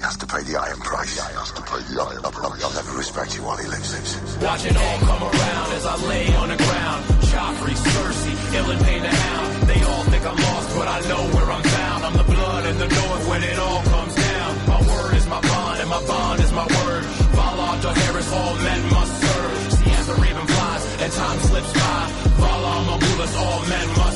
He 0.00 0.04
has 0.08 0.16
to 0.16 0.26
pay 0.26 0.40
the 0.48 0.56
iron 0.56 0.80
price. 0.80 1.12
He 1.12 1.20
has 1.20 1.52
to 1.52 1.60
pay 1.60 1.76
the 1.92 2.00
iron 2.00 2.24
price. 2.32 2.64
I'll 2.64 2.72
never 2.72 2.96
respect 2.96 3.36
you 3.36 3.44
while 3.44 3.58
he 3.60 3.68
lives. 3.68 3.92
lives. 3.92 4.16
Watch 4.40 4.64
it 4.64 4.72
all 4.72 4.98
come 5.04 5.22
around 5.28 5.68
as 5.76 5.84
I 5.84 5.96
lay 6.08 6.24
on 6.40 6.48
the 6.48 6.56
ground. 6.56 7.00
Joffrey, 7.28 7.76
Cersei, 7.76 8.34
Ilyn 8.56 8.80
Payne 8.80 9.02
the 9.02 9.12
Hound. 9.12 9.68
They 9.68 9.80
all 9.84 10.04
think 10.08 10.24
I'm 10.24 10.40
lost, 10.40 10.68
but 10.72 10.88
I 10.88 10.98
know 11.04 11.22
where 11.36 11.48
I'm 11.52 11.62
found. 11.62 12.00
I'm 12.06 12.16
the 12.16 12.28
blood 12.32 12.64
in 12.64 12.78
the 12.78 12.88
north 12.88 13.28
when 13.28 13.42
it 13.44 13.58
all 13.58 13.82
comes 13.92 14.14
down. 14.16 14.50
My 14.72 14.80
word 14.88 15.14
is 15.20 15.26
my 15.28 15.40
bond, 15.42 15.80
and 15.84 15.90
my 15.90 16.02
bond 16.08 16.40
is 16.40 16.52
my 16.52 16.64
word. 16.64 17.04
Valar 17.36 17.74
Dohaeris, 17.84 18.32
all 18.40 18.54
men 18.56 18.80
must 18.96 19.12
serve. 19.20 19.72
See 19.84 19.90
as 20.00 20.06
the 20.06 20.14
raven 20.14 20.46
flies 20.48 20.84
and 21.04 21.12
time 21.12 21.38
slips 21.40 21.72
by. 21.76 22.00
Valar 22.40 22.80
Morghulis, 22.88 23.34
all 23.36 23.60
men 23.68 23.88
must. 24.00 24.09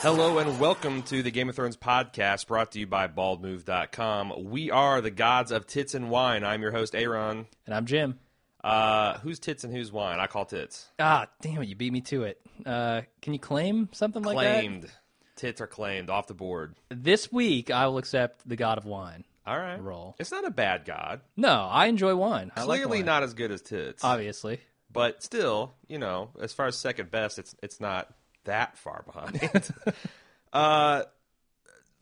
Hello 0.00 0.38
and 0.38 0.58
welcome 0.58 1.02
to 1.04 1.22
the 1.22 1.30
Game 1.30 1.50
of 1.50 1.56
Thrones 1.56 1.76
podcast 1.76 2.46
brought 2.46 2.72
to 2.72 2.78
you 2.80 2.86
by 2.86 3.06
baldmove.com. 3.06 4.32
We 4.44 4.70
are 4.70 5.02
the 5.02 5.10
gods 5.10 5.50
of 5.52 5.66
tits 5.66 5.94
and 5.94 6.08
wine. 6.08 6.42
I'm 6.42 6.62
your 6.62 6.70
host, 6.70 6.94
A.Ron. 6.94 7.46
And 7.66 7.74
I'm 7.74 7.84
Jim. 7.84 8.18
Uh, 8.64 9.18
who's 9.18 9.38
tits 9.38 9.62
and 9.62 9.74
who's 9.74 9.92
wine? 9.92 10.18
I 10.18 10.26
call 10.26 10.46
tits. 10.46 10.88
Ah, 10.98 11.26
damn 11.42 11.60
it, 11.62 11.68
you 11.68 11.76
beat 11.76 11.92
me 11.92 12.00
to 12.02 12.22
it. 12.24 12.40
Uh, 12.64 13.02
can 13.20 13.34
you 13.34 13.38
claim 13.38 13.90
something 13.92 14.22
like 14.22 14.38
that? 14.38 14.60
Claimed. 14.60 14.86
Tits 15.36 15.60
are 15.60 15.66
claimed 15.66 16.08
off 16.08 16.26
the 16.26 16.34
board. 16.34 16.76
This 16.88 17.30
week, 17.30 17.70
I 17.70 17.86
will 17.86 17.98
accept 17.98 18.48
the 18.48 18.56
God 18.56 18.78
of 18.78 18.86
Wine. 18.86 19.24
All 19.46 19.58
right. 19.58 19.80
Roll. 19.82 20.16
It's 20.18 20.30
not 20.30 20.46
a 20.46 20.50
bad 20.50 20.84
god. 20.86 21.20
No, 21.36 21.68
I 21.70 21.86
enjoy 21.86 22.14
wine. 22.14 22.52
I 22.56 22.60
like 22.64 22.80
Clearly 22.80 22.98
wine. 22.98 23.06
not 23.06 23.22
as 23.22 23.34
good 23.34 23.50
as 23.50 23.60
tits. 23.60 24.02
Obviously. 24.04 24.60
but 24.92 25.22
still, 25.22 25.74
you 25.88 25.98
know, 25.98 26.30
as 26.40 26.52
far 26.54 26.66
as 26.66 26.76
second 26.76 27.10
best, 27.10 27.38
it's 27.38 27.54
it's 27.62 27.80
not 27.80 28.12
that 28.44 28.76
far 28.78 29.04
behind. 29.06 29.72
uh, 30.52 31.02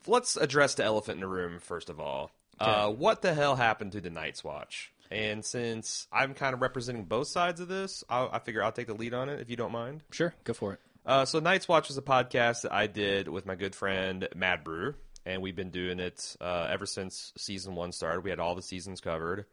let's 0.07 0.37
address 0.37 0.75
the 0.75 0.83
elephant 0.83 1.17
in 1.17 1.21
the 1.21 1.27
room 1.27 1.59
first 1.59 1.89
of 1.89 1.99
all. 1.99 2.31
Uh, 2.59 2.89
what 2.89 3.21
the 3.21 3.33
hell 3.33 3.55
happened 3.55 3.93
to 3.93 4.01
the 4.01 4.09
Night's 4.09 4.43
Watch? 4.43 4.91
And 5.11 5.43
since 5.43 6.07
I'm 6.11 6.33
kind 6.33 6.53
of 6.53 6.61
representing 6.61 7.05
both 7.05 7.27
sides 7.27 7.61
of 7.61 7.67
this, 7.67 8.03
I'll, 8.09 8.29
I 8.31 8.39
figure 8.39 8.63
I'll 8.63 8.71
take 8.71 8.87
the 8.87 8.93
lead 8.93 9.13
on 9.13 9.29
it 9.29 9.39
if 9.39 9.49
you 9.49 9.55
don't 9.55 9.71
mind. 9.71 10.03
Sure, 10.11 10.33
go 10.43 10.53
for 10.53 10.73
it. 10.73 10.79
Uh, 11.05 11.25
so 11.25 11.39
Night's 11.39 11.67
Watch 11.67 11.87
was 11.87 11.97
a 11.97 12.01
podcast 12.01 12.63
that 12.63 12.73
I 12.73 12.87
did 12.87 13.27
with 13.27 13.45
my 13.45 13.55
good 13.55 13.73
friend 13.73 14.27
Mad 14.35 14.63
Brew, 14.63 14.93
and 15.25 15.41
we've 15.41 15.55
been 15.55 15.71
doing 15.71 15.99
it 15.99 16.35
uh, 16.39 16.67
ever 16.69 16.85
since 16.85 17.33
season 17.37 17.75
one 17.75 17.91
started. 17.91 18.23
We 18.23 18.29
had 18.29 18.39
all 18.39 18.55
the 18.55 18.61
seasons 18.61 19.01
covered. 19.01 19.45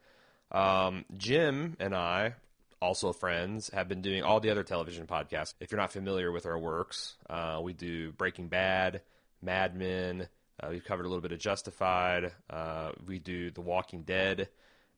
Um, 0.51 1.05
Jim 1.17 1.75
and 1.79 1.95
I, 1.95 2.35
also 2.81 3.13
friends, 3.13 3.69
have 3.73 3.87
been 3.87 4.01
doing 4.01 4.23
all 4.23 4.39
the 4.39 4.49
other 4.49 4.63
television 4.63 5.07
podcasts. 5.07 5.53
If 5.59 5.71
you're 5.71 5.81
not 5.81 5.91
familiar 5.91 6.31
with 6.31 6.45
our 6.45 6.57
works, 6.57 7.15
uh, 7.29 7.59
we 7.61 7.73
do 7.73 8.11
Breaking 8.11 8.47
Bad, 8.47 9.01
Mad 9.41 9.75
Men. 9.75 10.27
Uh, 10.61 10.67
we've 10.69 10.85
covered 10.85 11.05
a 11.05 11.09
little 11.09 11.21
bit 11.21 11.31
of 11.31 11.39
Justified. 11.39 12.31
Uh, 12.49 12.91
we 13.05 13.19
do 13.19 13.51
The 13.51 13.61
Walking 13.61 14.03
Dead. 14.03 14.49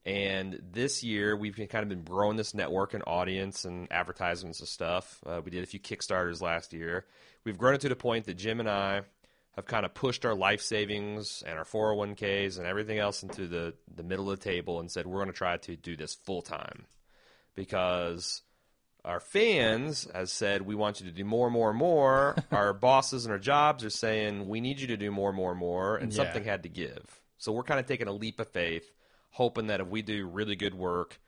And 0.06 0.60
this 0.72 1.02
year, 1.04 1.36
we've 1.36 1.56
kind 1.56 1.82
of 1.82 1.88
been 1.88 2.04
growing 2.04 2.36
this 2.36 2.54
network 2.54 2.94
and 2.94 3.02
audience 3.06 3.66
and 3.66 3.86
advertisements 3.90 4.60
and 4.60 4.68
stuff. 4.68 5.20
Uh, 5.26 5.42
we 5.44 5.50
did 5.50 5.62
a 5.62 5.66
few 5.66 5.80
Kickstarters 5.80 6.40
last 6.40 6.72
year. 6.72 7.04
We've 7.44 7.58
grown 7.58 7.74
it 7.74 7.82
to 7.82 7.90
the 7.90 7.96
point 7.96 8.24
that 8.26 8.34
Jim 8.34 8.60
and 8.60 8.70
I 8.70 9.02
have 9.56 9.66
kind 9.66 9.84
of 9.84 9.92
pushed 9.92 10.24
our 10.24 10.34
life 10.34 10.62
savings 10.62 11.42
and 11.46 11.58
our 11.58 11.64
401ks 11.64 12.56
and 12.56 12.66
everything 12.66 12.98
else 12.98 13.22
into 13.22 13.46
the, 13.46 13.74
the 13.94 14.02
middle 14.02 14.30
of 14.30 14.38
the 14.38 14.44
table 14.44 14.80
and 14.80 14.90
said, 14.90 15.06
we're 15.06 15.18
going 15.18 15.32
to 15.32 15.34
try 15.34 15.56
to 15.58 15.76
do 15.76 15.96
this 15.96 16.14
full 16.14 16.40
time 16.40 16.86
because 17.54 18.42
our 19.04 19.20
fans 19.20 20.06
has 20.14 20.30
said 20.30 20.62
we 20.62 20.74
want 20.74 21.00
you 21.00 21.06
to 21.06 21.12
do 21.12 21.24
more, 21.24 21.46
and 21.46 21.54
more, 21.54 21.70
and 21.70 21.78
more. 21.78 22.36
our 22.50 22.72
bosses 22.72 23.24
and 23.24 23.32
our 23.32 23.38
jobs 23.38 23.84
are 23.84 23.90
saying 23.90 24.48
we 24.48 24.60
need 24.60 24.80
you 24.80 24.86
to 24.88 24.96
do 24.96 25.10
more, 25.10 25.30
and 25.30 25.36
more, 25.36 25.50
and 25.52 25.60
more, 25.60 25.96
and 25.96 26.12
Yeah. 26.12 26.16
something 26.16 26.44
had 26.44 26.62
to 26.64 26.68
give. 26.68 27.20
So 27.38 27.52
we're 27.52 27.62
kind 27.62 27.80
of 27.80 27.86
taking 27.86 28.08
a 28.08 28.12
leap 28.12 28.38
of 28.40 28.48
faith, 28.48 28.92
hoping 29.30 29.68
that 29.68 29.80
if 29.80 29.86
we 29.88 30.02
do 30.02 30.26
really 30.26 30.56
good 30.56 30.74
work, 30.74 31.18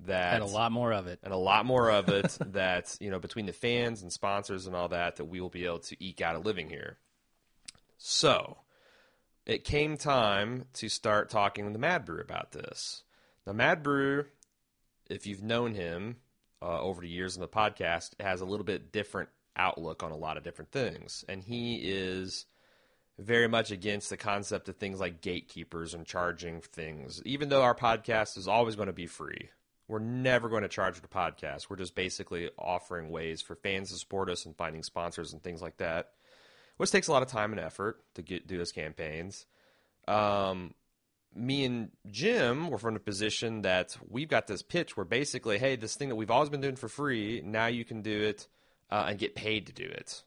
that 0.00 0.34
And 0.34 0.42
a 0.42 0.46
lot 0.46 0.72
more 0.72 0.92
of 0.92 1.06
it. 1.06 1.20
and 1.22 1.32
a 1.32 1.36
lot 1.38 1.64
more 1.64 1.90
of 1.90 2.08
it 2.08 2.36
that 2.52 2.96
you 3.00 3.08
know 3.10 3.18
between 3.20 3.46
the 3.46 3.52
fans 3.52 4.02
and 4.02 4.12
sponsors 4.12 4.66
and 4.66 4.74
all 4.76 4.88
that 4.88 5.16
that 5.16 5.26
we 5.26 5.40
will 5.40 5.48
be 5.48 5.64
able 5.64 5.78
to 5.78 6.04
eke 6.04 6.20
out 6.20 6.34
a 6.36 6.40
living 6.40 6.68
here. 6.68 6.98
So 7.98 8.58
it 9.46 9.64
came 9.64 9.96
time 9.96 10.66
to 10.74 10.88
start 10.88 11.30
talking 11.30 11.66
to 11.66 11.72
the 11.72 11.78
Mad 11.78 12.04
Brew 12.04 12.20
about 12.20 12.52
this. 12.52 13.02
Now, 13.46 13.52
Mad 13.52 13.82
Brew, 13.82 14.26
if 15.12 15.26
you've 15.26 15.42
known 15.42 15.74
him 15.74 16.16
uh, 16.60 16.80
over 16.80 17.00
the 17.00 17.08
years 17.08 17.36
in 17.36 17.40
the 17.40 17.48
podcast, 17.48 18.10
has 18.20 18.40
a 18.40 18.46
little 18.46 18.64
bit 18.64 18.92
different 18.92 19.28
outlook 19.56 20.02
on 20.02 20.10
a 20.10 20.16
lot 20.16 20.36
of 20.36 20.42
different 20.42 20.72
things, 20.72 21.24
and 21.28 21.42
he 21.42 21.76
is 21.76 22.46
very 23.18 23.48
much 23.48 23.70
against 23.70 24.10
the 24.10 24.16
concept 24.16 24.68
of 24.68 24.76
things 24.76 24.98
like 24.98 25.20
gatekeepers 25.20 25.94
and 25.94 26.06
charging 26.06 26.60
things. 26.60 27.22
Even 27.24 27.48
though 27.48 27.62
our 27.62 27.74
podcast 27.74 28.38
is 28.38 28.48
always 28.48 28.74
going 28.74 28.86
to 28.86 28.92
be 28.92 29.06
free, 29.06 29.50
we're 29.88 29.98
never 29.98 30.48
going 30.48 30.62
to 30.62 30.68
charge 30.68 30.94
for 30.94 31.02
the 31.02 31.08
podcast. 31.08 31.68
We're 31.68 31.76
just 31.76 31.94
basically 31.94 32.50
offering 32.58 33.10
ways 33.10 33.42
for 33.42 33.54
fans 33.54 33.90
to 33.90 33.96
support 33.96 34.30
us 34.30 34.46
and 34.46 34.56
finding 34.56 34.82
sponsors 34.82 35.32
and 35.32 35.42
things 35.42 35.60
like 35.60 35.76
that, 35.76 36.12
which 36.78 36.90
takes 36.90 37.08
a 37.08 37.12
lot 37.12 37.22
of 37.22 37.28
time 37.28 37.52
and 37.52 37.60
effort 37.60 38.02
to 38.14 38.22
get 38.22 38.46
do 38.46 38.56
those 38.56 38.72
campaigns. 38.72 39.44
Um, 40.08 40.74
me 41.34 41.64
and 41.64 41.90
Jim 42.10 42.70
were 42.70 42.78
from 42.78 42.94
the 42.94 43.00
position 43.00 43.62
that 43.62 43.96
we've 44.08 44.28
got 44.28 44.46
this 44.46 44.62
pitch 44.62 44.96
where 44.96 45.04
basically, 45.04 45.58
hey, 45.58 45.76
this 45.76 45.96
thing 45.96 46.08
that 46.08 46.16
we've 46.16 46.30
always 46.30 46.50
been 46.50 46.60
doing 46.60 46.76
for 46.76 46.88
free, 46.88 47.42
now 47.44 47.66
you 47.66 47.84
can 47.84 48.02
do 48.02 48.22
it 48.22 48.46
uh, 48.90 49.06
and 49.08 49.18
get 49.18 49.34
paid 49.34 49.66
to 49.66 49.72
do 49.72 49.84
it. 49.84 50.22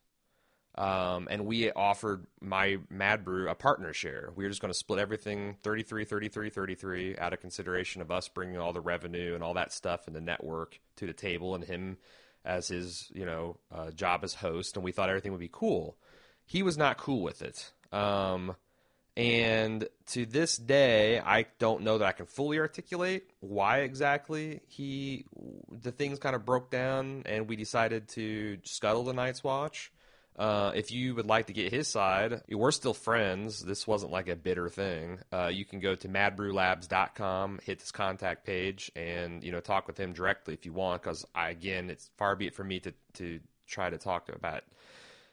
Um, 0.78 1.30
and 1.32 1.46
we 1.46 1.72
offered 1.72 2.28
my 2.42 2.80
Mad 2.90 3.24
Brew 3.24 3.50
a 3.50 3.56
partner 3.56 3.94
share. 3.94 4.32
We 4.36 4.44
were 4.44 4.50
just 4.50 4.62
going 4.62 4.74
to 4.74 4.78
split 4.78 5.00
everything 5.00 5.56
33, 5.64 6.04
33, 6.04 6.50
33 6.50 7.18
out 7.18 7.32
of 7.32 7.40
consideration 7.40 8.02
of 8.02 8.12
us 8.12 8.28
bringing 8.28 8.58
all 8.58 8.74
the 8.74 8.82
revenue 8.82 9.36
and 9.36 9.44
all 9.44 9.54
that 9.54 9.72
stuff 9.72 10.08
and 10.08 10.16
the 10.16 10.22
network 10.22 10.80
to 10.98 11.08
the 11.08 11.14
table 11.14 11.56
and 11.56 11.64
him 11.64 11.98
as 12.44 12.68
his, 12.68 13.10
you 13.14 13.26
know, 13.26 13.58
uh, 13.74 13.92
job 13.92 14.24
as 14.24 14.34
host. 14.34 14.76
And 14.76 14.84
we 14.84 14.92
thought 14.92 15.10
everything 15.10 15.32
would 15.32 15.40
be 15.40 15.50
cool. 15.52 15.98
He 16.46 16.62
was 16.62 16.78
not 16.78 16.98
cool 16.98 17.22
with 17.22 17.42
it. 17.42 17.72
Um, 17.94 18.56
and 19.18 19.88
to 20.08 20.26
this 20.26 20.58
day, 20.58 21.20
I 21.20 21.46
don't 21.58 21.84
know 21.84 21.98
that 22.00 22.06
I 22.06 22.12
can 22.12 22.26
fully 22.26 22.60
articulate 22.60 23.30
why 23.40 23.80
exactly 23.80 24.62
he 24.68 25.26
the 25.72 25.92
things 25.92 26.20
kind 26.20 26.36
of 26.36 26.46
broke 26.46 26.70
down, 26.70 27.24
and 27.26 27.48
we 27.48 27.56
decided 27.56 28.10
to 28.10 28.58
scuttle 28.64 29.04
the 29.04 29.14
Night's 29.14 29.44
Watch. 29.44 29.92
Uh, 30.38 30.74
if 30.76 30.92
you 30.92 31.16
would 31.16 31.28
like 31.28 31.46
to 31.46 31.54
get 31.54 31.72
his 31.72 31.88
side, 31.88 32.42
we're 32.50 32.72
still 32.72 32.94
friends. 32.94 33.64
This 33.64 33.88
wasn't 33.88 34.12
like 34.12 34.28
a 34.28 34.36
bitter 34.36 34.68
thing. 34.68 35.20
Uh, 35.32 35.48
you 35.48 35.64
can 35.64 35.80
go 35.80 35.96
to 35.96 36.10
madbrewlabs.com, 36.10 37.60
hit 37.64 37.80
this 37.80 37.92
contact 37.92 38.46
page, 38.46 38.92
and 38.98 39.46
you 39.46 39.54
know 39.54 39.62
talk 39.62 39.88
with 39.88 39.98
him 39.98 40.12
directly 40.12 40.54
if 40.54 40.66
you 40.66 40.74
want. 40.74 41.02
Because 41.02 41.26
I 41.34 41.52
again, 41.52 41.90
it's 41.90 42.10
far 42.18 42.36
be 42.36 42.48
it 42.48 42.54
from 42.54 42.68
me 42.68 42.82
to 42.82 42.94
to 43.14 43.40
try 43.66 43.90
to 43.90 43.98
talk 43.98 44.28
about 44.28 44.64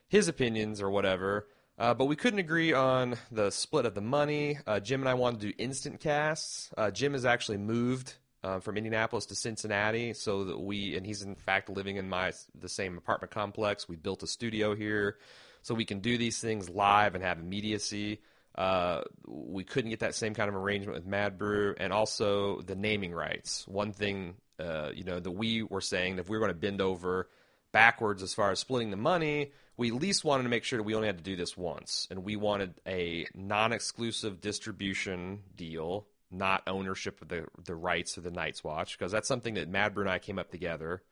his 0.07 0.29
opinions 0.29 0.81
or 0.81 0.89
whatever. 0.89 1.49
Uh, 1.79 1.95
but 1.95 2.05
we 2.05 2.17
couldn't 2.17 2.39
agree 2.39 2.73
on 2.73 3.17
the 3.31 3.51
split 3.51 3.87
of 3.87 3.95
the 3.95 4.01
money. 4.01 4.59
Uh, 4.67 4.79
Jim 4.79 5.01
and 5.01 5.09
I 5.09 5.15
wanted 5.15 5.41
to 5.41 5.47
do 5.49 5.55
instant 5.59 6.01
casts. 6.01 6.71
Uh, 6.77 6.91
Jim 6.91 7.13
has 7.13 7.25
actually 7.25 7.59
moved 7.59 8.15
uh, 8.45 8.61
from 8.61 8.77
Indianapolis 8.77 9.27
to 9.27 9.35
Cincinnati, 9.35 10.13
so 10.13 10.45
that 10.45 10.59
we 10.59 10.97
and 10.97 11.07
he's 11.07 11.23
in 11.23 11.35
fact 11.35 11.69
living 11.69 11.97
in 11.97 12.09
my 12.09 12.33
the 12.55 12.69
same 12.69 12.99
apartment 12.99 13.33
complex. 13.33 13.89
We 13.89 13.97
built 13.97 14.23
a 14.23 14.27
studio 14.27 14.75
here, 14.75 15.19
so 15.63 15.75
we 15.75 15.85
can 15.85 16.01
do 16.01 16.19
these 16.19 16.41
things 16.41 16.69
live 16.69 17.15
and 17.15 17.23
have 17.23 17.39
immediacy. 17.39 18.21
Uh, 18.55 19.03
we 19.27 19.65
couldn't 19.65 19.91
get 19.91 20.01
that 20.01 20.15
same 20.15 20.35
kind 20.35 20.49
of 20.49 20.57
arrangement 20.57 20.95
with 20.95 21.07
Mad 21.07 21.39
Brew, 21.39 21.75
and 21.79 21.93
also 21.93 22.61
the 22.61 22.75
naming 22.75 23.15
rights. 23.15 23.67
One 23.67 23.93
thing, 23.93 24.35
uh, 24.59 24.91
you 24.95 25.05
know, 25.05 25.21
that 25.21 25.31
we 25.31 25.63
were 25.63 25.81
saying 25.81 26.17
that 26.17 26.23
if 26.23 26.29
we 26.29 26.37
were 26.37 26.45
going 26.45 26.55
to 26.55 26.61
bend 26.61 26.81
over 26.81 27.29
backwards 27.73 28.23
as 28.23 28.35
far 28.35 28.51
as 28.51 28.59
splitting 28.59 28.91
the 28.91 28.97
money, 28.97 29.53
we 29.77 29.89
at 29.89 29.95
least 29.95 30.25
wanted 30.25 30.45
to 30.45 30.49
make 30.49 30.65
sure 30.65 30.79
that 30.79 30.83
we 30.83 30.95
only 30.95 31.07
had 31.07 31.19
to 31.19 31.25
do 31.25 31.37
this 31.37 31.57
once, 31.57 32.07
and 32.11 32.25
we 32.25 32.37
wanted 32.37 32.75
a 32.87 33.27
non-exclusive 33.35 34.41
distribution 34.41 35.41
deal, 35.57 36.07
not 36.31 36.63
ownership 36.67 37.21
of 37.23 37.29
the 37.29 37.47
the 37.65 37.75
rights 37.75 38.17
of 38.17 38.25
the 38.25 38.31
Night's 38.31 38.63
Watch, 38.63 38.99
because 38.99 39.13
that's 39.13 39.29
something 39.29 39.55
that 39.55 39.69
Mad 39.69 39.95
Brew 39.95 40.05
and 40.05 40.11
I 40.11 40.19
came 40.19 40.39
up 40.39 40.51
together. 40.51 41.03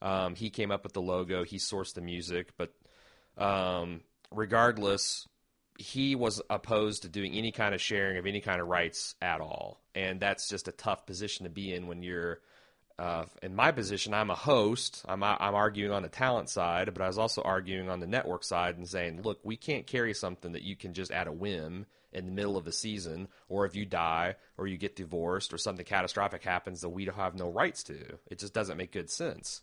Um, 0.00 0.34
he 0.34 0.50
came 0.50 0.70
up 0.70 0.82
with 0.82 0.94
the 0.94 1.02
logo, 1.02 1.44
he 1.44 1.58
sourced 1.58 1.94
the 1.94 2.00
music, 2.00 2.52
but 2.56 2.72
um, 3.38 4.00
regardless, 4.32 5.28
he 5.78 6.16
was 6.16 6.42
opposed 6.50 7.02
to 7.02 7.08
doing 7.08 7.34
any 7.34 7.52
kind 7.52 7.74
of 7.74 7.80
sharing 7.80 8.18
of 8.18 8.26
any 8.26 8.40
kind 8.40 8.60
of 8.60 8.68
rights 8.68 9.14
at 9.22 9.40
all, 9.40 9.80
and 9.94 10.18
that's 10.18 10.48
just 10.48 10.66
a 10.66 10.72
tough 10.72 11.06
position 11.06 11.44
to 11.44 11.50
be 11.50 11.72
in 11.72 11.86
when 11.86 12.02
you're 12.02 12.40
uh, 13.02 13.24
in 13.42 13.56
my 13.56 13.72
position, 13.72 14.14
I'm 14.14 14.30
a 14.30 14.36
host. 14.36 15.04
I'm 15.08 15.24
I'm 15.24 15.56
arguing 15.56 15.90
on 15.90 16.02
the 16.02 16.08
talent 16.08 16.48
side, 16.48 16.88
but 16.94 17.02
I 17.02 17.08
was 17.08 17.18
also 17.18 17.42
arguing 17.42 17.90
on 17.90 17.98
the 17.98 18.06
network 18.06 18.44
side 18.44 18.76
and 18.78 18.88
saying, 18.88 19.22
look, 19.22 19.40
we 19.42 19.56
can't 19.56 19.88
carry 19.88 20.14
something 20.14 20.52
that 20.52 20.62
you 20.62 20.76
can 20.76 20.94
just 20.94 21.10
at 21.10 21.26
a 21.26 21.32
whim 21.32 21.86
in 22.12 22.26
the 22.26 22.30
middle 22.30 22.56
of 22.56 22.64
the 22.64 22.70
season, 22.70 23.26
or 23.48 23.66
if 23.66 23.74
you 23.74 23.84
die, 23.84 24.36
or 24.56 24.68
you 24.68 24.78
get 24.78 24.94
divorced, 24.94 25.52
or 25.52 25.58
something 25.58 25.84
catastrophic 25.84 26.44
happens 26.44 26.82
that 26.82 26.90
we 26.90 27.06
have 27.06 27.34
no 27.34 27.48
rights 27.50 27.82
to. 27.84 27.98
It 28.30 28.38
just 28.38 28.54
doesn't 28.54 28.76
make 28.76 28.92
good 28.92 29.10
sense. 29.10 29.62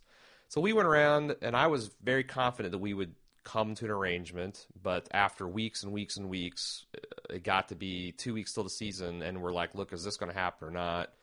So 0.50 0.60
we 0.60 0.74
went 0.74 0.90
around, 0.90 1.38
and 1.42 1.56
I 1.56 1.68
was 1.68 1.92
very 2.04 2.26
confident 2.26 2.74
that 2.74 2.80
we 2.80 2.94
would 2.94 3.16
come 3.46 3.74
to 3.76 3.86
an 3.86 3.92
arrangement. 3.92 4.68
But 4.84 5.08
after 5.12 5.48
weeks 5.48 5.84
and 5.84 5.94
weeks 5.94 6.18
and 6.18 6.28
weeks, 6.28 6.86
it 7.30 7.46
got 7.46 7.70
to 7.70 7.76
be 7.76 8.12
two 8.12 8.34
weeks 8.34 8.52
till 8.52 8.66
the 8.66 8.70
season, 8.70 9.22
and 9.22 9.42
we're 9.42 9.54
like, 9.54 9.76
look, 9.76 9.94
is 9.94 10.04
this 10.04 10.18
going 10.18 10.32
to 10.32 10.38
happen 10.38 10.68
or 10.68 10.72
not? 10.72 11.14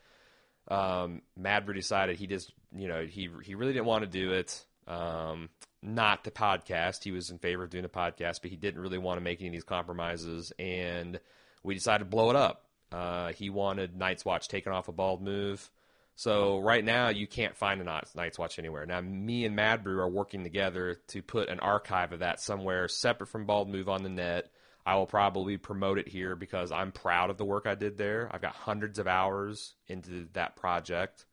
Um, 0.68 1.22
Mad 1.36 1.64
Brew 1.64 1.74
decided 1.74 2.16
he 2.16 2.26
just, 2.26 2.52
you 2.74 2.88
know, 2.88 3.04
he 3.04 3.28
he 3.42 3.54
really 3.54 3.72
didn't 3.72 3.86
want 3.86 4.02
to 4.02 4.10
do 4.10 4.32
it. 4.32 4.64
Um, 4.86 5.48
not 5.82 6.24
the 6.24 6.30
podcast. 6.30 7.04
He 7.04 7.12
was 7.12 7.30
in 7.30 7.38
favor 7.38 7.64
of 7.64 7.70
doing 7.70 7.84
a 7.84 7.88
podcast, 7.88 8.40
but 8.42 8.50
he 8.50 8.56
didn't 8.56 8.80
really 8.80 8.98
want 8.98 9.18
to 9.18 9.22
make 9.24 9.40
any 9.40 9.48
of 9.48 9.52
these 9.52 9.64
compromises, 9.64 10.52
and 10.58 11.20
we 11.62 11.74
decided 11.74 12.04
to 12.04 12.10
blow 12.10 12.30
it 12.30 12.36
up. 12.36 12.66
Uh, 12.92 13.32
he 13.32 13.50
wanted 13.50 13.96
Night's 13.96 14.24
Watch 14.24 14.48
taken 14.48 14.72
off 14.72 14.88
a 14.88 14.92
bald 14.92 15.22
move. 15.22 15.70
So 16.18 16.60
right 16.60 16.82
now 16.82 17.10
you 17.10 17.26
can't 17.26 17.54
find 17.54 17.80
a 17.80 18.02
Night's 18.14 18.38
Watch 18.38 18.58
anywhere. 18.58 18.86
Now 18.86 19.00
me 19.02 19.44
and 19.44 19.54
Mad 19.54 19.84
Brew 19.84 20.00
are 20.00 20.08
working 20.08 20.44
together 20.44 20.98
to 21.08 21.22
put 21.22 21.50
an 21.50 21.60
archive 21.60 22.12
of 22.12 22.20
that 22.20 22.40
somewhere 22.40 22.88
separate 22.88 23.26
from 23.26 23.44
Bald 23.44 23.68
Move 23.68 23.88
on 23.88 24.02
the 24.02 24.08
net. 24.08 24.50
I 24.86 24.94
will 24.94 25.06
probably 25.06 25.56
promote 25.56 25.98
it 25.98 26.06
here 26.06 26.36
because 26.36 26.70
I'm 26.70 26.92
proud 26.92 27.28
of 27.30 27.38
the 27.38 27.44
work 27.44 27.66
I 27.66 27.74
did 27.74 27.98
there. 27.98 28.30
I've 28.32 28.40
got 28.40 28.54
hundreds 28.54 29.00
of 29.00 29.08
hours 29.08 29.74
into 29.88 30.28
that 30.34 30.54
project. 30.54 31.26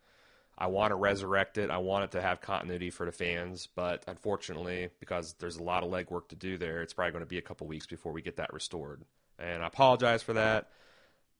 I 0.57 0.67
want 0.67 0.89
to 0.89 0.95
resurrect 0.95 1.59
it. 1.59 1.69
I 1.69 1.77
want 1.77 2.05
it 2.05 2.11
to 2.11 2.21
have 2.21 2.41
continuity 2.41 2.89
for 2.89 3.05
the 3.05 3.11
fans, 3.11 3.67
but 3.75 4.05
unfortunately, 4.07 4.89
because 4.99 5.35
there's 5.37 5.57
a 5.57 5.63
lot 5.63 5.83
of 5.83 5.91
legwork 5.91 6.29
to 6.29 6.35
do 6.35 6.57
there, 6.57 6.81
it's 6.81 6.93
probably 6.93 7.11
going 7.11 7.23
to 7.23 7.29
be 7.29 7.37
a 7.37 7.43
couple 7.43 7.67
weeks 7.67 7.85
before 7.85 8.11
we 8.11 8.23
get 8.23 8.37
that 8.37 8.53
restored. 8.53 9.03
And 9.37 9.63
I 9.63 9.67
apologize 9.67 10.23
for 10.23 10.33
that, 10.33 10.69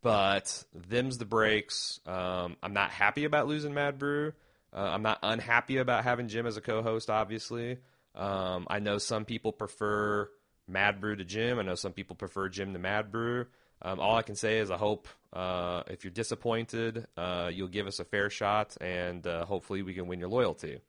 but 0.04 0.63
them's 0.74 1.18
the 1.18 1.25
breaks. 1.25 2.00
Um, 2.06 2.57
I'm 2.62 2.74
not 2.74 2.92
happy 2.92 3.25
about 3.25 3.48
losing 3.48 3.74
Mad 3.74 3.98
Brew. 3.98 4.33
Uh, 4.71 4.81
I'm 4.81 5.01
not 5.01 5.18
unhappy 5.24 5.77
about 5.77 6.04
having 6.04 6.27
Jim 6.27 6.45
as 6.45 6.57
a 6.57 6.62
co-host. 6.62 7.10
Obviously, 7.10 7.77
um, 8.13 8.68
I 8.69 8.80
know 8.80 9.00
some 9.00 9.25
people 9.25 9.51
prefer 9.51 10.30
Mad 10.68 11.00
Brew 11.01 11.15
to 11.15 11.24
Jim. 11.25 11.60
I 11.60 11.63
know 11.63 11.75
some 11.75 11.92
people 11.94 12.15
prefer 12.15 12.50
Jim 12.50 12.74
to 12.74 12.80
Mad 12.80 13.12
Brew. 13.12 13.45
Um, 13.81 14.00
all 14.00 14.15
I 14.15 14.21
can 14.21 14.36
say 14.36 14.60
is 14.60 14.71
I 14.71 14.77
hope 14.77 15.07
uh, 15.33 15.83
if 15.88 16.04
you're 16.04 16.12
disappointed, 16.12 17.06
uh, 17.18 17.50
you'll 17.54 17.68
give 17.68 17.88
us 17.88 18.00
a 18.00 18.06
fair 18.06 18.30
shot, 18.30 18.77
and 18.80 19.25
uh, 19.27 19.45
hopefully 19.45 19.81
we 19.81 19.94
can 19.94 20.07
win 20.07 20.19
your 20.19 20.30
loyalty. 20.30 20.80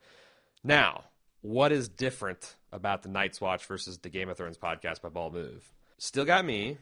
Now, 0.63 1.05
what 1.41 1.73
is 1.73 1.89
different 1.89 2.55
about 2.73 3.03
the 3.03 3.09
Night's 3.09 3.41
Watch 3.41 3.67
versus 3.67 3.99
the 3.99 4.09
Game 4.09 4.29
of 4.29 4.37
Thrones 4.37 4.59
podcast 4.59 5.03
by 5.03 5.09
Bald 5.09 5.35
Move? 5.35 5.73
Still 5.99 6.25
got 6.25 6.45
me. 6.45 6.79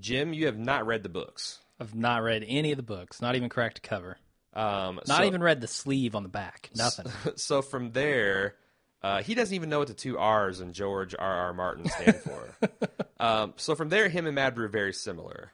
Jim, 0.00 0.32
you 0.32 0.46
have 0.46 0.58
not 0.58 0.86
read 0.86 1.02
the 1.02 1.08
books. 1.08 1.60
I've 1.78 1.94
not 1.94 2.22
read 2.22 2.44
any 2.46 2.72
of 2.72 2.76
the 2.76 2.82
books, 2.82 3.20
not 3.22 3.36
even 3.36 3.48
cracked 3.48 3.78
a 3.78 3.80
cover. 3.80 4.18
Um, 4.54 4.96
Not 5.06 5.18
so- 5.18 5.24
even 5.24 5.42
read 5.42 5.60
the 5.60 5.66
sleeve 5.66 6.14
on 6.14 6.22
the 6.22 6.28
back. 6.28 6.70
Nothing. 6.76 7.06
so 7.36 7.62
from 7.62 7.92
there, 7.92 8.56
uh, 9.02 9.22
he 9.22 9.34
doesn't 9.34 9.54
even 9.54 9.68
know 9.68 9.80
what 9.80 9.88
the 9.88 9.94
two 9.94 10.18
R's 10.18 10.60
in 10.60 10.72
George 10.72 11.14
R. 11.18 11.32
R. 11.32 11.52
Martin 11.52 11.88
stand 11.88 12.16
for. 12.16 12.68
um, 13.20 13.54
so 13.56 13.74
from 13.74 13.88
there, 13.88 14.08
him 14.08 14.26
and 14.26 14.34
Mad 14.34 14.54
Brew 14.54 14.66
are 14.66 14.68
very 14.68 14.92
similar. 14.92 15.52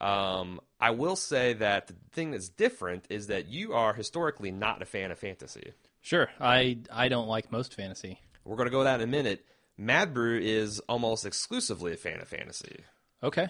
Um, 0.00 0.60
I 0.80 0.90
will 0.90 1.16
say 1.16 1.54
that 1.54 1.86
the 1.86 1.94
thing 2.12 2.30
that's 2.30 2.48
different 2.48 3.04
is 3.10 3.28
that 3.28 3.48
you 3.48 3.74
are 3.74 3.92
historically 3.92 4.50
not 4.50 4.82
a 4.82 4.86
fan 4.86 5.10
of 5.10 5.18
fantasy. 5.18 5.72
Sure. 6.02 6.28
I 6.40 6.78
I 6.90 7.08
don't 7.08 7.28
like 7.28 7.52
most 7.52 7.74
fantasy. 7.74 8.20
We're 8.44 8.56
going 8.56 8.66
to 8.66 8.70
go 8.70 8.78
with 8.78 8.86
that 8.86 9.00
in 9.00 9.08
a 9.08 9.10
minute. 9.10 9.44
Mad 9.76 10.12
Brew 10.14 10.38
is 10.38 10.78
almost 10.80 11.24
exclusively 11.24 11.92
a 11.92 11.96
fan 11.96 12.20
of 12.20 12.28
fantasy. 12.28 12.80
Okay. 13.22 13.48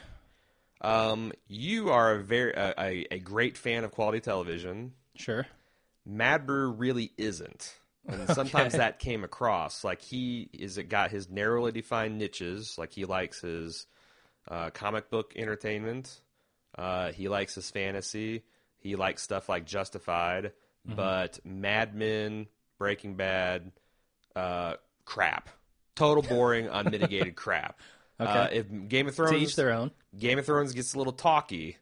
Um, 0.81 1.33
you 1.47 1.91
are 1.91 2.15
a 2.15 2.23
very 2.23 2.53
a, 2.53 2.75
a, 2.79 3.07
a 3.13 3.19
great 3.19 3.57
fan 3.57 3.85
of 3.85 3.93
quality 3.93 4.21
television. 4.21 4.93
Sure. 5.17 5.47
Mad 6.07 6.47
Brew 6.47 6.71
really 6.71 7.13
isn't. 7.17 7.80
And 8.07 8.29
sometimes 8.35 8.75
that 8.75 8.99
came 8.99 9.25
across. 9.25 9.85
Like 9.85 10.01
he 10.03 10.49
is 10.53 10.79
it 10.79 10.85
got 10.89 11.11
his 11.11 11.29
narrowly 11.29 11.73
defined 11.73 12.19
niches. 12.19 12.77
Like 12.79 12.93
he 12.93 13.05
likes 13.05 13.41
his 13.41 13.87
uh, 14.49 14.71
comic 14.71 15.11
book 15.11 15.33
entertainment. 15.37 16.21
Uh, 16.77 17.13
he 17.13 17.29
likes 17.29 17.55
his 17.55 17.71
fantasy. 17.71 18.43
He 18.79 18.97
likes 18.97 19.23
stuff 19.23 19.49
like 19.49 19.67
Justified. 19.67 20.53
But 20.87 21.39
Mad 21.45 21.95
Men, 21.95 22.47
Breaking 22.79 23.15
Bad, 23.15 23.71
uh, 24.35 24.75
crap. 25.05 25.51
Total 25.95 26.23
boring, 26.23 26.69
unmitigated 26.69 27.37
crap. 27.37 27.79
Uh, 28.19 28.49
Okay. 28.49 28.59
if 28.59 28.89
Game 28.91 29.09
of 29.09 29.17
To 29.17 29.29
Thrones, 29.29 29.43
each 29.43 29.57
their 29.57 29.73
own. 29.73 29.91
Game 30.19 30.39
of 30.39 30.45
Thrones 30.45 30.75
gets 30.75 30.93
a 30.93 30.99
little 30.99 31.15
talky, 31.15 31.79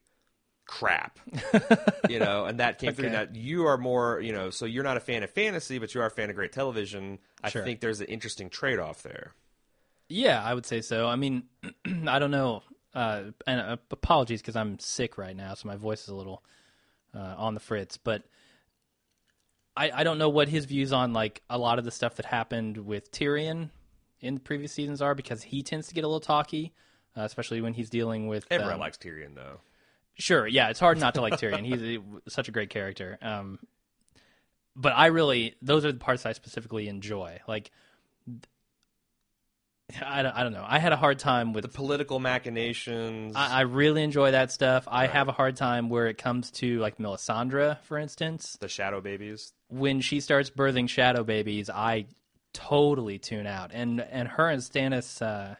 crap. 0.69 1.19
you 2.09 2.21
know, 2.21 2.45
and 2.45 2.61
that 2.61 2.79
came 2.79 2.93
through. 2.95 3.07
Okay. 3.09 3.15
Now 3.15 3.27
you 3.33 3.67
are 3.67 3.77
more, 3.77 4.21
you 4.21 4.33
know, 4.33 4.51
so 4.51 4.67
you're 4.67 4.85
not 4.85 4.97
a 4.97 5.01
fan 5.01 5.25
of 5.25 5.31
fantasy, 5.31 5.79
but 5.79 5.93
you 5.95 6.01
are 6.01 6.07
a 6.07 6.11
fan 6.11 6.31
of 6.31 6.37
great 6.37 6.53
television. 6.53 7.19
I 7.43 7.51
Sure. 7.51 7.65
think 7.65 7.81
there's 7.81 8.01
an 8.01 8.07
interesting 8.07 8.51
trade 8.51 8.79
off 8.79 9.03
there. 9.03 9.33
Yeah, 10.09 10.41
I 10.43 10.55
would 10.55 10.67
say 10.67 10.81
so. 10.81 11.09
I 11.09 11.17
mean, 11.17 11.45
I 12.07 12.21
don't 12.21 12.31
know. 12.31 12.63
Uh, 12.95 13.25
and 13.47 13.61
uh, 13.61 13.77
apologies 13.91 14.41
because 14.41 14.57
I'm 14.57 14.79
sick 14.79 15.19
right 15.19 15.37
now, 15.37 15.55
so 15.55 15.67
my 15.69 15.77
voice 15.77 16.03
is 16.03 16.09
a 16.09 16.15
little 16.15 16.43
uh, 17.15 17.35
on 17.37 17.55
the 17.55 17.61
fritz. 17.61 17.97
But 17.97 18.23
I, 19.77 19.91
I 19.93 20.05
don't 20.05 20.19
know 20.19 20.29
what 20.29 20.49
his 20.49 20.65
views 20.65 20.93
on 20.93 21.13
like 21.13 21.43
a 21.51 21.59
lot 21.59 21.79
of 21.79 21.85
the 21.85 21.91
stuff 21.91 22.17
that 22.17 22.27
happened 22.27 22.79
with 22.79 23.11
Tyrion 23.13 23.71
in 24.21 24.35
the 24.35 24.41
previous 24.41 24.73
seasons 24.73 25.01
are 25.03 25.15
because 25.15 25.43
he 25.43 25.63
tends 25.63 25.89
to 25.89 25.95
get 25.95 26.05
a 26.05 26.09
little 26.09 26.21
talky, 26.21 26.73
uh, 27.17 27.23
especially 27.23 27.61
when 27.61 27.75
he's 27.75 27.91
dealing 27.91 28.27
with. 28.27 28.47
Everyone 28.51 28.75
um, 28.75 28.81
likes 28.81 28.97
Tyrion, 28.99 29.35
though. 29.35 29.61
Sure, 30.19 30.47
yeah, 30.47 30.69
it's 30.71 30.81
hard 30.81 30.99
not 30.99 31.15
to 31.15 31.21
like 31.21 31.35
Tyrion. 31.35 31.65
He's 31.65 31.81
a, 31.81 32.31
such 32.31 32.49
a 32.49 32.53
great 32.53 32.71
character. 32.71 33.19
Um, 33.23 33.61
but 34.75 34.93
I 34.97 35.07
really, 35.07 35.55
those 35.63 35.85
are 35.85 35.93
the 35.93 35.99
parts 35.99 36.27
I 36.27 36.33
specifically 36.33 36.89
enjoy. 36.89 37.41
Like, 37.47 37.71
I 40.05 40.23
don't, 40.23 40.33
I 40.33 40.43
don't 40.43 40.53
know. 40.53 40.67
I 40.67 40.81
had 40.81 40.93
a 40.93 40.97
hard 40.97 41.19
time 41.19 41.53
with 41.53 41.63
The 41.63 41.69
political 41.69 42.19
machinations. 42.19 43.35
I, 43.35 43.59
I 43.59 43.61
really 43.63 44.03
enjoy 44.03 44.33
that 44.33 44.53
stuff. 44.53 44.85
I 44.87 45.07
have 45.07 45.29
a 45.29 45.33
hard 45.33 45.57
time 45.57 45.89
where 45.89 46.09
it 46.09 46.19
comes 46.19 46.51
to 46.53 46.79
like 46.79 46.99
Melisandre, 46.99 47.81
for 47.85 47.97
instance. 47.97 48.59
the 48.61 48.69
shadow 48.69 49.01
babies. 49.01 49.53
When 49.69 50.01
she 50.01 50.21
starts 50.21 50.51
birthing 50.51 50.89
shadow 50.89 51.25
babies, 51.25 51.71
I 51.71 52.07
totally 52.53 53.19
tune 53.19 53.47
out. 53.47 53.71
And 53.73 54.01
and 54.01 54.29
her 54.29 54.49
and 54.49 54.61
Stannis 54.61 55.23
uh, 55.23 55.55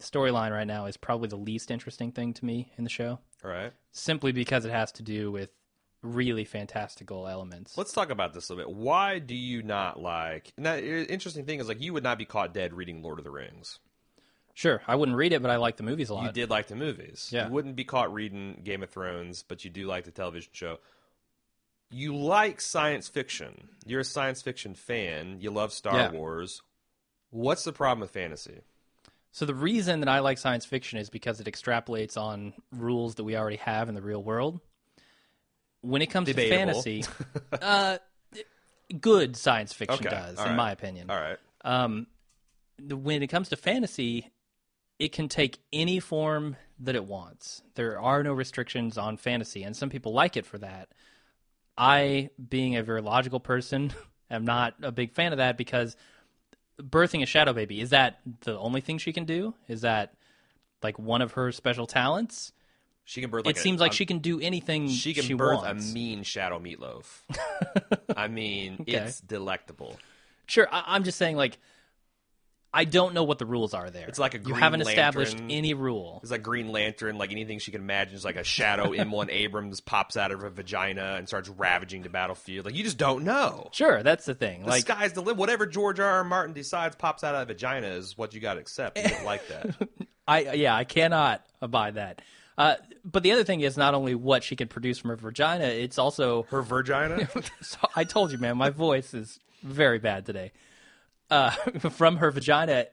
storyline 0.00 0.50
right 0.50 0.66
now 0.66 0.86
is 0.86 0.96
probably 0.96 1.28
the 1.28 1.36
least 1.36 1.70
interesting 1.70 2.10
thing 2.10 2.32
to 2.34 2.44
me 2.44 2.72
in 2.76 2.84
the 2.84 2.90
show, 2.90 3.20
right. 3.42 3.72
simply 3.92 4.32
because 4.32 4.64
it 4.64 4.70
has 4.70 4.92
to 4.92 5.02
do 5.02 5.30
with 5.30 5.50
really 6.02 6.44
fantastical 6.44 7.26
elements. 7.26 7.76
Let's 7.76 7.92
talk 7.92 8.10
about 8.10 8.32
this 8.32 8.48
a 8.48 8.54
little 8.54 8.70
bit. 8.70 8.78
Why 8.78 9.18
do 9.18 9.34
you 9.34 9.62
not 9.62 10.00
like? 10.00 10.52
Now, 10.56 10.76
the 10.76 11.10
interesting 11.10 11.44
thing 11.44 11.60
is 11.60 11.68
like 11.68 11.80
you 11.80 11.92
would 11.92 12.04
not 12.04 12.18
be 12.18 12.24
caught 12.24 12.54
dead 12.54 12.72
reading 12.74 13.02
Lord 13.02 13.18
of 13.18 13.24
the 13.24 13.30
Rings. 13.30 13.78
Sure, 14.54 14.82
I 14.88 14.96
wouldn't 14.96 15.16
read 15.16 15.32
it, 15.32 15.40
but 15.40 15.52
I 15.52 15.56
like 15.56 15.76
the 15.76 15.84
movies 15.84 16.10
a 16.10 16.14
lot. 16.14 16.24
You 16.24 16.32
did 16.32 16.50
like 16.50 16.66
the 16.66 16.74
movies. 16.74 17.30
Yeah. 17.32 17.46
You 17.46 17.52
wouldn't 17.52 17.76
be 17.76 17.84
caught 17.84 18.12
reading 18.12 18.60
Game 18.64 18.82
of 18.82 18.90
Thrones, 18.90 19.44
but 19.46 19.64
you 19.64 19.70
do 19.70 19.86
like 19.86 20.04
the 20.04 20.10
television 20.10 20.50
show. 20.52 20.78
You 21.90 22.16
like 22.16 22.60
science 22.60 23.08
fiction. 23.08 23.68
You're 23.86 24.00
a 24.00 24.04
science 24.04 24.42
fiction 24.42 24.74
fan. 24.74 25.40
You 25.40 25.52
love 25.52 25.72
Star 25.72 25.94
Yeah. 25.94 26.10
Wars. 26.10 26.60
What's 27.30 27.62
the 27.62 27.72
problem 27.72 28.00
with 28.00 28.10
fantasy? 28.10 28.62
So 29.38 29.46
the 29.46 29.54
reason 29.54 30.00
that 30.00 30.08
I 30.08 30.18
like 30.18 30.36
science 30.36 30.64
fiction 30.66 30.98
is 30.98 31.10
because 31.10 31.38
it 31.38 31.46
extrapolates 31.46 32.16
on 32.16 32.54
rules 32.72 33.14
that 33.14 33.22
we 33.22 33.36
already 33.36 33.58
have 33.58 33.88
in 33.88 33.94
the 33.94 34.02
real 34.02 34.20
world. 34.20 34.58
When 35.80 36.02
it 36.02 36.06
comes 36.06 36.26
Debatable. 36.26 36.82
to 36.82 37.04
fantasy, 37.04 37.04
uh, 37.62 37.98
good 39.00 39.36
science 39.36 39.72
fiction 39.72 40.08
Okay, 40.08 40.16
does, 40.16 40.40
all 40.40 40.46
in 40.46 40.50
right. 40.50 40.56
my 40.56 40.72
opinion. 40.72 41.08
All 41.08 41.20
right. 41.20 41.38
Um, 41.62 42.08
the- 42.80 42.96
when 42.96 43.22
it 43.22 43.28
comes 43.28 43.50
to 43.50 43.56
fantasy, 43.56 44.32
it 44.98 45.12
can 45.12 45.28
take 45.28 45.60
any 45.72 46.00
form 46.00 46.56
that 46.80 46.96
it 46.96 47.04
wants. 47.04 47.62
There 47.76 48.00
are 48.00 48.24
no 48.24 48.32
restrictions 48.32 48.98
on 48.98 49.16
fantasy, 49.18 49.62
and 49.62 49.76
some 49.76 49.88
people 49.88 50.12
like 50.12 50.36
it 50.36 50.46
for 50.46 50.58
that. 50.58 50.88
I, 51.76 52.30
being 52.48 52.74
a 52.74 52.82
very 52.82 53.02
logical 53.02 53.38
person, 53.38 53.92
am 54.32 54.44
not 54.44 54.74
a 54.82 54.90
big 54.90 55.12
fan 55.12 55.30
of 55.30 55.38
that 55.38 55.56
because 55.56 55.96
birthing 56.80 57.22
a 57.22 57.26
shadow 57.26 57.52
baby 57.52 57.80
is 57.80 57.90
that 57.90 58.20
the 58.42 58.58
only 58.58 58.80
thing 58.80 58.98
she 58.98 59.12
can 59.12 59.24
do? 59.24 59.54
Is 59.68 59.80
that 59.82 60.14
like 60.82 60.98
one 60.98 61.22
of 61.22 61.32
her 61.32 61.52
special 61.52 61.86
talents? 61.86 62.52
She 63.04 63.20
can 63.20 63.30
birth. 63.30 63.46
Like 63.46 63.56
it 63.56 63.60
seems 63.60 63.80
like 63.80 63.92
a, 63.92 63.94
she 63.94 64.04
can 64.06 64.18
do 64.18 64.38
anything 64.40 64.88
she 64.88 65.14
can 65.14 65.36
birth 65.36 65.62
wants. 65.62 65.90
a 65.90 65.94
mean 65.94 66.22
shadow 66.24 66.58
meatloaf. 66.58 67.04
I 68.16 68.28
mean, 68.28 68.78
Okay. 68.82 68.92
it's 68.92 69.20
delectable. 69.20 69.96
Sure, 70.46 70.68
I, 70.70 70.84
I'm 70.88 71.04
just 71.04 71.16
saying 71.18 71.36
like 71.36 71.58
I 72.78 72.84
don't 72.84 73.12
know 73.12 73.24
what 73.24 73.40
the 73.40 73.44
rules 73.44 73.74
are 73.74 73.90
there. 73.90 74.06
It's 74.06 74.20
like 74.20 74.34
a 74.34 74.38
green 74.38 74.54
you 74.54 74.60
haven't 74.60 74.82
established 74.82 75.36
any 75.50 75.74
rule. 75.74 76.20
It's 76.22 76.30
like 76.30 76.44
Green 76.44 76.70
Lantern, 76.70 77.18
like 77.18 77.32
anything 77.32 77.58
she 77.58 77.72
can 77.72 77.80
imagine. 77.80 78.14
Is 78.14 78.24
like 78.24 78.36
a 78.36 78.44
shadow 78.44 78.84
M1 78.92 79.32
Abrams 79.32 79.80
pops 79.80 80.16
out 80.16 80.30
of 80.30 80.42
her 80.42 80.48
vagina 80.48 81.16
and 81.18 81.26
starts 81.26 81.48
ravaging 81.48 82.02
the 82.02 82.08
battlefield. 82.08 82.66
Like 82.66 82.76
you 82.76 82.84
just 82.84 82.96
don't 82.96 83.24
know. 83.24 83.70
Sure, 83.72 84.04
that's 84.04 84.26
the 84.26 84.34
thing. 84.36 84.62
The 84.62 84.68
like 84.68 84.82
sky's 84.82 85.12
the 85.12 85.22
limit. 85.22 85.38
Whatever 85.38 85.66
George 85.66 85.98
R. 85.98 86.08
R. 86.08 86.22
Martin 86.22 86.54
decides 86.54 86.94
pops 86.94 87.24
out 87.24 87.34
of 87.34 87.48
the 87.48 87.52
vagina 87.52 87.88
is 87.88 88.16
what 88.16 88.32
you 88.32 88.38
got 88.38 88.54
to 88.54 88.60
accept. 88.60 88.96
You 88.96 89.08
don't 89.08 89.24
like 89.24 89.48
that. 89.48 89.88
I 90.28 90.52
yeah, 90.52 90.76
I 90.76 90.84
cannot 90.84 91.44
abide 91.60 91.96
that. 91.96 92.22
Uh, 92.56 92.76
but 93.04 93.24
the 93.24 93.32
other 93.32 93.42
thing 93.42 93.60
is 93.60 93.76
not 93.76 93.94
only 93.94 94.14
what 94.14 94.44
she 94.44 94.54
can 94.54 94.68
produce 94.68 94.98
from 94.98 95.10
her 95.10 95.16
vagina, 95.16 95.64
it's 95.64 95.98
also 95.98 96.44
Her 96.44 96.62
vagina. 96.62 97.28
so 97.60 97.78
I 97.96 98.04
told 98.04 98.30
you, 98.30 98.38
man, 98.38 98.56
my 98.56 98.70
voice 98.70 99.14
is 99.14 99.40
very 99.64 99.98
bad 99.98 100.26
today. 100.26 100.52
Uh, 101.30 101.50
from 101.90 102.16
her 102.16 102.30
vagina, 102.30 102.86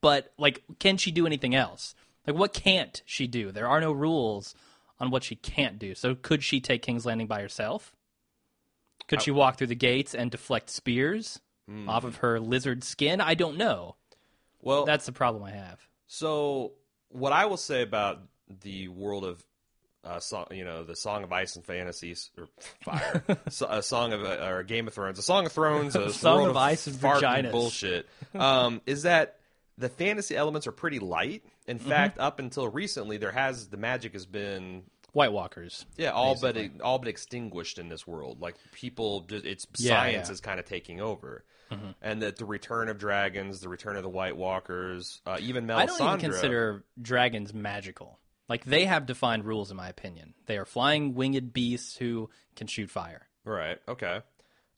but 0.00 0.32
like, 0.38 0.62
can 0.78 0.96
she 0.96 1.10
do 1.10 1.26
anything 1.26 1.54
else? 1.54 1.94
Like, 2.26 2.36
what 2.36 2.52
can't 2.52 3.02
she 3.06 3.26
do? 3.26 3.50
There 3.50 3.66
are 3.68 3.80
no 3.80 3.92
rules 3.92 4.54
on 5.00 5.10
what 5.10 5.24
she 5.24 5.34
can't 5.36 5.78
do. 5.78 5.94
So, 5.94 6.14
could 6.14 6.42
she 6.44 6.60
take 6.60 6.82
King's 6.82 7.06
Landing 7.06 7.26
by 7.26 7.40
herself? 7.40 7.94
Could 9.08 9.22
she 9.22 9.30
walk 9.30 9.58
through 9.58 9.66
the 9.66 9.74
gates 9.74 10.14
and 10.14 10.30
deflect 10.30 10.70
spears 10.70 11.40
off 11.88 12.04
of 12.04 12.16
her 12.16 12.38
lizard 12.38 12.84
skin? 12.84 13.20
I 13.20 13.34
don't 13.34 13.56
know. 13.56 13.96
Well, 14.60 14.84
That's 14.84 15.06
the 15.06 15.12
problem 15.12 15.42
I 15.42 15.50
have. 15.50 15.80
So, 16.06 16.72
what 17.08 17.32
I 17.32 17.46
will 17.46 17.56
say 17.56 17.82
about 17.82 18.20
the 18.60 18.88
world 18.88 19.24
of, 19.24 19.42
uh, 20.04 20.18
song, 20.20 20.46
you 20.50 20.64
know, 20.64 20.84
the 20.84 20.96
Song 20.96 21.22
of 21.24 21.32
Ice 21.32 21.56
and 21.56 21.64
Fantasies 21.64 22.30
or 22.38 22.48
Fire, 22.84 23.22
so, 23.50 23.66
a 23.68 23.82
Song 23.82 24.12
of 24.12 24.22
uh, 24.24 24.46
or 24.48 24.62
Game 24.62 24.86
of 24.88 24.94
Thrones, 24.94 25.18
a 25.18 25.22
Song 25.22 25.46
of 25.46 25.52
Thrones, 25.52 25.94
a 25.96 26.12
Song 26.12 26.36
world 26.38 26.48
of 26.50 26.56
Ice 26.56 26.86
and 26.86 26.96
Vaginas. 26.96 27.50
bullshit, 27.52 28.08
um, 28.34 28.80
is 28.86 29.02
that 29.04 29.38
the 29.78 29.88
fantasy 29.88 30.36
elements 30.36 30.66
are 30.66 30.72
pretty 30.72 30.98
light. 30.98 31.44
In 31.66 31.78
Mm-hmm. 31.78 31.88
fact, 31.88 32.18
up 32.18 32.38
until 32.40 32.66
recently, 32.68 33.16
there 33.18 33.30
has 33.32 33.68
the 33.68 33.76
magic 33.76 34.12
has 34.14 34.26
been 34.26 34.82
White 35.12 35.32
Walkers. 35.32 35.86
yeah 35.96 36.10
all 36.10 36.36
but 36.40 36.56
all 36.82 36.98
but 36.98 37.06
extinguished 37.08 37.78
in 37.78 37.88
this 37.88 38.06
world. 38.06 38.40
Like 38.40 38.56
people, 38.72 39.24
it's 39.30 39.66
Yeah, 39.78 39.90
science 39.94 40.12
yeah. 40.14 40.22
Mm-hmm. 40.22 40.32
is 40.32 40.40
kind 40.40 40.58
of 40.60 40.66
taking 40.66 41.00
over. 41.00 41.44
And 42.02 42.20
that 42.20 42.36
the 42.36 42.44
return 42.44 42.90
of 42.90 42.98
dragons, 42.98 43.60
the 43.60 43.68
return 43.70 43.96
of 43.96 44.02
the 44.02 44.08
White 44.10 44.36
Walkers, 44.36 45.22
uh, 45.24 45.38
even 45.40 45.66
Melisandre. 45.66 45.78
I 45.78 45.86
don't 45.86 46.00
even 46.08 46.20
consider 46.20 46.84
dragons 47.00 47.54
magical. 47.54 48.18
Like, 48.52 48.66
they 48.66 48.84
have 48.84 49.06
defined 49.06 49.46
rules, 49.46 49.70
in 49.70 49.78
my 49.78 49.88
opinion. 49.88 50.34
They 50.44 50.58
are 50.58 50.66
flying 50.66 51.14
winged 51.14 51.54
beasts 51.54 51.96
who 51.96 52.28
can 52.54 52.66
shoot 52.66 52.90
fire. 52.90 53.26
Right. 53.46 53.78
Okay. 53.88 54.20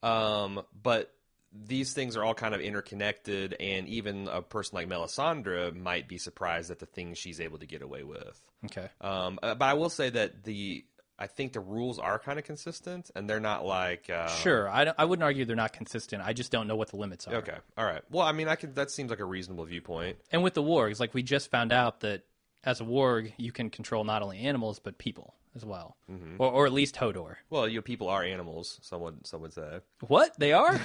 Um, 0.01 0.63
but 0.81 1.13
these 1.53 1.93
things 1.93 2.17
are 2.17 2.23
all 2.23 2.35
kind 2.35 2.55
of 2.55 2.61
interconnected, 2.61 3.57
and 3.59 3.89
even 3.89 4.29
a 4.29 4.43
person 4.43 4.77
like 4.77 4.89
Melisandre 4.89 5.75
might 5.75 6.07
be 6.07 6.19
surprised 6.19 6.71
at 6.71 6.79
the 6.79 6.87
things 6.87 7.19
she's 7.19 7.41
able 7.41 7.59
to 7.59 7.67
get 7.67 7.83
away 7.83 8.05
with. 8.05 8.41
Okay. 8.67 8.89
Um, 9.01 9.41
uh, 9.43 9.57
but 9.57 9.65
I 9.65 9.75
will 9.75 9.91
say 9.91 10.09
that 10.09 10.45
the 10.45 10.85
I 11.19 11.27
think 11.27 11.53
the 11.53 11.61
rules 11.61 11.99
are 11.99 12.21
kind 12.21 12.39
of 12.39 12.45
consistent, 12.45 13.11
and 13.17 13.29
they're 13.29 13.41
not 13.41 13.65
like 13.65 14.09
uh, 14.09 14.29
Sure. 14.29 14.69
I, 14.69 14.93
I 14.97 15.05
wouldn't 15.05 15.25
argue 15.25 15.45
they're 15.45 15.57
not 15.57 15.73
consistent. 15.73 16.23
I 16.25 16.33
just 16.33 16.53
don't 16.53 16.69
know 16.69 16.77
what 16.77 16.91
the 16.91 16.97
limits 16.97 17.27
are. 17.27 17.37
Okay. 17.37 17.57
All 17.77 17.85
right. 17.85 18.03
Well, 18.09 18.25
I 18.25 18.31
mean, 18.31 18.47
I 18.47 18.57
can. 18.57 18.75
That 18.75 18.91
seems 18.91 19.11
like 19.11 19.21
a 19.21 19.25
reasonable 19.25 19.65
viewpoint. 19.65 20.19
And 20.31 20.43
with 20.43 20.55
the 20.55 20.63
wargs, 20.63 21.01
like 21.01 21.13
we 21.13 21.25
just 21.25 21.51
found 21.51 21.73
out 21.73 22.01
that 22.01 22.23
as 22.65 22.81
a 22.81 22.85
warg, 22.85 23.33
you 23.37 23.53
can 23.53 23.71
control 23.71 24.05
not 24.05 24.23
only 24.23 24.39
animals 24.41 24.79
but 24.79 24.99
people 24.99 25.35
as 25.57 25.65
well, 25.65 25.97
Mm-hmm. 26.11 26.37
or, 26.41 26.51
or 26.51 26.67
at 26.67 26.73
least 26.73 26.97
Hodor. 26.97 27.37
Well, 27.51 27.69
you 27.69 27.81
people 27.83 28.09
are 28.09 28.23
animals. 28.25 28.81
Someone, 28.83 29.25
some 29.25 29.41
would 29.43 29.53
say. 29.53 29.81
What 30.07 30.37
they 30.39 30.53
are? 30.53 30.81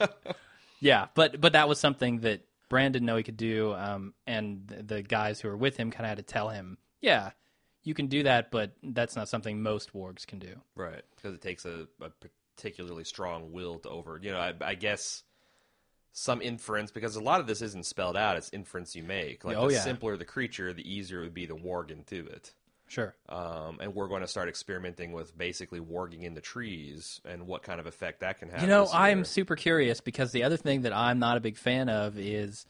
yeah, 0.80 1.06
but 1.14 1.40
but 1.40 1.52
that 1.52 1.68
was 1.68 1.78
something 1.78 2.20
that 2.20 2.40
Brandon 2.68 3.04
know 3.04 3.16
he 3.16 3.22
could 3.22 3.36
do, 3.36 3.72
um, 3.74 4.14
and 4.26 4.66
the, 4.66 4.82
the 4.82 5.02
guys 5.02 5.40
who 5.40 5.48
were 5.48 5.56
with 5.56 5.76
him 5.76 5.90
kind 5.90 6.04
of 6.04 6.08
had 6.10 6.18
to 6.18 6.22
tell 6.24 6.48
him, 6.50 6.78
yeah, 7.00 7.30
you 7.84 7.94
can 7.94 8.08
do 8.08 8.24
that, 8.24 8.50
but 8.50 8.72
that's 8.82 9.16
not 9.16 9.28
something 9.28 9.62
most 9.62 9.92
wargs 9.94 10.26
can 10.26 10.38
do. 10.38 10.54
Right, 10.74 11.02
because 11.16 11.34
it 11.34 11.40
takes 11.40 11.64
a, 11.64 11.86
a 12.00 12.10
particularly 12.56 13.04
strong 13.04 13.52
will 13.52 13.78
to 13.80 13.88
over. 13.88 14.18
You 14.22 14.32
know, 14.32 14.38
I, 14.40 14.52
I 14.60 14.74
guess 14.74 15.22
some 16.12 16.42
inference 16.42 16.90
because 16.90 17.16
a 17.16 17.20
lot 17.20 17.40
of 17.40 17.46
this 17.46 17.62
isn't 17.62 17.86
spelled 17.86 18.16
out. 18.16 18.36
It's 18.36 18.50
inference 18.52 18.96
you 18.96 19.02
make. 19.02 19.44
Like 19.44 19.56
Oh, 19.56 19.68
the 19.68 19.74
yeah. 19.74 19.80
simpler 19.80 20.16
the 20.16 20.24
creature, 20.24 20.72
the 20.72 20.88
easier 20.90 21.20
it 21.20 21.24
would 21.24 21.34
be 21.34 21.46
to 21.46 21.54
warg 21.54 21.90
into 21.90 22.26
it. 22.26 22.52
Sure. 22.88 23.14
Um, 23.28 23.78
and 23.80 23.94
we're 23.94 24.08
going 24.08 24.22
to 24.22 24.26
start 24.26 24.48
experimenting 24.48 25.12
with 25.12 25.36
basically 25.36 25.78
warging 25.78 26.22
into 26.22 26.40
trees 26.40 27.20
and 27.24 27.46
what 27.46 27.62
kind 27.62 27.80
of 27.80 27.86
effect 27.86 28.20
that 28.20 28.38
can 28.38 28.48
have. 28.48 28.62
You 28.62 28.66
know, 28.68 28.88
I'm 28.92 29.24
super 29.24 29.56
curious 29.56 30.00
because 30.00 30.32
the 30.32 30.44
other 30.44 30.56
thing 30.56 30.82
that 30.82 30.94
I'm 30.94 31.18
not 31.18 31.36
a 31.36 31.40
big 31.40 31.58
fan 31.58 31.90
of 31.90 32.18
is 32.18 32.64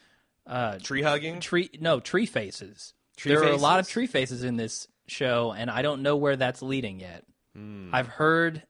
uh, 0.47 0.79
tree 0.79 1.03
hugging. 1.03 1.39
tree 1.41 1.71
no 1.81 2.01
tree 2.01 2.27
faces. 2.27 2.95
Tree 3.17 3.31
there 3.31 3.45
are 3.45 3.53
a 3.53 3.57
lot 3.57 3.79
of 3.81 3.89
tree 3.89 4.07
faces 4.09 4.43
in 4.43 4.57
this 4.57 4.89
show, 5.07 5.53
and 5.57 5.71
I 5.71 5.83
don't 5.83 6.03
know 6.03 6.17
where 6.17 6.37
that's 6.37 6.63
leading 6.63 6.99
yet. 7.01 7.25
Hmm. 7.55 7.91
I've 7.93 8.09
heard. 8.09 8.63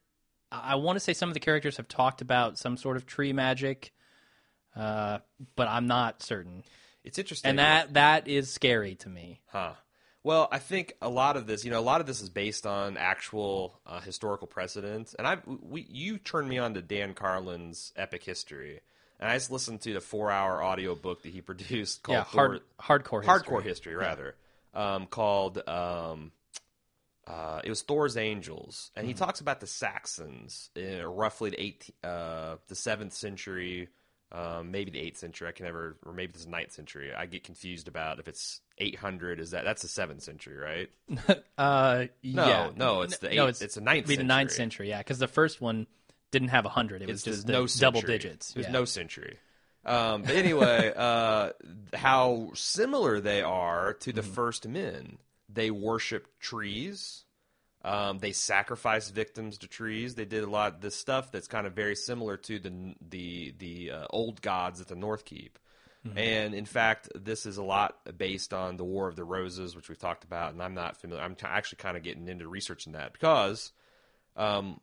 I 0.53 0.77
want 0.77 0.97
to 0.97 1.01
say 1.01 1.13
some 1.15 1.29
of 1.31 1.35
the 1.35 1.41
characters 1.41 1.77
have 1.79 1.89
talked 1.89 2.21
about 2.23 2.59
some 2.59 2.77
sort 2.79 2.97
of 2.97 3.05
tree 3.07 3.33
magic, 3.35 3.93
uh, 4.79 5.19
but 5.57 5.69
I'm 5.69 5.87
not 5.87 6.23
certain. 6.23 6.63
It's 7.05 7.19
interesting, 7.19 7.51
And 7.51 7.59
that 7.59 7.95
that 7.95 8.29
is 8.29 8.51
scary 8.53 8.95
to 8.97 9.09
me. 9.09 9.41
Huh. 9.47 9.73
Well, 10.25 10.49
I 10.53 10.59
think 10.59 10.95
a 11.01 11.09
lot 11.09 11.37
of 11.37 11.47
this, 11.47 11.65
you 11.65 11.71
know, 11.71 11.79
a 11.79 11.81
lot 11.81 12.01
of 12.01 12.07
this 12.07 12.21
is 12.21 12.29
based 12.29 12.67
on 12.67 12.97
actual 12.97 13.81
uh, 13.87 14.01
historical 14.01 14.47
precedent. 14.47 15.15
And 15.19 15.27
I, 15.27 15.39
we, 15.47 15.87
you 15.89 16.19
turned 16.19 16.49
me 16.49 16.59
on 16.59 16.75
to 16.75 16.83
Dan 16.83 17.15
Carlin's 17.15 17.93
Epic 17.97 18.25
History, 18.25 18.81
and 19.21 19.31
I 19.31 19.37
just 19.37 19.51
listened 19.51 19.81
to 19.83 19.95
the 19.95 20.01
four-hour 20.01 20.63
audio 20.63 20.95
book 20.95 21.23
that 21.23 21.31
he 21.33 21.41
produced 21.43 22.03
called 22.03 22.19
yeah, 22.19 22.25
hard, 22.25 22.61
hardcore, 22.81 23.25
Hardcore 23.25 23.63
history. 23.63 23.65
History, 23.65 23.95
rather, 23.95 24.35
um, 24.75 25.07
called 25.07 25.67
um, 25.69 26.33
uh, 27.27 27.61
it 27.65 27.71
was 27.71 27.83
Thor's 27.83 28.17
Angels, 28.17 28.91
and 28.97 29.07
he 29.07 29.13
Mm-hmm. 29.13 29.19
talks 29.19 29.41
about 29.41 29.61
the 29.61 29.67
Saxons 29.67 30.71
in 30.75 31.03
roughly 31.07 31.51
the 31.51 31.61
eight, 31.63 31.91
uh, 32.03 32.57
the 32.69 32.75
seventh 32.75 33.15
century, 33.15 33.89
um, 34.33 34.71
maybe 34.71 34.91
the 34.91 35.01
eighth 35.01 35.17
century. 35.19 35.49
I 35.49 35.53
can 35.53 35.65
never, 35.67 35.97
or 36.05 36.13
maybe 36.13 36.33
this 36.33 36.43
is 36.43 36.47
ninth 36.47 36.73
century. 36.73 37.13
I 37.15 37.27
get 37.27 37.45
confused 37.45 37.89
about 37.89 38.19
if 38.19 38.29
it's 38.29 38.61
eight 38.79 38.97
hundred. 38.97 39.41
Is 39.41 39.53
that 39.53 39.65
that's 39.65 39.83
the 39.83 39.89
seventh 39.89 40.23
century, 40.23 40.57
right? 40.57 40.91
Uh, 41.59 42.07
No, 42.23 42.47
yeah. 42.47 42.71
no, 42.77 43.03
it's 43.03 43.19
the 43.19 43.31
no, 43.31 43.49
eighth- 43.49 43.63
it's 43.63 43.75
the 43.77 43.81
ninth 43.81 43.99
it'd 44.05 44.09
Be 44.09 44.17
the 44.17 44.25
ninth 44.25 44.51
century. 44.51 44.63
century, 44.87 44.89
yeah, 44.91 44.99
because 44.99 45.19
the 45.19 45.27
first 45.29 45.61
one 45.61 45.87
didn't 46.31 46.49
have 46.49 46.67
a 46.67 46.69
hundred. 46.69 47.03
It 47.03 47.09
was 47.09 47.23
just 47.23 47.47
the 47.47 47.53
the 47.53 47.59
no 47.59 47.67
double 47.67 48.01
century. 48.01 48.19
digits. 48.19 48.53
There's 48.53 48.67
yeah. 48.67 48.73
no 48.73 48.85
century. 48.85 49.39
Um, 49.85 50.23
but 50.23 50.35
anyway, 50.35 50.93
uh, 50.97 51.51
how 51.95 52.51
similar 52.55 53.21
they 53.21 53.43
are 53.43 53.95
to 53.95 54.13
the 54.13 54.23
first 54.23 54.69
men. 54.69 55.19
They 55.49 55.71
worshiped 55.71 56.39
trees. 56.41 57.25
Um, 57.85 58.19
they 58.19 58.33
sacrificed 58.33 59.15
victims 59.15 59.59
to 59.59 59.69
trees. 59.69 60.15
They 60.15 60.25
did 60.25 60.43
a 60.43 60.51
lot 60.51 60.75
of 60.75 60.81
this 60.81 60.97
stuff 60.97 61.31
that's 61.31 61.47
kind 61.47 61.67
of 61.67 61.75
very 61.75 61.95
similar 61.95 62.37
to 62.37 62.59
the 62.59 62.95
the 63.09 63.55
the 63.59 63.91
uh, 63.93 64.07
old 64.11 64.43
gods 64.43 64.81
that 64.81 64.89
the 64.89 64.97
North 64.97 65.25
keep. 65.25 65.59
Mm-hmm. 66.07 66.19
And 66.19 66.55
in 66.55 66.65
fact, 66.65 67.09
this 67.15 67.47
is 67.47 67.57
a 67.57 67.63
lot 67.63 67.97
based 68.17 68.53
on 68.53 68.77
the 68.77 68.85
War 68.85 69.09
of 69.09 69.17
the 69.17 69.25
Roses, 69.25 69.75
which 69.75 69.89
we've 69.89 69.99
talked 69.99 70.25
about. 70.25 70.53
And 70.53 70.63
I'm 70.63 70.75
not 70.75 70.97
familiar. 70.97 71.23
I'm 71.23 71.35
t- 71.35 71.47
actually 71.47 71.79
kind 71.79 71.97
of 71.97 72.03
getting 72.03 72.29
into 72.29 72.49
researching 72.49 72.93
that 72.93 73.13
because 73.13 73.73
um, 74.37 74.81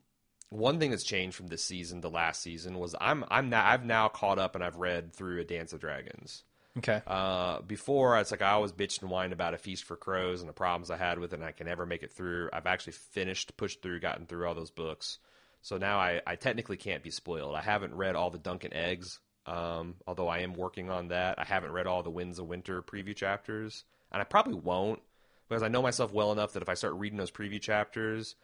one 0.49 0.79
thing 0.79 0.91
that's 0.91 1.03
changed 1.03 1.35
from 1.35 1.47
this 1.47 1.63
season 1.63 2.01
to 2.01 2.09
last 2.09 2.41
season 2.41 2.77
was 2.77 2.95
I'm 2.99 3.25
I'm 3.29 3.49
now 3.49 3.65
I've 3.65 3.85
now 3.85 4.07
caught 4.07 4.39
up 4.39 4.55
and 4.55 4.63
I've 4.63 4.77
read 4.77 5.13
through 5.13 5.41
A 5.41 5.43
Dance 5.43 5.73
of 5.73 5.79
Dragons. 5.79 6.43
Okay. 6.77 7.01
Uh, 7.07 7.61
before 7.61 8.19
it's 8.19 8.31
like 8.31 8.41
I 8.41 8.51
always 8.51 8.73
bitched 8.73 9.01
and 9.01 9.09
whined 9.09 9.33
about 9.33 9.53
A 9.53 9.57
Feast 9.57 9.85
for 9.85 9.95
Crows 9.95 10.41
and 10.41 10.49
the 10.49 10.53
problems 10.53 10.91
I 10.91 10.97
had 10.97 11.19
with 11.19 11.31
it, 11.31 11.37
and 11.39 11.45
I 11.45 11.51
can 11.51 11.67
never 11.67 11.85
make 11.85 12.03
it 12.03 12.11
through. 12.11 12.49
I've 12.51 12.67
actually 12.67 12.93
finished, 12.93 13.55
pushed 13.55 13.81
through, 13.81 14.01
gotten 14.01 14.25
through 14.25 14.45
all 14.45 14.55
those 14.55 14.71
books. 14.71 15.19
So 15.61 15.77
now 15.77 15.97
I, 15.97 16.21
I 16.27 16.35
technically 16.35 16.77
can't 16.77 17.01
be 17.01 17.11
spoiled. 17.11 17.55
I 17.55 17.61
haven't 17.61 17.95
read 17.95 18.15
all 18.15 18.29
the 18.29 18.37
Dunk 18.37 18.65
and 18.65 18.73
Eggs, 18.73 19.19
um, 19.45 19.95
although 20.05 20.27
I 20.27 20.39
am 20.39 20.53
working 20.53 20.89
on 20.89 21.07
that. 21.07 21.39
I 21.39 21.45
haven't 21.45 21.71
read 21.71 21.87
all 21.87 22.03
the 22.03 22.09
Winds 22.09 22.39
of 22.39 22.47
Winter 22.47 22.81
preview 22.81 23.15
chapters, 23.15 23.85
and 24.11 24.21
I 24.21 24.25
probably 24.25 24.55
won't 24.55 25.01
because 25.47 25.63
I 25.63 25.69
know 25.69 25.81
myself 25.81 26.11
well 26.11 26.31
enough 26.31 26.53
that 26.53 26.63
if 26.63 26.69
I 26.69 26.73
start 26.73 26.93
reading 26.95 27.17
those 27.17 27.31
preview 27.31 27.61
chapters, 27.61 28.35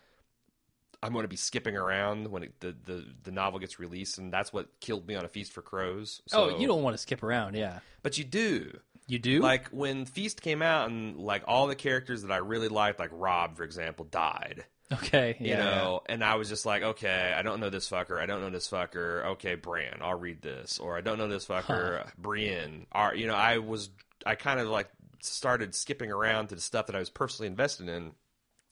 I'm 1.04 1.14
going 1.14 1.24
to 1.24 1.30
be 1.30 1.36
skipping 1.36 1.76
around 1.76 2.28
when 2.28 2.44
it, 2.44 2.60
the, 2.60 2.76
the 2.86 3.06
the 3.24 3.32
novel 3.32 3.60
gets 3.60 3.80
released, 3.80 4.18
and 4.18 4.32
that's 4.32 4.54
what 4.54 4.68
killed 4.80 5.08
me 5.08 5.16
on 5.16 5.26
A 5.26 5.28
Feast 5.28 5.52
for 5.52 5.62
Crows. 5.62 6.22
Oh, 6.32 6.50
so, 6.50 6.56
oh, 6.56 6.60
you 6.60 6.68
don't 6.68 6.84
want 6.84 6.94
to 6.96 7.02
skip 7.02 7.24
around, 7.24 7.56
yeah. 7.56 7.80
but 8.04 8.18
you 8.18 8.24
do. 8.24 8.78
You 9.08 9.20
do? 9.20 9.40
Like 9.40 9.70
when 9.70 10.06
Feast 10.06 10.42
came 10.42 10.62
out, 10.62 10.90
and 10.90 11.18
like 11.18 11.44
all 11.48 11.68
the 11.68 11.76
characters 11.76 12.22
that 12.22 12.32
I 12.32 12.38
really 12.38 12.68
liked, 12.68 13.00
like 13.00 13.10
Robb, 13.12 13.58
for 13.58 13.64
example, 13.64 14.06
died. 14.06 14.64
okay, 14.94 15.38
yeah. 15.40 15.50
You 15.50 15.58
know, 15.58 16.02
and 16.06 16.24
I 16.24 16.36
was 16.36 16.50
just 16.50 16.66
like, 16.66 16.84
okay, 16.84 17.34
I 17.36 17.42
don't 17.42 17.60
know 17.60 17.70
this 17.70 17.90
fucker. 17.90 18.20
I 18.20 18.26
don't 18.26 18.42
know 18.42 18.50
this 18.50 18.70
fucker. 18.70 19.26
Okay, 19.32 19.56
Bran, 19.56 20.00
I'll 20.02 20.20
read 20.20 20.42
this. 20.42 20.80
Or 20.80 20.98
I 20.98 21.02
don't 21.02 21.18
know 21.18 21.28
this 21.28 21.46
fucker, 21.46 22.06
Brienne. 22.18 22.86
Or 22.94 23.16
you 23.16 23.28
know, 23.28 23.36
I 23.36 23.58
was, 23.58 23.90
I 24.26 24.36
kind 24.36 24.60
of 24.60 24.68
like 24.68 24.90
started 25.22 25.74
skipping 25.74 26.12
around 26.12 26.48
to 26.48 26.56
the 26.56 26.62
stuff 26.62 26.88
that 26.88 26.96
I 26.96 27.00
was 27.00 27.10
personally 27.10 27.48
invested 27.48 27.90
in. 27.90 28.12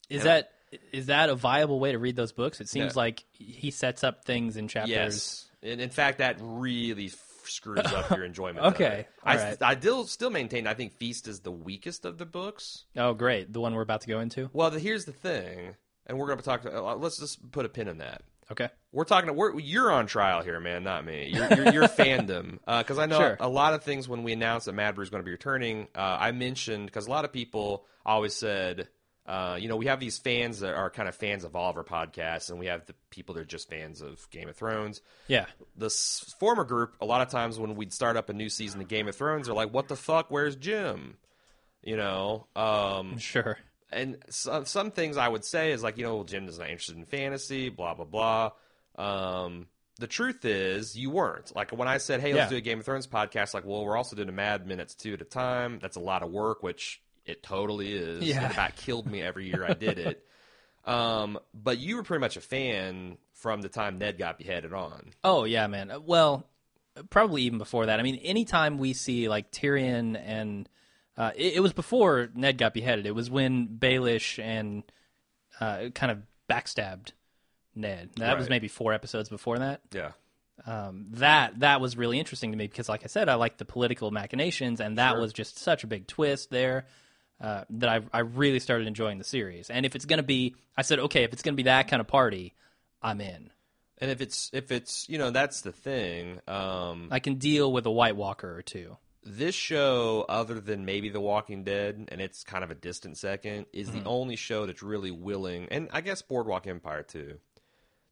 Is 0.09 0.23
that 0.23 0.51
is 0.91 1.07
that 1.07 1.29
a 1.29 1.35
viable 1.35 1.79
way 1.79 1.91
to 1.91 1.97
read 1.99 2.15
those 2.15 2.31
books? 2.31 2.61
It 2.61 2.69
seems 2.69 2.95
No. 2.95 3.01
like 3.01 3.23
he 3.31 3.71
sets 3.71 4.03
up 4.03 4.25
things 4.25 4.57
in 4.57 4.67
chapters. 4.67 4.89
Yes, 4.91 5.45
and 5.63 5.81
in 5.81 5.89
fact, 5.89 6.19
that 6.19 6.37
really 6.39 7.11
screws 7.43 7.79
up 7.79 8.11
your 8.11 8.23
enjoyment. 8.25 8.65
Okay. 8.67 9.07
I, 9.23 9.35
right. 9.37 9.57
I 9.61 9.75
still 9.77 10.05
still 10.05 10.29
maintain. 10.29 10.67
I 10.67 10.73
think 10.75 10.93
Feast 10.93 11.27
is 11.27 11.39
the 11.39 11.51
weakest 11.51 12.05
of 12.05 12.17
the 12.17 12.25
books. 12.25 12.85
Oh, 12.95 13.13
great. 13.13 13.51
The 13.51 13.59
one 13.59 13.73
we're 13.73 13.81
about 13.81 14.01
to 14.01 14.07
go 14.07 14.19
into. 14.19 14.49
Well, 14.53 14.69
the, 14.69 14.79
here's 14.79 15.05
the 15.05 15.11
thing, 15.13 15.75
and 16.05 16.17
we're 16.19 16.27
going 16.27 16.37
to 16.39 16.43
talk. 16.45 16.65
Uh, 16.65 16.95
let's 16.95 17.17
just 17.19 17.51
put 17.51 17.65
a 17.65 17.69
pin 17.69 17.87
in 17.87 17.97
that. 17.99 18.21
Okay. 18.51 18.67
We're 18.91 19.03
talking. 19.03 19.35
We're, 19.35 19.59
you're 19.59 19.91
on 19.91 20.07
trial 20.07 20.41
here, 20.41 20.59
man, 20.59 20.83
not 20.83 21.05
me. 21.05 21.29
You're 21.31 21.47
fandom 21.47 22.57
because 22.65 22.97
I 22.97 23.05
know 23.05 23.19
Sure. 23.19 23.37
a 23.39 23.47
lot 23.49 23.73
of 23.75 23.83
things 23.83 24.07
when 24.09 24.23
we 24.23 24.33
announced 24.33 24.65
that 24.65 24.73
Mad 24.73 24.95
Brew 24.95 25.03
is 25.03 25.09
going 25.11 25.21
to 25.21 25.25
be 25.25 25.31
returning. 25.31 25.87
Uh, 25.95 26.17
I 26.19 26.31
mentioned 26.31 26.87
because 26.87 27.05
a 27.05 27.11
lot 27.11 27.25
of 27.25 27.31
people 27.33 27.85
always 28.05 28.33
said, 28.35 28.87
uh, 29.29 29.55
you 29.59 29.69
know, 29.69 29.75
we 29.75 29.85
have 29.85 29.99
these 29.99 30.17
fans 30.17 30.61
that 30.61 30.73
are 30.73 30.89
kind 30.89 31.07
of 31.07 31.13
fans 31.15 31.43
of 31.43 31.55
all 31.55 31.69
of 31.69 31.77
our 31.77 31.83
podcasts, 31.83 32.49
and 32.49 32.57
we 32.59 32.65
have 32.65 32.85
the 32.87 32.95
people 33.11 33.35
that 33.35 33.41
are 33.41 33.45
just 33.45 33.69
fans 33.69 34.01
of 34.01 34.27
Game 34.31 34.49
of 34.49 34.55
Thrones. 34.55 35.01
Yeah. 35.27 35.45
This 35.77 36.33
former 36.39 36.63
group, 36.63 36.95
a 36.99 37.05
lot 37.05 37.21
of 37.21 37.29
times 37.29 37.59
when 37.59 37.75
we'd 37.75 37.93
start 37.93 38.17
up 38.17 38.29
a 38.29 38.33
new 38.33 38.49
season 38.49 38.81
of 38.81 38.87
Game 38.87 39.07
of 39.07 39.15
Thrones, 39.15 39.45
they're 39.45 39.55
like, 39.55 39.71
"What 39.71 39.87
the 39.87 39.95
fuck? 39.95 40.31
Where's 40.31 40.55
Jim?" 40.55 41.17
You 41.83 41.95
know, 41.95 42.47
um, 42.55 43.17
Sure. 43.19 43.57
and 43.91 44.17
some 44.29 44.65
some 44.65 44.89
things 44.91 45.15
I 45.15 45.27
would 45.27 45.45
say 45.45 45.71
is 45.73 45.83
like, 45.83 45.97
you 45.97 46.03
know, 46.05 46.15
well, 46.15 46.23
Jim 46.23 46.47
is 46.47 46.57
not 46.57 46.69
interested 46.69 46.97
in 46.97 47.05
fantasy, 47.05 47.69
blah 47.69 47.93
blah 47.93 48.05
blah. 48.05 48.51
Um, 48.97 49.67
the 49.99 50.07
truth 50.07 50.43
is, 50.45 50.97
you 50.97 51.09
weren't. 51.11 51.55
Like 51.55 51.71
when 51.71 51.87
I 51.87 51.97
said, 51.99 52.19
"Hey, 52.21 52.33
let's 52.33 52.49
do 52.49 52.57
a 52.57 52.61
Game 52.61 52.79
of 52.79 52.85
Thrones 52.85 53.05
podcast," 53.05 53.53
like, 53.53 53.65
well, 53.65 53.85
we're 53.85 53.95
also 53.97 54.15
doing 54.15 54.29
a 54.29 54.31
Mad 54.33 54.65
Minutes 54.65 54.95
two 54.95 55.13
at 55.13 55.21
a 55.21 55.25
time. 55.25 55.77
That's 55.81 55.97
a 55.97 56.01
lot 56.01 56.23
of 56.23 56.31
work, 56.31 56.63
which 56.63 57.01
it 57.29 57.43
totally 57.43 57.93
is. 57.93 58.23
Yeah. 58.23 58.45
It 58.47 58.51
about 58.53 58.75
killed 58.75 59.07
me 59.07 59.21
every 59.21 59.47
year 59.47 59.65
I 59.67 59.73
did 59.73 59.97
it. 59.99 60.25
Um, 60.85 61.37
but 61.53 61.77
you 61.77 61.97
were 61.97 62.03
pretty 62.03 62.21
much 62.21 62.35
a 62.37 62.41
fan 62.41 63.17
from 63.33 63.61
the 63.61 63.69
time 63.69 63.99
Ned 63.99 64.17
got 64.17 64.39
beheaded 64.39 64.73
on. 64.73 65.11
Oh 65.23 65.43
yeah, 65.43 65.67
man. 65.67 65.91
Uh, 65.91 65.99
Well, 65.99 66.47
probably 67.11 67.43
even 67.43 67.59
before 67.59 67.87
that. 67.87 67.99
I 67.99 68.03
mean, 68.03 68.15
anytime 68.15 68.77
we 68.79 68.93
see 68.93 69.29
like 69.29 69.51
Tyrion 69.51 70.19
and 70.19 70.67
uh, 71.17 71.31
it, 71.35 71.55
it 71.55 71.59
was 71.59 71.73
before 71.73 72.29
Ned 72.33 72.57
got 72.57 72.73
beheaded. 72.73 73.05
It 73.05 73.13
was 73.13 73.29
when 73.29 73.67
Baelish 73.67 74.41
and 74.41 74.83
uh, 75.59 75.89
kind 75.93 76.11
of 76.11 76.19
backstabbed 76.49 77.11
Ned. 77.75 78.11
That 78.15 78.37
was 78.37 78.49
maybe 78.49 78.69
four 78.69 78.93
episodes 78.93 79.29
before 79.29 79.59
that. 79.59 79.81
Yeah. 79.93 80.11
Um, 80.65 81.07
that 81.11 81.59
that 81.59 81.81
was 81.81 81.97
really 81.97 82.19
interesting 82.19 82.51
to 82.51 82.57
me 82.57 82.67
because, 82.67 82.89
like 82.89 83.03
I 83.03 83.07
said, 83.07 83.29
I 83.29 83.35
like 83.35 83.57
the 83.57 83.65
political 83.65 84.09
machinations, 84.11 84.79
and 84.81 84.97
that 84.97 85.11
Sure. 85.11 85.21
was 85.21 85.33
just 85.33 85.59
such 85.59 85.83
a 85.83 85.87
big 85.87 86.07
twist 86.07 86.49
there. 86.49 86.85
Uh, 87.41 87.63
that 87.69 87.89
I 87.89 88.01
I 88.11 88.19
really 88.19 88.59
started 88.59 88.87
enjoying 88.87 89.17
the 89.17 89.23
series, 89.23 89.69
and 89.69 89.85
if 89.85 89.95
it's 89.95 90.05
gonna 90.05 90.23
be, 90.23 90.55
I 90.75 90.81
said, 90.81 90.99
okay, 90.99 91.23
if 91.23 91.31
it's 91.33 91.41
gonna 91.41 91.55
be 91.55 91.63
that 91.63 91.87
kind 91.87 92.01
of 92.01 92.07
party, 92.07 92.53
I'm 93.01 93.21
in. 93.21 93.49
And 93.97 94.11
if 94.11 94.19
it's 94.21 94.49
if 94.53 94.71
it's 94.71 95.07
you 95.09 95.17
know 95.17 95.31
that's 95.31 95.61
the 95.61 95.71
thing. 95.71 96.39
Um, 96.47 97.07
I 97.11 97.19
can 97.19 97.35
deal 97.35 97.71
with 97.71 97.85
a 97.85 97.91
White 97.91 98.15
Walker 98.17 98.53
or 98.57 98.61
two. 98.61 98.97
this 99.23 99.55
show, 99.55 100.25
other 100.27 100.59
than 100.59 100.85
maybe 100.85 101.09
The 101.09 101.19
Walking 101.21 101.63
Dead, 101.63 102.07
and 102.11 102.19
it's 102.21 102.43
kind 102.43 102.63
of 102.63 102.71
a 102.71 102.75
distant 102.75 103.17
second, 103.17 103.67
is 103.73 103.89
the 103.91 104.03
only 104.05 104.35
show 104.35 104.65
that's 104.65 104.81
really 104.83 105.11
willing, 105.11 105.67
and 105.71 105.87
I 105.93 106.01
guess 106.01 106.21
Boardwalk 106.21 106.67
Empire 106.67 107.03
too. 107.03 107.39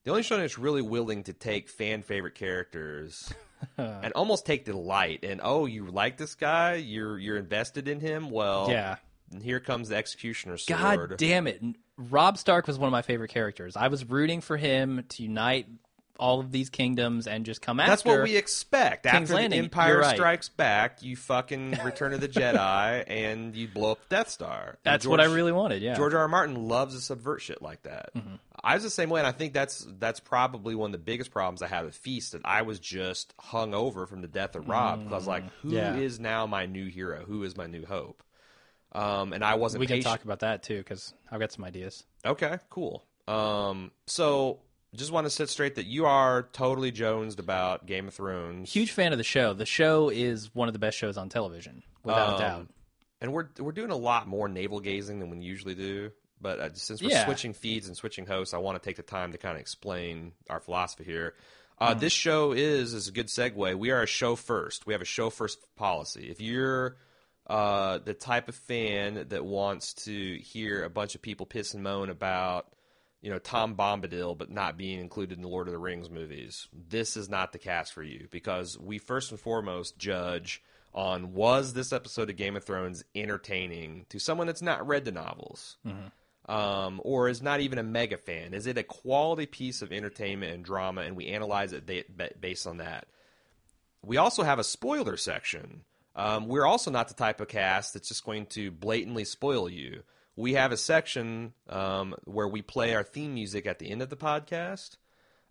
The 0.03 0.11
only 0.11 0.23
show 0.23 0.37
that's 0.37 0.57
really 0.57 0.81
willing 0.81 1.23
to 1.23 1.33
take 1.33 1.67
fan 1.67 2.01
favorite 2.01 2.35
characters 2.35 3.33
and 3.77 4.13
almost 4.13 4.45
take 4.45 4.63
delight 4.63 5.25
in. 5.25 5.41
Oh, 5.43 5.65
you 5.65 5.87
like 5.91 6.15
this 6.17 6.35
guy? 6.35 6.75
You're 6.75 7.17
you're 7.19 7.37
invested 7.37 7.89
in 7.89 7.99
him. 7.99 8.29
Well, 8.29 8.67
Yeah. 8.69 8.95
And 9.31 9.43
here 9.43 9.59
comes 9.59 9.89
the 9.89 9.95
Executioner's 9.95 10.65
sword. 10.65 10.79
God 11.09 11.17
damn 11.17 11.47
it. 11.47 11.61
Robb 11.97 12.37
Stark 12.37 12.67
was 12.67 12.77
one 12.77 12.87
of 12.87 12.91
my 12.91 13.01
favorite 13.01 13.29
characters. 13.31 13.75
I 13.75 13.87
was 13.87 14.05
rooting 14.05 14.41
for 14.41 14.55
him 14.57 15.03
to 15.09 15.23
unite 15.23 15.67
all 16.19 16.39
of 16.39 16.51
these 16.51 16.69
kingdoms 16.69 17.27
and 17.27 17.45
just 17.45 17.61
come 17.61 17.77
That's 17.77 17.89
after. 17.91 18.09
That's 18.09 18.17
what 18.19 18.23
we 18.23 18.37
expect. 18.37 19.03
King's 19.03 19.29
After 19.29 19.35
Landing, 19.35 19.59
the 19.59 19.65
Empire 19.65 19.99
right. 19.99 20.15
Strikes 20.15 20.49
Back, 20.49 21.03
you 21.03 21.15
fucking 21.15 21.77
Return 21.83 22.13
of 22.13 22.21
the 22.21 22.27
Jedi 22.27 23.03
and 23.07 23.55
you 23.55 23.67
blow 23.67 23.91
up 23.91 24.09
Death 24.09 24.29
Star. 24.29 24.77
That's 24.83 25.05
what 25.05 25.19
I 25.19 25.25
really 25.25 25.51
wanted, 25.51 25.81
yeah. 25.81 25.95
George 25.95 26.13
R. 26.13 26.21
R. 26.21 26.27
Martin 26.27 26.67
loves 26.67 26.95
to 26.95 27.01
subvert 27.01 27.41
shit 27.41 27.61
like 27.61 27.83
that. 27.83 28.13
Mm-hmm. 28.15 28.35
I 28.63 28.73
was 28.73 28.83
the 28.83 28.89
same 28.89 29.09
way, 29.09 29.19
and 29.19 29.27
I 29.27 29.31
think 29.31 29.53
that's 29.53 29.87
that's 29.99 30.19
probably 30.19 30.73
one 30.73 30.87
of 30.87 30.91
the 30.93 30.97
biggest 30.97 31.29
problems 31.31 31.61
I 31.61 31.67
had 31.67 31.85
with 31.85 31.95
Feast. 31.95 32.31
That 32.31 32.41
I 32.43 32.63
was 32.63 32.79
just 32.79 33.33
hung 33.39 33.73
over 33.75 34.07
from 34.07 34.21
the 34.21 34.27
death 34.27 34.55
of 34.55 34.67
Robb 34.67 34.99
because 34.99 35.13
I 35.13 35.15
was 35.17 35.27
like, 35.27 35.43
who 35.61 35.69
is 35.69 36.17
Mm, 36.17 36.21
Yeah. 36.21 36.23
now 36.23 36.47
my 36.47 36.65
new 36.65 36.87
hero? 36.87 37.23
Who 37.25 37.43
is 37.43 37.55
my 37.55 37.67
new 37.67 37.85
hope? 37.85 38.23
Um, 38.97 39.33
and 39.33 39.43
I 39.43 39.55
wasn't. 39.55 39.81
we 39.81 39.87
can 39.87 39.97
patient. 39.97 40.11
talk 40.11 40.23
about 40.25 40.39
that 40.39 40.63
too 40.63 40.77
because 40.77 41.13
I've 41.31 41.39
got 41.39 41.51
some 41.51 41.63
ideas. 41.65 42.03
Okay, 42.25 42.57
cool. 42.69 43.03
Um, 43.27 43.91
so 44.05 44.59
just 44.95 45.11
want 45.11 45.25
to 45.25 45.29
sit 45.29 45.49
straight 45.49 45.75
that 45.75 45.85
you 45.85 46.05
are 46.05 46.43
totally 46.53 46.91
jonesed 46.91 47.39
about 47.39 47.85
Game 47.85 48.07
of 48.07 48.13
Thrones. 48.13 48.71
Huge 48.71 48.91
fan 48.91 49.11
of 49.11 49.17
the 49.17 49.23
show. 49.23 49.53
The 49.53 49.65
show 49.65 50.09
is 50.09 50.53
one 50.55 50.67
of 50.69 50.73
the 50.73 50.79
best 50.79 50.97
shows 50.97 51.17
on 51.17 51.29
television, 51.29 51.83
without 52.03 52.29
Um, 52.29 52.35
a 52.35 52.39
doubt. 52.39 52.67
and 53.21 53.33
we're 53.33 53.49
we're 53.59 53.71
doing 53.73 53.91
a 53.91 53.95
lot 53.97 54.27
more 54.27 54.47
navel 54.47 54.79
gazing 54.79 55.19
than 55.19 55.29
we 55.29 55.37
usually 55.39 55.75
do. 55.75 56.11
But 56.39 56.59
uh, 56.59 56.69
since 56.73 57.01
we're 57.01 57.09
Yeah. 57.09 57.25
switching 57.25 57.53
feeds 57.53 57.87
and 57.87 57.97
switching 57.97 58.25
hosts, 58.27 58.53
I 58.53 58.59
want 58.59 58.81
to 58.81 58.87
take 58.87 58.95
the 58.95 59.03
time 59.03 59.31
to 59.31 59.37
kind 59.37 59.55
of 59.55 59.59
explain 59.61 60.33
our 60.49 60.59
philosophy 60.59 61.03
here. 61.03 61.33
Uh, 61.79 61.93
Hmm. 61.93 61.99
This 61.99 62.13
show 62.13 62.51
is 62.53 62.93
is 62.93 63.07
a 63.07 63.11
good 63.11 63.27
segue. 63.27 63.75
We 63.77 63.91
are 63.91 64.01
a 64.03 64.07
show 64.07 64.35
first. 64.35 64.85
We 64.87 64.93
have 64.93 65.01
a 65.01 65.05
show 65.05 65.29
first 65.29 65.59
policy. 65.75 66.29
If 66.29 66.39
you're 66.41 66.97
uh, 67.47 67.99
the 67.99 68.13
type 68.13 68.49
of 68.49 68.55
fan 68.55 69.25
that 69.29 69.45
wants 69.45 69.93
to 69.93 70.37
hear 70.39 70.83
a 70.83 70.89
bunch 70.89 71.15
of 71.15 71.21
people 71.21 71.45
piss 71.45 71.73
and 71.73 71.83
moan 71.83 72.09
about, 72.09 72.67
you 73.21 73.29
know, 73.31 73.39
Tom 73.39 73.75
Bombadil, 73.75 74.37
but 74.37 74.51
not 74.51 74.77
being 74.77 74.99
included 74.99 75.37
in 75.37 75.41
the 75.41 75.47
Lord 75.47 75.67
of 75.67 75.71
the 75.71 75.79
Rings 75.79 76.09
movies, 76.09 76.67
this 76.73 77.15
is 77.15 77.29
not 77.29 77.53
the 77.53 77.59
cast 77.59 77.93
for 77.93 78.03
you 78.03 78.27
because 78.31 78.77
we 78.77 78.97
first 78.97 79.31
and 79.31 79.39
foremost 79.39 79.97
judge 79.97 80.61
on 80.93 81.33
was 81.33 81.73
this 81.73 81.93
episode 81.93 82.29
of 82.29 82.35
Game 82.35 82.55
of 82.55 82.63
Thrones 82.63 83.03
entertaining 83.15 84.05
to 84.09 84.19
someone 84.19 84.47
that's 84.47 84.61
not 84.61 84.85
read 84.85 85.05
the 85.05 85.11
novels. 85.11 85.77
Um, 86.49 87.01
or 87.03 87.27
is 87.27 87.41
not 87.41 87.59
even 87.59 87.77
a 87.77 87.83
mega 87.83 88.17
fan. 88.17 88.53
Is 88.53 88.67
it 88.67 88.77
a 88.77 88.83
quality 88.83 89.45
piece 89.45 89.81
of 89.81 89.91
entertainment 89.91 90.53
and 90.53 90.63
drama, 90.63 91.01
and 91.01 91.15
we 91.17 91.27
analyze 91.27 91.73
it 91.73 91.85
ba- 91.85 92.05
ba- 92.09 92.31
based 92.39 92.65
on 92.65 92.77
that? 92.77 93.07
We 94.01 94.15
also 94.15 94.43
have 94.43 94.57
a 94.57 94.63
spoiler 94.63 95.17
section. 95.17 95.81
Um, 96.17 96.47
we're 96.47 96.65
also 96.65 96.89
not 96.91 97.07
the 97.07 97.13
type 97.13 97.39
of 97.39 97.47
cast 97.47 97.93
that's 97.93 98.09
just 98.09 98.25
going 98.25 98.47
to 98.47 98.71
blatantly 98.71 99.23
spoil 99.23 99.69
you. 99.69 100.01
We 100.35 100.53
have 100.53 100.71
a 100.71 100.77
section 100.77 101.53
um, 101.69 102.15
where 102.25 102.47
we 102.47 102.61
play 102.61 102.95
our 102.95 103.03
theme 103.03 103.35
music 103.35 103.65
at 103.67 103.79
the 103.79 103.89
end 103.89 104.01
of 104.01 104.09
the 104.09 104.17
podcast. 104.17 104.97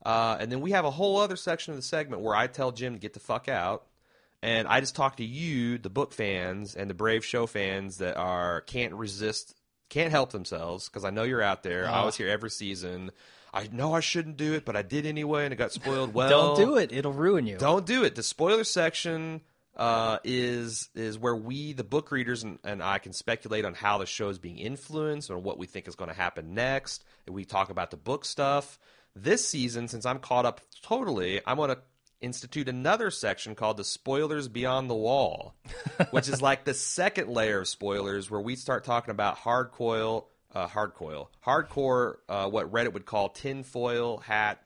Uh, 0.05 0.37
and 0.39 0.51
then 0.53 0.61
we 0.61 0.73
have 0.73 0.85
a 0.85 0.91
whole 0.91 1.19
other 1.19 1.37
section 1.37 1.73
of 1.73 1.77
the 1.77 1.83
segment 1.83 2.23
where 2.23 2.35
I 2.35 2.49
tell 2.49 2.73
Jim 2.73 2.95
to 2.95 2.99
get 2.99 3.15
the 3.15 3.21
fuck 3.21 3.49
out. 3.49 3.87
And 4.43 4.69
I 4.69 4.81
just 4.81 4.95
talk 4.95 5.17
to 5.17 5.25
you, 5.25 5.79
the 5.79 5.89
book 5.89 6.13
fans, 6.13 6.75
and 6.75 6.91
the 6.91 6.95
Brave 6.95 7.25
Show 7.25 7.47
fans 7.47 7.99
that 7.99 8.17
are 8.17 8.61
can't 8.61 8.95
resist, 8.95 9.55
can't 9.89 10.11
help 10.11 10.31
themselves 10.31 10.89
because 10.89 11.05
I 11.05 11.11
know 11.11 11.23
you're 11.23 11.43
out 11.43 11.63
there. 11.63 11.89
I 11.89 12.05
was 12.05 12.17
here 12.17 12.29
every 12.29 12.51
season. 12.51 13.11
I 13.55 13.69
know 13.73 13.95
I 13.95 14.01
shouldn't 14.01 14.37
do 14.37 14.53
it, 14.53 14.65
but 14.65 14.77
I 14.77 14.83
did 14.83 15.07
anyway, 15.07 15.45
and 15.45 15.53
it 15.53 15.57
got 15.57 15.73
spoiled. 15.73 16.13
Well, 16.13 16.29
Don't 16.57 16.57
do 16.67 16.77
it; 16.77 16.93
it'll 16.93 17.15
ruin 17.15 17.47
you. 17.47 17.57
don't 17.57 17.87
do 17.87 18.05
it. 18.05 18.15
The 18.15 18.23
spoiler 18.23 18.65
section 18.65 19.41
uh, 19.77 20.19
is 20.25 20.89
is 20.95 21.19
where 21.19 21.37
we, 21.37 21.73
the 21.73 21.85
book 21.85 22.11
readers, 22.11 22.43
and, 22.43 22.59
and 22.65 22.83
I 22.83 22.99
can 22.99 23.13
speculate 23.13 23.65
on 23.65 23.75
how 23.75 23.99
the 23.99 24.07
show 24.07 24.29
is 24.29 24.39
being 24.39 24.59
influenced 24.59 25.31
or 25.31 25.39
what 25.39 25.59
we 25.59 25.67
think 25.67 25.87
is 25.87 25.95
going 25.95 26.09
to 26.09 26.17
happen 26.17 26.55
next. 26.55 27.05
And 27.27 27.35
we 27.35 27.45
talk 27.45 27.71
about 27.71 27.91
the 27.91 27.97
book 27.97 28.25
stuff. 28.25 28.79
This 29.15 29.49
season, 29.49 29.89
since 29.89 30.05
I'm 30.05 30.19
caught 30.19 30.47
up 30.47 30.61
totally, 30.83 31.41
I'm 31.47 31.57
going 31.57 31.71
to 31.71 31.79
institute 32.21 32.69
another 32.69 33.11
section 33.11 33.55
called 33.55 33.77
the 33.77 33.85
spoilers 33.85 34.49
beyond 34.49 34.89
the 34.89 34.95
wall 34.95 35.55
which 36.13 36.29
is 36.29 36.41
like 36.41 36.65
the 36.65 36.73
second 36.73 37.29
layer 37.29 37.61
of 37.61 37.69
spoilers 37.69 38.31
where 38.31 38.41
we 38.41 38.57
start 38.57 38.85
talking 38.85 39.11
about 39.11 39.37
hardcoil 39.37 40.25
uh, 40.55 40.67
hardcoil 40.67 41.29
hardcore 41.47 42.15
uh, 42.31 42.49
what 42.49 42.73
reddit 42.73 42.95
would 42.95 43.05
call 43.05 43.29
tinfoil 43.29 44.17
hat 44.17 44.63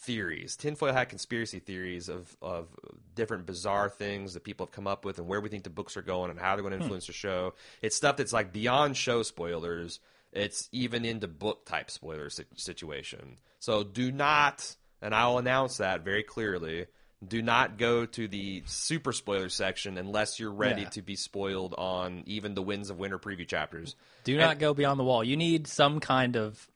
theories 0.00 0.56
tinfoil 0.56 0.92
hat 0.92 1.08
conspiracy 1.08 1.58
theories 1.58 2.08
of, 2.08 2.36
of 2.40 2.68
different 3.14 3.46
bizarre 3.46 3.88
things 3.88 4.34
that 4.34 4.44
people 4.44 4.64
have 4.64 4.72
come 4.72 4.86
up 4.86 5.04
with 5.04 5.18
and 5.18 5.26
where 5.26 5.40
we 5.40 5.48
think 5.48 5.64
the 5.64 5.70
books 5.70 5.96
are 5.96 6.02
going 6.02 6.30
and 6.30 6.38
how 6.38 6.54
they're 6.54 6.62
going 6.62 6.72
to 6.72 6.76
hmm. 6.76 6.82
influence 6.82 7.06
the 7.06 7.12
show 7.12 7.52
it's 7.82 7.96
stuff 7.96 8.16
that's 8.16 8.32
like 8.32 8.52
beyond 8.52 8.96
show 8.96 9.22
spoilers 9.22 9.98
it's 10.32 10.68
even 10.70 11.04
into 11.04 11.26
book 11.26 11.66
type 11.66 11.90
spoiler 11.90 12.30
situation 12.54 13.38
so 13.58 13.82
do 13.82 14.12
not 14.12 14.76
and 15.02 15.14
i'll 15.14 15.38
announce 15.38 15.78
that 15.78 16.04
very 16.04 16.22
clearly 16.22 16.86
do 17.26 17.42
not 17.42 17.78
go 17.78 18.06
to 18.06 18.28
the 18.28 18.62
super 18.66 19.12
spoiler 19.12 19.48
section 19.48 19.98
unless 19.98 20.38
you're 20.38 20.52
ready 20.52 20.82
Yeah. 20.82 20.90
to 20.90 21.02
be 21.02 21.16
spoiled 21.16 21.74
on 21.76 22.22
even 22.26 22.54
the 22.54 22.62
Winds 22.62 22.90
of 22.90 22.98
Winter 22.98 23.18
preview 23.18 23.46
chapters. 23.46 23.96
Do 24.22 24.36
not 24.36 24.60
go 24.60 24.72
beyond 24.72 25.00
the 25.00 25.04
wall. 25.04 25.24
You 25.24 25.36
need 25.36 25.66
some 25.66 25.98
kind 25.98 26.36
of 26.36 26.68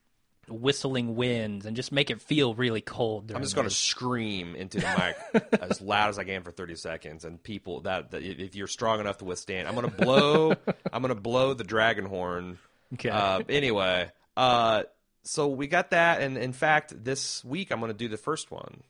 whistling 0.48 1.14
winds 1.14 1.66
and 1.66 1.76
just 1.76 1.92
make 1.92 2.10
it 2.10 2.20
feel 2.20 2.54
really 2.54 2.80
cold. 2.80 3.30
I'm 3.32 3.42
just 3.42 3.54
going 3.54 3.68
to 3.68 3.74
scream 3.74 4.54
into 4.54 4.78
the 4.78 5.14
mic 5.32 5.52
as 5.62 5.80
loud 5.80 6.10
as 6.10 6.18
I 6.18 6.24
can 6.24 6.42
for 6.42 6.50
30 6.50 6.76
seconds, 6.76 7.24
and 7.24 7.42
people 7.42 7.80
that, 7.82 8.10
that 8.10 8.22
if 8.22 8.54
you're 8.54 8.66
strong 8.66 9.00
enough 9.00 9.18
to 9.18 9.24
withstand, 9.24 9.68
I'm 9.68 9.74
going 9.74 9.90
to 9.90 9.96
blow. 9.96 10.54
I'm 10.92 11.02
going 11.02 11.14
to 11.14 11.20
blow 11.20 11.54
the 11.54 11.64
dragon 11.64 12.04
horn. 12.04 12.58
Okay. 12.94 13.10
Uh, 13.10 13.42
anyway, 13.48 14.10
uh, 14.36 14.84
so 15.22 15.48
we 15.48 15.66
got 15.66 15.90
that, 15.90 16.20
and 16.20 16.36
in 16.36 16.52
fact, 16.52 16.92
this 17.04 17.44
week 17.44 17.70
I'm 17.70 17.80
going 17.80 17.92
to 17.92 17.98
do 17.98 18.08
the 18.08 18.16
first 18.16 18.50
one. 18.50 18.82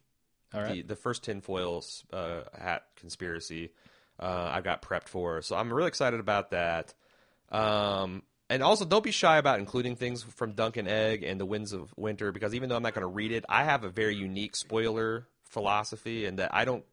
All 0.54 0.60
right. 0.60 0.74
the, 0.74 0.82
the 0.82 0.96
first 0.96 1.24
tinfoil 1.24 1.82
uh, 2.12 2.42
hat 2.58 2.84
conspiracy 2.96 3.70
uh, 4.20 4.50
I 4.52 4.60
got 4.60 4.82
prepped 4.82 5.08
for. 5.08 5.42
So 5.42 5.56
I'm 5.56 5.72
really 5.72 5.88
excited 5.88 6.20
about 6.20 6.50
that. 6.50 6.94
Um, 7.50 8.22
and 8.52 8.62
also, 8.62 8.84
don't 8.84 9.02
be 9.02 9.10
shy 9.10 9.38
about 9.38 9.58
including 9.58 9.96
things 9.96 10.22
from 10.22 10.52
Dunk 10.52 10.76
and 10.76 10.86
Egg 10.86 11.22
and 11.22 11.40
the 11.40 11.46
Winds 11.46 11.72
of 11.72 11.92
Winter 11.96 12.32
because 12.32 12.54
even 12.54 12.68
though 12.68 12.76
I'm 12.76 12.82
not 12.82 12.92
going 12.92 13.00
to 13.02 13.06
read 13.06 13.32
it, 13.32 13.44
I 13.48 13.64
have 13.64 13.82
a 13.82 13.88
very 13.88 14.14
unique 14.14 14.54
spoiler 14.56 15.26
philosophy, 15.44 16.26
and 16.26 16.38
that 16.38 16.54
I 16.54 16.64
don't. 16.66 16.84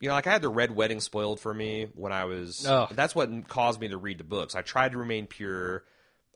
You 0.00 0.08
know, 0.08 0.14
like 0.14 0.26
I 0.26 0.32
had 0.32 0.42
the 0.42 0.48
Red 0.48 0.74
Wedding 0.74 0.98
spoiled 1.00 1.38
for 1.38 1.54
me 1.54 1.86
when 1.94 2.12
I 2.12 2.24
was. 2.24 2.66
Oh. 2.68 2.88
That's 2.90 3.14
what 3.14 3.30
caused 3.46 3.80
me 3.80 3.88
to 3.88 3.96
read 3.96 4.18
the 4.18 4.24
books. 4.24 4.56
I 4.56 4.62
tried 4.62 4.92
to 4.92 4.98
remain 4.98 5.28
pure. 5.28 5.84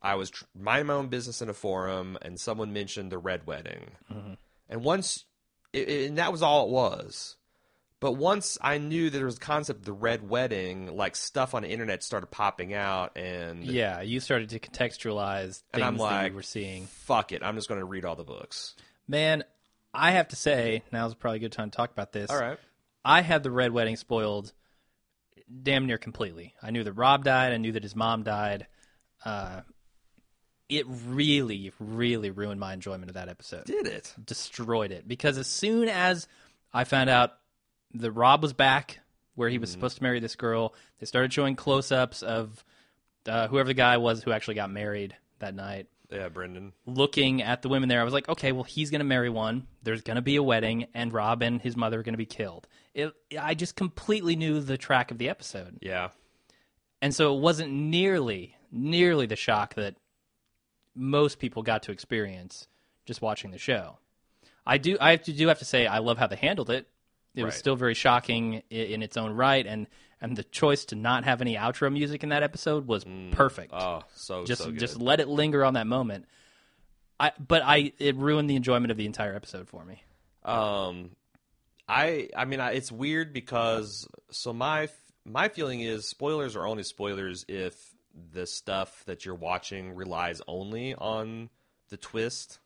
I 0.01 0.15
was 0.15 0.31
tr- 0.31 0.45
minding 0.55 0.87
my 0.87 0.95
own 0.95 1.09
business 1.09 1.43
in 1.43 1.49
a 1.49 1.53
forum, 1.53 2.17
and 2.23 2.39
someone 2.39 2.73
mentioned 2.73 3.11
the 3.11 3.19
Red 3.19 3.47
Wedding. 3.49 3.91
Mm-hmm. 4.13 4.35
And 4.69 4.85
once, 4.85 5.25
it, 5.73 5.89
it- 5.89 6.09
and 6.09 6.19
that 6.19 6.31
was 6.31 6.43
all 6.43 6.67
it 6.67 6.71
was. 6.71 7.35
But 7.99 8.13
once 8.13 8.59
I 8.61 8.77
knew 8.79 9.09
that 9.09 9.17
there 9.17 9.27
was 9.27 9.37
a 9.39 9.41
concept 9.41 9.81
of 9.81 9.85
the 9.87 9.93
red 9.93 10.29
wedding, 10.29 10.97
like 10.97 11.17
stuff 11.17 11.55
on 11.55 11.63
the 11.63 11.69
internet 11.69 12.03
started 12.03 12.27
popping 12.27 12.75
out, 12.75 13.17
and 13.17 13.65
Yeah, 13.65 14.03
you 14.03 14.21
started 14.21 14.51
to 14.51 14.59
contextualize 14.61 15.45
things 15.45 15.63
and 15.73 15.83
I'm 15.83 15.97
that 15.97 16.03
like, 16.03 16.31
you 16.31 16.37
were 16.37 16.43
seeing. 16.43 16.87
fuck 16.87 17.33
it, 17.33 17.43
I'm 17.43 17.55
just 17.57 17.69
going 17.69 17.81
to 17.81 17.87
read 17.87 18.05
all 18.05 18.17
the 18.17 18.25
books. 18.25 18.75
Man, 19.09 19.45
I 19.95 20.11
have 20.13 20.29
to 20.29 20.37
say, 20.37 20.83
now's 20.93 21.15
probably 21.15 21.39
a 21.39 21.41
good 21.41 21.53
time 21.53 21.71
to 21.71 21.77
talk 21.77 21.91
about 21.91 22.13
this. 22.13 22.31
All 22.31 22.39
right. 22.39 22.59
I 23.05 23.23
had 23.23 23.43
the 23.43 23.51
red 23.51 23.73
wedding 23.73 23.97
spoiled 23.97 24.53
damn 25.63 25.87
near 25.87 25.97
completely. 25.97 26.55
I 26.63 26.73
knew 26.73 26.85
that 26.85 26.93
Robb 26.93 27.25
died. 27.25 27.53
I 27.53 27.57
knew 27.57 27.73
that 27.73 27.83
his 27.83 27.97
mom 27.97 28.25
died. 28.25 28.67
Uh, 29.25 29.61
it 30.69 30.85
really, 31.07 31.73
really 31.79 32.31
ruined 32.31 32.61
my 32.61 32.75
enjoyment 32.75 33.09
of 33.09 33.15
that 33.15 33.29
episode. 33.29 33.65
Did 33.65 33.87
it? 33.87 34.13
Destroyed 34.23 34.91
it 34.91 35.07
because 35.07 35.39
as 35.39 35.47
soon 35.47 35.89
as 35.89 36.27
I 36.75 36.85
found 36.85 37.09
out 37.09 37.35
that 38.01 38.11
Robb 38.13 38.43
was 38.43 38.53
back 38.53 39.01
where 39.35 39.49
he 39.49 39.59
was 39.59 39.71
supposed 39.71 39.97
to 39.99 40.03
marry 40.03 40.19
this 40.21 40.35
girl, 40.37 40.75
they 40.99 41.07
started 41.07 41.33
showing 41.33 41.57
close-ups 41.57 42.23
of 42.23 42.65
uh, 43.27 43.49
whoever 43.49 43.69
the 43.69 43.75
guy 43.75 43.97
was 43.99 44.23
who 44.23 44.33
actually 44.33 44.55
got 44.55 44.71
married 44.71 45.15
that 45.41 45.55
night 45.55 45.89
Yeah, 46.11 46.29
Brendan. 46.31 46.73
looking 46.87 47.43
at 47.43 47.61
the 47.61 47.69
women 47.69 47.89
there, 47.91 48.01
I 48.01 48.05
was 48.05 48.15
like, 48.15 48.29
okay, 48.31 48.53
well, 48.53 48.63
he's 48.63 48.91
going 48.91 49.01
to 49.01 49.05
marry 49.05 49.29
one. 49.29 49.67
There's 49.83 50.01
going 50.03 50.15
to 50.15 50.23
be 50.23 50.37
a 50.37 50.43
wedding, 50.43 50.87
and 50.95 51.13
Robb 51.13 51.43
and 51.43 51.61
his 51.61 51.77
mother 51.77 52.01
are 52.01 52.03
going 52.03 52.15
to 52.15 52.19
be 52.19 52.25
killed. 52.25 52.67
It, 52.95 53.13
I 53.39 53.55
just 53.55 53.77
completely 53.77 54.37
knew 54.37 54.61
the 54.61 54.79
track 54.79 55.11
of 55.11 55.19
the 55.19 55.29
episode, 55.29 55.79
Yeah. 55.83 56.09
and 57.03 57.15
so 57.15 57.37
it 57.37 57.41
wasn't 57.41 57.73
nearly, 57.73 58.57
nearly 58.73 59.27
the 59.27 59.37
shock 59.37 59.75
that 59.75 59.97
most 60.95 61.39
people 61.39 61.63
got 61.63 61.83
to 61.85 61.93
experience 61.93 62.69
just 63.05 63.21
watching 63.21 63.51
the 63.51 63.59
show. 63.59 63.99
I 64.65 64.79
do, 64.79 64.97
I 65.01 65.17
do 65.17 65.49
have 65.49 65.59
to 65.59 65.65
say, 65.65 65.87
I 65.87 65.99
love 65.99 66.17
how 66.19 66.27
they 66.27 66.37
handled 66.37 66.71
it. 66.71 66.89
It 67.37 67.45
was 67.45 67.55
still 67.55 67.77
very 67.77 67.95
shocking 67.95 68.63
in, 68.71 68.87
in 68.87 69.03
its 69.03 69.17
own 69.17 69.33
right, 69.33 69.67
and 69.67 69.87
and 70.21 70.35
the 70.37 70.45
choice 70.45 70.87
to 70.87 70.95
not 70.97 71.25
have 71.25 71.41
any 71.43 71.57
outro 71.57 71.93
music 71.93 72.23
in 72.23 72.31
that 72.31 72.43
episode 72.43 72.87
was 72.87 73.05
perfect 73.33 73.73
Oh, 73.75 74.03
so 74.15 74.45
just 74.47 74.63
so 74.63 74.71
good. 74.71 74.79
just 74.81 74.99
let 74.99 75.21
it 75.21 75.29
linger 75.29 75.65
on 75.65 75.75
that 75.75 75.87
moment. 75.87 76.25
I 77.21 77.33
but 77.39 77.63
I 77.63 77.93
it 77.99 78.17
ruined 78.17 78.49
the 78.51 78.57
enjoyment 78.57 78.91
of 78.91 78.97
the 78.97 79.07
entire 79.07 79.35
episode 79.35 79.69
for 79.69 79.85
me. 79.85 80.03
Um, 80.45 81.11
I 81.89 82.29
I 82.37 82.45
mean 82.47 82.61
I, 82.61 82.73
it's 82.73 82.91
weird 82.91 83.33
because 83.33 84.09
so 84.31 84.53
my 84.53 84.89
my 85.25 85.49
feeling 85.49 85.81
is 85.81 86.09
spoilers 86.09 86.57
are 86.57 86.67
only 86.67 86.83
spoilers 86.83 87.45
if 87.49 87.75
the 88.33 88.47
stuff 88.47 89.03
that 89.07 89.25
you're 89.27 89.35
watching 89.35 89.95
relies 89.95 90.41
only 90.49 90.95
on 90.95 91.51
the 91.91 91.97
twist. 91.97 92.59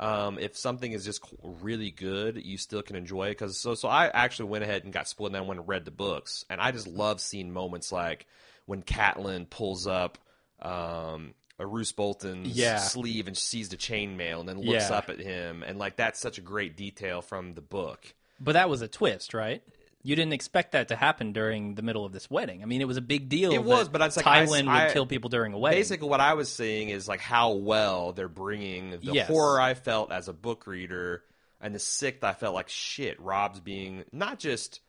Um, 0.00 0.38
if 0.38 0.56
something 0.56 0.90
is 0.90 1.04
just 1.04 1.22
really 1.42 1.90
good, 1.90 2.44
you 2.44 2.58
still 2.58 2.82
can 2.82 2.96
enjoy 2.96 3.28
it. 3.28 3.30
Because 3.32 3.56
so 3.56 3.74
so 3.74 3.88
I 3.88 4.08
actually 4.08 4.50
went 4.50 4.64
ahead 4.64 4.84
and 4.84 4.92
got 4.92 5.08
split, 5.08 5.30
and 5.30 5.36
I 5.36 5.40
went 5.40 5.60
and 5.60 5.68
read 5.68 5.84
the 5.84 5.90
books, 5.90 6.44
and 6.50 6.60
I 6.60 6.72
just 6.72 6.86
love 6.88 7.20
seeing 7.20 7.52
moments 7.52 7.92
like 7.92 8.26
when 8.66 8.82
Catelyn 8.82 9.48
pulls 9.48 9.86
up. 9.86 10.18
Um, 10.60 11.34
a 11.58 11.66
Roose 11.66 11.92
Bolton's 11.92 12.56
Yeah. 12.56 12.78
sleeve 12.78 13.28
and 13.28 13.36
sees 13.36 13.68
the 13.68 13.76
chainmail 13.76 14.40
and 14.40 14.48
then 14.48 14.58
looks 14.58 14.90
Yeah. 14.90 14.96
up 14.96 15.08
at 15.08 15.20
him 15.20 15.62
and 15.62 15.78
like 15.78 15.94
that's 15.96 16.18
such 16.18 16.36
a 16.36 16.40
great 16.40 16.76
detail 16.76 17.22
from 17.22 17.54
the 17.54 17.60
book. 17.60 18.12
But 18.40 18.52
that 18.52 18.68
was 18.68 18.82
a 18.82 18.88
twist, 18.88 19.34
right? 19.34 19.62
You 20.06 20.14
didn't 20.14 20.34
expect 20.34 20.72
that 20.72 20.88
to 20.88 20.96
happen 20.96 21.32
during 21.32 21.74
the 21.74 21.82
middle 21.82 22.04
of 22.04 22.12
this 22.12 22.30
wedding. 22.30 22.62
I 22.62 22.66
mean, 22.66 22.80
it 22.82 22.86
was 22.86 22.98
a 22.98 23.00
big 23.02 23.28
deal. 23.30 23.52
It 23.52 23.64
was, 23.64 23.88
but 23.88 24.00
it's 24.02 24.16
like 24.18 24.26
I- 24.26 24.44
Tywin 24.44 24.68
I- 24.68 24.84
would 24.84 24.92
kill 24.92 25.06
people 25.06 25.30
during 25.30 25.52
a 25.54 25.58
wedding. 25.58 25.78
Basically, 25.78 26.08
what 26.08 26.20
I 26.20 26.34
was 26.34 26.52
seeing 26.52 26.90
is 26.90 27.08
like 27.08 27.20
how 27.20 27.52
well 27.52 28.12
they're 28.12 28.28
bringing 28.28 28.90
the 28.90 28.98
Yes. 29.00 29.26
horror 29.28 29.60
I 29.60 29.74
felt 29.74 30.12
as 30.12 30.28
a 30.28 30.32
book 30.34 30.66
reader 30.66 31.24
and 31.60 31.74
the 31.74 31.78
sick 31.78 32.20
that 32.20 32.28
I 32.28 32.34
felt 32.34 32.54
like 32.54 32.68
shit. 32.68 33.18
Robb's 33.18 33.60
being 33.60 34.04
not 34.12 34.38
just 34.38 34.80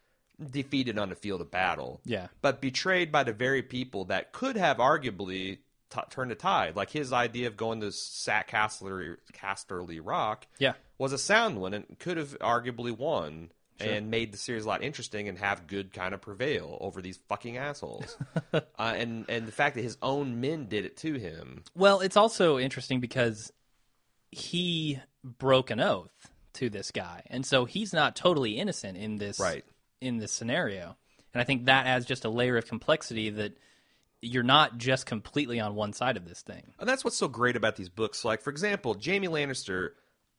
defeated 0.51 0.97
on 0.99 1.07
the 1.07 1.15
field 1.15 1.39
of 1.39 1.49
battle, 1.49 2.01
Yeah. 2.03 2.27
but 2.41 2.59
betrayed 2.61 3.09
by 3.11 3.23
the 3.23 3.31
very 3.31 3.61
people 3.63 4.05
that 4.05 4.33
could 4.33 4.57
have 4.57 4.77
arguably 4.77 5.59
t- 5.89 6.01
turned 6.09 6.29
the 6.31 6.35
tide. 6.35 6.75
Like 6.75 6.89
his 6.89 7.13
idea 7.13 7.47
of 7.47 7.55
going 7.55 7.79
to 7.79 7.91
Sack 7.93 8.51
Casterly, 8.51 9.15
Casterly 9.31 10.01
Rock, 10.03 10.45
Yeah. 10.59 10.73
was 10.97 11.13
a 11.13 11.17
sound 11.17 11.61
one 11.61 11.73
and 11.73 11.85
could 11.99 12.17
have 12.17 12.37
arguably 12.39 12.91
won. 12.91 13.51
And 13.79 14.09
made 14.09 14.31
the 14.31 14.37
series 14.37 14.63
a 14.63 14.67
lot 14.69 14.83
interesting 14.83 15.27
and 15.27 15.37
have 15.37 15.67
good 15.67 15.91
kind 15.91 16.13
of 16.13 16.21
prevail 16.21 16.77
over 16.79 17.01
these 17.01 17.19
fucking 17.27 17.57
assholes, 17.57 18.17
uh, 18.53 18.61
and 18.77 19.25
and 19.27 19.45
the 19.45 19.51
fact 19.51 19.75
that 19.75 19.81
his 19.81 19.97
own 20.01 20.39
men 20.39 20.67
did 20.67 20.85
it 20.85 20.95
to 20.97 21.15
him. 21.15 21.63
Well, 21.75 21.99
it's 21.99 22.15
also 22.15 22.57
interesting 22.57 23.01
because 23.01 23.51
he 24.31 24.99
broke 25.23 25.69
an 25.71 25.79
oath 25.79 26.31
to 26.53 26.69
this 26.69 26.91
guy, 26.91 27.23
and 27.27 27.45
so 27.45 27.65
he's 27.65 27.91
not 27.93 28.15
totally 28.15 28.57
innocent 28.57 28.97
in 28.97 29.17
this 29.17 29.39
Right. 29.39 29.65
in 30.01 30.17
this 30.17 30.31
scenario. 30.31 30.95
And 31.33 31.41
I 31.41 31.43
think 31.43 31.65
that 31.65 31.85
adds 31.85 32.05
just 32.05 32.23
a 32.23 32.29
layer 32.29 32.55
of 32.55 32.65
complexity 32.67 33.29
that 33.31 33.57
you're 34.21 34.41
not 34.43 34.77
just 34.77 35.05
completely 35.05 35.59
on 35.59 35.75
one 35.75 35.91
side 35.91 36.15
of 36.15 36.25
this 36.27 36.41
thing. 36.41 36.73
And 36.79 36.87
that's 36.87 37.03
what's 37.03 37.17
so 37.17 37.27
great 37.27 37.57
about 37.57 37.75
these 37.75 37.89
books. 37.89 38.23
Like, 38.23 38.41
for 38.41 38.49
example, 38.51 38.95
Jaime 39.03 39.27
Lannister 39.27 39.89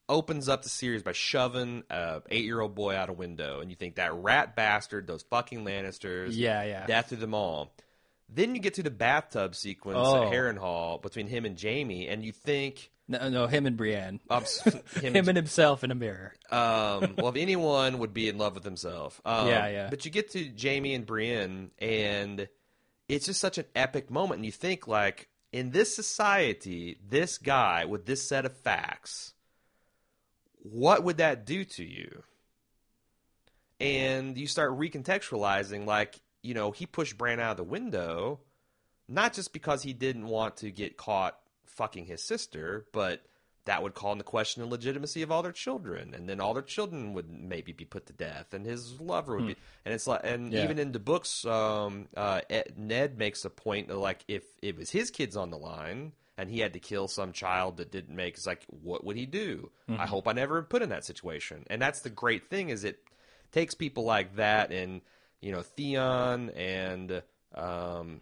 opens 0.08 0.48
up 0.48 0.62
the 0.62 0.68
series 0.68 1.02
by 1.02 1.12
shoving 1.12 1.82
a 1.90 2.22
eight-year-old 2.30 2.74
boy 2.74 2.94
out 2.94 3.08
a 3.08 3.12
window, 3.12 3.60
and 3.60 3.70
you 3.70 3.76
think 3.76 3.96
that 3.96 4.14
rat 4.14 4.54
bastard, 4.56 5.06
those 5.06 5.22
fucking 5.22 5.64
Lannisters, 5.64 6.28
Yeah, 6.32 6.62
yeah. 6.64 6.86
death 6.86 7.08
to 7.08 7.16
them 7.16 7.34
all. 7.34 7.72
Then 8.28 8.54
you 8.54 8.60
get 8.60 8.74
to 8.74 8.82
the 8.82 8.90
bathtub 8.90 9.54
sequence 9.54 9.98
Oh. 10.00 10.24
at 10.24 10.32
Harrenhal 10.32 11.00
between 11.02 11.26
him 11.28 11.44
and 11.44 11.60
Jaime, 11.60 12.08
and 12.08 12.24
you 12.24 12.32
think, 12.32 12.90
No, 13.08 13.28
no, 13.28 13.46
him 13.46 13.66
and 13.66 13.76
Brienne, 13.76 14.18
um, 14.30 14.44
him, 15.00 15.14
him 15.14 15.28
and 15.28 15.36
himself 15.36 15.84
in 15.84 15.90
a 15.90 15.94
mirror. 15.94 16.34
um, 16.50 17.14
well, 17.16 17.28
if 17.28 17.36
anyone 17.36 17.98
would 17.98 18.12
be 18.12 18.28
in 18.28 18.36
love 18.38 18.54
with 18.54 18.64
himself. 18.64 19.20
Um, 19.24 19.46
Yeah, 19.48 19.68
yeah. 19.68 19.90
But 19.90 20.04
you 20.04 20.10
get 20.10 20.30
to 20.32 20.50
Jaime 20.60 20.94
and 20.94 21.06
Brienne, 21.06 21.70
and 21.78 22.48
it's 23.08 23.26
just 23.26 23.40
such 23.40 23.58
an 23.58 23.66
epic 23.76 24.10
moment. 24.10 24.38
And 24.38 24.46
you 24.46 24.52
think, 24.52 24.88
like, 24.88 25.28
in 25.52 25.70
this 25.70 25.94
society, 25.94 26.98
this 27.08 27.38
guy 27.38 27.84
with 27.84 28.06
this 28.06 28.28
set 28.28 28.44
of 28.44 28.56
facts, 28.56 29.32
what 30.70 31.04
would 31.04 31.18
that 31.18 31.44
do 31.44 31.64
to 31.64 31.84
you? 31.84 32.22
And 33.80 34.38
you 34.38 34.46
start 34.46 34.72
recontextualizing, 34.78 35.86
like, 35.86 36.20
you 36.42 36.54
know, 36.54 36.70
he 36.70 36.86
pushed 36.86 37.18
Bran 37.18 37.40
out 37.40 37.52
of 37.52 37.56
the 37.58 37.64
window, 37.64 38.40
not 39.08 39.34
just 39.34 39.52
because 39.52 39.82
he 39.82 39.92
didn't 39.92 40.26
want 40.26 40.58
to 40.58 40.70
get 40.70 40.96
caught 40.96 41.38
fucking 41.66 42.06
his 42.06 42.22
sister, 42.22 42.86
but 42.92 43.22
that 43.66 43.82
would 43.82 43.94
call 43.94 44.12
into 44.12 44.24
question 44.24 44.62
the 44.62 44.68
legitimacy 44.68 45.22
of 45.22 45.30
all 45.30 45.42
their 45.42 45.52
children, 45.52 46.14
and 46.14 46.28
then 46.28 46.40
all 46.40 46.54
their 46.54 46.62
children 46.62 47.12
would 47.12 47.28
maybe 47.28 47.72
be 47.72 47.84
put 47.84 48.06
to 48.06 48.12
death, 48.12 48.54
and 48.54 48.64
his 48.64 48.98
lover 49.00 49.36
would 49.36 49.46
be. 49.48 49.56
And 49.84 49.92
it's 49.92 50.06
like, 50.06 50.20
and 50.24 50.52
Yeah. 50.52 50.62
even 50.62 50.78
in 50.78 50.92
the 50.92 51.00
books, 51.00 51.44
um, 51.44 52.08
uh, 52.16 52.40
Ned 52.76 53.18
makes 53.18 53.44
a 53.44 53.50
point 53.50 53.90
of 53.90 53.98
like 53.98 54.24
if 54.28 54.44
it 54.62 54.76
was 54.76 54.90
his 54.90 55.10
kids 55.10 55.36
on 55.36 55.50
the 55.50 55.58
line 55.58 56.12
and 56.38 56.50
he 56.50 56.60
had 56.60 56.72
to 56.74 56.78
kill 56.80 57.08
some 57.08 57.32
child 57.32 57.78
that 57.78 57.90
didn't 57.90 58.14
make, 58.14 58.34
it's 58.34 58.46
like, 58.46 58.64
what 58.68 59.04
would 59.04 59.16
he 59.16 59.26
do? 59.26 59.70
I 59.88 60.06
hope 60.06 60.28
I 60.28 60.32
never 60.32 60.62
put 60.62 60.82
in 60.82 60.90
that 60.90 61.04
situation. 61.04 61.64
And 61.70 61.80
that's 61.80 62.00
the 62.00 62.10
great 62.10 62.50
thing 62.50 62.68
is 62.70 62.84
it 62.84 62.98
takes 63.52 63.74
people 63.74 64.04
like 64.04 64.36
that 64.36 64.72
and 64.72 65.00
you 65.40 65.52
know 65.52 65.62
Theon 65.62 66.50
and 66.50 67.22
um, 67.54 68.20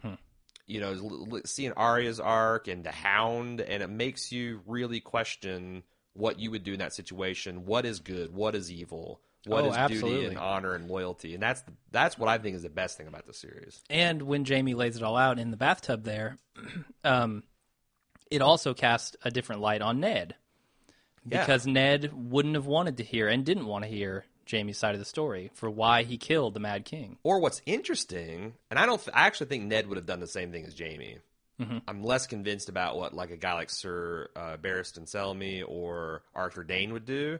you 0.66 0.81
know 0.81 1.40
seeing 1.44 1.72
Arya's 1.72 2.20
arc 2.20 2.68
and 2.68 2.85
the 2.85 2.92
Hound, 2.92 3.61
and 3.61 3.83
it 3.83 3.90
makes 3.90 4.31
you 4.33 4.61
really 4.66 5.00
question 5.00 5.83
what 6.12 6.38
you 6.38 6.50
would 6.50 6.62
do 6.64 6.74
in 6.74 6.79
that 6.81 6.92
situation. 6.92 7.64
What 7.66 7.85
is 7.87 8.00
good? 8.00 8.33
What 8.35 8.55
is 8.55 8.70
evil? 8.70 9.20
What 9.46 9.64
Oh, 9.64 9.70
is 9.70 9.77
duty 10.00 10.24
and 10.27 10.38
honor 10.38 10.74
and 10.74 10.88
loyalty? 10.88 11.35
And 11.35 11.42
that's 11.42 11.61
the, 11.62 11.72
that's 11.90 12.16
what 12.16 12.29
I 12.31 12.38
think 12.38 12.57
is 12.57 12.62
the 12.62 12.70
best 12.70 12.96
thing 12.96 13.09
about 13.09 13.27
the 13.27 13.35
series. 13.35 13.83
And 13.90 14.22
when 14.22 14.44
Jaime 14.44 14.74
lays 14.74 14.96
it 14.96 15.03
all 15.03 15.16
out 15.16 15.38
in 15.38 15.50
the 15.50 15.57
bathtub 15.59 16.05
there, 16.05 16.38
um, 17.05 17.42
it 18.30 18.42
also 18.42 18.74
casts 18.74 19.16
a 19.22 19.30
different 19.30 19.60
light 19.60 19.82
on 19.82 20.00
Ned. 20.00 20.34
Yeah. 21.26 21.40
Because 21.40 21.66
Ned 21.66 22.10
wouldn't 22.12 22.54
have 22.54 22.66
wanted 22.66 22.98
to 22.98 23.02
hear 23.04 23.28
and 23.28 23.44
didn't 23.44 23.66
want 23.66 23.84
to 23.84 23.90
hear 23.90 24.24
Jaime's 24.50 24.76
side 24.76 24.94
of 24.94 24.98
the 24.98 25.06
story 25.06 25.50
for 25.54 25.70
why 25.70 26.02
he 26.02 26.18
killed 26.18 26.52
the 26.54 26.60
Mad 26.60 26.84
King. 26.84 27.16
Or 27.22 27.40
what's 27.40 27.62
interesting, 27.64 28.54
and 28.70 28.78
I 28.78 28.84
don't, 28.87 29.02
th- 29.02 29.16
I 29.16 29.26
actually 29.26 29.46
think 29.46 29.64
Ned 29.64 29.87
would 29.87 29.96
have 29.96 30.06
done 30.06 30.20
the 30.20 30.26
same 30.26 30.52
thing 30.52 30.64
as 30.66 30.78
Jaime. 30.78 31.18
I'm 31.87 32.02
less 32.02 32.26
convinced 32.26 32.68
about 32.68 32.96
what 32.96 33.14
like 33.14 33.30
a 33.30 33.37
guy 33.37 33.54
like 33.54 33.70
Sir 33.70 34.28
uh, 34.34 34.56
Barristan 34.56 35.04
Selmy 35.08 35.62
or 35.64 36.22
Arthur 36.34 36.64
Dayne 36.64 36.92
would 36.92 37.06
do. 37.06 37.38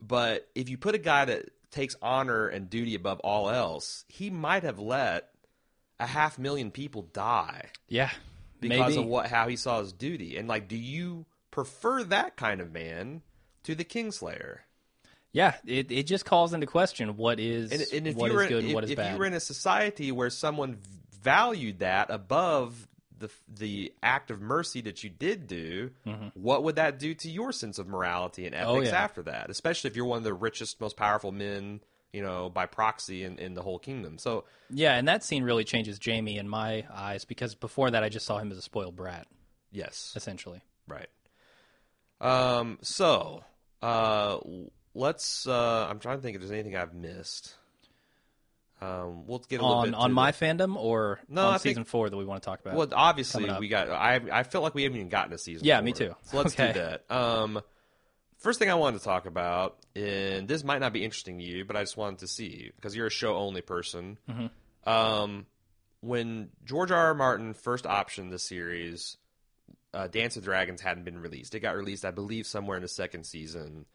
But 0.00 0.48
if 0.54 0.68
you 0.68 0.78
put 0.78 0.94
a 0.94 0.98
guy 0.98 1.24
that 1.24 1.50
takes 1.72 1.96
honor 2.00 2.46
and 2.46 2.70
duty 2.70 2.94
above 2.94 3.18
all 3.20 3.50
else, 3.50 4.04
he 4.06 4.30
might 4.30 4.62
have 4.62 4.78
let 4.78 5.28
a 5.98 6.06
half 6.06 6.38
million 6.38 6.70
people 6.70 7.02
die 7.02 7.66
Yeah. 7.88 8.10
Because 8.62 8.94
maybe. 8.94 9.02
of 9.02 9.08
what 9.08 9.26
how 9.26 9.48
he 9.48 9.56
saw 9.56 9.80
his 9.80 9.92
duty. 9.92 10.38
And 10.38 10.48
like, 10.48 10.68
do 10.68 10.76
you 10.76 11.26
prefer 11.50 12.02
that 12.04 12.36
kind 12.36 12.60
of 12.60 12.72
man 12.72 13.22
to 13.64 13.74
the 13.74 13.84
Kingslayer? 13.84 14.58
Yeah, 15.32 15.54
it, 15.66 15.90
it 15.90 16.06
just 16.06 16.24
calls 16.24 16.52
into 16.52 16.66
question 16.66 17.16
what 17.16 17.40
is 17.40 17.72
And, 17.72 17.82
and 17.92 18.06
if 18.06 18.16
what 18.16 18.30
you 18.30 18.36
were 18.36 18.42
is 18.42 18.48
good 18.48 18.58
if, 18.58 18.64
and 18.64 18.74
what 18.74 18.84
is 18.84 18.90
if 18.90 18.96
bad. 18.96 19.06
If 19.06 19.12
you 19.12 19.18
were 19.18 19.26
in 19.26 19.34
a 19.34 19.40
society 19.40 20.12
where 20.12 20.30
someone 20.30 20.78
valued 21.22 21.80
that 21.80 22.10
above 22.10 22.88
the 23.18 23.30
the 23.48 23.92
act 24.02 24.30
of 24.30 24.40
mercy 24.40 24.80
that 24.82 25.04
you 25.04 25.10
did 25.10 25.46
do, 25.46 25.90
what 26.34 26.64
would 26.64 26.76
that 26.76 26.98
do 26.98 27.14
to 27.14 27.30
your 27.30 27.52
sense 27.52 27.78
of 27.78 27.86
morality 27.86 28.46
and 28.46 28.54
ethics 28.54 28.68
Mm-hmm. 28.68 28.78
Oh, 28.78 28.82
yeah. 28.82 29.02
after 29.04 29.22
that? 29.22 29.48
Especially 29.48 29.88
if 29.88 29.96
you're 29.96 30.04
one 30.06 30.18
of 30.18 30.24
the 30.24 30.34
richest, 30.34 30.80
most 30.80 30.96
powerful 30.96 31.32
men 31.32 31.80
you 32.12 32.22
know, 32.22 32.50
by 32.50 32.66
proxy 32.66 33.24
in, 33.24 33.38
in 33.38 33.54
the 33.54 33.62
whole 33.62 33.78
kingdom. 33.78 34.18
So 34.18 34.44
Yeah, 34.70 34.94
and 34.96 35.08
that 35.08 35.24
scene 35.24 35.44
really 35.44 35.64
changes 35.64 35.98
Jaime 36.04 36.36
in 36.38 36.48
my 36.48 36.84
eyes 36.92 37.24
because 37.24 37.54
before 37.54 37.90
that 37.90 38.02
I 38.04 38.08
just 38.08 38.26
saw 38.26 38.38
him 38.38 38.50
as 38.52 38.58
a 38.58 38.62
spoiled 38.62 38.96
brat, 38.96 39.26
yes, 39.70 40.12
essentially. 40.16 40.60
right. 40.86 41.08
Um, 42.20 42.78
so 42.82 43.42
uh, 43.82 44.38
let's. 44.94 45.46
Uh, 45.46 45.86
I'm 45.90 45.98
trying 45.98 46.18
to 46.18 46.22
think 46.22 46.36
if 46.36 46.40
there's 46.40 46.52
anything 46.52 46.76
I've 46.76 46.94
missed. 46.94 47.54
Um, 48.80 49.26
we'll 49.26 49.38
get 49.40 49.60
a 49.60 49.62
little 49.62 49.78
On 49.78 49.86
bit 49.90 49.94
on 49.94 50.12
my 50.12 50.32
the- 50.32 50.44
fandom 50.44 50.76
or 50.76 51.20
No, 51.28 51.42
on 51.46 51.54
I 51.54 51.58
think- 51.58 51.72
season 51.74 51.84
four 51.84 52.10
that 52.10 52.16
we 52.16 52.24
want 52.24 52.42
to 52.42 52.46
talk 52.46 52.60
about. 52.60 52.74
Well, 52.74 52.88
obviously 52.92 53.48
we 53.58 53.68
got. 53.68 53.88
I 53.90 54.20
I 54.32 54.42
feel 54.42 54.60
like 54.60 54.74
we 54.74 54.82
haven't 54.84 54.98
even 54.98 55.08
gotten 55.08 55.30
to 55.32 55.38
season. 55.38 55.66
Yeah, 55.66 55.78
four. 55.78 55.84
me 55.84 55.92
too. 55.92 56.14
So 56.24 56.36
let's 56.36 56.54
Okay. 56.54 56.72
do 56.72 56.78
that. 56.80 57.04
Um, 57.10 57.60
first 58.42 58.58
thing 58.58 58.70
I 58.70 58.74
wanted 58.74 58.98
to 58.98 59.04
talk 59.04 59.26
about, 59.26 59.78
and 59.94 60.46
this 60.48 60.64
might 60.64 60.80
not 60.80 60.92
be 60.92 61.04
interesting 61.04 61.38
to 61.38 61.44
you, 61.44 61.64
but 61.64 61.76
I 61.76 61.80
just 61.80 61.96
wanted 61.96 62.20
to 62.20 62.26
see 62.26 62.70
because 62.76 62.94
you're 62.94 63.06
a 63.06 63.10
show 63.10 63.36
only 63.36 63.62
person. 63.62 64.18
Mm-hmm. 64.28 64.88
Um, 64.88 65.46
when 66.00 66.50
George 66.64 66.90
R. 66.90 66.98
R. 66.98 67.14
Martin 67.14 67.54
first 67.54 67.84
optioned 67.84 68.30
the 68.30 68.38
series, 68.38 69.16
uh, 69.94 70.08
Dance 70.08 70.36
of 70.36 70.44
Dragons 70.44 70.80
hadn't 70.80 71.04
been 71.04 71.18
released. 71.18 71.54
It 71.54 71.60
got 71.60 71.76
released, 71.76 72.04
I 72.04 72.10
believe, 72.10 72.46
somewhere 72.46 72.76
in 72.76 72.82
the 72.82 72.88
second 72.88 73.24
season. 73.24 73.86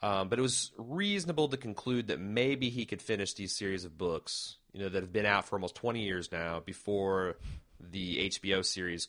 Um, 0.00 0.28
but 0.28 0.38
it 0.38 0.42
was 0.42 0.70
reasonable 0.78 1.48
to 1.48 1.56
conclude 1.56 2.06
that 2.08 2.20
maybe 2.20 2.70
he 2.70 2.84
could 2.84 3.02
finish 3.02 3.34
these 3.34 3.56
series 3.56 3.84
of 3.84 3.98
books, 3.98 4.56
you 4.72 4.80
know, 4.80 4.88
that 4.88 5.02
have 5.02 5.12
been 5.12 5.26
out 5.26 5.46
for 5.46 5.56
almost 5.56 5.74
20 5.74 6.02
years 6.02 6.30
now 6.30 6.60
before 6.64 7.36
the 7.80 8.30
HBO 8.30 8.64
series 8.64 9.08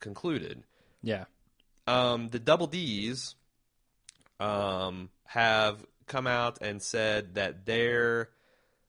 concluded. 0.00 0.64
yeah. 1.02 1.24
Um, 1.86 2.28
the 2.28 2.38
Double 2.38 2.66
D's 2.66 3.34
um, 4.40 5.10
have 5.24 5.84
come 6.06 6.26
out 6.26 6.58
and 6.60 6.82
said 6.82 7.34
that 7.34 7.64
they're 7.66 8.30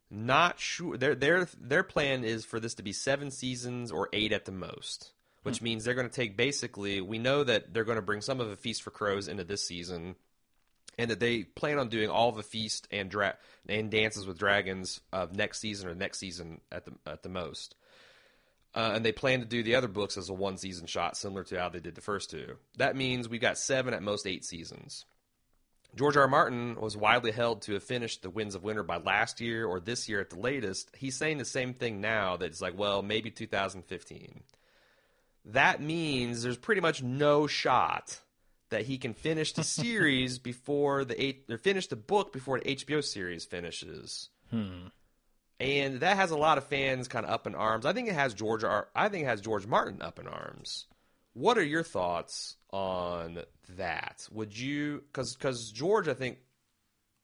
not 0.09 0.59
sure. 0.59 0.97
Their 0.97 1.15
their 1.15 1.47
their 1.59 1.83
plan 1.83 2.23
is 2.23 2.45
for 2.45 2.59
this 2.59 2.75
to 2.75 2.83
be 2.83 2.93
seven 2.93 3.31
seasons 3.31 3.91
or 3.91 4.09
eight 4.13 4.31
at 4.31 4.45
the 4.45 4.51
most, 4.51 5.11
which 5.43 5.61
means 5.61 5.83
they're 5.83 5.93
going 5.93 6.09
to 6.09 6.13
take 6.13 6.37
basically. 6.37 7.01
We 7.01 7.19
know 7.19 7.43
that 7.43 7.73
they're 7.73 7.83
going 7.83 7.97
to 7.97 8.01
bring 8.01 8.21
some 8.21 8.39
of 8.39 8.49
a 8.49 8.55
Feast 8.55 8.83
for 8.83 8.91
Crows 8.91 9.27
into 9.27 9.43
this 9.43 9.65
season, 9.65 10.15
and 10.97 11.11
that 11.11 11.19
they 11.19 11.43
plan 11.43 11.79
on 11.79 11.89
doing 11.89 12.09
all 12.09 12.31
the 12.31 12.43
Feast 12.43 12.87
and 12.91 13.09
dra- 13.09 13.37
and 13.67 13.89
Dances 13.91 14.25
with 14.25 14.37
Dragons 14.37 15.01
of 15.11 15.35
next 15.35 15.59
season 15.59 15.89
or 15.89 15.95
next 15.95 16.19
season 16.19 16.61
at 16.71 16.85
the 16.85 16.93
at 17.05 17.23
the 17.23 17.29
most. 17.29 17.75
Uh, 18.73 18.91
and 18.93 19.05
they 19.05 19.13
plan 19.13 19.39
to 19.39 19.45
do 19.45 19.63
the 19.63 19.75
other 19.75 19.87
books 19.87 20.17
as 20.17 20.27
a 20.27 20.33
one 20.33 20.57
season 20.57 20.85
shot, 20.85 21.15
similar 21.15 21.45
to 21.45 21.57
how 21.57 21.69
they 21.69 21.79
did 21.79 21.95
the 21.95 22.01
first 22.01 22.29
two. 22.29 22.57
That 22.77 22.97
means 22.97 23.29
we've 23.29 23.39
got 23.39 23.57
seven 23.57 23.93
at 23.93 24.03
most 24.03 24.27
eight 24.27 24.43
seasons. 24.43 25.05
George 25.95 26.17
R. 26.17 26.27
Martin 26.27 26.75
was 26.75 26.97
widely 26.97 27.31
held 27.31 27.61
to 27.63 27.73
have 27.73 27.83
finished 27.83 28.21
The 28.21 28.29
Winds 28.29 28.53
of 28.53 28.63
Winter 28.63 28.83
by 28.83 28.97
last 28.97 29.39
year 29.39 29.65
or 29.65 29.79
this 29.79 30.09
year 30.09 30.19
at 30.19 30.29
the 30.29 30.39
latest. 30.39 30.91
He's 30.95 31.15
saying 31.15 31.37
the 31.37 31.45
same 31.45 31.73
thing 31.73 32.01
now 32.01 32.35
that 32.35 32.47
it's 32.47 32.61
like, 32.61 32.77
well, 32.77 33.01
maybe 33.01 33.31
2015. 33.31 34.43
That 35.45 35.81
means 35.81 36.43
there's 36.43 36.57
pretty 36.57 36.81
much 36.81 37.01
no 37.01 37.47
shot 37.47 38.19
that 38.69 38.85
he 38.85 38.97
can 38.97 39.13
finish 39.13 39.53
the 39.53 39.63
series 39.63 40.37
before 40.37 41.05
the 41.05 41.21
eight 41.21 41.45
or 41.49 41.57
finish 41.57 41.87
the 41.87 41.95
book 41.95 42.33
before 42.33 42.59
the 42.59 42.75
HBO 42.75 43.03
series 43.03 43.45
finishes. 43.45 44.29
Hmm. 44.49 44.87
And 45.59 46.01
that 46.01 46.17
has 46.17 46.31
a 46.31 46.37
lot 46.37 46.57
of 46.57 46.65
fans 46.65 47.07
kind 47.07 47.25
of 47.25 47.31
up 47.31 47.47
in 47.47 47.55
arms. 47.55 47.85
I 47.85 47.93
think 47.93 48.09
it 48.09 48.15
has 48.15 48.33
George 48.33 48.65
R. 48.65 48.89
I 48.93 49.07
think 49.07 49.23
it 49.23 49.27
has 49.27 49.39
George 49.39 49.65
Martin 49.65 50.01
up 50.01 50.19
in 50.19 50.27
arms. 50.27 50.87
What 51.35 51.57
are 51.57 51.63
your 51.63 51.83
thoughts 51.83 52.55
on 52.71 53.39
that? 53.77 54.27
Would 54.31 54.57
you 54.57 55.03
because 55.11 55.35
because 55.35 55.71
George 55.71 56.07
I 56.07 56.13
think 56.15 56.37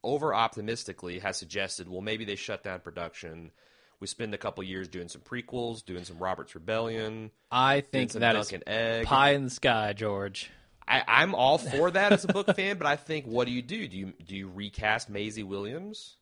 over 0.04 0.34
optimistically 0.36 1.20
has 1.20 1.38
suggested 1.38 1.88
well 1.90 2.02
maybe 2.02 2.26
they 2.26 2.36
shut 2.36 2.64
down 2.64 2.82
production. 2.82 3.52
We 4.00 4.08
spend 4.08 4.34
a 4.34 4.38
couple 4.38 4.64
years 4.64 4.88
doing 4.88 5.08
some 5.08 5.22
prequels, 5.22 5.86
doing 5.86 6.04
some 6.06 6.18
Robert's 6.18 6.56
Rebellion, 6.56 7.30
I 7.52 7.82
think 7.82 8.12
that 8.14 8.36
is 8.36 8.52
Egg. 8.66 9.06
pie 9.06 9.32
in 9.34 9.44
the 9.44 9.50
sky, 9.52 9.94
George. 9.94 10.50
I, 10.88 11.04
I'm 11.08 11.36
all 11.36 11.58
for 11.60 11.92
that 11.92 12.12
as 12.12 12.26
a 12.26 12.28
book 12.28 12.48
fan, 12.56 12.78
but 12.78 12.88
I 12.88 12.96
think 12.98 13.26
what 13.26 13.46
do 13.48 13.54
you 13.54 13.62
do? 13.62 13.88
Do 13.88 13.96
you 13.98 14.14
do 14.26 14.36
you 14.36 14.50
recast 14.50 15.10
Maisie 15.10 15.44
Williams? 15.44 16.18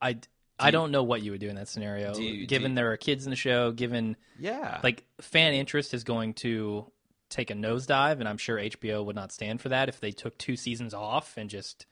I, 0.00 0.16
I 0.58 0.70
don't 0.70 0.90
know 0.90 1.02
what 1.04 1.22
you 1.22 1.32
would 1.32 1.40
do 1.40 1.48
in 1.48 1.56
that 1.56 1.68
scenario. 1.68 2.16
You- 2.16 2.46
given 2.46 2.72
you- 2.72 2.76
there 2.76 2.90
are 2.92 2.96
kids 2.96 3.26
in 3.26 3.30
the 3.30 3.36
show, 3.36 3.70
given 3.72 4.16
Yeah, 4.40 4.80
like 4.82 5.04
fan 5.20 5.52
interest 5.52 5.92
is 5.94 6.02
going 6.04 6.34
to 6.34 6.90
take 7.28 7.50
a 7.50 7.54
nosedive, 7.54 8.20
and 8.20 8.28
I'm 8.28 8.38
sure 8.38 8.56
HBO 8.56 9.04
would 9.04 9.16
not 9.16 9.32
stand 9.32 9.60
for 9.60 9.68
that 9.70 9.88
if 9.88 10.00
they 10.00 10.12
took 10.12 10.38
two 10.38 10.56
seasons 10.56 10.94
off 10.94 11.36
and 11.36 11.50
just 11.50 11.86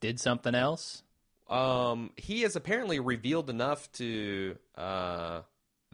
did 0.00 0.20
something 0.20 0.54
else. 0.54 1.02
Um, 1.48 2.10
he 2.16 2.42
has 2.42 2.56
apparently 2.56 2.98
revealed 2.98 3.50
enough 3.50 3.90
to 3.92 4.56
uh, 4.76 5.42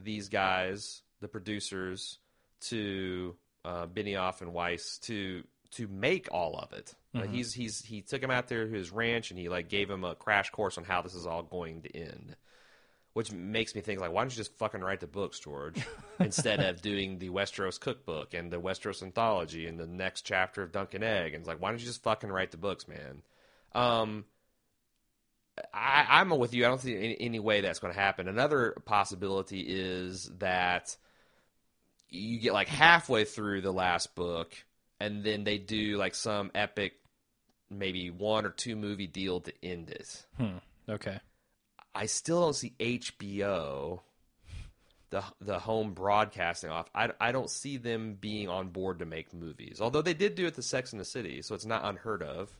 these 0.02 0.28
guys, 0.28 1.02
the 1.20 1.28
producers, 1.28 2.18
to 2.62 3.36
uh, 3.64 3.86
Benioff 3.86 4.40
and 4.40 4.52
Weiss 4.52 4.98
to 5.02 5.44
to 5.72 5.88
make 5.88 6.28
all 6.30 6.58
of 6.58 6.72
it. 6.72 6.94
Uh, 7.14 7.22
he's 7.22 7.52
he's 7.52 7.82
he 7.82 8.00
took 8.00 8.22
him 8.22 8.30
out 8.30 8.48
there 8.48 8.66
to 8.66 8.72
his 8.72 8.90
ranch 8.90 9.30
and 9.30 9.38
he 9.38 9.48
like 9.48 9.68
gave 9.68 9.90
him 9.90 10.04
a 10.04 10.14
crash 10.14 10.50
course 10.50 10.78
on 10.78 10.84
how 10.84 11.02
this 11.02 11.14
is 11.14 11.26
all 11.26 11.42
going 11.42 11.82
to 11.82 11.94
end. 11.94 12.36
Which 13.14 13.30
makes 13.30 13.74
me 13.74 13.82
think 13.82 14.00
like, 14.00 14.10
why 14.10 14.22
don't 14.22 14.30
you 14.30 14.36
just 14.36 14.56
fucking 14.56 14.80
write 14.80 15.00
the 15.00 15.06
books, 15.06 15.38
George, 15.38 15.84
instead 16.18 16.60
of 16.60 16.80
doing 16.80 17.18
the 17.18 17.28
Westeros 17.28 17.78
cookbook 17.78 18.32
and 18.32 18.50
the 18.50 18.60
Westeros 18.60 19.02
anthology 19.02 19.66
and 19.66 19.78
the 19.78 19.86
next 19.86 20.22
chapter 20.22 20.62
of 20.62 20.72
Dunk 20.72 20.94
and 20.94 21.04
Egg? 21.04 21.34
And 21.34 21.42
it's 21.42 21.48
like, 21.48 21.60
why 21.60 21.70
don't 21.70 21.80
you 21.80 21.86
just 21.86 22.02
fucking 22.02 22.30
write 22.30 22.52
the 22.52 22.56
books, 22.56 22.88
man? 22.88 23.22
Um, 23.74 24.24
I, 25.74 26.06
I'm 26.08 26.30
with 26.30 26.54
you. 26.54 26.64
I 26.64 26.68
don't 26.68 26.80
see 26.80 26.96
any, 26.96 27.16
any 27.20 27.38
way 27.38 27.60
that's 27.60 27.78
going 27.78 27.92
to 27.92 28.00
happen. 28.00 28.28
Another 28.28 28.72
possibility 28.84 29.60
is 29.60 30.30
that 30.38 30.96
you 32.08 32.38
get 32.38 32.52
like 32.52 32.68
halfway 32.68 33.24
through 33.24 33.60
the 33.62 33.72
last 33.72 34.14
book, 34.14 34.52
and 35.00 35.24
then 35.24 35.44
they 35.44 35.58
do 35.58 35.96
like 35.96 36.14
some 36.14 36.50
epic, 36.54 36.94
maybe 37.70 38.10
one 38.10 38.46
or 38.46 38.50
two 38.50 38.76
movie 38.76 39.06
deal 39.06 39.40
to 39.40 39.52
end 39.62 39.90
it. 39.90 40.24
Okay. 40.88 41.18
I 41.94 42.06
still 42.06 42.40
don't 42.40 42.54
see 42.54 42.74
HBO, 42.78 44.00
the 45.10 45.22
the 45.40 45.58
home 45.58 45.92
broadcasting 45.92 46.70
off. 46.70 46.88
I, 46.94 47.10
I 47.20 47.32
don't 47.32 47.50
see 47.50 47.76
them 47.76 48.14
being 48.14 48.48
on 48.48 48.68
board 48.68 49.00
to 49.00 49.06
make 49.06 49.34
movies. 49.34 49.80
Although 49.80 50.02
they 50.02 50.14
did 50.14 50.34
do 50.34 50.46
it 50.46 50.54
to 50.54 50.62
Sex 50.62 50.92
and 50.92 51.00
the 51.00 51.04
City, 51.04 51.42
so 51.42 51.54
it's 51.54 51.66
not 51.66 51.84
unheard 51.84 52.22
of. 52.22 52.50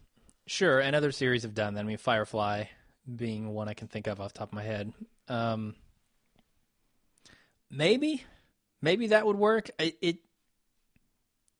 Sure, 0.46 0.80
and 0.80 0.94
other 0.94 1.12
series 1.12 1.44
have 1.44 1.54
done 1.54 1.74
that. 1.74 1.80
I 1.80 1.84
mean, 1.84 1.96
Firefly 1.96 2.64
being 3.16 3.52
one 3.52 3.68
I 3.68 3.74
can 3.74 3.88
think 3.88 4.06
of 4.06 4.20
off 4.20 4.32
the 4.32 4.38
top 4.38 4.48
of 4.50 4.54
my 4.54 4.62
head. 4.62 4.92
Um, 5.28 5.74
maybe, 7.70 8.22
maybe 8.80 9.08
that 9.08 9.26
would 9.26 9.36
work. 9.36 9.70
It 9.78 10.18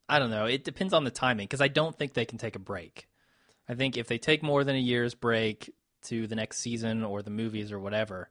I 0.08 0.18
don't 0.18 0.30
know. 0.30 0.44
It 0.44 0.64
depends 0.64 0.92
on 0.92 1.04
the 1.04 1.10
timing 1.10 1.44
because 1.44 1.62
I 1.62 1.68
don't 1.68 1.96
think 1.96 2.12
they 2.12 2.26
can 2.26 2.36
take 2.36 2.54
a 2.54 2.60
break. 2.60 3.08
I 3.66 3.74
think 3.74 3.96
if 3.96 4.08
they 4.08 4.18
take 4.18 4.42
more 4.42 4.62
than 4.62 4.76
a 4.76 4.80
year's 4.80 5.14
break 5.14 5.72
to 6.04 6.26
the 6.26 6.34
next 6.34 6.58
season 6.58 7.04
or 7.04 7.22
the 7.22 7.30
movies 7.30 7.72
or 7.72 7.78
whatever, 7.78 8.30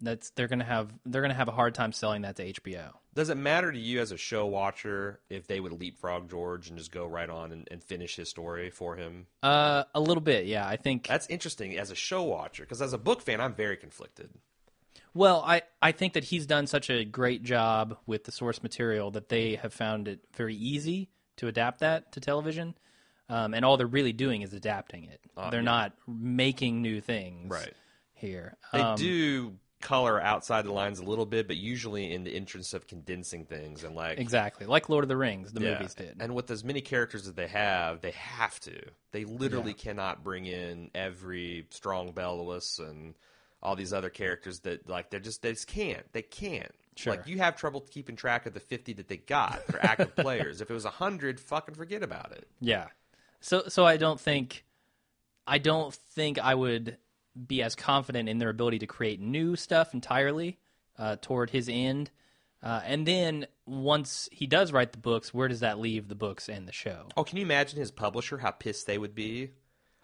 that's 0.00 0.30
they're 0.30 0.48
gonna 0.48 0.64
have 0.64 0.92
they're 1.04 1.22
gonna 1.22 1.34
have 1.34 1.48
a 1.48 1.52
hard 1.52 1.74
time 1.74 1.92
selling 1.92 2.22
that 2.22 2.36
to 2.36 2.52
HBO. 2.52 2.92
Does 3.14 3.28
it 3.28 3.36
matter 3.36 3.72
to 3.72 3.78
you 3.78 4.00
as 4.00 4.12
a 4.12 4.16
show 4.16 4.46
watcher 4.46 5.20
if 5.28 5.46
they 5.46 5.60
would 5.60 5.72
leapfrog 5.72 6.30
George 6.30 6.68
and 6.68 6.78
just 6.78 6.92
go 6.92 7.06
right 7.06 7.28
on 7.28 7.52
and, 7.52 7.68
and 7.70 7.82
finish 7.82 8.16
his 8.16 8.28
story 8.28 8.70
for 8.70 8.96
him? 8.96 9.26
Uh, 9.42 9.84
a 9.94 10.00
little 10.00 10.22
bit, 10.22 10.46
yeah. 10.46 10.66
I 10.66 10.76
think 10.76 11.08
That's 11.08 11.26
interesting 11.28 11.76
as 11.76 11.90
a 11.90 11.96
show 11.96 12.22
watcher 12.22 12.62
because 12.62 12.80
as 12.80 12.92
a 12.92 12.98
book 12.98 13.20
fan, 13.20 13.40
I'm 13.40 13.54
very 13.54 13.76
conflicted. 13.76 14.30
Well, 15.12 15.42
I, 15.44 15.62
I 15.82 15.90
think 15.92 16.12
that 16.12 16.24
he's 16.24 16.46
done 16.46 16.68
such 16.68 16.88
a 16.88 17.04
great 17.04 17.42
job 17.42 17.98
with 18.06 18.24
the 18.24 18.32
source 18.32 18.62
material 18.62 19.10
that 19.10 19.28
they 19.28 19.56
have 19.56 19.74
found 19.74 20.06
it 20.06 20.20
very 20.36 20.54
easy 20.54 21.10
to 21.36 21.48
adapt 21.48 21.80
that 21.80 22.12
to 22.12 22.20
television. 22.20 22.76
Um, 23.30 23.54
and 23.54 23.64
all 23.64 23.76
they're 23.76 23.86
really 23.86 24.12
doing 24.12 24.42
is 24.42 24.52
adapting 24.52 25.04
it. 25.04 25.20
they're 25.50 25.62
not 25.62 25.92
making 26.06 26.82
new 26.82 27.00
things 27.00 27.50
Right. 27.50 27.72
here. 28.12 28.56
They 28.72 28.80
Um, 28.80 28.96
do 28.98 29.58
color 29.80 30.20
outside 30.20 30.66
the 30.66 30.72
lines 30.72 30.98
a 30.98 31.02
little 31.04 31.24
bit, 31.24 31.46
but 31.46 31.56
usually 31.56 32.12
in 32.12 32.22
the 32.24 32.34
interest 32.36 32.74
of 32.74 32.86
condensing 32.86 33.46
things 33.46 33.82
and 33.84 33.94
like 33.94 34.18
Exactly. 34.18 34.66
Like 34.66 34.90
Lord 34.90 35.04
of 35.04 35.08
the 35.08 35.16
Rings, 35.16 35.52
the 35.54 35.62
Yeah. 35.62 35.72
movies 35.78 35.94
did. 35.94 36.18
And 36.20 36.34
with 36.34 36.50
as 36.50 36.62
many 36.62 36.82
characters 36.82 37.26
as 37.26 37.32
they 37.32 37.46
have, 37.46 38.02
they 38.02 38.10
have 38.10 38.60
to. 38.60 38.78
They 39.12 39.24
literally 39.24 39.72
cannot 39.72 40.22
bring 40.22 40.44
in 40.44 40.90
every 40.94 41.66
strong 41.70 42.12
Belwas 42.12 42.78
and 42.78 43.14
all 43.62 43.74
these 43.76 43.92
other 43.94 44.10
characters 44.10 44.60
that 44.60 44.86
like 44.88 45.08
they're 45.10 45.20
just 45.20 45.40
they 45.40 45.52
just 45.52 45.66
can't. 45.66 46.10
They 46.12 46.22
can't. 46.22 46.74
Sure. 46.96 47.14
Like 47.14 47.26
you 47.26 47.38
have 47.38 47.56
trouble 47.56 47.80
keeping 47.80 48.16
track 48.16 48.44
of 48.44 48.52
the 48.52 48.60
fifty 48.60 48.92
that 48.94 49.08
they 49.08 49.16
got 49.16 49.64
for 49.64 49.78
active 49.82 50.14
players. 50.16 50.60
If 50.60 50.70
it 50.70 50.74
was 50.74 50.84
hundred, 50.84 51.40
fucking 51.40 51.74
forget 51.74 52.02
about 52.02 52.32
it. 52.32 52.46
Yeah. 52.60 52.88
So 53.40 53.64
so 53.68 53.84
I 53.86 53.96
don't 53.96 54.20
think 54.20 54.64
I 55.46 55.58
don't 55.58 55.94
think 55.94 56.38
I 56.38 56.54
would 56.54 56.96
be 57.46 57.62
as 57.62 57.74
confident 57.74 58.28
in 58.28 58.38
their 58.38 58.50
ability 58.50 58.80
to 58.80 58.86
create 58.86 59.20
new 59.20 59.56
stuff 59.56 59.94
entirely 59.94 60.58
uh, 60.98 61.16
toward 61.20 61.50
his 61.50 61.68
end. 61.70 62.10
Uh, 62.62 62.80
and 62.84 63.06
then 63.06 63.46
once 63.64 64.28
he 64.32 64.46
does 64.46 64.70
write 64.72 64.92
the 64.92 64.98
books, 64.98 65.32
where 65.32 65.48
does 65.48 65.60
that 65.60 65.78
leave 65.78 66.08
the 66.08 66.14
books 66.14 66.48
and 66.48 66.68
the 66.68 66.72
show? 66.72 67.06
Oh, 67.16 67.24
can 67.24 67.38
you 67.38 67.42
imagine 67.44 67.78
his 67.78 67.90
publisher 67.90 68.36
how 68.36 68.50
pissed 68.50 68.86
they 68.86 68.98
would 68.98 69.14
be? 69.14 69.50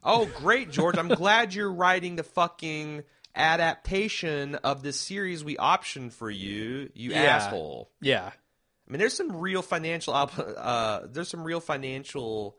Oh, 0.02 0.24
great, 0.24 0.70
George. 0.70 0.96
I'm 0.96 1.08
glad 1.08 1.52
you're 1.52 1.70
writing 1.72 2.16
the 2.16 2.22
fucking 2.22 3.02
adaptation 3.34 4.54
of 4.56 4.82
this 4.82 4.98
series 5.00 5.44
we 5.44 5.56
optioned 5.56 6.12
for 6.12 6.30
you, 6.30 6.90
you 6.94 7.10
Yeah. 7.10 7.22
asshole. 7.36 7.90
Yeah. 8.00 8.30
I 8.32 8.90
mean, 8.90 9.00
there's 9.00 9.14
some 9.14 9.36
real 9.36 9.62
financial 9.62 10.14
uh, 10.14 11.00
there's 11.06 11.28
some 11.28 11.42
real 11.44 11.60
financial 11.60 12.56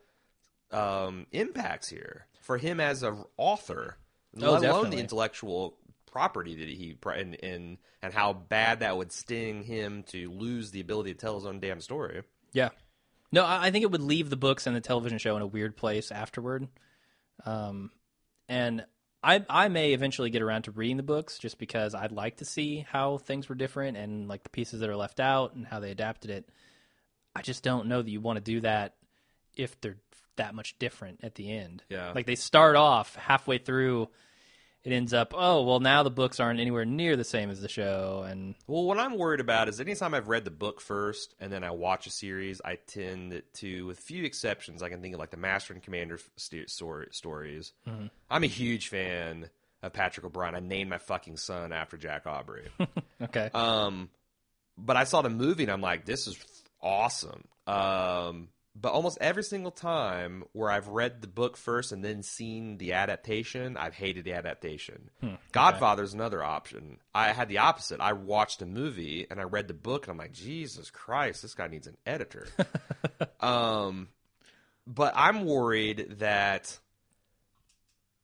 um, 0.70 1.26
impacts 1.32 1.88
here 1.88 2.26
for 2.40 2.58
him 2.58 2.80
as 2.80 3.02
an 3.02 3.24
author, 3.36 3.96
Oh, 4.40 4.52
let 4.52 4.64
alone 4.64 4.90
the 4.90 4.98
intellectual 4.98 5.76
property 6.10 6.54
that 6.56 6.68
he 6.68 6.96
and, 7.04 7.36
and 7.42 7.78
and 8.02 8.14
how 8.14 8.32
bad 8.32 8.80
that 8.80 8.96
would 8.96 9.12
sting 9.12 9.62
him 9.62 10.02
to 10.04 10.30
lose 10.30 10.70
the 10.70 10.80
ability 10.80 11.12
to 11.12 11.18
tell 11.18 11.34
his 11.34 11.46
own 11.46 11.60
damn 11.60 11.80
story. 11.80 12.22
Yeah. 12.52 12.70
No, 13.32 13.44
I 13.44 13.66
I 13.66 13.70
think 13.70 13.82
it 13.82 13.90
would 13.90 14.02
leave 14.02 14.30
the 14.30 14.36
books 14.36 14.66
and 14.66 14.74
the 14.76 14.80
television 14.80 15.18
show 15.18 15.36
in 15.36 15.42
a 15.42 15.46
weird 15.46 15.76
place 15.76 16.10
afterward. 16.10 16.68
Um, 17.44 17.90
and 18.48 18.84
I 19.22 19.44
I 19.48 19.68
may 19.68 19.92
eventually 19.92 20.30
get 20.30 20.42
around 20.42 20.62
to 20.62 20.70
reading 20.70 20.96
the 20.96 21.02
books 21.02 21.38
just 21.38 21.58
because 21.58 21.94
I'd 21.94 22.12
like 22.12 22.36
to 22.38 22.44
see 22.44 22.86
how 22.88 23.18
things 23.18 23.48
were 23.48 23.54
different 23.54 23.96
and 23.96 24.28
like 24.28 24.42
the 24.42 24.50
pieces 24.50 24.80
that 24.80 24.90
are 24.90 24.96
left 24.96 25.20
out 25.20 25.54
and 25.54 25.66
how 25.66 25.80
they 25.80 25.90
adapted 25.90 26.30
it. 26.30 26.48
I 27.34 27.42
just 27.42 27.62
don't 27.62 27.88
know 27.88 28.02
that 28.02 28.10
you 28.10 28.20
want 28.20 28.36
to 28.36 28.52
do 28.52 28.60
that 28.60 28.94
if 29.56 29.80
they're 29.80 29.98
that 30.38 30.54
much 30.54 30.78
different 30.78 31.20
at 31.22 31.34
the 31.36 31.52
end. 31.52 31.82
Yeah. 31.88 32.12
Like 32.14 32.26
they 32.26 32.34
start 32.34 32.74
off 32.74 33.14
halfway 33.14 33.58
through, 33.58 34.08
it 34.84 34.92
ends 34.92 35.12
up, 35.12 35.34
oh 35.36 35.62
well, 35.62 35.80
now 35.80 36.02
the 36.02 36.10
books 36.10 36.40
aren't 36.40 36.60
anywhere 36.60 36.84
near 36.84 37.16
the 37.16 37.24
same 37.24 37.50
as 37.50 37.60
the 37.60 37.68
show, 37.68 38.24
and 38.26 38.54
Well, 38.66 38.84
what 38.84 38.98
I'm 38.98 39.18
worried 39.18 39.40
about 39.40 39.68
is 39.68 39.80
anytime 39.80 40.14
I've 40.14 40.28
read 40.28 40.44
the 40.44 40.50
book 40.50 40.80
first 40.80 41.34
and 41.38 41.52
then 41.52 41.62
I 41.62 41.70
watch 41.70 42.06
a 42.06 42.10
series, 42.10 42.60
I 42.64 42.76
tend 42.86 43.42
to, 43.54 43.86
with 43.86 43.98
few 43.98 44.24
exceptions, 44.24 44.82
I 44.82 44.88
can 44.88 45.02
think 45.02 45.14
of 45.14 45.20
like 45.20 45.30
the 45.30 45.36
Master 45.36 45.74
and 45.74 45.82
Commander 45.82 46.18
st- 46.36 46.70
story, 46.70 47.08
stories. 47.10 47.72
I'm 48.30 48.44
a 48.44 48.48
huge 48.48 48.88
fan 48.88 49.50
of 49.82 49.92
Patrick 49.92 50.24
O'Brian. 50.26 50.54
I 50.54 50.60
named 50.60 50.90
my 50.90 50.98
fucking 50.98 51.36
son 51.36 51.72
after 51.72 51.96
Jack 51.96 52.26
Aubrey. 52.26 52.68
okay, 53.22 53.50
um, 53.54 54.08
but 54.76 54.96
I 54.96 55.04
saw 55.04 55.22
the 55.22 55.30
movie 55.30 55.64
and 55.64 55.72
I'm 55.72 55.80
like, 55.80 56.04
this 56.04 56.26
is 56.26 56.38
awesome. 56.80 57.44
Um, 57.66 58.48
but 58.80 58.92
almost 58.92 59.18
every 59.20 59.42
single 59.42 59.70
time 59.70 60.44
where 60.52 60.70
I've 60.70 60.88
read 60.88 61.20
the 61.20 61.28
book 61.28 61.56
first 61.56 61.92
and 61.92 62.04
then 62.04 62.22
seen 62.22 62.78
the 62.78 62.92
adaptation, 62.92 63.76
I've 63.76 63.94
hated 63.94 64.24
the 64.24 64.34
adaptation. 64.34 65.10
Godfather's 65.52 66.14
another 66.14 66.42
option. 66.44 66.98
I 67.14 67.32
had 67.32 67.48
the 67.48 67.58
opposite. 67.58 68.00
I 68.00 68.12
watched 68.12 68.62
a 68.62 68.66
movie 68.66 69.26
and 69.30 69.40
I 69.40 69.44
read 69.44 69.68
the 69.68 69.74
book 69.74 70.06
and 70.06 70.12
I'm 70.12 70.18
like, 70.18 70.32
Jesus 70.32 70.90
Christ, 70.90 71.42
this 71.42 71.54
guy 71.54 71.68
needs 71.68 71.86
an 71.86 71.96
editor. 72.06 72.46
um, 73.40 74.08
but 74.86 75.12
I'm 75.16 75.44
worried 75.44 76.16
that 76.18 76.78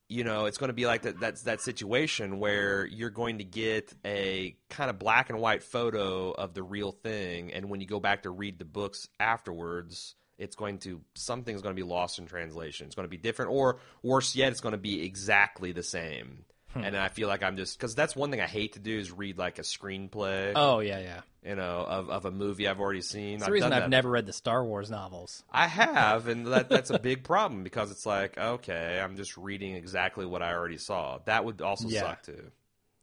you 0.07 0.23
know, 0.23 0.45
it's 0.45 0.59
going 0.59 0.69
to 0.69 0.75
be 0.75 0.87
like 0.87 1.03
that, 1.03 1.19
that's 1.19 1.43
that 1.43 1.63
situation 1.63 2.39
where 2.39 2.87
you're 2.87 3.11
going 3.11 3.39
to 3.39 3.45
get 3.45 3.93
a 4.05 4.55
kind 4.69 4.91
of 4.91 4.99
black 4.99 5.31
and 5.31 5.41
white 5.41 5.63
photo 5.63 6.31
of 6.31 6.53
the 6.53 6.63
real 6.63 6.93
thing, 6.93 7.53
and 7.53 7.71
when 7.71 7.81
you 7.81 7.87
go 7.87 8.01
back 8.01 8.23
to 8.23 8.31
read 8.31 8.59
the 8.59 8.67
books 8.67 9.09
afterwards, 9.19 10.15
it's 10.39 10.57
going 10.57 10.79
to 10.79 11.01
something's 11.15 11.63
going 11.63 11.75
to 11.75 11.81
be 11.81 11.87
lost 11.87 12.19
in 12.19 12.27
translation. 12.27 12.87
It's 12.87 12.95
going 12.95 13.07
to 13.07 13.11
be 13.11 13.17
different, 13.17 13.51
or 13.53 13.79
worse 14.03 14.35
yet, 14.35 14.53
it's 14.53 14.61
going 14.61 14.73
to 14.73 14.79
be 14.79 15.05
exactly 15.05 15.73
the 15.73 15.83
same. 15.83 16.45
Hmm. 16.75 16.85
And 16.85 16.97
I 16.97 17.09
feel 17.09 17.29
like 17.29 17.43
I'm 17.43 17.57
just 17.57 17.79
because 17.79 17.95
that's 17.95 18.17
one 18.17 18.31
thing 18.31 18.41
I 18.41 18.47
hate 18.47 18.73
to 18.73 18.81
do 18.81 18.99
is 18.99 19.13
read 19.13 19.39
like 19.39 19.59
a 19.59 19.63
screenplay, 19.63 20.53
oh 20.57 20.81
yeah, 20.81 20.99
yeah. 20.99 21.21
you 21.49 21.55
know, 21.55 21.85
of, 21.89 22.11
of 22.11 22.25
a 22.25 22.33
movie 22.33 22.67
I've 22.67 22.81
already 22.81 23.01
seen. 23.01 23.37
It's 23.37 23.47
the 23.47 23.53
reason 23.53 23.73
I've 23.73 23.83
that 23.83 23.91
never 23.91 24.11
read 24.11 24.27
the 24.27 24.33
Star 24.33 24.65
Wars 24.65 24.91
novels. 24.91 25.45
I 25.53 25.69
have, 25.69 26.27
and 26.27 26.49
that, 26.49 26.69
that's 26.69 26.91
a 26.91 26.99
big 26.99 27.23
problem 27.23 27.63
because 27.63 27.93
it's 27.93 28.05
like, 28.05 28.37
okay, 28.37 29.01
I'm 29.01 29.17
just 29.17 29.37
reading 29.37 29.77
exactly 29.77 30.27
what 30.27 30.43
I 30.43 30.53
already 30.53 30.79
saw. 30.79 31.19
That 31.27 31.45
would 31.45 31.63
also 31.63 31.89
Yeah. 31.89 32.01
suck 32.01 32.25
too. 32.25 32.51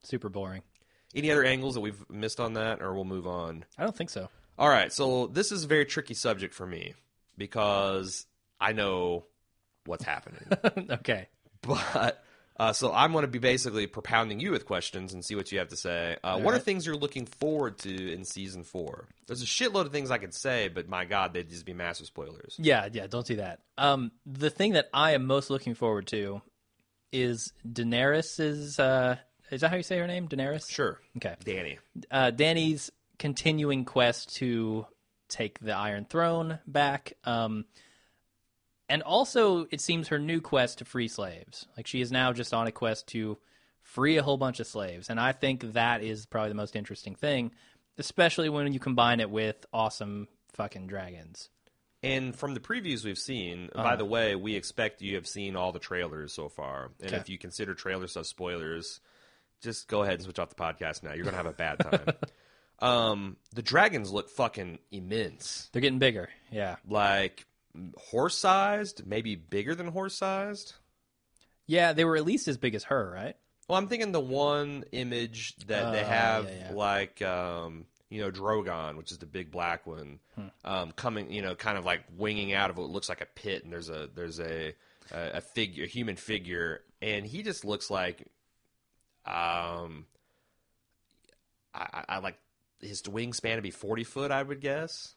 Super 0.04 0.28
boring. 0.28 0.63
Any 1.15 1.32
other 1.32 1.44
angles 1.44 1.76
that 1.76 1.82
we've 1.82 2.04
missed 2.10 2.39
on 2.41 2.54
that, 2.54 2.82
or 2.82 2.94
we'll 2.94 3.06
move 3.06 3.28
on? 3.28 3.63
I 3.78 3.84
don't 3.84 3.96
think 3.96 4.10
so. 4.10 4.30
All 4.58 4.70
right, 4.70 4.91
so 4.91 5.28
this 5.28 5.52
is 5.54 5.63
a 5.63 5.67
very 5.67 5.86
tricky 5.86 6.13
subject 6.13 6.54
for 6.54 6.67
me 6.67 6.94
because 7.41 8.25
I 8.60 8.73
know 8.73 9.25
what's 9.86 10.04
happening, 10.04 10.45
okay. 10.91 11.27
but. 11.62 12.23
Uh, 12.60 12.71
so 12.73 12.93
I'm 12.93 13.12
going 13.12 13.23
to 13.23 13.27
be 13.27 13.39
basically 13.39 13.88
propounding 13.88 14.39
you 14.39 14.51
with 14.51 14.67
questions 14.67 15.13
and 15.13 15.25
see 15.25 15.34
what 15.34 15.51
you 15.51 15.58
have 15.58 15.69
to 15.69 15.75
say. 15.75 16.17
Uh, 16.23 16.39
what 16.39 16.54
are 16.54 16.60
things 16.60 16.86
you're 16.86 16.95
looking 16.95 17.25
forward 17.25 17.80
to 17.80 18.13
in 18.13 18.23
season 18.23 18.63
four? 18.63 19.08
There's 19.25 19.41
a 19.41 19.45
shitload 19.47 19.88
of 19.88 19.91
things 19.91 20.12
I 20.12 20.19
could 20.19 20.34
say, 20.34 20.67
but 20.67 20.88
my 20.88 21.06
God, 21.06 21.34
they'd 21.34 21.49
just 21.49 21.65
be 21.65 21.73
massive 21.73 22.06
spoilers. 22.06 22.56
Yeah, 22.60 22.88
yeah, 22.91 23.08
don't 23.08 23.25
do 23.25 23.38
that. 23.38 23.62
Um, 23.80 24.12
the 24.27 24.51
thing 24.51 24.73
that 24.73 24.89
I 24.93 25.13
am 25.13 25.25
most 25.25 25.49
looking 25.49 25.73
forward 25.73 26.06
to 26.08 26.43
is 27.12 27.51
Daenerys's. 27.67 28.77
Uh, 28.77 29.15
is 29.49 29.62
that 29.62 29.69
how 29.71 29.77
you 29.77 29.84
say 29.84 29.97
her 29.97 30.06
name? 30.06 30.27
Daenerys. 30.27 30.69
Sure, 30.69 30.99
Okay. 31.17 31.36
Danny. 31.43 31.80
Uh, 32.12 32.30
Danny's 32.30 32.91
continuing 33.17 33.86
quest 33.86 34.36
to 34.36 34.86
take 35.32 35.60
the 35.60 35.74
Iron 35.76 36.06
Throne 36.06 36.60
back. 36.67 37.13
Um, 37.24 37.65
and 38.89 39.02
also, 39.04 39.65
it 39.72 39.80
seems 39.82 40.10
her 40.10 40.20
new 40.20 40.41
quest 40.41 40.80
to 40.80 40.86
free 40.86 41.08
slaves. 41.08 41.65
Like 41.78 41.88
she 41.88 42.02
is 42.02 42.12
now 42.12 42.34
just 42.34 42.54
on 42.54 42.67
a 42.67 42.72
quest 42.72 43.08
to 43.08 43.38
free 43.82 44.17
a 44.17 44.24
whole 44.24 44.38
bunch 44.38 44.60
of 44.60 44.67
slaves, 44.67 45.10
and 45.10 45.20
I 45.20 45.32
think 45.32 45.74
that 45.74 46.04
is 46.04 46.26
probably 46.26 46.50
the 46.50 46.56
most 46.56 46.76
interesting 46.76 47.15
thing, 47.15 47.52
especially 47.98 48.50
when 48.50 48.72
you 48.74 48.80
combine 48.80 49.20
it 49.20 49.30
with 49.30 49.65
awesome 49.74 50.28
fucking 50.54 50.88
dragons. 50.88 51.50
And 52.04 52.36
from 52.36 52.54
the 52.56 52.60
previews 52.60 53.06
we've 53.06 53.17
seen, 53.17 53.70
by 53.76 53.96
the 53.96 54.06
way, 54.06 54.36
we 54.36 54.56
expect 54.56 55.02
you 55.04 55.15
have 55.15 55.28
seen 55.28 55.56
all 55.56 55.72
the 55.72 55.78
trailers 55.80 56.34
so 56.34 56.50
far. 56.50 56.89
And 57.00 57.10
Okay. 57.10 57.17
if 57.17 57.30
you 57.30 57.38
consider 57.38 57.76
trailers 57.76 58.17
as 58.17 58.28
spoilers, 58.28 59.00
just 59.62 59.88
go 59.88 60.02
ahead 60.02 60.15
and 60.15 60.24
switch 60.24 60.39
off 60.39 60.50
the 60.50 60.56
podcast 60.56 61.04
now. 61.04 61.13
You're 61.13 61.26
going 61.26 61.34
to 61.34 61.38
have 61.38 61.46
a 61.46 61.52
bad 61.54 61.80
time. 61.80 62.15
Um, 62.82 63.38
the 63.54 63.62
dragons 63.62 64.12
look 64.12 64.30
fucking 64.30 64.80
immense. 64.91 65.70
They're 65.72 65.82
getting 65.82 66.00
bigger. 66.00 66.30
Yeah. 66.52 66.78
Like 66.88 67.46
horse 67.98 68.38
sized, 68.38 69.06
maybe 69.06 69.36
bigger 69.36 69.76
than 69.76 69.88
horse 69.88 70.15
sized. 70.15 70.74
Yeah, 71.67 71.94
they 71.94 72.04
were 72.06 72.17
at 72.17 72.26
least 72.26 72.48
as 72.48 72.58
big 72.58 72.76
as 72.76 72.84
her, 72.86 73.10
right? 73.12 73.36
Well, 73.67 73.78
I'm 73.78 73.88
thinking 73.88 74.12
the 74.12 74.20
one 74.20 74.84
image 74.91 75.56
that 75.67 75.94
they 75.94 76.02
Uh, 76.02 76.06
have, 76.06 76.46
yeah, 76.46 76.70
yeah. 76.70 76.74
like 76.74 77.22
um, 77.22 77.86
you 78.10 78.20
know, 78.22 78.30
Drogon, 78.32 78.98
which 78.98 79.12
is 79.13 79.20
the 79.20 79.26
big 79.26 79.52
black 79.52 79.88
one, 79.88 80.20
Hmm. 80.36 80.48
um, 80.65 80.91
coming, 80.91 81.32
you 81.32 81.41
know, 81.41 81.56
kind 81.56 81.78
of 81.78 81.86
like 81.86 82.04
winging 82.17 82.52
out 82.52 82.70
of 82.70 82.78
what 82.78 82.89
looks 82.89 83.08
like 83.08 83.22
a 83.22 83.26
pit, 83.26 83.63
and 83.63 83.72
there's 83.72 83.89
a 83.89 84.10
there's 84.13 84.39
a 84.41 84.74
a, 85.13 85.38
a 85.38 85.41
figure, 85.41 85.86
a 85.86 85.88
human 85.88 86.17
figure, 86.17 86.82
and 87.02 87.26
he 87.26 87.41
just 87.44 87.63
looks 87.63 87.89
like, 87.89 88.28
um, 89.26 90.06
I, 91.74 91.88
I, 91.94 92.06
I 92.10 92.17
like 92.20 92.38
his 92.82 93.02
wingspan 93.04 93.56
to 93.58 93.62
be 93.62 93.72
40 93.72 94.04
foot, 94.04 94.32
I 94.32 94.44
would 94.44 94.62
guess. 94.62 95.15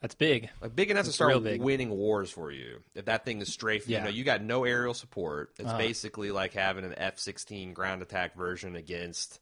That's 0.00 0.14
big. 0.14 0.50
Like 0.60 0.76
big 0.76 0.90
enough 0.90 1.06
to 1.06 1.12
start 1.12 1.42
winning 1.42 1.88
wars 1.90 2.30
for 2.30 2.50
you. 2.52 2.82
If 2.94 3.06
that 3.06 3.24
thing 3.24 3.40
is 3.40 3.50
strafed, 3.52 3.88
Yeah. 3.88 3.98
you 4.00 4.04
know, 4.04 4.10
you 4.10 4.22
got 4.24 4.42
no 4.42 4.64
aerial 4.64 4.92
support. 4.92 5.52
It's 5.58 5.68
Uh-huh. 5.68 5.78
basically 5.78 6.30
like 6.30 6.52
having 6.52 6.84
an 6.84 6.94
F 6.96 7.18
sixteen 7.18 7.72
ground 7.72 8.02
attack 8.02 8.34
version 8.36 8.76
against, 8.76 9.40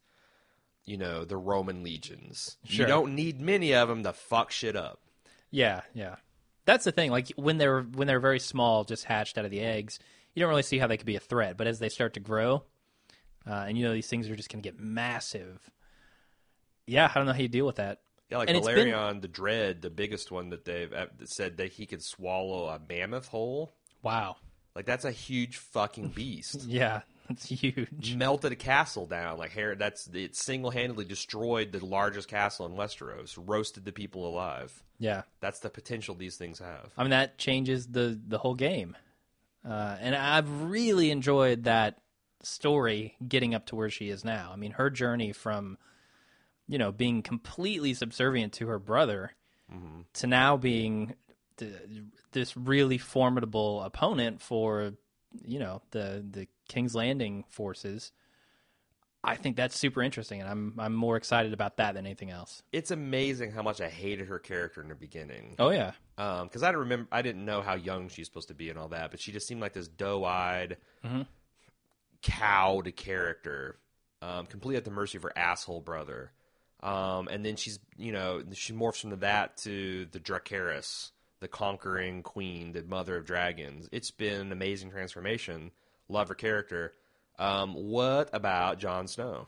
you 0.84 0.96
know, 0.98 1.24
the 1.24 1.36
Roman 1.36 1.82
legions. 1.82 2.56
You 2.62 2.86
don't 2.86 3.16
need 3.16 3.40
many 3.40 3.74
of 3.74 3.88
them 3.88 4.04
to 4.04 4.12
fuck 4.12 4.52
shit 4.52 4.76
up. 4.76 5.00
Yeah, 5.50 5.80
yeah. 5.94 6.16
That's 6.64 6.84
the 6.84 6.92
thing. 6.92 7.10
Like 7.10 7.28
when 7.34 7.58
they're 7.58 7.82
when 7.82 8.06
they're 8.06 8.20
very 8.20 8.38
small, 8.38 8.84
just 8.84 9.02
hatched 9.04 9.36
out 9.38 9.44
of 9.44 9.50
the 9.50 9.60
eggs, 9.62 9.98
you 10.32 10.40
don't 10.40 10.48
really 10.50 10.62
see 10.62 10.78
how 10.78 10.86
they 10.86 10.96
could 10.96 11.06
be 11.06 11.16
a 11.16 11.20
threat. 11.20 11.56
But 11.56 11.66
as 11.66 11.80
they 11.80 11.88
start 11.88 12.14
to 12.14 12.20
grow, 12.20 12.62
uh, 13.44 13.64
and 13.66 13.76
you 13.76 13.82
know 13.84 13.92
these 13.94 14.06
things 14.06 14.30
are 14.30 14.36
just 14.36 14.48
going 14.48 14.62
to 14.62 14.66
get 14.68 14.78
massive. 14.78 15.68
Yeah, 16.86 17.10
I 17.10 17.18
don't 17.18 17.26
know 17.26 17.32
how 17.32 17.38
you 17.40 17.48
deal 17.48 17.66
with 17.66 17.76
that. 17.76 18.00
Yeah, 18.30 18.38
like 18.38 18.48
And 18.48 18.56
it's 18.56 18.66
been- 18.66 19.20
the 19.20 19.28
Dread, 19.28 19.82
the 19.82 19.90
biggest 19.90 20.30
one 20.30 20.50
that 20.50 20.64
they've 20.64 20.92
uh, 20.92 21.06
said 21.24 21.58
that 21.58 21.72
he 21.72 21.86
could 21.86 22.02
swallow 22.02 22.66
a 22.68 22.80
mammoth 22.88 23.28
whole. 23.28 23.74
Wow. 24.02 24.36
Like 24.74 24.86
that's 24.86 25.04
a 25.04 25.10
huge 25.12 25.58
fucking 25.58 26.08
beast. 26.08 26.62
Yeah, 26.66 27.02
that's 27.28 27.46
huge. 27.48 28.14
melted 28.16 28.52
a 28.52 28.56
castle 28.56 29.06
down. 29.06 29.36
Like 29.38 29.50
hair, 29.52 29.74
that's 29.74 30.06
it. 30.08 30.34
Single 30.34 30.70
handedly 30.70 31.04
destroyed 31.04 31.72
the 31.72 31.84
largest 31.84 32.28
castle 32.28 32.64
in 32.66 32.72
Westeros. 32.72 33.38
Roasted 33.38 33.84
the 33.84 33.92
people 33.92 34.26
alive. 34.26 34.82
Yeah, 34.98 35.22
That's 35.40 35.58
the 35.60 35.68
potential 35.70 36.14
these 36.14 36.36
things 36.36 36.58
have. 36.60 36.90
I 36.96 37.02
mean 37.02 37.10
that 37.10 37.36
changes 37.36 37.86
the 37.88 38.18
the 38.26 38.38
whole 38.38 38.54
game. 38.54 38.96
Uh, 39.64 39.96
and 40.00 40.14
I've 40.14 40.62
really 40.62 41.10
enjoyed 41.10 41.64
that 41.64 41.98
story 42.42 43.14
getting 43.26 43.54
up 43.54 43.66
to 43.66 43.76
where 43.76 43.90
she 43.90 44.08
is 44.08 44.24
now. 44.24 44.50
I 44.52 44.56
mean, 44.56 44.72
her 44.72 44.90
journey 44.90 45.32
from 45.32 45.78
you 46.72 46.78
know 46.78 46.90
being 46.90 47.22
completely 47.22 47.92
subservient 47.92 48.54
to 48.54 48.66
her 48.68 48.78
brother 48.78 49.32
mm-hmm. 49.70 50.00
to 50.14 50.26
now 50.26 50.56
being 50.56 51.14
th- 51.58 51.70
this 52.32 52.56
really 52.56 52.96
formidable 52.96 53.82
opponent 53.82 54.40
for 54.40 54.94
you 55.44 55.58
know 55.58 55.82
the 55.90 56.24
the 56.28 56.48
King's 56.68 56.94
Landing 56.94 57.44
forces. 57.50 58.10
I 59.22 59.36
think 59.36 59.56
that's 59.56 59.78
super 59.78 60.02
interesting, 60.02 60.40
and 60.40 60.48
I'm 60.48 60.74
I'm 60.78 60.94
more 60.94 61.18
excited 61.18 61.52
about 61.52 61.76
that 61.76 61.92
than 61.92 62.06
anything 62.06 62.30
else. 62.30 62.62
It's 62.72 62.90
amazing 62.90 63.52
how 63.52 63.62
much 63.62 63.82
I 63.82 63.90
hated 63.90 64.28
her 64.28 64.38
character 64.38 64.80
in 64.80 64.88
the 64.88 64.94
beginning. 64.94 65.56
Oh 65.58 65.68
yeah, 65.68 65.92
um, 66.16 66.46
because 66.46 66.62
I 66.62 66.72
don't 66.72 66.80
remember, 66.80 67.06
I 67.12 67.20
didn't 67.20 67.44
know 67.44 67.60
how 67.60 67.74
young 67.74 68.08
she's 68.08 68.28
supposed 68.28 68.48
to 68.48 68.54
be 68.54 68.70
and 68.70 68.78
all 68.78 68.88
that, 68.88 69.10
but 69.10 69.20
she 69.20 69.30
just 69.30 69.46
seemed 69.46 69.60
like 69.60 69.74
this 69.74 69.88
doe-eyed, 69.88 70.78
mm-hmm. 71.04 71.22
cowed 72.22 72.96
character, 72.96 73.76
um, 74.22 74.46
completely 74.46 74.78
at 74.78 74.86
the 74.86 74.90
mercy 74.90 75.18
of 75.18 75.22
her 75.24 75.36
asshole 75.36 75.82
brother. 75.82 76.32
Um, 76.82 77.28
and 77.28 77.44
then 77.44 77.56
she's, 77.56 77.78
you 77.96 78.12
know, 78.12 78.42
she 78.52 78.72
morphs 78.72 79.00
from 79.00 79.18
that 79.20 79.56
to 79.58 80.06
the 80.10 80.18
Dracarys, 80.18 81.10
the 81.40 81.48
conquering 81.48 82.22
queen, 82.22 82.72
the 82.72 82.82
mother 82.82 83.16
of 83.16 83.24
dragons. 83.24 83.88
It's 83.92 84.10
been 84.10 84.40
an 84.40 84.52
amazing 84.52 84.90
transformation. 84.90 85.70
Love 86.08 86.28
her 86.28 86.34
character. 86.34 86.94
Um, 87.38 87.74
what 87.74 88.30
about 88.32 88.78
Jon 88.78 89.06
Snow? 89.06 89.46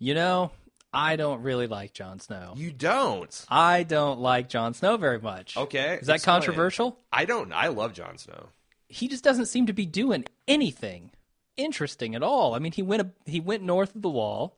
you 0.00 0.14
know, 0.14 0.50
I 0.92 1.14
don't 1.14 1.42
really 1.42 1.68
like 1.68 1.92
Jon 1.92 2.18
Snow. 2.18 2.54
You 2.56 2.72
don't. 2.72 3.46
I 3.48 3.84
don't 3.84 4.18
like 4.18 4.48
Jon 4.48 4.74
Snow 4.74 4.96
very 4.96 5.20
much. 5.20 5.56
Okay, 5.56 5.98
is 6.00 6.08
that 6.08 6.16
explain. 6.16 6.36
controversial? 6.36 6.98
I 7.12 7.26
don't. 7.26 7.52
I 7.52 7.68
love 7.68 7.92
Jon 7.92 8.18
Snow. 8.18 8.48
He 8.88 9.06
just 9.06 9.22
doesn't 9.22 9.46
seem 9.46 9.66
to 9.66 9.72
be 9.72 9.86
doing 9.86 10.24
anything 10.48 11.12
interesting 11.56 12.16
at 12.16 12.24
all. 12.24 12.54
I 12.54 12.58
mean, 12.58 12.72
he 12.72 12.82
went 12.82 13.02
a, 13.02 13.10
he 13.30 13.38
went 13.38 13.62
north 13.62 13.94
of 13.94 14.02
the 14.02 14.10
wall. 14.10 14.56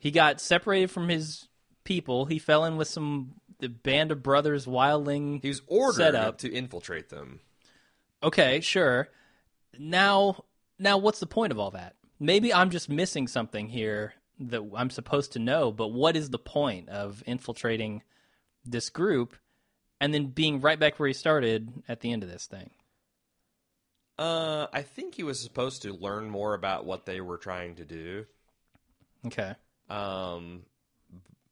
He 0.00 0.10
got 0.10 0.40
separated 0.40 0.90
from 0.90 1.08
his 1.08 1.46
people. 1.84 2.24
He 2.24 2.38
fell 2.40 2.64
in 2.64 2.76
with 2.76 2.88
some 2.88 3.34
the 3.60 3.68
band 3.68 4.10
of 4.10 4.22
brothers 4.22 4.64
wildling 4.66 5.42
He 5.42 5.48
was 5.48 5.60
ordered 5.66 5.96
setup. 5.96 6.38
to 6.38 6.50
infiltrate 6.50 7.10
them. 7.10 7.40
Okay, 8.22 8.60
sure. 8.60 9.10
Now, 9.78 10.44
now, 10.78 10.96
what's 10.98 11.20
the 11.20 11.26
point 11.26 11.52
of 11.52 11.58
all 11.58 11.70
that? 11.72 11.94
Maybe 12.18 12.52
I'm 12.52 12.70
just 12.70 12.88
missing 12.88 13.28
something 13.28 13.68
here 13.68 14.14
that 14.38 14.62
I'm 14.74 14.88
supposed 14.90 15.32
to 15.34 15.38
know. 15.38 15.70
But 15.70 15.88
what 15.88 16.16
is 16.16 16.30
the 16.30 16.38
point 16.38 16.88
of 16.88 17.22
infiltrating 17.26 18.02
this 18.64 18.88
group 18.88 19.36
and 20.00 20.12
then 20.14 20.26
being 20.26 20.60
right 20.62 20.78
back 20.78 20.98
where 20.98 21.06
he 21.06 21.12
started 21.12 21.82
at 21.86 22.00
the 22.00 22.10
end 22.12 22.22
of 22.22 22.30
this 22.30 22.46
thing? 22.46 22.70
Uh, 24.18 24.66
I 24.72 24.82
think 24.82 25.14
he 25.14 25.22
was 25.22 25.42
supposed 25.42 25.82
to 25.82 25.92
learn 25.94 26.28
more 26.30 26.54
about 26.54 26.84
what 26.84 27.06
they 27.06 27.20
were 27.20 27.38
trying 27.38 27.74
to 27.76 27.84
do. 27.84 28.26
Okay. 29.26 29.54
Um, 29.90 30.62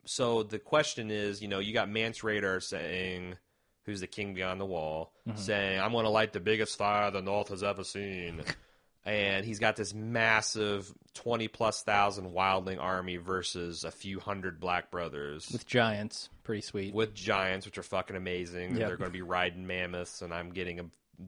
so 0.05 0.43
the 0.43 0.59
question 0.59 1.11
is, 1.11 1.43
you 1.43 1.49
know, 1.49 1.59
you 1.59 1.73
got 1.73 1.91
Mance 1.91 2.21
Rayder 2.21 2.63
saying, 2.63 3.37
who's 3.85 4.01
the 4.01 4.07
king 4.07 4.35
beyond 4.35 4.61
the 4.61 4.67
wall, 4.67 5.13
saying, 5.35 5.81
"I'm 5.81 5.93
going 5.93 6.05
to 6.05 6.11
light 6.11 6.33
the 6.33 6.41
biggest 6.41 6.79
fire 6.79 7.11
the 7.11 7.21
North 7.23 7.49
has 7.49 7.63
ever 7.63 7.85
seen," 7.85 8.43
and 9.05 9.45
he's 9.45 9.59
got 9.59 9.77
this 9.77 9.93
massive 9.95 10.93
twenty 11.15 11.49
plus 11.49 11.83
thousand 11.83 12.33
wildling 12.33 12.81
army 12.81 13.17
versus 13.17 13.85
a 13.85 13.91
few 13.91 14.21
hundred 14.21 14.61
Black 14.61 14.91
Brothers 14.91 15.49
With 15.53 15.67
giants, 15.67 16.31
pretty 16.45 16.63
sweet. 16.63 16.95
with 16.95 17.13
giants, 17.15 17.67
which 17.67 17.77
are 17.77 17.83
fucking 17.83 18.17
amazing. 18.17 18.77
Yep. 18.77 18.89
They're 18.89 18.97
going 18.97 19.11
to 19.11 19.13
be 19.15 19.23
riding 19.23 19.67
mammoths, 19.67 20.23
and 20.23 20.33
I'm 20.33 20.51
getting 20.51 20.81
a 20.81 20.85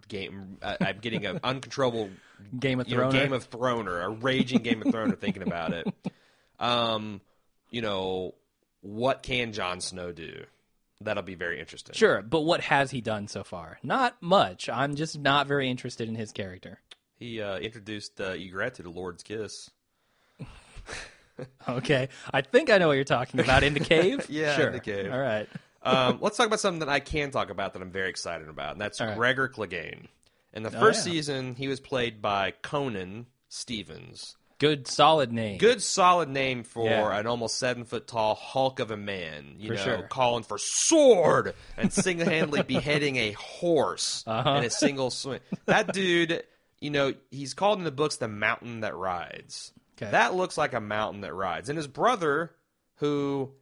game. 0.09 0.59
Uh, 0.63 0.77
I'm 0.81 0.99
getting 1.01 1.27
an 1.27 1.41
uncontrollable 1.45 2.11
Game 2.59 2.81
of 2.81 2.89
you 2.89 2.97
know, 2.97 3.03
Thrones. 3.11 3.15
Game 3.15 3.33
of 3.35 3.51
Throner, 3.51 4.05
a 4.05 4.09
raging 4.09 4.63
Game 4.63 4.81
of 4.83 4.89
Throner. 4.89 5.19
Thinking 5.19 5.43
about 5.43 5.73
it, 5.75 5.87
um, 6.61 7.21
you 7.71 7.83
know, 7.83 8.35
what 8.83 9.23
can 9.23 9.53
Jon 9.53 9.81
Snow 9.81 10.13
do? 10.13 10.45
That'll 11.03 11.23
be 11.23 11.35
very 11.35 11.59
interesting. 11.59 11.95
Sure, 11.95 12.21
but 12.21 12.43
what 12.43 12.61
has 12.61 12.91
he 12.91 13.01
done 13.01 13.27
so 13.27 13.43
far? 13.43 13.79
Not 13.83 14.21
much. 14.21 14.69
I'm 14.69 14.97
just 14.97 15.19
not 15.19 15.47
very 15.47 15.71
interested 15.71 16.09
in 16.09 16.15
his 16.15 16.31
character. 16.31 16.79
He 17.19 17.41
uh, 17.41 17.59
introduced 17.59 18.21
uh, 18.21 18.33
Ygritte 18.33 18.75
to 18.75 18.83
the 18.83 18.91
Lord's 18.91 19.23
Kiss. 19.23 19.71
Okay, 21.67 22.11
I 22.35 22.43
think 22.43 22.69
I 22.69 22.77
know 22.77 22.89
what 22.89 22.95
you're 22.95 23.05
talking 23.05 23.41
about 23.41 23.63
in 23.63 23.73
the 23.73 23.81
cave. 23.81 24.27
Yeah, 24.29 24.51
in 24.53 24.61
sure. 24.61 24.71
the 24.73 24.81
cave. 24.81 25.11
All 25.11 25.19
right. 25.19 25.49
Um, 25.83 26.19
let's 26.21 26.37
talk 26.37 26.47
about 26.47 26.61
something 26.61 26.81
that 26.81 26.91
I 26.91 27.01
can 27.01 27.31
talk 27.31 27.49
about 27.49 27.73
that 27.73 27.81
I'm 27.81 27.91
very 27.91 28.11
excited 28.11 28.49
about, 28.49 28.73
and 28.73 28.81
that's 28.81 29.01
right. 29.01 29.17
Gregor 29.17 29.49
Clegane. 29.49 30.09
In 30.53 30.63
the 30.63 30.71
first 30.71 31.07
yeah. 31.07 31.13
season, 31.13 31.55
he 31.55 31.69
was 31.69 31.81
played 31.81 32.21
by 32.21 32.51
Conan 32.63 33.27
Stevens. 33.49 34.37
Good, 34.61 34.87
solid 34.87 35.33
name. 35.33 35.59
Good, 35.59 35.83
solid 35.83 36.29
name 36.29 36.63
for 36.65 36.87
Yeah. 36.89 37.19
an 37.19 37.27
almost 37.27 37.59
seven 37.59 37.85
foot 37.85 38.07
tall 38.07 38.35
hulk 38.37 38.79
of 38.79 38.91
a 38.93 38.97
man. 38.97 39.57
You 39.59 39.69
For 39.71 39.75
know, 39.75 39.83
sure. 39.83 40.03
calling 40.03 40.45
for 40.45 40.59
sword 40.59 41.55
and 41.77 41.93
single 41.93 42.27
handedly 42.29 42.63
beheading 42.69 43.17
a 43.17 43.33
horse 43.33 44.23
Uh-huh. 44.27 44.51
in 44.59 44.65
a 44.65 44.71
single 44.71 45.11
swing. 45.11 45.41
That 45.67 45.93
dude, 45.93 46.45
you 46.79 46.91
know, 46.91 47.15
he's 47.31 47.55
called 47.55 47.79
in 47.79 47.85
the 47.85 47.91
books 47.91 48.17
the 48.19 48.29
mountain 48.29 48.81
that 48.83 48.95
rides. 48.95 49.73
Okay. 50.01 50.11
That 50.13 50.35
looks 50.35 50.57
like 50.59 50.75
a 50.75 50.81
mountain 50.81 51.23
that 51.23 51.35
rides. 51.35 51.69
And 51.71 51.77
his 51.77 51.87
brother, 51.89 52.53
who 52.97 53.53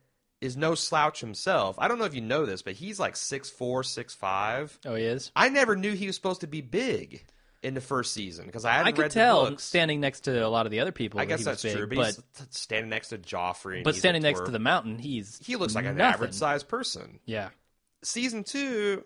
is 0.40 0.56
no 0.56 0.74
slouch 0.74 1.20
himself, 1.20 1.76
I 1.78 1.86
don't 1.88 1.98
know 1.98 2.04
if 2.06 2.14
you 2.14 2.20
know 2.20 2.44
this, 2.44 2.62
but 2.62 2.74
he's 2.74 2.98
like 3.00 3.16
six 3.16 3.48
four, 3.50 3.82
six 3.84 4.14
five. 4.14 4.78
Oh, 4.84 4.94
he 4.96 5.04
is. 5.04 5.30
I 5.36 5.48
never 5.48 5.76
knew 5.76 5.92
he 5.94 6.06
was 6.06 6.16
supposed 6.16 6.40
to 6.42 6.46
be 6.48 6.60
big 6.60 7.24
in 7.62 7.74
the 7.74 7.80
first 7.80 8.14
season 8.14 8.46
because 8.46 8.64
I 8.64 8.72
hadn't 8.72 8.86
I 8.88 8.92
could 8.92 9.10
tell 9.10 9.56
standing 9.58 10.00
next 10.00 10.20
to 10.20 10.46
a 10.46 10.48
lot 10.48 10.66
of 10.66 10.70
the 10.70 10.80
other 10.80 10.92
people. 10.92 11.18
I 11.18 11.24
guess 11.24 11.44
that's 11.44 11.62
big, 11.62 11.76
true, 11.76 11.86
but, 11.88 12.18
but 12.38 12.54
standing 12.54 12.88
next 12.90 13.08
to 13.08 13.18
Joffrey. 13.18 13.76
And 13.76 13.84
but 13.84 13.96
standing 13.96 14.22
next 14.22 14.44
to 14.44 14.50
the 14.50 14.58
mountain, 14.60 14.98
he's 14.98 15.38
he 15.44 15.56
looks 15.56 15.74
like 15.74 15.84
an 15.84 16.00
average 16.00 16.34
sized 16.34 16.68
person. 16.68 17.18
Yeah. 17.26 17.48
Season 18.02 18.44
two, 18.44 19.04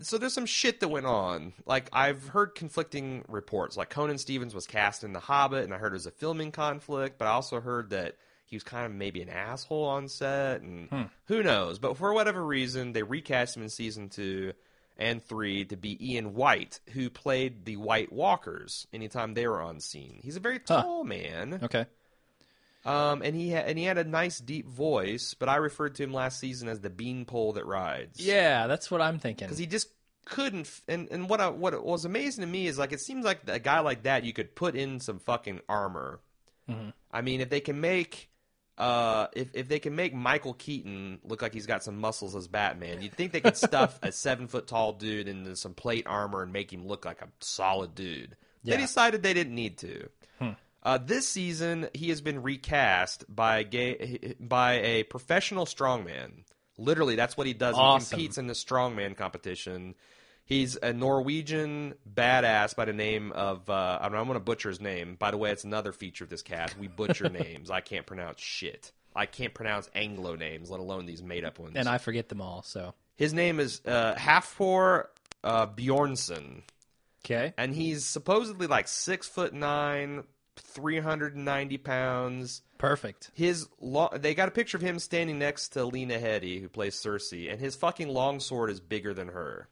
so 0.00 0.16
there's 0.18 0.32
some 0.32 0.46
shit 0.46 0.80
that 0.80 0.88
went 0.88 1.04
on. 1.06 1.52
Like 1.66 1.88
I've 1.92 2.28
heard 2.28 2.54
conflicting 2.54 3.24
reports. 3.28 3.76
Like 3.76 3.90
Conan 3.90 4.18
Stevens 4.18 4.54
was 4.54 4.66
cast 4.66 5.04
in 5.04 5.12
The 5.12 5.20
Hobbit, 5.20 5.64
and 5.64 5.74
I 5.74 5.78
heard 5.78 5.92
it 5.92 5.96
was 5.96 6.06
a 6.06 6.10
filming 6.10 6.50
conflict. 6.50 7.18
But 7.18 7.26
I 7.28 7.32
also 7.32 7.60
heard 7.60 7.90
that 7.90 8.16
he 8.46 8.56
was 8.56 8.62
kind 8.64 8.86
of 8.86 8.92
maybe 8.92 9.20
an 9.20 9.28
asshole 9.28 9.84
on 9.84 10.08
set, 10.08 10.62
and 10.62 10.88
Hmm. 10.88 11.02
who 11.26 11.42
knows. 11.42 11.78
But 11.78 11.98
for 11.98 12.14
whatever 12.14 12.42
reason, 12.44 12.92
they 12.92 13.02
recast 13.02 13.56
him 13.56 13.62
in 13.62 13.68
season 13.68 14.08
two 14.08 14.54
and 14.98 15.22
three 15.22 15.64
to 15.66 15.76
be 15.76 16.12
Ian 16.14 16.34
White, 16.34 16.80
who 16.92 17.08
played 17.10 17.64
the 17.64 17.76
White 17.76 18.12
Walkers 18.12 18.86
anytime 18.92 19.34
they 19.34 19.46
were 19.46 19.60
on 19.60 19.80
scene. 19.80 20.20
He's 20.22 20.36
a 20.36 20.40
very 20.40 20.60
Huh. 20.66 20.82
tall 20.82 21.04
man. 21.04 21.60
Okay. 21.62 21.86
Um, 22.84 23.22
and 23.22 23.34
he 23.36 23.52
ha- 23.52 23.64
and 23.66 23.78
he 23.78 23.84
had 23.84 23.98
a 23.98 24.04
nice 24.04 24.38
deep 24.38 24.66
voice, 24.66 25.34
but 25.34 25.48
I 25.48 25.56
referred 25.56 25.96
to 25.96 26.02
him 26.04 26.12
last 26.12 26.38
season 26.40 26.68
as 26.68 26.80
the 26.80 26.90
beanpole 26.90 27.52
that 27.54 27.66
rides. 27.66 28.20
Yeah, 28.20 28.66
that's 28.66 28.90
what 28.90 29.00
I'm 29.02 29.18
thinking. 29.18 29.46
because 29.46 29.58
he 29.58 29.66
just 29.66 29.88
couldn't. 30.24 30.60
F- 30.66 30.82
and 30.88 31.08
and 31.10 31.28
what 31.28 31.40
I, 31.40 31.48
what 31.48 31.84
was 31.84 32.04
amazing 32.04 32.42
to 32.42 32.46
me 32.48 32.66
is 32.66 32.78
like 32.78 32.92
it 32.92 33.00
seems 33.00 33.24
like 33.24 33.40
a 33.48 33.58
guy 33.58 33.80
like 33.80 34.04
that 34.04 34.24
you 34.24 34.32
could 34.32 34.54
put 34.54 34.74
in 34.74 35.00
some 35.00 35.18
fucking 35.18 35.60
armor. 35.68 36.20
Mm-hmm. 36.70 36.90
I 37.12 37.20
mean, 37.22 37.40
if 37.40 37.50
they 37.50 37.60
can 37.60 37.80
make. 37.80 38.30
Uh, 38.78 39.26
if 39.34 39.48
if 39.54 39.68
they 39.68 39.80
can 39.80 39.96
make 39.96 40.14
Michael 40.14 40.54
Keaton 40.54 41.18
look 41.24 41.42
like 41.42 41.52
he's 41.52 41.66
got 41.66 41.82
some 41.82 41.98
muscles 41.98 42.36
as 42.36 42.46
Batman, 42.46 43.02
you'd 43.02 43.12
think 43.12 43.32
they 43.32 43.40
could 43.40 43.56
stuff 43.56 43.98
a 44.02 44.12
seven 44.12 44.46
foot 44.46 44.68
tall 44.68 44.92
dude 44.92 45.26
into 45.26 45.56
some 45.56 45.74
plate 45.74 46.06
armor 46.06 46.42
and 46.42 46.52
make 46.52 46.72
him 46.72 46.86
look 46.86 47.04
like 47.04 47.20
a 47.20 47.28
solid 47.40 47.94
dude. 47.96 48.36
They 48.62 48.70
Yeah. 48.72 48.76
Hmm. 48.76 48.82
decided 48.82 49.22
they 49.24 49.34
didn't 49.34 49.54
need 49.54 49.78
to. 49.78 50.08
Uh, 50.84 50.96
this 50.96 51.28
season, 51.28 51.88
he 51.92 52.08
has 52.10 52.20
been 52.20 52.40
recast 52.40 53.24
by 53.28 53.58
a 53.58 53.64
gay, 53.64 54.34
by 54.38 54.74
a 54.74 55.02
professional 55.02 55.66
strongman. 55.66 56.44
Literally, 56.78 57.16
that's 57.16 57.36
what 57.36 57.48
he 57.48 57.52
does. 57.52 57.74
Awesome. 57.76 58.16
He 58.16 58.22
competes 58.24 58.38
in 58.38 58.46
the 58.46 58.54
strongman 58.54 59.16
competition. 59.16 59.96
He's 60.48 60.76
a 60.76 60.94
Norwegian 60.94 61.92
badass 62.10 62.74
by 62.74 62.86
the 62.86 62.94
name 62.94 63.32
of 63.32 63.68
uh, 63.68 63.98
I'm, 64.00 64.14
I'm 64.14 64.24
going 64.24 64.34
to 64.34 64.40
butcher 64.40 64.70
his 64.70 64.80
name. 64.80 65.14
By 65.18 65.30
the 65.30 65.36
way, 65.36 65.50
it's 65.50 65.64
another 65.64 65.92
feature 65.92 66.24
of 66.24 66.30
this 66.30 66.40
cast. 66.40 66.78
We 66.78 66.88
butcher 66.88 67.28
names. 67.30 67.70
I 67.70 67.82
can't 67.82 68.06
pronounce 68.06 68.40
shit. 68.40 68.90
I 69.14 69.26
can't 69.26 69.52
pronounce 69.52 69.90
Anglo 69.94 70.36
names, 70.36 70.70
let 70.70 70.80
alone 70.80 71.04
these 71.04 71.22
made 71.22 71.44
up 71.44 71.58
ones. 71.58 71.74
and 71.76 71.86
I 71.86 71.98
forget 71.98 72.30
them 72.30 72.40
all. 72.40 72.62
So 72.62 72.94
His 73.16 73.34
name 73.34 73.60
is 73.60 73.82
uh, 73.86 74.14
Halffor 74.14 75.08
uh, 75.44 75.66
Bjornsson 75.66 76.62
okay. 77.26 77.52
and 77.58 77.74
he's 77.74 78.06
supposedly 78.06 78.66
like 78.66 78.88
six 78.88 79.26
foot 79.28 79.52
nine, 79.52 80.24
three 80.56 80.98
hundred 81.00 81.34
and 81.36 81.44
ninety 81.44 81.76
pounds. 81.78 82.62
Perfect. 82.78 83.30
His 83.34 83.68
lo- 83.80 84.10
they 84.14 84.34
got 84.34 84.48
a 84.48 84.52
picture 84.52 84.76
of 84.78 84.82
him 84.82 84.98
standing 84.98 85.38
next 85.38 85.70
to 85.70 85.84
Lena 85.84 86.18
Headey, 86.18 86.60
who 86.60 86.68
plays 86.68 86.94
Cersei, 86.94 87.50
and 87.52 87.60
his 87.60 87.76
fucking 87.76 88.08
longsword 88.08 88.70
is 88.70 88.80
bigger 88.80 89.12
than 89.12 89.28
her. 89.28 89.68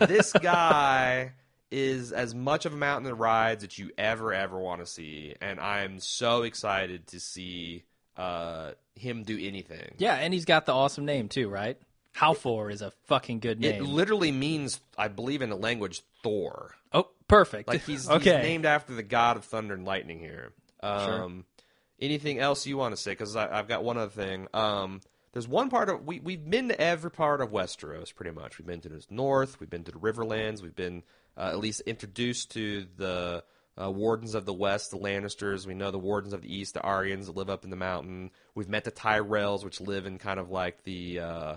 This 0.00 0.32
guy 0.32 1.32
is 1.70 2.12
as 2.12 2.34
much 2.34 2.66
of 2.66 2.72
a 2.72 2.76
mountain 2.76 3.04
that 3.04 3.14
rides 3.14 3.62
that 3.62 3.78
you 3.78 3.90
ever 3.98 4.32
ever 4.32 4.58
want 4.58 4.80
to 4.80 4.86
see, 4.86 5.34
and 5.40 5.60
I'm 5.60 6.00
so 6.00 6.42
excited 6.42 7.08
to 7.08 7.20
see 7.20 7.84
uh, 8.16 8.72
him 8.94 9.22
do 9.22 9.38
anything. 9.40 9.94
Yeah, 9.98 10.14
and 10.14 10.32
he's 10.32 10.44
got 10.44 10.66
the 10.66 10.72
awesome 10.72 11.04
name 11.04 11.28
too, 11.28 11.48
right? 11.48 11.78
Halfor 12.16 12.72
is 12.72 12.82
a 12.82 12.90
fucking 13.06 13.38
good 13.38 13.60
name. 13.60 13.76
It 13.76 13.82
literally 13.82 14.32
means, 14.32 14.80
I 14.96 15.08
believe, 15.08 15.40
in 15.40 15.50
the 15.50 15.56
language, 15.56 16.02
Thor. 16.22 16.74
oh, 16.92 17.08
perfect. 17.28 17.68
Like 17.68 17.84
he's, 17.84 18.08
okay. 18.10 18.36
he's 18.36 18.42
named 18.42 18.66
after 18.66 18.94
the 18.94 19.04
god 19.04 19.36
of 19.36 19.44
thunder 19.44 19.74
and 19.74 19.84
lightning 19.84 20.18
here. 20.18 20.52
Um, 20.82 21.44
Anything 22.00 22.38
else 22.38 22.64
you 22.66 22.76
want 22.76 22.94
to 22.94 23.00
say? 23.00 23.10
Because 23.10 23.34
I've 23.34 23.66
got 23.66 23.82
one 23.82 23.98
other 23.98 24.10
thing. 24.10 24.46
Um, 24.54 25.00
there's 25.32 25.48
one 25.48 25.70
part 25.70 25.88
of 25.88 26.06
we 26.06 26.20
we've 26.20 26.48
been 26.48 26.68
to 26.68 26.80
every 26.80 27.10
part 27.10 27.40
of 27.40 27.50
Westeros 27.50 28.14
pretty 28.14 28.32
much. 28.32 28.58
We've 28.58 28.66
been 28.66 28.80
to 28.80 28.88
the 28.88 29.04
north. 29.10 29.60
We've 29.60 29.70
been 29.70 29.84
to 29.84 29.92
the 29.92 29.98
Riverlands. 29.98 30.62
We've 30.62 30.74
been 30.74 31.02
uh, 31.36 31.50
at 31.52 31.58
least 31.58 31.82
introduced 31.82 32.52
to 32.52 32.86
the 32.96 33.44
uh, 33.80 33.90
Wardens 33.90 34.34
of 34.34 34.44
the 34.44 34.52
West, 34.52 34.90
the 34.90 34.98
Lannisters. 34.98 35.66
We 35.66 35.74
know 35.74 35.90
the 35.90 35.98
Wardens 35.98 36.32
of 36.32 36.42
the 36.42 36.52
East, 36.54 36.74
the 36.74 36.80
Arryns 36.80 37.26
that 37.26 37.36
live 37.36 37.50
up 37.50 37.64
in 37.64 37.70
the 37.70 37.76
mountain. 37.76 38.30
We've 38.54 38.68
met 38.68 38.84
the 38.84 38.90
Tyrells, 38.90 39.64
which 39.64 39.80
live 39.80 40.06
in 40.06 40.18
kind 40.18 40.40
of 40.40 40.50
like 40.50 40.82
the 40.84 41.20
uh, 41.20 41.56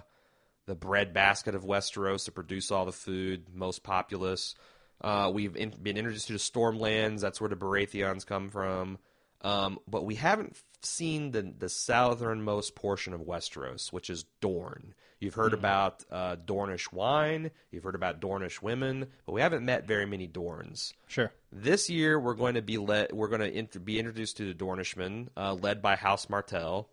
the 0.67 0.76
bread 0.76 1.13
basket 1.13 1.55
of 1.55 1.63
Westeros 1.63 2.26
to 2.26 2.32
produce 2.32 2.72
all 2.72 2.86
the 2.86 2.91
food, 2.91 3.47
most 3.53 3.84
populous. 3.84 4.55
Uh, 5.01 5.32
we've 5.34 5.55
in, 5.55 5.74
been 5.82 5.97
introduced 5.97 6.28
to 6.28 6.34
the 6.34 6.39
Stormlands. 6.39 7.22
That's 7.22 7.41
where 7.41 7.49
the 7.49 7.55
Baratheons 7.55 8.26
come 8.26 8.49
from. 8.49 8.99
Um, 9.44 9.80
but 9.88 10.06
we 10.06 10.16
haven't 10.16 10.58
seen 10.82 11.32
the 11.32 11.54
the 11.58 11.70
southernmost 11.70 12.76
portion 12.76 13.14
of 13.14 13.22
Westeros, 13.22 13.92
which 13.92 14.10
is 14.10 14.26
Dorne. 14.39 14.94
You've 15.20 15.36
heard 15.36 15.54
about 15.54 16.04
uh, 16.12 16.36
Dornish 16.36 16.92
wine. 16.92 17.52
You've 17.72 17.84
heard 17.84 17.94
about 17.94 18.20
Dornish 18.20 18.62
women, 18.62 19.06
but 19.26 19.34
we 19.34 19.42
haven't 19.42 19.64
met 19.64 19.86
very 19.86 20.08
many 20.08 20.28
Dorns. 20.28 20.94
Sure. 21.08 21.32
This 21.52 21.92
year, 21.92 22.20
we're 22.20 22.34
going 22.34 22.56
to 22.56 22.64
be 22.64 22.80
led. 22.80 23.12
We're 23.12 23.28
going 23.28 23.42
to 23.42 23.52
int- 23.52 23.86
be 23.86 24.00
introduced 24.00 24.38
to 24.38 24.52
the 24.52 24.56
Dornishmen, 24.56 25.28
uh, 25.38 25.54
led 25.54 25.82
by 25.82 25.96
House 25.96 26.28
Martell. 26.28 26.89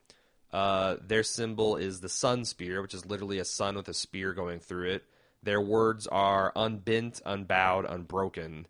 Uh, 0.53 0.97
their 1.07 1.23
symbol 1.23 1.77
is 1.77 2.01
the 2.01 2.09
sun 2.11 2.45
spear, 2.45 2.83
which 2.83 2.93
is 2.93 3.07
literally 3.07 3.39
a 3.39 3.47
sun 3.47 3.77
with 3.77 3.89
a 3.89 3.95
spear 3.95 4.35
going 4.35 4.61
through 4.61 4.91
it. 4.91 5.05
Their 5.43 5.61
words 5.61 6.07
are 6.07 6.53
unbent, 6.55 7.23
unbowed, 7.25 7.87
unbroken. 7.89 8.67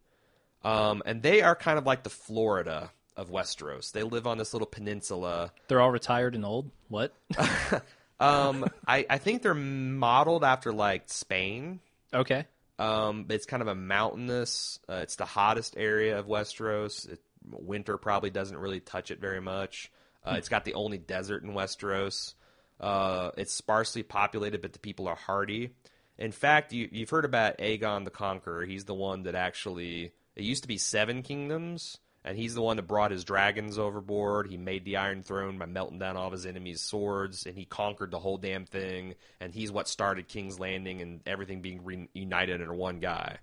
Um, 0.62 1.02
and 1.04 1.22
they 1.22 1.42
are 1.42 1.56
kind 1.56 1.78
of 1.78 1.86
like 1.86 2.04
the 2.04 2.10
Florida 2.10 2.92
of 3.18 3.30
Westeros. 3.30 3.92
They 3.92 4.02
live 4.02 4.26
on 4.26 4.38
this 4.38 4.54
little 4.54 4.66
peninsula. 4.66 5.52
They're 5.66 5.80
all 5.82 5.90
retired 5.90 6.34
and 6.34 6.44
old. 6.46 6.70
What? 6.88 7.12
Um, 8.20 8.64
I, 8.84 9.06
I 9.08 9.18
think 9.18 9.42
they're 9.42 9.54
modeled 9.54 10.42
after 10.42 10.72
like 10.72 11.04
Spain. 11.06 11.78
okay. 12.12 12.46
Um, 12.80 13.26
it's 13.28 13.46
kind 13.46 13.60
of 13.62 13.68
a 13.68 13.74
mountainous. 13.76 14.80
Uh, 14.88 14.94
it's 15.02 15.14
the 15.16 15.24
hottest 15.24 15.76
area 15.76 16.18
of 16.18 16.26
Westeros. 16.26 17.08
It, 17.08 17.20
winter 17.48 17.96
probably 17.96 18.30
doesn't 18.30 18.56
really 18.56 18.80
touch 18.80 19.10
it 19.12 19.20
very 19.20 19.40
much. 19.40 19.92
Uh, 20.26 20.34
It's 20.36 20.48
got 20.48 20.64
the 20.64 20.74
only 20.74 20.98
desert 20.98 21.44
in 21.44 21.50
Westeros. 21.52 22.34
Uh, 22.80 23.30
it's 23.36 23.52
sparsely 23.52 24.02
populated, 24.02 24.62
but 24.62 24.72
the 24.72 24.78
people 24.80 25.06
are 25.08 25.14
hardy. 25.16 25.70
In 26.18 26.32
fact, 26.32 26.72
you, 26.72 26.88
you've 26.90 27.10
heard 27.10 27.24
about 27.24 27.58
Aegon 27.58 28.04
the 28.04 28.10
Conqueror. 28.10 28.64
He's 28.64 28.84
the 28.84 28.94
one 28.94 29.22
that 29.24 29.34
actually. 29.36 30.12
It 30.34 30.42
used 30.42 30.62
to 30.62 30.68
be 30.68 30.78
seven 30.78 31.22
kingdoms, 31.22 31.98
and 32.24 32.36
he's 32.36 32.54
the 32.54 32.62
one 32.62 32.76
that 32.76 32.86
brought 32.86 33.10
his 33.10 33.24
dragons 33.24 33.78
overboard. 33.78 34.48
He 34.48 34.56
made 34.56 34.84
the 34.84 34.96
Iron 34.96 35.22
Throne 35.22 35.58
by 35.58 35.66
melting 35.66 35.98
down 35.98 36.16
all 36.16 36.26
of 36.26 36.32
his 36.32 36.46
enemies' 36.46 36.80
swords, 36.80 37.46
and 37.46 37.56
he 37.56 37.64
conquered 37.64 38.10
the 38.10 38.18
whole 38.18 38.36
damn 38.36 38.66
thing. 38.66 39.14
And 39.40 39.54
he's 39.54 39.72
what 39.72 39.88
started 39.88 40.28
King's 40.28 40.60
Landing 40.60 41.00
and 41.00 41.20
everything 41.26 41.62
being 41.62 41.84
reunited 41.84 42.60
under 42.60 42.74
one 42.74 43.00
guy. 43.00 43.38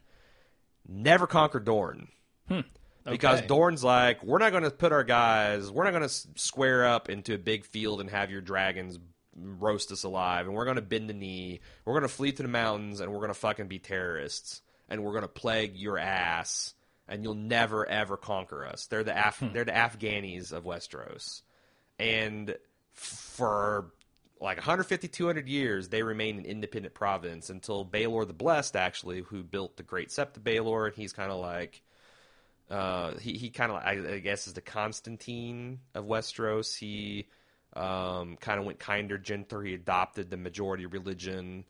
Never 0.87 1.25
conquered 1.25 1.65
Dorne. 1.65 2.09
Hmm. 2.47 2.61
Because 3.05 3.39
Okay. 3.39 3.47
Dorne's 3.47 3.83
like, 3.83 4.23
we're 4.23 4.39
not 4.39 4.51
going 4.51 4.63
to 4.63 4.71
put 4.71 4.91
our 4.91 5.03
guys, 5.03 5.71
we're 5.71 5.83
not 5.83 5.91
going 5.91 6.07
to 6.07 6.27
square 6.35 6.85
up 6.85 7.09
into 7.09 7.33
a 7.33 7.37
big 7.37 7.65
field 7.65 8.01
and 8.01 8.09
have 8.09 8.31
your 8.31 8.41
dragons 8.41 8.99
roast 9.35 9.91
us 9.91 10.03
alive, 10.03 10.45
and 10.47 10.55
we're 10.55 10.65
going 10.65 10.77
to 10.77 10.81
bend 10.81 11.09
the 11.09 11.13
knee, 11.13 11.59
we're 11.83 11.93
going 11.93 12.03
to 12.03 12.07
flee 12.07 12.31
to 12.31 12.41
the 12.41 12.47
mountains, 12.49 12.99
and 13.01 13.11
we're 13.11 13.19
going 13.19 13.29
to 13.29 13.33
fucking 13.33 13.67
be 13.67 13.79
terrorists, 13.79 14.61
and 14.89 15.03
we're 15.03 15.11
going 15.11 15.23
to 15.23 15.27
plague 15.27 15.75
your 15.75 15.97
ass, 15.97 16.73
and 17.07 17.23
you'll 17.23 17.35
never 17.35 17.87
ever 17.87 18.17
conquer 18.17 18.65
us. 18.65 18.87
They're 18.87 19.03
the 19.03 19.27
Af- 19.27 19.43
they're 19.53 19.65
the 19.65 19.71
Afghanis 19.71 20.51
of 20.51 20.63
Westeros, 20.63 21.41
and 21.99 22.55
for 22.93 23.91
like 24.41 24.57
150 24.57 25.07
200 25.07 25.47
years 25.47 25.89
they 25.89 26.03
remain 26.03 26.37
an 26.37 26.45
independent 26.45 26.93
province 26.93 27.49
until 27.49 27.85
Baelor 27.85 28.27
the 28.27 28.33
Blessed 28.33 28.75
actually 28.75 29.21
who 29.21 29.43
built 29.43 29.77
the 29.77 29.83
Great 29.83 30.09
Sept 30.09 30.37
of 30.37 30.43
Baelor 30.43 30.87
and 30.87 30.95
he's 30.95 31.13
kind 31.13 31.31
of 31.31 31.39
like 31.39 31.81
uh, 32.69 33.15
he 33.19 33.33
he 33.33 33.49
kind 33.49 33.71
of 33.71 33.77
I, 33.77 34.15
I 34.15 34.19
guess 34.19 34.47
is 34.47 34.53
the 34.53 34.61
Constantine 34.61 35.79
of 35.93 36.05
Westeros. 36.05 36.75
He 36.77 37.27
um, 37.73 38.37
kind 38.37 38.59
of 38.59 38.65
went 38.65 38.79
kinder, 38.79 39.17
gentler. 39.17 39.63
He 39.63 39.73
adopted 39.73 40.29
the 40.29 40.37
majority 40.37 40.85
religion. 40.85 41.65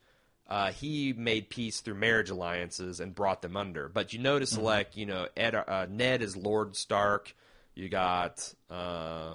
Uh, 0.47 0.71
he 0.71 1.13
made 1.13 1.49
peace 1.49 1.81
through 1.81 1.95
marriage 1.95 2.29
alliances 2.29 2.99
and 2.99 3.15
brought 3.15 3.41
them 3.41 3.57
under. 3.57 3.89
But 3.89 4.13
you 4.13 4.19
notice, 4.19 4.57
like 4.57 4.95
you 4.95 5.05
know, 5.05 5.27
Ed, 5.35 5.55
uh, 5.55 5.87
Ned 5.89 6.21
is 6.21 6.37
Lord 6.37 6.75
Stark. 6.75 7.35
You 7.73 7.89
got 7.89 8.53
uh, 8.69 9.33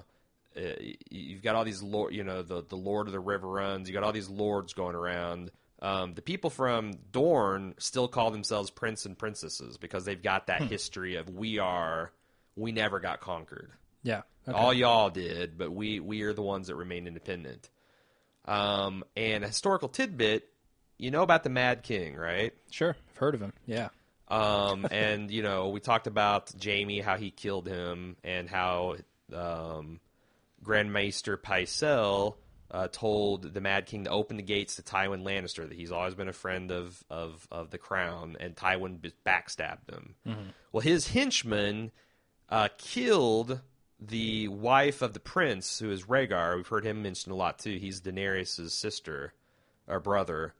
you've 1.09 1.41
got 1.41 1.55
all 1.55 1.63
these 1.63 1.81
lord, 1.83 2.13
you 2.13 2.23
know, 2.23 2.41
the 2.41 2.63
the 2.63 2.75
Lord 2.77 3.07
of 3.07 3.13
the 3.13 3.19
River 3.19 3.47
Runs. 3.47 3.87
You 3.87 3.93
got 3.93 4.03
all 4.03 4.11
these 4.11 4.29
lords 4.29 4.73
going 4.73 4.95
around. 4.95 5.51
Um, 5.81 6.13
the 6.13 6.21
people 6.21 6.49
from 6.49 6.93
Dorne 7.11 7.73
still 7.79 8.07
call 8.07 8.31
themselves 8.31 8.69
prince 8.69 9.05
and 9.05 9.17
princesses 9.17 9.77
because 9.77 10.05
they've 10.05 10.21
got 10.21 10.47
that 10.47 10.61
history 10.61 11.15
of 11.15 11.29
we 11.29 11.57
are, 11.57 12.11
we 12.55 12.71
never 12.71 12.99
got 12.99 13.19
conquered. 13.19 13.71
Yeah. 14.03 14.21
Okay. 14.47 14.57
All 14.57 14.73
y'all 14.73 15.09
did, 15.09 15.57
but 15.57 15.71
we 15.71 15.99
we 15.99 16.21
are 16.23 16.33
the 16.33 16.41
ones 16.41 16.67
that 16.67 16.75
remain 16.75 17.07
independent. 17.07 17.69
Um, 18.45 19.03
and 19.15 19.43
a 19.43 19.47
historical 19.47 19.87
tidbit, 19.87 20.47
you 21.01 21.09
know 21.09 21.23
about 21.23 21.43
the 21.43 21.49
Mad 21.49 21.81
King, 21.81 22.15
right? 22.15 22.53
Sure. 22.69 22.95
I've 23.09 23.17
heard 23.17 23.33
of 23.33 23.41
him. 23.41 23.53
Yeah. 23.65 23.89
Um, 24.27 24.87
and 24.91 25.31
you 25.31 25.41
know, 25.41 25.69
we 25.69 25.79
talked 25.79 26.05
about 26.07 26.51
Jaime, 26.63 27.01
how 27.01 27.17
he 27.17 27.31
killed 27.31 27.67
him, 27.67 28.15
and 28.23 28.47
how 28.47 28.97
um, 29.35 29.99
Grand 30.63 30.93
Maester 30.93 31.37
Pycelle 31.37 32.35
uh, 32.69 32.87
told 32.91 33.51
the 33.51 33.61
Mad 33.61 33.87
King 33.87 34.03
to 34.03 34.11
open 34.11 34.37
the 34.37 34.43
gates 34.43 34.75
to 34.75 34.83
Tywin 34.83 35.23
Lannister. 35.23 35.67
That 35.67 35.73
he's 35.75 35.91
always 35.91 36.13
been 36.13 36.29
a 36.29 36.33
friend 36.33 36.71
of 36.71 37.03
of, 37.09 37.47
of 37.51 37.71
the 37.71 37.79
crown, 37.79 38.37
and 38.39 38.55
Tywin 38.55 39.01
b- 39.01 39.11
backstabbed 39.25 39.89
him. 39.89 40.15
Well, 40.71 40.81
his 40.81 41.07
henchman 41.07 41.91
uh, 42.47 42.69
killed 42.77 43.59
the 43.99 44.49
wife 44.49 45.01
of 45.01 45.13
the 45.13 45.19
prince, 45.19 45.79
who 45.79 45.89
is 45.91 46.03
Rhaegar. 46.03 46.57
We've 46.57 46.67
heard 46.67 46.85
him 46.85 47.01
mentioned 47.01 47.33
a 47.33 47.35
lot 47.35 47.57
too. 47.57 47.77
He's 47.77 48.01
Daenerys' 48.01 48.69
sister 48.69 49.33
or 49.87 49.99
brother. 49.99 50.53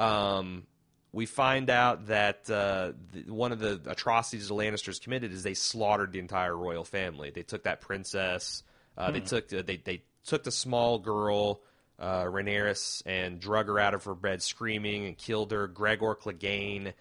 Um, 0.00 0.66
we 1.12 1.26
find 1.26 1.70
out 1.70 2.06
that 2.06 2.48
uh, 2.50 2.92
the, 3.12 3.32
one 3.32 3.52
of 3.52 3.58
the 3.58 3.80
atrocities 3.86 4.48
the 4.48 4.54
Lannisters 4.54 5.00
committed 5.00 5.32
is 5.32 5.42
they 5.42 5.54
slaughtered 5.54 6.12
the 6.12 6.20
entire 6.20 6.56
royal 6.56 6.84
family. 6.84 7.30
They 7.30 7.42
took 7.42 7.64
that 7.64 7.80
princess. 7.80 8.62
Uh, 8.96 9.10
They 9.10 9.20
took 9.20 9.48
the, 9.48 9.62
they 9.62 9.76
they 9.76 10.02
took 10.24 10.44
the 10.44 10.52
small 10.52 10.98
girl 10.98 11.62
uh, 11.98 12.24
Rhaenyra 12.24 13.02
and 13.06 13.40
drug 13.40 13.66
her 13.66 13.78
out 13.78 13.94
of 13.94 14.04
her 14.04 14.14
bed 14.14 14.42
screaming 14.42 15.06
and 15.06 15.18
killed 15.18 15.52
her. 15.52 15.66
Gregor 15.66 16.14
Clegane 16.14 16.94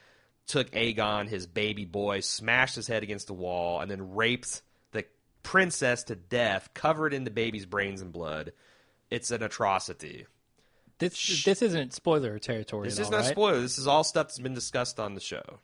took 0.47 0.71
Aegon, 0.71 1.29
his 1.29 1.45
baby 1.47 1.85
boy, 1.85 2.21
smashed 2.21 2.75
his 2.75 2.87
head 2.87 3.03
against 3.03 3.27
the 3.27 3.33
wall, 3.33 3.79
and 3.79 3.89
then 3.89 4.15
raped 4.15 4.61
the 4.91 5.05
princess 5.43 6.03
to 6.05 6.15
death, 6.15 6.69
covered 6.73 7.13
in 7.13 7.23
the 7.23 7.31
baby's 7.31 7.65
brains 7.65 8.01
and 8.01 8.11
blood. 8.11 8.51
It's 9.09 9.31
an 9.31 9.43
atrocity. 9.43 10.25
This 10.99 11.43
this 11.45 11.61
isn't 11.61 11.93
spoiler 11.93 12.37
territory. 12.39 12.87
This 12.87 12.99
is 12.99 13.05
all, 13.05 13.11
not 13.11 13.21
right? 13.21 13.27
spoiler. 13.27 13.61
This 13.61 13.77
is 13.77 13.87
all 13.87 14.03
stuff 14.03 14.27
that's 14.27 14.39
been 14.39 14.53
discussed 14.53 14.99
on 14.99 15.15
the 15.15 15.21
show. 15.21 15.59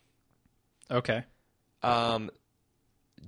Okay. 0.89 1.23
Um, 1.83 2.31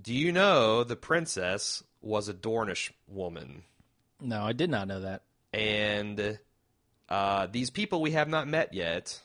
do 0.01 0.13
you 0.13 0.31
know 0.31 0.83
the 0.83 0.95
princess 0.95 1.83
was 2.01 2.29
a 2.29 2.33
Dornish 2.33 2.91
woman? 3.07 3.63
No, 4.21 4.43
I 4.43 4.53
did 4.53 4.69
not 4.69 4.87
know 4.87 5.01
that. 5.01 5.23
And 5.53 6.39
uh, 7.09 7.47
these 7.47 7.69
people 7.69 8.01
we 8.01 8.11
have 8.11 8.29
not 8.29 8.47
met 8.47 8.73
yet, 8.73 9.19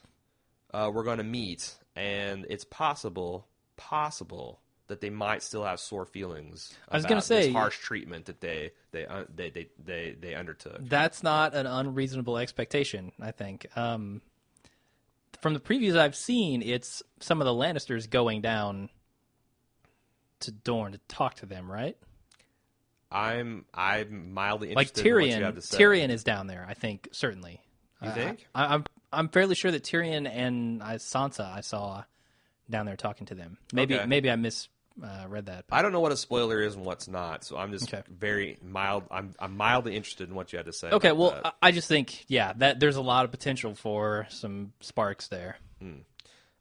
uh, 0.74 0.90
we're 0.92 1.04
going 1.04 1.18
to 1.18 1.24
meet, 1.24 1.74
and 1.94 2.46
it's 2.50 2.64
possible, 2.64 3.46
possible 3.76 4.60
that 4.92 5.00
they 5.00 5.10
might 5.10 5.42
still 5.42 5.64
have 5.64 5.80
sore 5.80 6.04
feelings. 6.04 6.72
I 6.88 6.96
was 6.96 7.06
gonna 7.06 7.20
say- 7.22 7.46
this 7.46 7.52
harsh 7.52 7.78
treatment 7.78 8.26
that 8.26 8.40
they 8.40 8.72
they 8.92 9.06
uh, 9.06 9.24
they, 9.34 9.50
they 9.50 9.68
they 9.84 10.16
they 10.20 10.34
undertook. 10.34 10.78
That's 10.80 11.22
not 11.22 11.54
an 11.54 11.66
unreasonable 11.66 12.38
expectation. 12.38 13.12
I 13.20 13.30
think. 13.32 13.66
Um, 13.76 14.20
from 15.40 15.54
the 15.54 15.60
previews 15.60 15.96
I've 15.96 16.14
seen, 16.14 16.62
it's 16.62 17.02
some 17.20 17.40
of 17.40 17.46
the 17.46 17.52
Lannisters 17.52 18.08
going 18.08 18.42
down 18.42 18.90
to 20.40 20.52
Dorne 20.52 20.92
to 20.92 20.98
talk 21.08 21.34
to 21.36 21.46
them, 21.46 21.70
right? 21.70 21.96
I'm 23.10 23.64
I'm 23.74 24.32
mildly 24.32 24.74
Like 24.74 24.88
interested 24.88 25.06
in 25.06 25.14
what 25.14 25.24
you 25.26 25.32
Tyrion. 25.34 25.42
have 25.42 25.54
to 25.56 25.62
say. 25.62 25.78
Tyrion 25.78 26.10
is 26.10 26.24
down 26.24 26.46
there. 26.46 26.64
I 26.68 26.74
think 26.74 27.08
certainly. 27.12 27.60
You 28.00 28.10
I- 28.10 28.12
think? 28.12 28.46
I, 28.54 28.74
I'm 28.74 28.84
I'm 29.12 29.28
fairly 29.28 29.54
sure 29.54 29.70
that 29.70 29.82
Tyrion 29.84 30.28
and 30.30 30.82
uh, 30.82 30.86
Sansa 30.96 31.50
I 31.52 31.60
saw 31.60 32.04
down 32.70 32.86
there 32.86 32.96
talking 32.96 33.26
to 33.26 33.34
them. 33.34 33.58
Maybe 33.72 33.96
Okay. 33.96 34.06
maybe 34.06 34.30
I 34.30 34.36
misread 34.36 34.70
uh, 35.02 35.26
read 35.28 35.46
that. 35.46 35.64
I 35.70 35.82
don't 35.82 35.92
know 35.92 36.00
what 36.00 36.12
a 36.12 36.16
spoiler 36.16 36.60
is 36.60 36.74
and 36.74 36.84
what's 36.84 37.06
not, 37.08 37.44
so 37.44 37.56
I'm 37.56 37.70
just 37.72 37.92
Okay. 37.92 38.02
very 38.10 38.58
mild. 38.62 39.04
I'm 39.10 39.34
I'm 39.38 39.56
mildly 39.56 39.94
interested 39.96 40.28
in 40.28 40.34
what 40.34 40.52
you 40.52 40.56
had 40.58 40.66
to 40.66 40.72
say. 40.72 40.90
Okay, 40.90 41.12
well, 41.12 41.30
that. 41.30 41.46
I 41.62 41.68
I 41.68 41.70
just 41.72 41.88
think, 41.88 42.24
yeah, 42.28 42.52
that 42.56 42.80
there's 42.80 42.96
a 42.96 43.02
lot 43.02 43.24
of 43.24 43.30
potential 43.30 43.74
for 43.74 44.26
some 44.30 44.72
sparks 44.80 45.28
there. 45.28 45.56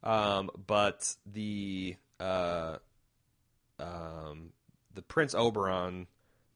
Um, 0.04 0.50
but 0.68 1.16
the 1.32 1.96
uh, 2.20 2.78
um, 3.80 4.52
the 4.94 5.02
Prince 5.02 5.34
Oberyn 5.34 6.08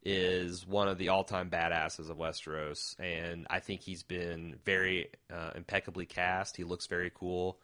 is 0.03 0.67
one 0.67 0.87
of 0.87 0.97
the 0.99 1.09
all-time 1.09 1.49
badasses 1.49 2.09
of 2.11 2.17
Westeros, 2.17 2.95
and 2.99 3.47
I 3.49 3.59
think 3.59 3.81
he's 3.81 4.03
been 4.03 4.57
very 4.65 5.09
uh, 5.33 5.51
impeccably 5.55 6.05
cast. 6.05 6.57
He 6.57 6.63
looks 6.63 6.85
very 6.87 7.11
cool. 7.13 7.59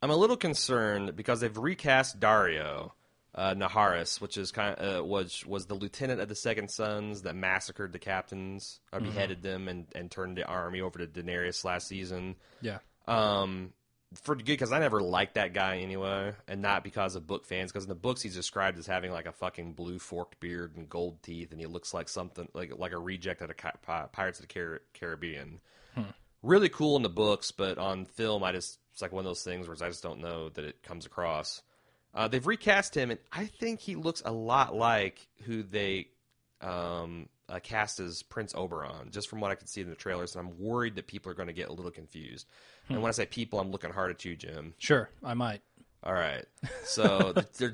I'm 0.00 0.10
a 0.10 0.16
little 0.16 0.36
concerned 0.36 1.14
because 1.16 1.40
they've 1.40 1.56
recast 1.56 2.18
Daario, 2.20 2.92
uh, 3.34 3.54
Naharis, 3.54 4.20
which 4.20 4.36
is 4.36 4.52
kind 4.52 4.78
of 4.78 5.00
uh, 5.00 5.04
was 5.04 5.44
was 5.46 5.66
the 5.66 5.74
lieutenant 5.74 6.20
of 6.20 6.28
the 6.28 6.34
Second 6.34 6.70
Sons 6.70 7.22
that 7.22 7.34
massacred 7.34 7.92
the 7.92 7.98
captains 7.98 8.80
or 8.92 9.00
beheaded 9.00 9.42
them 9.42 9.68
and 9.68 9.86
and 9.94 10.10
turned 10.10 10.36
the 10.36 10.46
army 10.46 10.80
over 10.80 10.98
to 10.98 11.06
Daenerys 11.06 11.64
last 11.64 11.88
season. 11.88 12.36
Yeah. 12.60 12.78
Um, 13.06 13.72
for 14.14 14.34
good 14.34 14.44
because 14.44 14.72
I 14.72 14.78
never 14.78 15.00
liked 15.00 15.34
that 15.34 15.54
guy 15.54 15.78
anyway, 15.78 16.34
and 16.46 16.60
not 16.60 16.84
because 16.84 17.14
of 17.14 17.26
book 17.26 17.46
fans. 17.46 17.72
Because 17.72 17.84
in 17.84 17.88
the 17.88 17.94
books 17.94 18.20
he's 18.20 18.34
described 18.34 18.78
as 18.78 18.86
having 18.86 19.12
like 19.12 19.26
a 19.26 19.32
fucking 19.32 19.72
blue 19.72 19.98
forked 19.98 20.38
beard 20.40 20.76
and 20.76 20.88
gold 20.88 21.22
teeth, 21.22 21.52
and 21.52 21.60
he 21.60 21.66
looks 21.66 21.94
like 21.94 22.08
something 22.08 22.48
like 22.54 22.76
like 22.76 22.92
a 22.92 22.98
reject 22.98 23.40
of 23.40 23.48
the 23.48 23.54
Ca- 23.54 24.06
Pirates 24.12 24.40
of 24.40 24.48
the 24.48 24.52
Car- 24.52 24.82
Caribbean. 24.94 25.60
Really 26.42 26.68
cool 26.68 26.96
in 26.96 27.02
the 27.02 27.08
books, 27.08 27.52
but 27.52 27.78
on 27.78 28.04
film, 28.04 28.42
I 28.42 28.52
just 28.52 28.78
it's 28.92 29.00
like 29.00 29.12
one 29.12 29.20
of 29.20 29.30
those 29.30 29.44
things 29.44 29.68
where 29.68 29.76
I 29.80 29.88
just 29.88 30.02
don't 30.02 30.20
know 30.20 30.48
that 30.50 30.64
it 30.64 30.82
comes 30.82 31.06
across. 31.06 31.62
Uh, 32.14 32.28
they've 32.28 32.46
recast 32.46 32.94
him, 32.94 33.10
and 33.10 33.20
I 33.32 33.46
think 33.46 33.80
he 33.80 33.94
looks 33.94 34.22
a 34.24 34.32
lot 34.32 34.74
like 34.74 35.26
who 35.44 35.62
they 35.62 36.08
um, 36.60 37.28
uh, 37.48 37.58
cast 37.62 38.00
as 38.00 38.22
Prince 38.22 38.52
Oberyn, 38.52 39.10
just 39.10 39.28
from 39.28 39.40
what 39.40 39.50
I 39.50 39.54
can 39.54 39.66
see 39.66 39.80
in 39.80 39.88
the 39.88 39.94
trailers. 39.96 40.36
And 40.36 40.46
I'm 40.46 40.58
worried 40.58 40.96
that 40.96 41.06
people 41.06 41.32
are 41.32 41.34
going 41.34 41.48
to 41.48 41.54
get 41.54 41.68
a 41.68 41.72
little 41.72 41.90
confused. 41.90 42.46
And 42.88 43.00
when 43.02 43.08
I 43.08 43.12
say 43.12 43.26
people, 43.26 43.60
I'm 43.60 43.70
looking 43.70 43.90
hard 43.90 44.10
at 44.10 44.24
you, 44.24 44.36
Jim. 44.36 44.74
Sure, 44.78 45.08
I 45.24 45.34
might. 45.34 45.62
All 46.04 46.12
right. 46.12 46.44
So 46.84 47.32
they're 47.56 47.70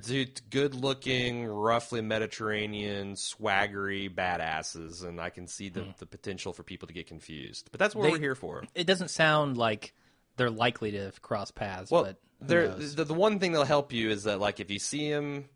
good 0.51 0.75
looking, 0.75 1.45
roughly 1.47 2.03
Mediterranean, 2.03 3.15
swaggery 3.15 4.15
badasses, 4.15 5.05
and 5.05 5.21
I 5.21 5.31
can 5.31 5.49
see 5.49 5.71
the, 5.71 5.87
the 5.99 6.07
potential 6.07 6.53
for 6.53 6.63
people 6.63 6.87
to 6.87 6.95
get 6.95 7.07
confused. 7.09 7.69
But 7.73 7.81
that's 7.81 7.95
what 7.97 8.05
They- 8.05 8.11
we're 8.13 8.19
here 8.21 8.35
for. 8.37 8.63
It 8.75 8.87
doesn't 8.87 9.09
sound 9.09 9.57
like 9.57 9.93
they're 10.37 10.51
likely 10.51 10.93
to 10.93 11.13
cross 11.21 11.51
paths. 11.51 11.91
Well, 11.91 12.05
but 12.05 12.21
there, 12.41 12.69
the, 12.69 13.05
the 13.05 13.15
one 13.15 13.39
thing 13.39 13.53
that'll 13.53 13.67
help 13.67 13.93
you 13.93 14.11
is 14.11 14.25
that, 14.25 14.39
like, 14.41 14.61
if 14.61 14.71
you 14.71 14.79
see 14.79 15.09
him 15.09 15.49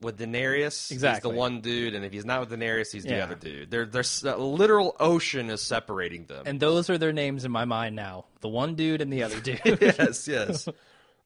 with 0.00 0.18
Daenerys, 0.18 0.88
he's 0.88 1.20
the 1.20 1.28
one 1.28 1.60
dude, 1.60 1.94
and 1.94 2.04
if 2.04 2.12
he's 2.12 2.24
not 2.24 2.40
with 2.40 2.50
Daenerys, 2.50 2.92
he's 2.92 3.04
the 3.04 3.20
other 3.20 3.34
dude. 3.34 3.70
There, 3.70 3.84
there's 3.84 4.22
a 4.22 4.36
literal 4.36 4.94
ocean 5.00 5.50
is 5.50 5.60
separating 5.62 6.26
them. 6.26 6.44
and 6.46 6.60
those 6.60 6.88
are 6.90 6.98
their 6.98 7.12
names 7.12 7.44
in 7.44 7.50
my 7.50 7.64
mind 7.64 7.96
now. 7.96 8.26
The 8.40 8.48
one 8.48 8.74
dude 8.76 9.00
and 9.00 9.12
the 9.12 9.24
other 9.24 9.40
dude. 9.40 9.60
yes, 9.80 10.28
yes. 10.28 10.68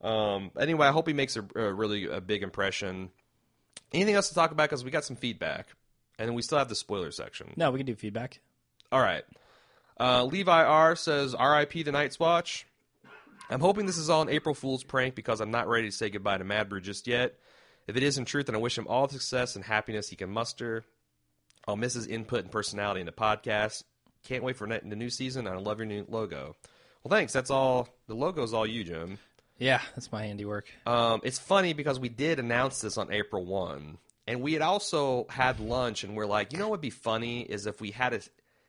Um, 0.00 0.50
anyway, 0.58 0.86
I 0.86 0.90
hope 0.90 1.06
he 1.06 1.12
makes 1.12 1.36
a, 1.36 1.44
a 1.54 1.72
really 1.72 2.06
a 2.06 2.20
big 2.20 2.42
impression. 2.42 3.10
Anything 3.92 4.14
else 4.14 4.30
to 4.30 4.34
talk 4.34 4.50
about? 4.52 4.70
Because 4.70 4.84
we 4.84 4.90
got 4.90 5.04
some 5.04 5.16
feedback, 5.16 5.66
and 6.18 6.26
then 6.28 6.34
we 6.34 6.40
still 6.42 6.58
have 6.58 6.68
the 6.70 6.74
spoiler 6.74 7.10
section. 7.10 7.52
no, 7.56 7.70
we 7.70 7.78
can 7.78 7.86
do 7.86 7.94
feedback. 7.94 8.40
All 8.90 9.00
right. 9.00 9.24
Uh, 10.00 10.24
Levi 10.24 10.64
R 10.64 10.96
says, 10.96 11.34
"R.I.P. 11.34 11.82
the 11.82 11.92
Night's 11.92 12.18
Watch." 12.18 12.66
I'm 13.50 13.60
hoping 13.60 13.86
this 13.86 13.98
is 13.98 14.08
all 14.08 14.22
an 14.22 14.28
April 14.28 14.54
Fool's 14.54 14.84
prank 14.84 15.14
because 15.14 15.40
I'm 15.40 15.50
not 15.50 15.68
ready 15.68 15.88
to 15.88 15.96
say 15.96 16.10
goodbye 16.10 16.38
to 16.38 16.44
Mad 16.44 16.68
Brew 16.68 16.80
just 16.80 17.06
yet. 17.06 17.38
If 17.86 17.96
it 17.96 18.02
is 18.02 18.16
in 18.16 18.24
truth, 18.24 18.46
then 18.46 18.54
I 18.54 18.58
wish 18.58 18.78
him 18.78 18.86
all 18.86 19.06
the 19.06 19.14
success 19.14 19.56
and 19.56 19.64
happiness 19.64 20.08
he 20.08 20.16
can 20.16 20.30
muster. 20.30 20.84
I'll 21.66 21.76
miss 21.76 21.94
his 21.94 22.06
input 22.06 22.40
and 22.40 22.50
personality 22.50 23.00
in 23.00 23.06
the 23.06 23.12
podcast. 23.12 23.82
Can't 24.24 24.44
wait 24.44 24.56
for 24.56 24.66
the 24.66 24.80
new 24.96 25.10
season, 25.10 25.46
and 25.46 25.56
I 25.56 25.60
love 25.60 25.78
your 25.78 25.86
new 25.86 26.04
logo. 26.08 26.56
Well, 27.02 27.10
thanks. 27.10 27.32
That's 27.32 27.50
all. 27.50 27.88
The 28.06 28.14
logo's 28.14 28.54
all 28.54 28.66
you, 28.66 28.84
Jim. 28.84 29.18
Yeah, 29.58 29.80
that's 29.94 30.10
my 30.10 30.24
handiwork. 30.24 30.66
Um, 30.86 31.20
it's 31.24 31.38
funny 31.38 31.72
because 31.72 32.00
we 32.00 32.08
did 32.08 32.38
announce 32.38 32.80
this 32.80 32.98
on 32.98 33.12
April 33.12 33.44
one, 33.44 33.98
and 34.26 34.40
we 34.42 34.52
had 34.52 34.62
also 34.62 35.26
had 35.28 35.60
lunch, 35.60 36.04
and 36.04 36.16
we're 36.16 36.26
like, 36.26 36.52
you 36.52 36.58
know, 36.58 36.66
what 36.66 36.72
would 36.72 36.80
be 36.80 36.90
funny 36.90 37.42
is 37.42 37.66
if 37.66 37.80
we 37.80 37.90
had 37.90 38.14
a, 38.14 38.20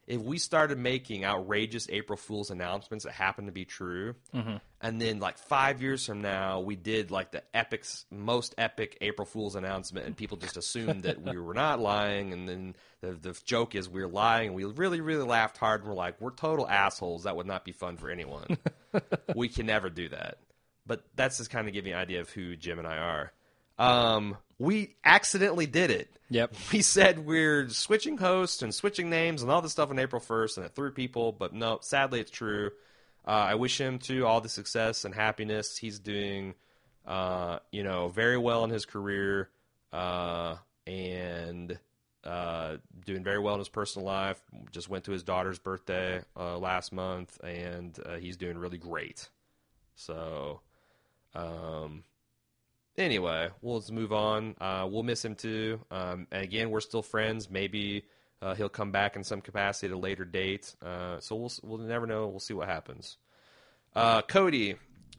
if 0.06 0.22
we 0.22 0.38
started 0.38 0.78
making 0.78 1.24
outrageous 1.24 1.88
April 1.90 2.18
Fools 2.18 2.50
announcements 2.50 3.06
that 3.06 3.14
happened 3.14 3.48
to 3.48 3.54
be 3.54 3.66
true, 3.66 4.16
mm-hmm. 4.34 4.58
and 4.82 5.02
then 5.02 5.20
like 5.20 5.38
five 5.38 5.82
years 5.82 6.06
from 6.06 6.22
now, 6.22 6.60
we 6.60 6.76
did 6.76 7.10
like 7.10 7.32
the 7.32 7.44
epic, 7.54 7.86
most 8.12 8.54
epic 8.58 8.98
April 9.02 9.26
Fools 9.26 9.56
announcement, 9.56 10.06
and 10.06 10.18
people 10.18 10.38
just 10.38 10.58
assumed 10.58 11.04
that 11.04 11.22
we 11.22 11.38
were 11.38 11.54
not 11.54 11.80
lying, 11.80 12.34
and 12.34 12.50
then 12.50 12.76
the, 13.02 13.14
the 13.14 13.40
joke 13.46 13.76
is 13.76 13.88
we're 13.88 14.08
lying, 14.08 14.48
and 14.48 14.56
we 14.56 14.66
really, 14.66 15.00
really 15.00 15.26
laughed 15.26 15.58
hard, 15.58 15.82
and 15.82 15.90
we're 15.90 15.96
like, 15.96 16.20
we're 16.20 16.32
total 16.32 16.68
assholes. 16.68 17.24
That 17.24 17.38
would 17.38 17.48
not 17.48 17.64
be 17.64 17.72
fun 17.72 17.98
for 17.98 18.10
anyone. 18.10 18.58
we 19.36 19.48
can 19.48 19.66
never 19.66 19.90
do 19.90 20.10
that. 20.10 20.38
But 20.86 21.06
that's 21.16 21.38
just 21.38 21.50
kind 21.50 21.68
of 21.68 21.74
giving 21.74 21.92
you 21.92 21.96
an 21.96 22.02
idea 22.02 22.20
of 22.20 22.30
who 22.30 22.58
Jim 22.58 22.78
and 22.78 22.88
I 22.88 22.98
are. 22.98 23.32
Um, 23.78 24.38
we 24.60 24.96
accidentally 25.04 25.66
did 25.66 25.92
it. 25.92 26.10
Yep. 26.30 26.56
We 26.72 26.82
said 26.82 27.26
we're 27.26 27.70
switching 27.70 28.18
hosts 28.18 28.62
and 28.62 28.74
switching 28.74 29.10
names 29.10 29.42
and 29.42 29.52
all 29.52 29.62
this 29.62 29.72
stuff 29.72 29.90
on 29.90 30.00
April 30.00 30.22
1st, 30.22 30.58
and 30.58 30.66
it 30.66 30.74
threw 30.74 30.92
people, 30.92 31.32
but 31.32 31.54
no, 31.54 31.80
sadly, 31.82 32.20
it's 32.20 32.32
true. 32.32 32.72
Uh, 33.26 33.32
I 33.32 33.56
wish 33.56 33.80
him 33.80 34.00
to 34.00 34.26
all 34.26 34.42
the 34.42 34.50
success 34.50 35.06
and 35.06 35.14
happiness. 35.14 35.78
He's 35.78 36.00
doing, 36.00 36.56
uh, 37.06 37.60
you 37.72 37.84
know, 37.84 38.10
very 38.10 38.38
well 38.38 38.64
in 38.64 38.70
his 38.70 38.86
career, 38.86 39.50
uh, 39.94 40.56
and 40.86 41.78
uh, 42.24 42.78
doing 43.06 43.24
very 43.24 43.40
well 43.40 43.54
in 43.54 43.60
his 43.60 43.70
personal 43.70 44.06
life. 44.06 44.42
Just 44.72 44.90
went 44.90 45.06
to 45.06 45.12
his 45.12 45.24
daughter's 45.24 45.60
birthday 45.60 46.22
uh, 46.36 46.58
last 46.58 46.92
month, 46.92 47.40
and 47.44 47.98
uh, 48.06 48.16
he's 48.16 48.38
doing 48.38 48.58
really 48.58 48.78
great. 48.78 49.30
So, 49.96 50.62
um, 51.36 52.04
anyway, 52.98 53.50
we'll 53.62 53.80
just 53.80 53.92
move 53.92 54.14
on. 54.14 54.56
Uh, 54.60 54.88
we'll 54.90 55.04
miss 55.04 55.24
him 55.24 55.36
too. 55.36 55.80
Um, 55.92 56.28
and 56.32 56.44
again, 56.44 56.70
we're 56.70 56.82
still 56.82 57.02
friends. 57.02 57.50
Maybe 57.50 58.06
uh, 58.42 58.56
he'll 58.56 58.70
come 58.70 58.92
back 58.92 59.16
in 59.16 59.24
some 59.24 59.42
capacity 59.42 59.88
at 59.88 59.94
a 59.94 59.98
later 59.98 60.26
date. 60.26 60.76
Uh, 60.82 61.20
so 61.20 61.36
we'll 61.36 61.52
we'll 61.64 61.78
never 61.80 62.06
know. 62.06 62.28
We'll 62.28 62.40
see 62.40 62.54
what 62.54 62.68
happens. 62.68 63.18
Uh, 63.96 64.22
Cody 64.24 64.76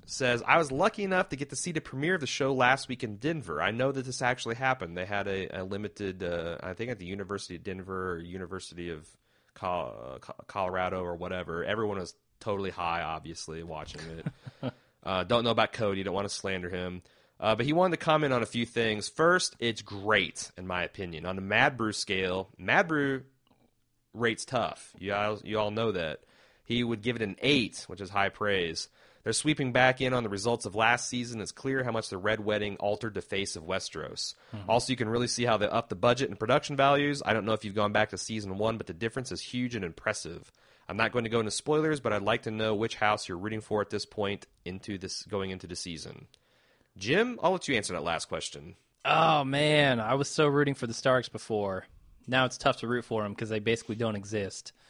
says, 0.06 0.42
I 0.46 0.58
was 0.58 0.70
lucky 0.70 1.04
enough 1.04 1.30
to 1.30 1.36
get 1.36 1.50
to 1.50 1.56
see 1.56 1.72
the 1.72 1.80
premiere 1.80 2.14
of 2.14 2.20
the 2.20 2.26
show 2.26 2.52
last 2.52 2.88
week 2.88 3.04
in 3.04 3.16
Denver. 3.16 3.62
I 3.62 3.70
know 3.70 3.92
that 3.92 4.04
this 4.04 4.20
actually 4.20 4.56
happened. 4.56 4.96
They 4.96 5.06
had 5.06 5.26
a, 5.26 5.60
a 5.60 5.64
limited, 5.64 6.22
uh, 6.22 6.58
I 6.62 6.74
think 6.74 6.90
at 6.90 6.98
the 6.98 7.06
University 7.06 7.56
of 7.56 7.62
Denver 7.62 8.12
or 8.12 8.18
University 8.18 8.90
of 8.90 9.08
Col- 9.54 10.18
Colorado 10.46 11.02
or 11.02 11.16
whatever. 11.16 11.64
Everyone 11.64 11.98
was 11.98 12.14
totally 12.40 12.70
high, 12.70 13.02
obviously, 13.02 13.62
watching 13.62 14.00
it. 14.02 14.72
uh, 15.04 15.24
don't 15.24 15.44
know 15.44 15.50
about 15.50 15.72
Cody. 15.72 16.02
Don't 16.02 16.14
want 16.14 16.28
to 16.28 16.34
slander 16.34 16.68
him. 16.68 17.02
Uh, 17.40 17.54
but 17.54 17.66
he 17.66 17.72
wanted 17.72 17.98
to 17.98 18.04
comment 18.04 18.32
on 18.32 18.42
a 18.42 18.46
few 18.46 18.64
things. 18.64 19.08
First, 19.08 19.56
it's 19.58 19.82
great, 19.82 20.50
in 20.56 20.66
my 20.66 20.84
opinion. 20.84 21.26
On 21.26 21.36
the 21.36 21.42
Mad 21.42 21.76
Brew 21.76 21.92
scale, 21.92 22.48
Mad 22.56 22.88
Brew 22.88 23.22
rates 24.12 24.44
tough. 24.44 24.92
You 24.98 25.14
all, 25.14 25.40
you 25.42 25.58
all 25.58 25.70
know 25.70 25.92
that. 25.92 26.20
He 26.64 26.82
would 26.82 27.02
give 27.02 27.16
it 27.16 27.22
an 27.22 27.36
8, 27.42 27.84
which 27.88 28.00
is 28.00 28.08
high 28.08 28.30
praise. 28.30 28.88
They're 29.24 29.32
sweeping 29.32 29.72
back 29.72 30.00
in 30.02 30.12
on 30.12 30.22
the 30.22 30.28
results 30.28 30.66
of 30.66 30.74
last 30.74 31.08
season. 31.08 31.40
It's 31.40 31.50
clear 31.50 31.82
how 31.82 31.92
much 31.92 32.10
the 32.10 32.18
Red 32.18 32.40
Wedding 32.40 32.76
altered 32.76 33.14
the 33.14 33.22
face 33.22 33.56
of 33.56 33.64
Westeros. 33.64 34.34
Also, 34.68 34.92
you 34.92 34.96
can 34.98 35.08
really 35.08 35.28
see 35.28 35.44
how 35.44 35.56
they 35.56 35.66
upped 35.66 35.88
the 35.88 35.96
budget 35.96 36.28
and 36.28 36.38
production 36.38 36.76
values. 36.76 37.22
I 37.24 37.32
don't 37.32 37.46
know 37.46 37.54
if 37.54 37.64
you've 37.64 37.74
gone 37.74 37.92
back 37.92 38.10
to 38.10 38.18
season 38.18 38.58
one, 38.58 38.76
but 38.76 38.86
the 38.86 38.92
difference 38.92 39.32
is 39.32 39.40
huge 39.40 39.74
and 39.74 39.84
impressive. 39.84 40.52
I'm 40.88 40.98
not 40.98 41.12
going 41.12 41.24
to 41.24 41.30
go 41.30 41.40
into 41.40 41.50
spoilers, 41.50 42.00
but 42.00 42.12
I'd 42.12 42.22
like 42.22 42.42
to 42.42 42.50
know 42.50 42.74
which 42.74 42.96
house 42.96 43.26
you're 43.26 43.38
rooting 43.38 43.62
for 43.62 43.80
at 43.80 43.88
this 43.88 44.04
point 44.04 44.46
into 44.66 44.98
this 44.98 45.22
going 45.22 45.50
into 45.50 45.66
the 45.66 45.76
season. 45.76 46.26
Jim, 46.96 47.38
I'll 47.42 47.52
let 47.52 47.68
you 47.68 47.76
answer 47.76 47.92
that 47.92 48.04
last 48.04 48.26
question. 48.26 48.76
Oh 49.04 49.44
man, 49.44 50.00
I 50.00 50.14
was 50.14 50.28
so 50.28 50.46
rooting 50.46 50.74
for 50.74 50.86
the 50.86 50.94
Starks 50.94 51.28
before. 51.28 51.86
Now 52.26 52.46
it's 52.46 52.56
tough 52.56 52.78
to 52.78 52.88
root 52.88 53.04
for 53.04 53.22
them 53.22 53.32
because 53.32 53.48
they 53.48 53.58
basically 53.58 53.96
don't 53.96 54.16
exist. 54.16 54.72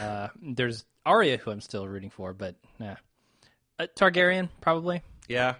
Uh, 0.00 0.28
there's 0.40 0.84
Arya, 1.04 1.36
who 1.36 1.50
I'm 1.50 1.60
still 1.60 1.88
rooting 1.88 2.10
for, 2.10 2.32
but 2.32 2.54
yeah, 2.78 2.94
uh, 3.80 3.88
Targaryen 3.96 4.48
probably. 4.60 5.02
Yeah, 5.26 5.54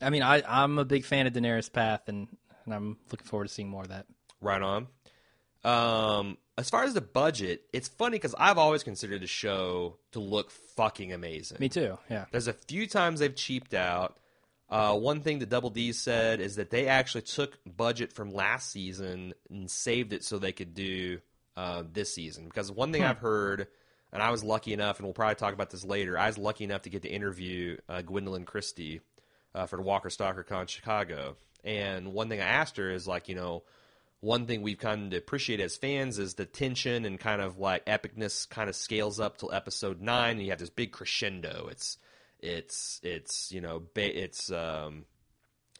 I 0.00 0.10
mean, 0.10 0.24
I 0.24 0.42
I'm 0.48 0.80
a 0.80 0.84
big 0.84 1.04
fan 1.04 1.28
of 1.28 1.32
Daenerys' 1.32 1.72
path, 1.72 2.08
and, 2.08 2.26
and 2.64 2.74
I'm 2.74 2.96
looking 3.12 3.28
forward 3.28 3.46
to 3.46 3.54
seeing 3.54 3.68
more 3.68 3.82
of 3.82 3.90
that. 3.90 4.06
Right 4.40 4.60
on. 4.60 4.88
Um, 5.62 6.38
as 6.56 6.70
far 6.70 6.84
as 6.84 6.94
the 6.94 7.00
budget, 7.00 7.62
it's 7.72 7.88
funny 7.88 8.16
because 8.16 8.34
I've 8.38 8.58
always 8.58 8.82
considered 8.82 9.20
the 9.22 9.26
show 9.26 9.98
to 10.12 10.20
look 10.20 10.50
fucking 10.50 11.12
amazing. 11.12 11.58
Me 11.60 11.68
too. 11.68 11.98
Yeah. 12.10 12.24
There's 12.30 12.48
a 12.48 12.52
few 12.52 12.86
times 12.86 13.20
they've 13.20 13.34
cheaped 13.34 13.74
out. 13.74 14.16
Uh, 14.70 14.96
one 14.96 15.20
thing 15.20 15.40
that 15.40 15.48
Double 15.48 15.70
D 15.70 15.92
said 15.92 16.40
is 16.40 16.56
that 16.56 16.70
they 16.70 16.86
actually 16.86 17.22
took 17.22 17.58
budget 17.66 18.12
from 18.12 18.32
last 18.32 18.70
season 18.70 19.34
and 19.50 19.68
saved 19.68 20.12
it 20.12 20.22
so 20.22 20.38
they 20.38 20.52
could 20.52 20.74
do 20.74 21.18
uh, 21.56 21.82
this 21.92 22.14
season. 22.14 22.44
Because 22.44 22.70
one 22.70 22.92
thing 22.92 23.02
I've 23.02 23.18
heard, 23.18 23.66
and 24.12 24.22
I 24.22 24.30
was 24.30 24.44
lucky 24.44 24.72
enough, 24.72 24.98
and 24.98 25.06
we'll 25.06 25.14
probably 25.14 25.34
talk 25.34 25.54
about 25.54 25.70
this 25.70 25.84
later, 25.84 26.16
I 26.16 26.28
was 26.28 26.38
lucky 26.38 26.62
enough 26.62 26.82
to 26.82 26.90
get 26.90 27.02
to 27.02 27.08
interview 27.08 27.78
uh, 27.88 28.02
Gwendoline 28.04 28.46
Christie 28.46 29.00
uh, 29.54 29.66
for 29.66 29.76
the 29.76 29.82
Walker 29.82 30.08
Stalker 30.08 30.44
Con 30.44 30.68
Chicago. 30.68 31.36
And 31.64 32.12
one 32.12 32.28
thing 32.28 32.40
I 32.40 32.46
asked 32.46 32.76
her 32.76 32.90
is 32.90 33.08
like, 33.08 33.28
you 33.28 33.34
know, 33.34 33.64
one 34.20 34.46
thing 34.46 34.62
we've 34.62 34.78
come 34.78 35.10
to 35.10 35.16
appreciate 35.16 35.60
as 35.60 35.76
fans 35.76 36.18
is 36.18 36.34
the 36.34 36.44
tension 36.44 37.04
and 37.06 37.18
kind 37.18 37.40
of 37.40 37.58
like 37.58 37.86
epicness 37.86 38.48
kind 38.48 38.68
of 38.68 38.76
scales 38.76 39.18
up 39.18 39.38
till 39.38 39.52
episode 39.52 40.00
nine, 40.00 40.32
and 40.32 40.42
you 40.42 40.50
have 40.50 40.60
this 40.60 40.70
big 40.70 40.92
crescendo. 40.92 41.68
It's 41.70 41.98
it's 42.42 43.00
it's 43.02 43.52
you 43.52 43.60
know 43.60 43.82
ba- 43.94 44.22
it's 44.22 44.50
um 44.52 45.04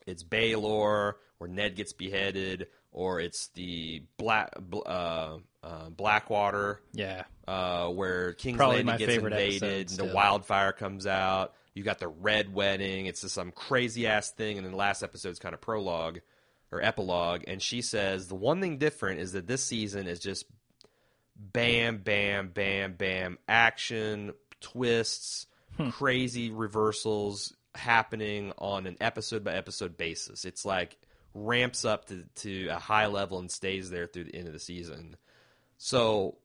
it's 0.06 0.22
Baelor 0.24 1.14
where 1.38 1.48
Ned 1.48 1.76
gets 1.76 1.92
beheaded, 1.92 2.66
or 2.92 3.20
it's 3.20 3.48
the 3.54 4.02
black 4.18 4.52
uh, 4.86 5.36
uh, 5.62 5.88
Blackwater 5.90 6.82
Yeah. 6.92 7.24
uh, 7.48 7.88
where 7.88 8.32
King's 8.34 8.56
Probably 8.58 8.82
Landing 8.82 9.06
gets 9.06 9.22
invaded, 9.22 9.90
and 9.90 9.98
the 9.98 10.14
wildfire 10.14 10.72
comes 10.72 11.06
out. 11.06 11.54
You 11.74 11.82
got 11.82 11.98
the 11.98 12.08
red 12.08 12.52
wedding. 12.52 13.06
It's 13.06 13.22
just 13.22 13.34
some 13.34 13.52
crazy 13.52 14.06
ass 14.06 14.30
thing, 14.32 14.56
and 14.58 14.66
then 14.66 14.72
the 14.72 14.78
last 14.78 15.02
episode's 15.02 15.38
kind 15.38 15.54
of 15.54 15.60
prologue. 15.60 16.20
or 16.72 16.82
epilogue, 16.82 17.42
and 17.48 17.60
she 17.62 17.80
says 17.82 18.28
the 18.28 18.34
one 18.34 18.60
thing 18.60 18.78
different 18.78 19.20
is 19.20 19.32
that 19.32 19.46
this 19.46 19.64
season 19.64 20.06
is 20.06 20.20
just 20.20 20.44
bam, 21.36 21.98
bam, 21.98 22.48
bam, 22.48 22.94
bam, 22.94 23.38
action, 23.48 24.32
twists, 24.60 25.46
crazy 25.90 26.50
reversals 26.50 27.54
happening 27.74 28.52
on 28.58 28.86
an 28.86 28.96
episode 29.00 29.44
by 29.44 29.54
episode 29.54 29.96
basis. 29.96 30.44
It's 30.44 30.64
like 30.64 30.96
ramps 31.34 31.84
up 31.84 32.06
to, 32.06 32.24
to 32.36 32.68
a 32.68 32.78
high 32.78 33.06
level 33.06 33.38
and 33.38 33.50
stays 33.50 33.90
there 33.90 34.06
through 34.06 34.24
the 34.24 34.34
end 34.34 34.46
of 34.48 34.52
the 34.52 34.58
season. 34.60 35.16
So, 35.78 36.36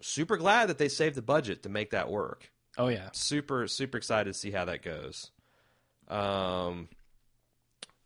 super 0.00 0.36
glad 0.36 0.68
that 0.70 0.78
they 0.78 0.88
saved 0.88 1.14
the 1.14 1.22
budget 1.22 1.62
to 1.64 1.68
make 1.68 1.90
that 1.90 2.10
work 2.10 2.50
Oh 2.78 2.88
yeah. 2.88 3.10
super 3.12 3.66
super 3.68 3.98
excited 3.98 4.32
to 4.32 4.38
see 4.38 4.50
how 4.50 4.64
that 4.64 4.82
goes. 4.82 5.30
Um, 6.08 6.88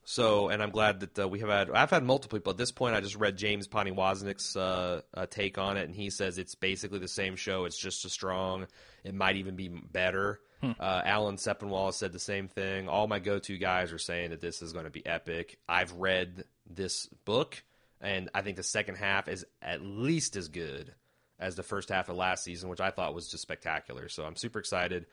so 0.05 0.49
and 0.49 0.63
I'm 0.63 0.71
glad 0.71 1.01
that 1.01 1.19
uh, 1.19 1.29
we 1.29 1.39
have 1.41 1.49
had 1.49 1.71
I've 1.71 1.91
had 1.91 2.03
multiple 2.05 2.39
people 2.39 2.51
at 2.51 2.59
this 2.59 2.73
point. 2.73 2.95
I 2.95 3.01
just 3.01 3.17
read 3.17 3.37
James 3.37 3.69
Poniewozik's 3.69 4.57
uh, 4.57 5.01
uh, 5.15 5.27
take 5.27 5.57
on 5.57 5.77
it, 5.77 5.85
and 5.85 5.95
he 5.95 6.11
says 6.11 6.37
it's 6.37 6.55
basically 6.55 6.99
the 6.99 7.09
same 7.09 7.37
show. 7.37 7.65
It's 7.65 7.79
just 7.79 8.05
as 8.05 8.13
strong. 8.13 8.67
It 9.05 9.15
might 9.15 9.37
even 9.37 9.57
be 9.57 9.69
better. 9.69 10.41
Uh, 10.79 11.03
Alan 11.05 11.37
Sepinwall 11.37 11.93
said 11.93 12.13
the 12.13 12.19
same 12.19 12.49
thing. 12.49 12.89
All 12.89 13.07
my 13.07 13.19
go-to 13.19 13.59
guys 13.59 13.93
are 13.93 13.99
saying 13.99 14.31
that 14.31 14.41
this 14.41 14.63
is 14.63 14.73
going 14.73 14.85
to 14.85 14.91
be 14.91 15.05
epic. 15.05 15.59
I've 15.69 15.93
read 15.93 16.45
this 16.69 17.07
book, 17.25 17.63
and 18.01 18.31
I 18.35 18.43
think 18.43 18.57
the 18.57 18.63
second 18.63 18.97
half 18.97 19.29
is 19.29 19.45
at 19.63 19.83
least 19.83 20.37
as 20.37 20.49
good 20.49 20.95
as 21.39 21.57
the 21.57 21.63
first 21.63 21.89
half 21.89 22.09
of 22.09 22.17
last 22.17 22.45
season, 22.45 22.69
which 22.69 22.81
I 22.81 22.91
thought 22.91 23.15
was 23.15 23.29
just 23.29 23.43
spectacular. 23.43 24.09
So 24.09 24.25
I'm 24.25 24.37
super 24.37 24.59
excited. 24.59 25.07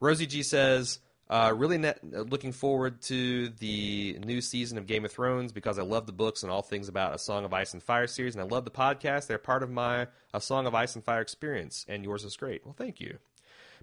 Rosie 0.00 0.26
G 0.26 0.42
says, 0.42 0.98
uh, 1.28 1.52
really 1.56 1.78
net, 1.78 1.98
looking 2.02 2.52
forward 2.52 3.02
to 3.02 3.48
the 3.48 4.18
new 4.24 4.40
season 4.40 4.78
of 4.78 4.86
Game 4.86 5.04
of 5.04 5.12
Thrones 5.12 5.52
because 5.52 5.78
I 5.78 5.82
love 5.82 6.06
the 6.06 6.12
books 6.12 6.42
and 6.42 6.52
all 6.52 6.62
things 6.62 6.88
about 6.88 7.14
A 7.14 7.18
Song 7.18 7.44
of 7.44 7.52
Ice 7.52 7.72
and 7.74 7.82
Fire 7.82 8.06
series, 8.06 8.34
and 8.34 8.42
I 8.42 8.46
love 8.46 8.64
the 8.64 8.70
podcast. 8.70 9.26
They're 9.26 9.38
part 9.38 9.62
of 9.62 9.70
my 9.70 10.06
A 10.32 10.40
Song 10.40 10.66
of 10.66 10.74
Ice 10.74 10.94
and 10.94 11.04
Fire 11.04 11.20
experience, 11.20 11.84
and 11.88 12.04
yours 12.04 12.24
is 12.24 12.36
great. 12.36 12.64
Well, 12.64 12.76
thank 12.78 13.00
you. 13.00 13.18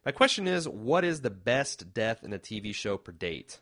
My 0.06 0.12
question 0.12 0.48
is, 0.48 0.68
what 0.68 1.04
is 1.04 1.22
the 1.22 1.30
best 1.30 1.94
death 1.94 2.24
in 2.24 2.34
a 2.34 2.40
TV 2.40 2.76
show 2.76 2.98
per 2.98 3.12
date? 3.12 3.60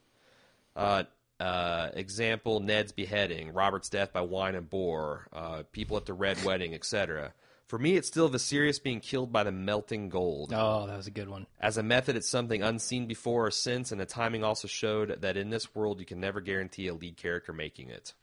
Uh, 0.75 1.03
uh, 1.39 1.89
example: 1.93 2.59
Ned's 2.59 2.91
beheading, 2.91 3.53
Robert's 3.53 3.89
death 3.89 4.13
by 4.13 4.21
wine 4.21 4.55
and 4.55 4.69
boar, 4.69 5.27
uh, 5.33 5.63
people 5.71 5.97
at 5.97 6.05
the 6.05 6.13
red 6.13 6.43
wedding, 6.43 6.73
etc. 6.73 7.33
For 7.67 7.79
me, 7.79 7.95
it's 7.95 8.07
still 8.07 8.29
Viserys 8.29 8.83
being 8.83 8.99
killed 8.99 9.31
by 9.31 9.43
the 9.43 9.51
melting 9.51 10.09
gold. 10.09 10.51
Oh, 10.53 10.87
that 10.87 10.97
was 10.97 11.07
a 11.07 11.11
good 11.11 11.29
one. 11.29 11.47
As 11.59 11.77
a 11.77 11.83
method, 11.83 12.17
it's 12.17 12.29
something 12.29 12.61
unseen 12.61 13.05
before 13.05 13.47
or 13.47 13.51
since, 13.51 13.91
and 13.93 14.01
the 14.01 14.05
timing 14.05 14.43
also 14.43 14.67
showed 14.67 15.21
that 15.21 15.37
in 15.37 15.51
this 15.51 15.73
world, 15.73 15.99
you 15.99 16.05
can 16.05 16.19
never 16.19 16.41
guarantee 16.41 16.87
a 16.87 16.93
lead 16.93 17.15
character 17.15 17.53
making 17.53 17.89
it. 17.89 18.13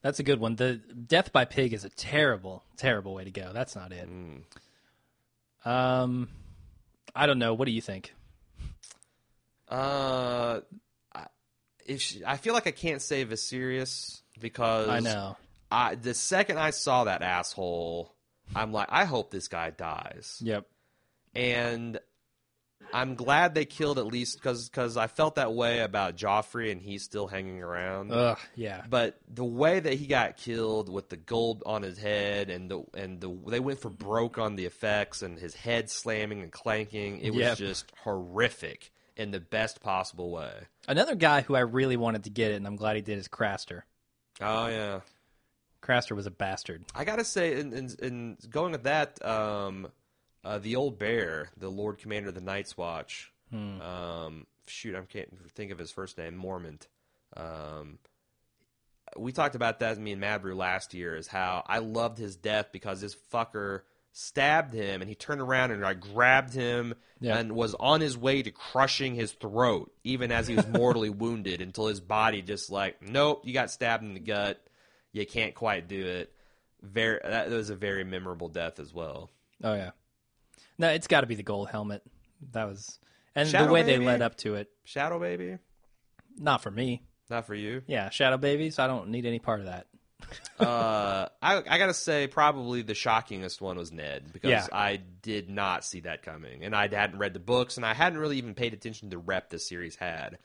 That's 0.00 0.20
a 0.20 0.22
good 0.22 0.40
one. 0.40 0.56
The 0.56 0.76
death 0.76 1.32
by 1.32 1.44
pig 1.44 1.74
is 1.74 1.84
a 1.84 1.90
terrible, 1.90 2.64
terrible 2.76 3.12
way 3.12 3.24
to 3.24 3.30
go. 3.30 3.50
That's 3.52 3.76
not 3.76 3.92
it. 3.92 4.08
Um, 5.66 6.28
I 7.14 7.26
don't 7.26 7.38
know. 7.38 7.52
What 7.54 7.66
do 7.66 7.72
you 7.72 7.80
think? 7.82 8.14
Uh, 9.68 10.60
I- 11.14 11.26
if 11.84 12.00
she, 12.00 12.22
I 12.24 12.36
feel 12.36 12.54
like 12.54 12.66
I 12.66 12.70
can't 12.70 13.02
say 13.02 13.24
Viserys 13.24 14.20
because 14.40 14.88
I 14.88 15.00
know. 15.00 15.36
I, 15.70 15.96
the 15.96 16.14
second 16.14 16.58
I 16.58 16.70
saw 16.70 17.04
that 17.04 17.22
asshole, 17.22 18.14
I'm 18.54 18.72
like, 18.72 18.88
I 18.90 19.04
hope 19.04 19.30
this 19.30 19.48
guy 19.48 19.70
dies. 19.70 20.40
Yep. 20.42 20.66
and 21.34 21.98
I'm 22.92 23.14
glad 23.14 23.54
they 23.54 23.64
killed 23.64 23.98
at 23.98 24.06
least 24.06 24.36
because 24.40 24.96
I 24.96 25.06
felt 25.08 25.34
that 25.34 25.52
way 25.52 25.80
about 25.80 26.16
Joffrey 26.16 26.70
and 26.72 26.80
he's 26.80 27.02
still 27.02 27.26
hanging 27.26 27.62
around. 27.62 28.12
Ugh. 28.12 28.38
Yeah. 28.54 28.84
but 28.88 29.18
the 29.28 29.44
way 29.44 29.80
that 29.80 29.94
he 29.94 30.06
got 30.06 30.36
killed 30.36 30.88
with 30.88 31.08
the 31.08 31.16
gold 31.16 31.62
on 31.66 31.82
his 31.82 31.98
head 31.98 32.48
and 32.48 32.70
the 32.70 32.82
and 32.94 33.20
the 33.20 33.28
they 33.48 33.60
went 33.60 33.80
for 33.80 33.90
broke 33.90 34.38
on 34.38 34.56
the 34.56 34.64
effects 34.66 35.22
and 35.22 35.38
his 35.38 35.54
head 35.54 35.90
slamming 35.90 36.42
and 36.42 36.52
clanking, 36.52 37.18
it 37.20 37.30
was 37.30 37.40
Yep. 37.40 37.58
just 37.58 37.92
horrific 38.04 38.92
in 39.16 39.30
the 39.30 39.40
best 39.40 39.80
possible 39.80 40.30
way. 40.30 40.52
Another 40.86 41.14
guy 41.16 41.40
who 41.42 41.54
I 41.56 41.60
really 41.60 41.96
wanted 41.96 42.24
to 42.24 42.30
get 42.30 42.52
it, 42.52 42.54
and 42.54 42.66
I'm 42.66 42.76
glad 42.76 42.96
he 42.96 43.02
did, 43.02 43.18
is 43.18 43.28
Craster. 43.28 43.82
Oh 44.40 44.68
yeah, 44.68 45.00
Craster 45.82 46.14
was 46.14 46.26
a 46.26 46.30
bastard. 46.30 46.84
I 46.94 47.04
gotta 47.04 47.24
say, 47.24 47.58
in, 47.58 47.72
in, 47.72 47.90
in 48.02 48.36
going 48.50 48.72
with 48.72 48.84
that, 48.84 49.24
um, 49.24 49.88
uh, 50.46 50.58
the 50.58 50.76
old 50.76 50.98
bear, 50.98 51.50
the 51.56 51.68
Lord 51.70 51.98
Commander 51.98 52.28
of 52.30 52.34
the 52.34 52.40
Night's 52.40 52.76
Watch. 52.76 53.32
Um, 53.52 54.46
shoot, 54.66 54.94
I 54.94 55.00
can't 55.02 55.28
think 55.54 55.70
of 55.72 55.78
his 55.78 55.90
first 55.90 56.18
name. 56.18 56.34
Mormont. 56.42 56.86
Um, 57.36 57.98
we 59.16 59.32
talked 59.32 59.54
about 59.54 59.80
that 59.80 59.98
me 59.98 60.12
and 60.12 60.22
Madbrew 60.22 60.56
last 60.56 60.94
year. 60.94 61.16
Is 61.16 61.26
how 61.28 61.64
I 61.66 61.78
loved 61.78 62.18
his 62.18 62.36
death 62.36 62.68
because 62.72 63.00
this 63.00 63.16
fucker 63.32 63.82
stabbed 64.12 64.72
him 64.72 65.00
and 65.02 65.08
he 65.08 65.14
turned 65.14 65.40
around 65.42 65.70
and 65.72 65.84
I 65.84 65.92
grabbed 65.94 66.54
him 66.54 66.94
Yeah. 67.20 67.36
and 67.36 67.52
was 67.52 67.74
on 67.74 68.00
his 68.00 68.16
way 68.16 68.42
to 68.42 68.50
crushing 68.50 69.14
his 69.14 69.32
throat, 69.32 69.92
even 70.04 70.32
as 70.32 70.48
he 70.48 70.54
was 70.56 70.66
mortally 70.66 71.10
wounded, 71.24 71.60
until 71.60 71.86
his 71.86 72.00
body 72.00 72.40
just 72.42 72.70
like, 72.70 73.00
nope, 73.02 73.42
you 73.44 73.52
got 73.52 73.70
stabbed 73.70 74.02
in 74.04 74.14
the 74.14 74.20
gut. 74.20 74.60
You 75.12 75.24
can't 75.26 75.54
quite 75.54 75.86
do 75.88 76.04
it. 76.04 76.32
Very, 76.82 77.20
that 77.22 77.50
was 77.50 77.70
a 77.70 77.76
very 77.76 78.04
memorable 78.04 78.48
death 78.48 78.80
as 78.80 78.92
well. 78.92 79.30
Oh 79.62 79.74
yeah. 79.74 79.90
No, 80.78 80.88
it's 80.90 81.06
got 81.06 81.22
to 81.22 81.26
be 81.26 81.34
the 81.34 81.42
gold 81.42 81.68
helmet. 81.68 82.02
That 82.52 82.64
was, 82.68 82.98
and 83.34 83.48
Shadow 83.48 83.66
the 83.66 83.72
way 83.72 83.82
they 83.82 83.98
led 83.98 84.22
up 84.22 84.36
to 84.38 84.56
it. 84.56 84.68
Shadow 84.84 85.18
Baby, 85.18 85.58
Not 86.38 86.62
for 86.62 86.70
me. 86.70 87.02
not 87.30 87.46
for 87.46 87.54
you. 87.54 87.82
Yeah, 87.86 88.10
Shadow 88.10 88.36
Baby. 88.36 88.70
So 88.70 88.84
I 88.84 88.86
don't 88.86 89.08
need 89.08 89.24
any 89.26 89.38
part 89.38 89.60
of 89.60 89.66
that. 89.66 89.86
uh, 90.58 91.28
I, 91.42 91.62
I 91.68 91.78
gotta 91.78 91.92
say, 91.92 92.26
probably 92.26 92.80
the 92.82 92.94
shockingest 92.94 93.60
one 93.60 93.76
was 93.76 93.92
Ned 93.92 94.32
because 94.32 94.50
Yeah. 94.50 94.66
I 94.72 94.96
did 94.96 95.50
not 95.50 95.84
see 95.84 96.00
that 96.00 96.22
coming, 96.22 96.64
and 96.64 96.74
I 96.74 96.88
hadn't 96.88 97.18
read 97.18 97.34
the 97.34 97.38
books, 97.40 97.76
and 97.76 97.84
I 97.84 97.92
hadn't 97.92 98.18
really 98.18 98.38
even 98.38 98.54
paid 98.54 98.72
attention 98.72 99.10
to 99.10 99.16
the 99.16 99.22
rep 99.22 99.50
the 99.50 99.58
series 99.58 99.94
had. 99.96 100.38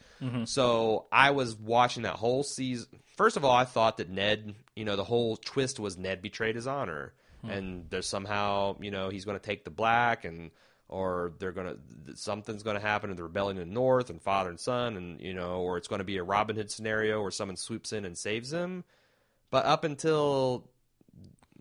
So 0.46 1.08
I 1.12 1.32
was 1.32 1.56
watching 1.56 2.04
that 2.04 2.16
whole 2.16 2.44
season. 2.44 2.88
First 3.16 3.38
of 3.38 3.46
all, 3.46 3.56
I 3.56 3.64
thought 3.66 3.98
that 3.98 4.10
Ned, 4.10 4.56
you 4.76 4.86
know, 4.86 4.96
the 4.96 5.04
whole 5.04 5.38
twist 5.38 5.80
was 5.80 5.98
Ned 5.98 6.22
betrayed 6.22 6.56
his 6.56 6.68
honor, 6.68 7.14
and 7.50 7.86
there's 7.90 8.08
somehow, 8.08 8.76
you 8.80 8.92
know, 8.92 9.10
he's 9.10 9.26
going 9.26 9.38
to 9.40 9.46
take 9.46 9.64
the 9.64 9.72
black 9.72 10.26
and. 10.26 10.52
Or 10.94 11.32
they're 11.40 11.54
gonna 11.54 11.78
something's 12.16 12.64
gonna 12.64 12.82
happen 12.82 13.12
in 13.12 13.16
the 13.16 13.24
rebellion 13.24 13.58
in 13.58 13.70
the 13.70 13.74
north 13.74 14.10
and 14.10 14.22
father 14.22 14.50
and 14.50 14.60
son 14.60 14.98
and 14.98 15.22
you 15.22 15.34
know, 15.34 15.62
or 15.62 15.78
it's 15.78 15.88
gonna 15.88 16.04
be 16.04 16.18
a 16.18 16.24
Robin 16.24 16.58
Hood 16.58 16.70
scenario 16.70 17.22
where 17.22 17.32
someone 17.32 17.56
swoops 17.56 17.94
in 17.94 18.04
and 18.04 18.18
saves 18.18 18.52
him. 18.52 18.84
But 19.52 19.64
up 19.64 19.86
until 19.86 20.70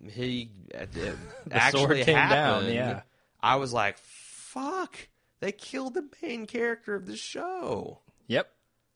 he 0.08 0.50
uh, 0.74 0.86
actually 1.52 2.02
came 2.02 2.16
down, 2.16 2.72
yeah. 2.72 3.02
I 3.40 3.54
was 3.54 3.72
like, 3.72 3.98
"Fuck!" 3.98 4.96
They 5.40 5.52
killed 5.52 5.94
the 5.94 6.08
main 6.22 6.46
character 6.46 6.94
of 6.94 7.06
the 7.06 7.16
show. 7.16 8.00
Yep. 8.26 8.50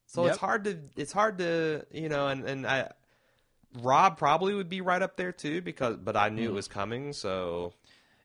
So 0.06 0.26
it's 0.26 0.38
hard 0.38 0.64
to 0.64 0.78
it's 0.96 1.12
hard 1.12 1.38
to 1.38 1.86
you 1.90 2.08
know, 2.08 2.28
and 2.28 2.44
and 2.44 2.66
I 2.66 2.92
Robb 3.82 4.18
probably 4.18 4.54
would 4.54 4.68
be 4.68 4.80
right 4.80 5.02
up 5.02 5.16
there 5.16 5.32
too 5.32 5.60
because, 5.60 5.96
but 5.96 6.16
I 6.16 6.30
Mm. 6.30 6.34
knew 6.34 6.50
it 6.50 6.54
was 6.54 6.68
coming. 6.68 7.12
So 7.12 7.72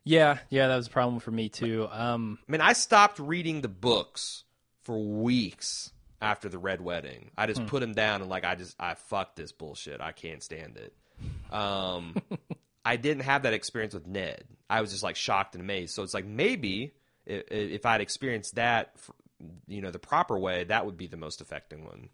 Yeah, 0.04 0.38
yeah, 0.48 0.68
that 0.68 0.76
was 0.76 0.86
a 0.86 0.90
problem 0.90 1.20
for 1.20 1.30
me 1.30 1.48
too. 1.48 1.88
Um, 1.90 2.38
I 2.48 2.52
mean, 2.52 2.60
I 2.60 2.72
stopped 2.72 3.18
reading 3.18 3.60
the 3.60 3.68
books 3.68 4.44
for 4.82 4.98
weeks 4.98 5.92
after 6.22 6.48
the 6.48 6.58
Red 6.58 6.80
Wedding. 6.80 7.30
I 7.36 7.44
Hmm. 7.46 7.52
just 7.52 7.66
put 7.66 7.80
them 7.80 7.92
down 7.92 8.20
and 8.22 8.30
like 8.30 8.44
I 8.44 8.54
just 8.54 8.76
I 8.80 8.94
fuck 8.94 9.36
this 9.36 9.52
bullshit. 9.52 10.00
I 10.00 10.12
can't 10.12 10.42
stand 10.42 10.76
it. 10.78 10.94
Um, 11.52 12.16
I 12.84 12.96
didn't 12.96 13.24
have 13.24 13.42
that 13.42 13.52
experience 13.52 13.92
with 13.92 14.06
Ned. 14.06 14.44
I 14.70 14.80
was 14.80 14.90
just 14.90 15.02
like 15.02 15.16
shocked 15.16 15.54
and 15.54 15.62
amazed. 15.62 15.94
So 15.94 16.02
it's 16.02 16.14
like 16.14 16.24
maybe 16.24 16.92
if, 17.26 17.42
if 17.50 17.86
I'd 17.86 18.00
experienced 18.00 18.54
that, 18.54 18.94
you 19.68 19.82
know, 19.82 19.90
the 19.90 19.98
proper 19.98 20.38
way, 20.38 20.64
that 20.64 20.86
would 20.86 20.96
be 20.96 21.06
the 21.06 21.16
most 21.18 21.40
affecting 21.40 21.84
one. 21.84 22.08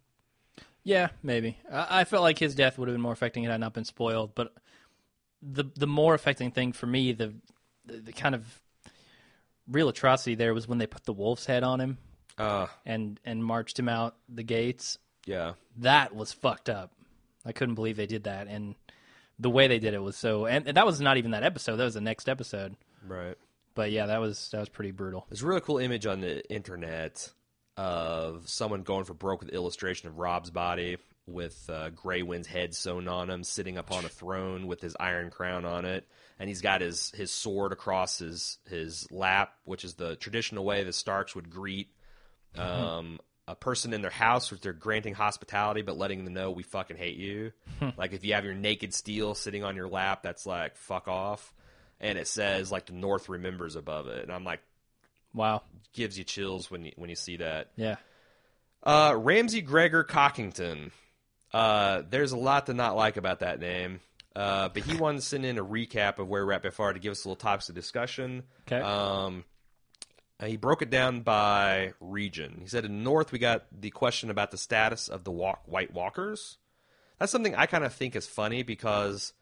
Yeah, 0.86 1.08
maybe. 1.22 1.58
I, 1.70 2.00
I 2.00 2.04
felt 2.04 2.22
like 2.22 2.38
his 2.38 2.54
death 2.54 2.78
would 2.78 2.86
have 2.88 2.94
been 2.94 3.02
more 3.02 3.12
affecting 3.12 3.42
had 3.42 3.52
I 3.52 3.56
not 3.56 3.74
been 3.74 3.84
spoiled. 3.84 4.34
But 4.36 4.54
the 5.42 5.64
the 5.74 5.86
more 5.88 6.14
affecting 6.14 6.52
thing 6.52 6.72
for 6.72 6.86
me, 6.86 7.12
the 7.12 7.34
the, 7.84 7.96
the 7.98 8.12
kind 8.12 8.34
of 8.36 8.60
real 9.68 9.88
atrocity 9.88 10.34
there 10.36 10.54
was 10.54 10.68
when 10.68 10.78
they 10.78 10.86
put 10.86 11.04
the 11.04 11.12
wolf's 11.12 11.46
head 11.46 11.64
on 11.64 11.80
him 11.80 11.98
Uh, 12.38 12.66
and 12.84 13.18
and 13.24 13.44
marched 13.44 13.78
him 13.78 13.88
out 13.88 14.14
the 14.28 14.42
gates. 14.44 14.98
yeah. 15.26 15.54
That 15.78 16.14
was 16.14 16.32
fucked 16.32 16.68
up. 16.70 16.92
I 17.44 17.52
couldn't 17.52 17.74
believe 17.74 17.96
they 17.96 18.06
did 18.06 18.24
that, 18.24 18.46
and 18.48 18.74
the 19.38 19.50
way 19.50 19.66
they 19.68 19.78
did 19.78 19.92
it 19.94 20.02
was 20.02 20.16
so. 20.16 20.46
And, 20.46 20.66
and 20.68 20.76
that 20.76 20.86
was 20.86 21.00
not 21.00 21.16
even 21.16 21.32
that 21.32 21.42
episode. 21.42 21.76
That 21.76 21.84
was 21.84 21.94
the 21.94 22.00
next 22.00 22.28
episode. 22.28 22.76
Right. 23.06 23.36
But 23.74 23.90
yeah, 23.90 24.06
that 24.06 24.20
was 24.20 24.48
that 24.52 24.60
was 24.60 24.68
pretty 24.70 24.92
brutal. 24.92 25.26
There's 25.28 25.42
a 25.42 25.46
really 25.46 25.60
cool 25.60 25.78
image 25.78 26.06
on 26.06 26.20
the 26.20 26.42
internet 26.50 27.30
of 27.76 28.48
someone 28.48 28.82
going 28.82 29.04
for 29.04 29.14
broke 29.14 29.40
with 29.40 29.50
illustration 29.50 30.08
of 30.08 30.18
Robb's 30.18 30.50
body 30.50 30.96
with 31.26 31.68
uh, 31.68 31.90
Grey 31.90 32.22
Wind's 32.22 32.46
head 32.46 32.74
sewn 32.74 33.08
on 33.08 33.28
him, 33.28 33.42
sitting 33.42 33.76
upon 33.76 34.04
a 34.04 34.08
throne 34.08 34.66
with 34.66 34.80
his 34.80 34.96
iron 34.98 35.30
crown 35.30 35.64
on 35.64 35.84
it, 35.84 36.06
and 36.38 36.48
he's 36.48 36.60
got 36.60 36.80
his 36.80 37.10
his 37.16 37.30
sword 37.30 37.72
across 37.72 38.18
his 38.18 38.58
his 38.68 39.10
lap, 39.10 39.52
which 39.64 39.84
is 39.84 39.94
the 39.94 40.16
traditional 40.16 40.64
way 40.64 40.84
the 40.84 40.92
Starks 40.92 41.34
would 41.34 41.50
greet 41.50 41.88
um, 42.56 43.18
a 43.48 43.54
person 43.54 43.92
in 43.92 44.02
their 44.02 44.10
house 44.10 44.50
which 44.50 44.60
they're 44.60 44.72
granting 44.72 45.14
hospitality 45.14 45.82
but 45.82 45.96
letting 45.96 46.24
them 46.24 46.34
know 46.34 46.50
we 46.50 46.62
fucking 46.62 46.96
hate 46.96 47.16
you. 47.16 47.52
like 47.96 48.12
if 48.12 48.24
you 48.24 48.34
have 48.34 48.44
your 48.44 48.54
naked 48.54 48.92
steel 48.94 49.34
sitting 49.34 49.64
on 49.64 49.76
your 49.76 49.88
lap, 49.88 50.22
that's 50.22 50.46
like 50.46 50.76
fuck 50.76 51.08
off. 51.08 51.52
And 52.00 52.18
it 52.18 52.28
says 52.28 52.70
like 52.70 52.86
the 52.86 52.92
North 52.92 53.28
remembers 53.28 53.76
above 53.76 54.06
it, 54.06 54.22
and 54.22 54.32
I'm 54.32 54.44
like 54.44 54.60
Wow. 55.36 55.62
gives 55.92 56.18
you 56.18 56.24
chills 56.24 56.70
when 56.70 56.84
you 56.86 56.92
when 56.96 57.08
you 57.10 57.16
see 57.16 57.36
that. 57.36 57.70
Yeah. 57.76 57.96
Uh, 58.82 59.14
Ramsey 59.16 59.60
Gregor 59.60 60.02
Cockington. 60.02 60.90
Uh, 61.52 62.02
there's 62.10 62.32
a 62.32 62.36
lot 62.36 62.66
to 62.66 62.74
not 62.74 62.96
like 62.96 63.16
about 63.16 63.40
that 63.40 63.60
name. 63.60 64.00
Uh, 64.34 64.68
but 64.68 64.82
he 64.82 64.94
wanted 64.96 65.20
to 65.20 65.24
send 65.26 65.46
in 65.46 65.56
a 65.56 65.64
recap 65.64 66.18
of 66.18 66.28
where 66.28 66.44
we're 66.44 66.52
at 66.52 66.62
by 66.62 66.68
far 66.68 66.92
to 66.92 66.98
give 66.98 67.10
us 67.10 67.24
a 67.24 67.28
little 67.28 67.36
topics 67.36 67.70
of 67.70 67.74
discussion. 67.74 68.42
Okay. 68.66 68.80
Um, 68.80 69.44
he 70.44 70.58
broke 70.58 70.82
it 70.82 70.90
down 70.90 71.22
by 71.22 71.94
region. 72.00 72.58
He 72.60 72.68
said 72.68 72.84
in 72.84 73.02
north 73.02 73.32
we 73.32 73.38
got 73.38 73.64
the 73.72 73.90
question 73.90 74.28
about 74.28 74.50
the 74.50 74.58
status 74.58 75.08
of 75.08 75.24
the 75.24 75.30
walk, 75.30 75.62
White 75.64 75.94
Walkers. 75.94 76.58
That's 77.18 77.32
something 77.32 77.54
I 77.54 77.64
kind 77.64 77.82
of 77.84 77.94
think 77.94 78.14
is 78.14 78.26
funny 78.26 78.62
because 78.62 79.32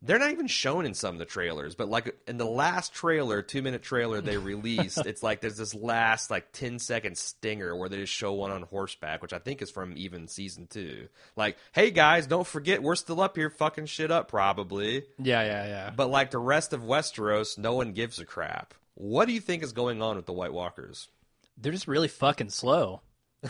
they're 0.00 0.18
not 0.18 0.30
even 0.30 0.46
shown 0.46 0.86
in 0.86 0.94
some 0.94 1.14
of 1.14 1.18
the 1.18 1.24
trailers. 1.24 1.74
But 1.74 1.88
like 1.88 2.16
in 2.26 2.38
the 2.38 2.46
last 2.46 2.94
trailer, 2.94 3.42
two 3.42 3.62
minute 3.62 3.82
trailer 3.82 4.20
they 4.20 4.36
released, 4.38 5.04
it's 5.04 5.22
like 5.22 5.40
there's 5.40 5.56
this 5.56 5.74
last 5.74 6.30
like 6.30 6.52
10 6.52 6.78
second 6.78 7.18
stinger 7.18 7.74
where 7.74 7.88
they 7.88 7.98
just 7.98 8.12
show 8.12 8.32
one 8.32 8.50
on 8.50 8.62
horseback, 8.62 9.22
which 9.22 9.32
I 9.32 9.38
think 9.38 9.60
is 9.62 9.70
from 9.70 9.94
even 9.96 10.28
season 10.28 10.66
two. 10.68 11.08
Like, 11.36 11.56
hey 11.72 11.90
guys, 11.90 12.26
don't 12.26 12.46
forget 12.46 12.82
we're 12.82 12.94
still 12.94 13.20
up 13.20 13.36
here 13.36 13.50
fucking 13.50 13.86
shit 13.86 14.10
up 14.10 14.28
probably. 14.28 15.04
Yeah, 15.18 15.42
yeah, 15.42 15.66
yeah. 15.66 15.90
But 15.94 16.10
like 16.10 16.30
the 16.30 16.38
rest 16.38 16.72
of 16.72 16.82
Westeros, 16.82 17.58
no 17.58 17.74
one 17.74 17.92
gives 17.92 18.18
a 18.18 18.24
crap. 18.24 18.74
What 18.94 19.26
do 19.26 19.32
you 19.32 19.40
think 19.40 19.62
is 19.62 19.72
going 19.72 20.02
on 20.02 20.16
with 20.16 20.26
the 20.26 20.32
White 20.32 20.52
Walkers? 20.52 21.08
They're 21.56 21.72
just 21.72 21.88
really 21.88 22.08
fucking 22.08 22.50
slow. 22.50 23.00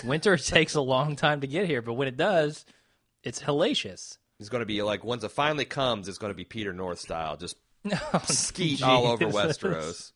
Winter 0.05 0.37
takes 0.39 0.75
a 0.75 0.81
long 0.81 1.17
time 1.17 1.41
to 1.41 1.47
get 1.47 1.67
here, 1.67 1.83
but 1.83 1.95
when 1.95 2.09
it 2.09 2.17
does, 2.17 2.65
it's 3.23 3.43
hellacious. 3.43 4.19
It's 4.41 4.49
going 4.49 4.61
to 4.61 4.67
be 4.67 4.83
like 4.83 5.05
once 5.05 5.25
it 5.25 5.31
finally 5.31 5.65
comes, 5.65 6.09
it's 6.09 6.19
going 6.19 6.31
to 6.33 6.37
be 6.37 6.45
Peter 6.45 6.73
North 6.73 7.01
style, 7.01 7.37
just 7.37 7.57
skeet 8.25 8.83
all 8.83 9.07
over 9.07 9.27
Westeros. 9.27 10.13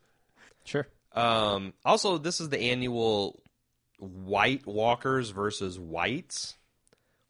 Sure. 0.64 0.86
Um, 1.12 1.72
also, 1.84 2.18
this 2.18 2.40
is 2.40 2.48
the 2.48 2.60
annual 2.60 3.42
White 3.98 4.66
Walkers 4.66 5.30
versus 5.30 5.78
Whites. 5.78 6.54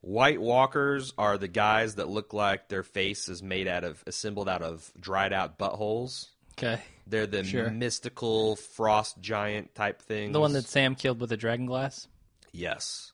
White 0.03 0.41
Walkers 0.41 1.13
are 1.17 1.39
the 1.39 1.49
guys 1.49 1.95
that 1.95 2.09
look 2.09 2.33
like 2.33 2.69
their 2.69 2.83
face 2.83 3.29
is 3.29 3.43
made 3.43 3.69
out 3.69 3.85
of 3.85 4.03
assembled 4.07 4.49
out 4.49 4.63
of 4.63 4.91
dried 5.01 5.33
out 5.33 5.59
buttholes. 5.59 6.27
Okay. 6.59 6.81
They're 7.07 7.27
the 7.27 7.45
Sure. 7.45 7.71
mystical 7.71 8.57
frost 8.57 9.21
giant 9.21 9.75
type 9.75 10.03
thing. 10.03 10.33
The 10.33 10.41
one 10.41 10.53
that 10.53 10.65
Sam 10.67 10.95
killed 10.95 11.21
with 11.21 11.33
a 11.33 11.37
dragon 11.37 11.67
glass? 11.67 12.07
Yes. 12.53 13.13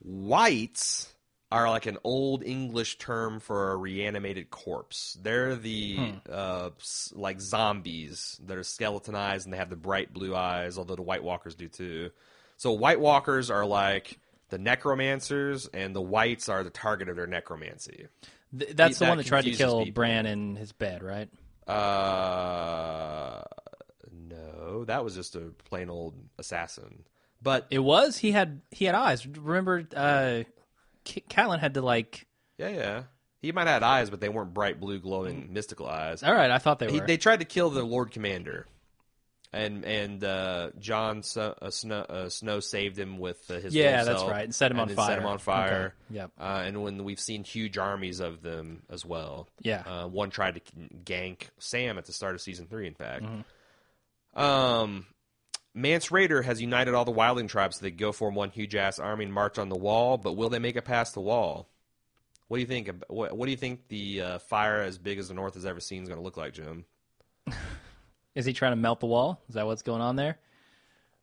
Whites 0.00 1.12
are 1.50 1.70
like 1.70 1.86
an 1.86 1.96
old 2.04 2.44
English 2.44 2.98
term 2.98 3.40
for 3.40 3.72
a 3.72 3.76
reanimated 3.76 4.50
corpse. 4.50 5.16
They're 5.22 5.56
the 5.56 6.14
uh, 6.30 6.70
like 7.12 7.40
zombies 7.40 8.38
that 8.46 8.56
are 8.56 8.62
skeletonized 8.62 9.46
and 9.46 9.52
they 9.54 9.58
have 9.58 9.70
the 9.70 9.76
bright 9.76 10.12
blue 10.12 10.36
eyes, 10.36 10.76
although 10.76 10.96
the 10.96 11.02
White 11.02 11.22
Walkers 11.22 11.54
do 11.54 11.68
too. 11.68 12.10
So 12.58 12.72
White 12.72 13.00
Walkers 13.00 13.50
are 13.50 13.64
like 13.64 14.18
the 14.50 14.58
necromancers, 14.58 15.66
and 15.72 15.94
the 15.94 16.00
Whites 16.00 16.48
are 16.48 16.64
the 16.64 16.70
target 16.70 17.08
of 17.08 17.16
their 17.16 17.26
necromancy. 17.26 18.06
Th- 18.58 18.74
that's 18.74 18.98
the 18.98 19.04
that 19.04 19.08
one 19.10 19.18
that 19.18 19.26
tried 19.26 19.44
to 19.44 19.52
kill 19.52 19.84
people. 19.84 19.94
Bran 19.94 20.26
in 20.26 20.56
his 20.56 20.72
bed, 20.72 21.02
right? 21.02 21.28
Uh, 21.66 23.42
no, 24.10 24.84
that 24.84 25.04
was 25.04 25.14
just 25.14 25.36
a 25.36 25.52
plain 25.68 25.90
old 25.90 26.14
assassin. 26.38 27.04
But 27.42 27.66
It 27.70 27.78
was. 27.78 28.18
He 28.18 28.32
had 28.32 28.62
he 28.70 28.86
had 28.86 28.94
eyes. 28.94 29.26
Remember, 29.26 29.86
uh, 29.94 30.44
Catelyn 31.28 31.58
had 31.58 31.74
to 31.74 31.82
like. 31.82 32.26
yeah, 32.58 32.68
yeah, 32.68 33.02
he 33.40 33.52
might 33.52 33.66
have 33.66 33.82
had 33.82 33.82
eyes, 33.82 34.10
but 34.10 34.20
they 34.20 34.28
weren't 34.28 34.54
bright 34.54 34.80
blue, 34.80 34.98
glowing, 34.98 35.52
mystical 35.52 35.86
eyes. 35.86 36.22
All 36.22 36.34
right, 36.34 36.50
I 36.50 36.58
thought 36.58 36.78
they 36.78 36.86
were. 36.86 36.92
He, 36.92 37.00
they 37.00 37.16
tried 37.16 37.40
to 37.40 37.44
kill 37.44 37.70
the 37.70 37.82
Lord 37.82 38.10
Commander, 38.10 38.66
and 39.52 39.84
and 39.84 40.22
uh, 40.24 40.70
Jon 40.78 41.22
so, 41.22 41.56
uh, 41.62 41.70
Snow, 41.70 42.00
uh, 42.00 42.28
Snow 42.28 42.60
saved 42.60 42.98
him 42.98 43.18
with 43.18 43.38
uh, 43.50 43.54
his 43.54 43.74
Yeah, 43.74 44.04
that's 44.04 44.22
right, 44.22 44.44
and 44.44 44.54
set 44.54 44.70
him 44.70 44.80
on 44.80 44.88
then 44.88 44.96
Set 44.96 45.06
fire. 45.06 45.18
him 45.20 45.26
on 45.26 45.38
fire. 45.38 45.94
Okay, 46.10 46.16
yep. 46.16 46.30
Uh, 46.38 46.62
and 46.64 46.82
when 46.82 47.04
we've 47.04 47.20
seen 47.20 47.44
huge 47.44 47.78
armies 47.78 48.20
of 48.20 48.42
them 48.42 48.82
as 48.90 49.04
well. 49.04 49.48
Yeah. 49.60 49.82
Uh, 49.86 50.06
one 50.08 50.30
tried 50.30 50.56
to 50.56 50.60
gank 51.04 51.48
Sam 51.58 51.96
at 51.98 52.04
the 52.06 52.12
start 52.12 52.34
of 52.34 52.40
season 52.40 52.66
three. 52.66 52.86
In 52.86 52.94
fact. 52.94 53.24
Mm-hmm. 53.24 54.40
Um. 54.40 55.06
Mance 55.78 56.08
Rayder 56.08 56.44
has 56.44 56.60
united 56.60 56.94
all 56.94 57.04
the 57.04 57.12
wildling 57.12 57.48
tribes 57.48 57.76
so 57.76 57.82
they 57.82 57.90
go 57.90 58.12
form 58.12 58.34
one 58.34 58.50
huge 58.50 58.74
ass 58.74 58.98
army 58.98 59.24
and 59.24 59.32
march 59.32 59.58
on 59.58 59.68
the 59.68 59.76
wall. 59.76 60.18
But 60.18 60.32
will 60.34 60.48
they 60.48 60.58
make 60.58 60.76
it 60.76 60.84
past 60.84 61.14
the 61.14 61.20
wall? 61.20 61.68
What 62.48 62.56
do 62.56 62.60
you 62.62 62.66
think? 62.66 62.90
What, 63.08 63.36
what 63.36 63.44
do 63.46 63.50
you 63.50 63.56
think 63.56 63.88
the 63.88 64.22
uh, 64.22 64.38
fire 64.38 64.80
as 64.82 64.98
big 64.98 65.18
as 65.18 65.28
the 65.28 65.34
North 65.34 65.54
has 65.54 65.66
ever 65.66 65.80
seen 65.80 66.02
is 66.02 66.08
going 66.08 66.18
to 66.18 66.24
look 66.24 66.36
like, 66.36 66.52
Jim? 66.54 66.84
Is 68.34 68.44
he 68.44 68.52
trying 68.52 68.72
to 68.72 68.76
melt 68.76 69.00
the 69.00 69.06
wall? 69.06 69.40
Is 69.48 69.54
that 69.54 69.66
what's 69.66 69.82
going 69.82 70.00
on 70.00 70.16
there? 70.16 70.38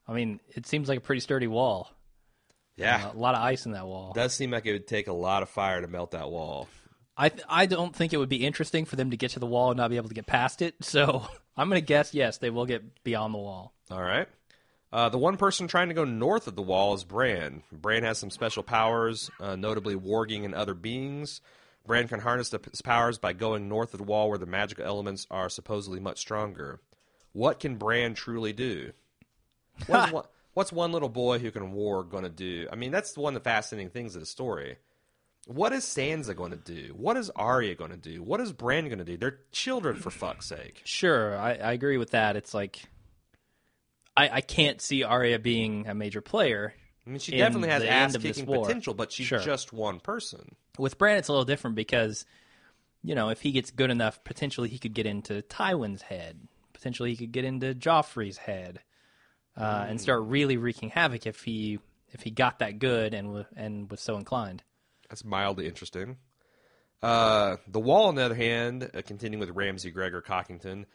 I 0.08 0.14
mean, 0.14 0.40
it 0.50 0.68
seems 0.68 0.88
like 0.90 0.98
a 0.98 1.02
pretty 1.02 1.22
sturdy 1.22 1.48
wall. 1.48 1.92
Yeah, 2.76 3.08
Uh, 3.08 3.18
a 3.18 3.18
lot 3.18 3.36
of 3.36 3.42
ice 3.42 3.66
in 3.66 3.72
that 3.72 3.88
wall. 3.88 4.12
does 4.14 4.34
seem 4.34 4.52
like 4.52 4.66
it 4.66 4.74
would 4.74 4.88
take 4.88 5.08
a 5.08 5.14
lot 5.14 5.42
of 5.44 5.50
fire 5.50 5.80
to 5.82 5.88
melt 5.88 6.12
that 6.12 6.30
wall. 6.30 6.68
I 7.18 7.30
th- 7.30 7.44
I 7.48 7.66
don't 7.68 7.96
think 7.96 8.12
it 8.12 8.18
would 8.18 8.28
be 8.28 8.46
interesting 8.46 8.84
for 8.84 8.98
them 8.98 9.12
to 9.12 9.18
get 9.18 9.32
to 9.32 9.40
the 9.40 9.46
wall 9.46 9.72
and 9.72 9.78
not 9.78 9.90
be 9.90 9.96
able 9.96 10.10
to 10.10 10.14
get 10.14 10.28
past 10.28 10.62
it. 10.62 10.76
So 10.82 11.26
I'm 11.58 11.70
going 11.70 11.80
to 11.82 11.86
guess 11.86 12.14
yes, 12.14 12.38
they 12.40 12.50
will 12.50 12.66
get 12.66 13.04
beyond 13.06 13.34
the 13.34 13.38
wall. 13.38 13.74
All 13.90 14.02
right. 14.02 14.28
Uh, 14.96 15.10
the 15.10 15.18
one 15.18 15.36
person 15.36 15.68
trying 15.68 15.90
to 15.90 15.94
go 15.94 16.06
north 16.06 16.48
of 16.48 16.56
the 16.56 16.62
wall 16.62 16.94
is 16.94 17.04
Bran. 17.04 17.64
Bran 17.70 18.04
has 18.04 18.18
some 18.18 18.30
special 18.30 18.64
powers, 18.64 19.30
uh, 19.42 19.58
notably 19.58 19.94
warging 19.94 20.46
and 20.46 20.56
other 20.56 20.74
beings. 20.74 21.42
Bran 21.86 22.08
can 22.08 22.22
harness 22.22 22.48
the, 22.48 22.62
his 22.72 22.82
powers 22.82 23.18
by 23.18 23.34
going 23.34 23.68
north 23.68 23.94
of 23.94 23.98
the 23.98 24.06
wall 24.06 24.30
where 24.30 24.38
the 24.38 24.46
magical 24.46 24.86
elements 24.86 25.28
are 25.30 25.50
supposedly 25.50 26.00
much 26.00 26.20
stronger. 26.20 26.80
What 27.34 27.60
can 27.60 27.76
Bran 27.76 28.14
truly 28.14 28.54
do? 28.54 28.94
What's 29.88 30.14
one, 30.14 30.24
what's 30.54 30.72
one 30.72 30.94
little 30.94 31.10
boy 31.10 31.40
who 31.40 31.52
can 31.52 31.74
warg 31.74 32.10
going 32.10 32.24
to 32.24 32.30
do? 32.30 32.70
I 32.72 32.78
mean, 32.78 32.92
that's 32.92 33.18
one 33.18 33.36
of 33.36 33.44
the 33.44 33.50
fascinating 33.50 33.90
things 33.90 34.16
of 34.16 34.22
the 34.22 34.26
story. 34.26 34.78
What 35.46 35.74
is 35.74 35.84
Sansa 35.84 36.34
going 36.34 36.52
to 36.52 36.58
do? 36.58 36.94
What 36.96 37.18
is 37.18 37.30
Arya 37.32 37.76
going 37.76 37.92
to 37.92 37.98
do? 37.98 38.24
What 38.24 38.40
is 38.40 38.54
Bran 38.54 38.86
going 38.86 39.00
to 39.00 39.04
do? 39.04 39.18
They're 39.18 39.40
children, 39.52 39.98
for 39.98 40.10
fuck's 40.10 40.46
sake. 40.46 40.84
Sure, 40.86 41.38
I, 41.38 41.56
I 41.56 41.74
agree 41.74 41.98
with 41.98 42.12
that. 42.12 42.38
It's 42.38 42.54
like 42.54 42.82
I, 44.18 44.30
I 44.30 44.42
can't 44.42 44.82
see 44.82 45.04
Arya 45.04 45.40
being 45.40 45.88
a 45.88 45.94
major 45.96 46.22
player. 46.22 46.74
I 47.06 47.10
mean, 47.10 47.20
she 47.20 47.38
definitely 47.38 47.70
has 47.70 47.84
ass 47.84 48.18
kicking 48.18 48.46
potential, 48.46 48.94
but 48.94 49.12
she's 49.12 49.28
Sure. 49.28 49.40
just 49.40 49.72
one 49.74 50.00
person. 50.00 50.56
With 50.80 50.98
Bran, 50.98 51.18
it's 51.18 51.28
a 51.28 51.32
little 51.32 51.46
different 51.46 51.76
because, 51.76 52.26
you 53.04 53.14
know, 53.14 53.30
if 53.30 53.42
he 53.42 53.52
gets 53.52 53.72
good 53.72 53.92
enough, 53.92 54.24
potentially 54.24 54.70
he 54.70 54.80
could 54.80 54.94
get 54.94 55.06
into 55.06 55.42
Tywin's 55.44 56.02
head. 56.02 56.48
Potentially 56.74 57.12
he 57.12 57.18
could 57.18 57.32
get 57.32 57.46
into 57.46 57.74
Joffrey's 57.76 58.38
head, 58.38 58.80
uh, 59.58 59.86
and 59.88 60.00
start 60.02 60.24
really 60.24 60.58
wreaking 60.58 60.90
havoc 60.90 61.26
if 61.26 61.42
he 61.44 61.80
if 62.12 62.22
he 62.22 62.32
got 62.32 62.60
that 62.60 62.80
good 62.80 63.14
and 63.14 63.28
w- 63.28 63.46
and 63.56 63.90
was 63.92 64.02
so 64.02 64.18
inclined. 64.18 64.64
That's 65.10 65.24
mildly 65.26 65.68
interesting. 65.68 66.18
Uh, 67.02 67.58
the 67.68 67.80
Wall, 67.80 68.08
on 68.08 68.16
the 68.16 68.24
other 68.24 68.36
hand, 68.36 68.90
uh, 68.94 69.02
continuing 69.06 69.40
with 69.40 69.52
Ramsey 69.56 69.92
Gregor 69.92 70.22
Cockington, 70.22 70.86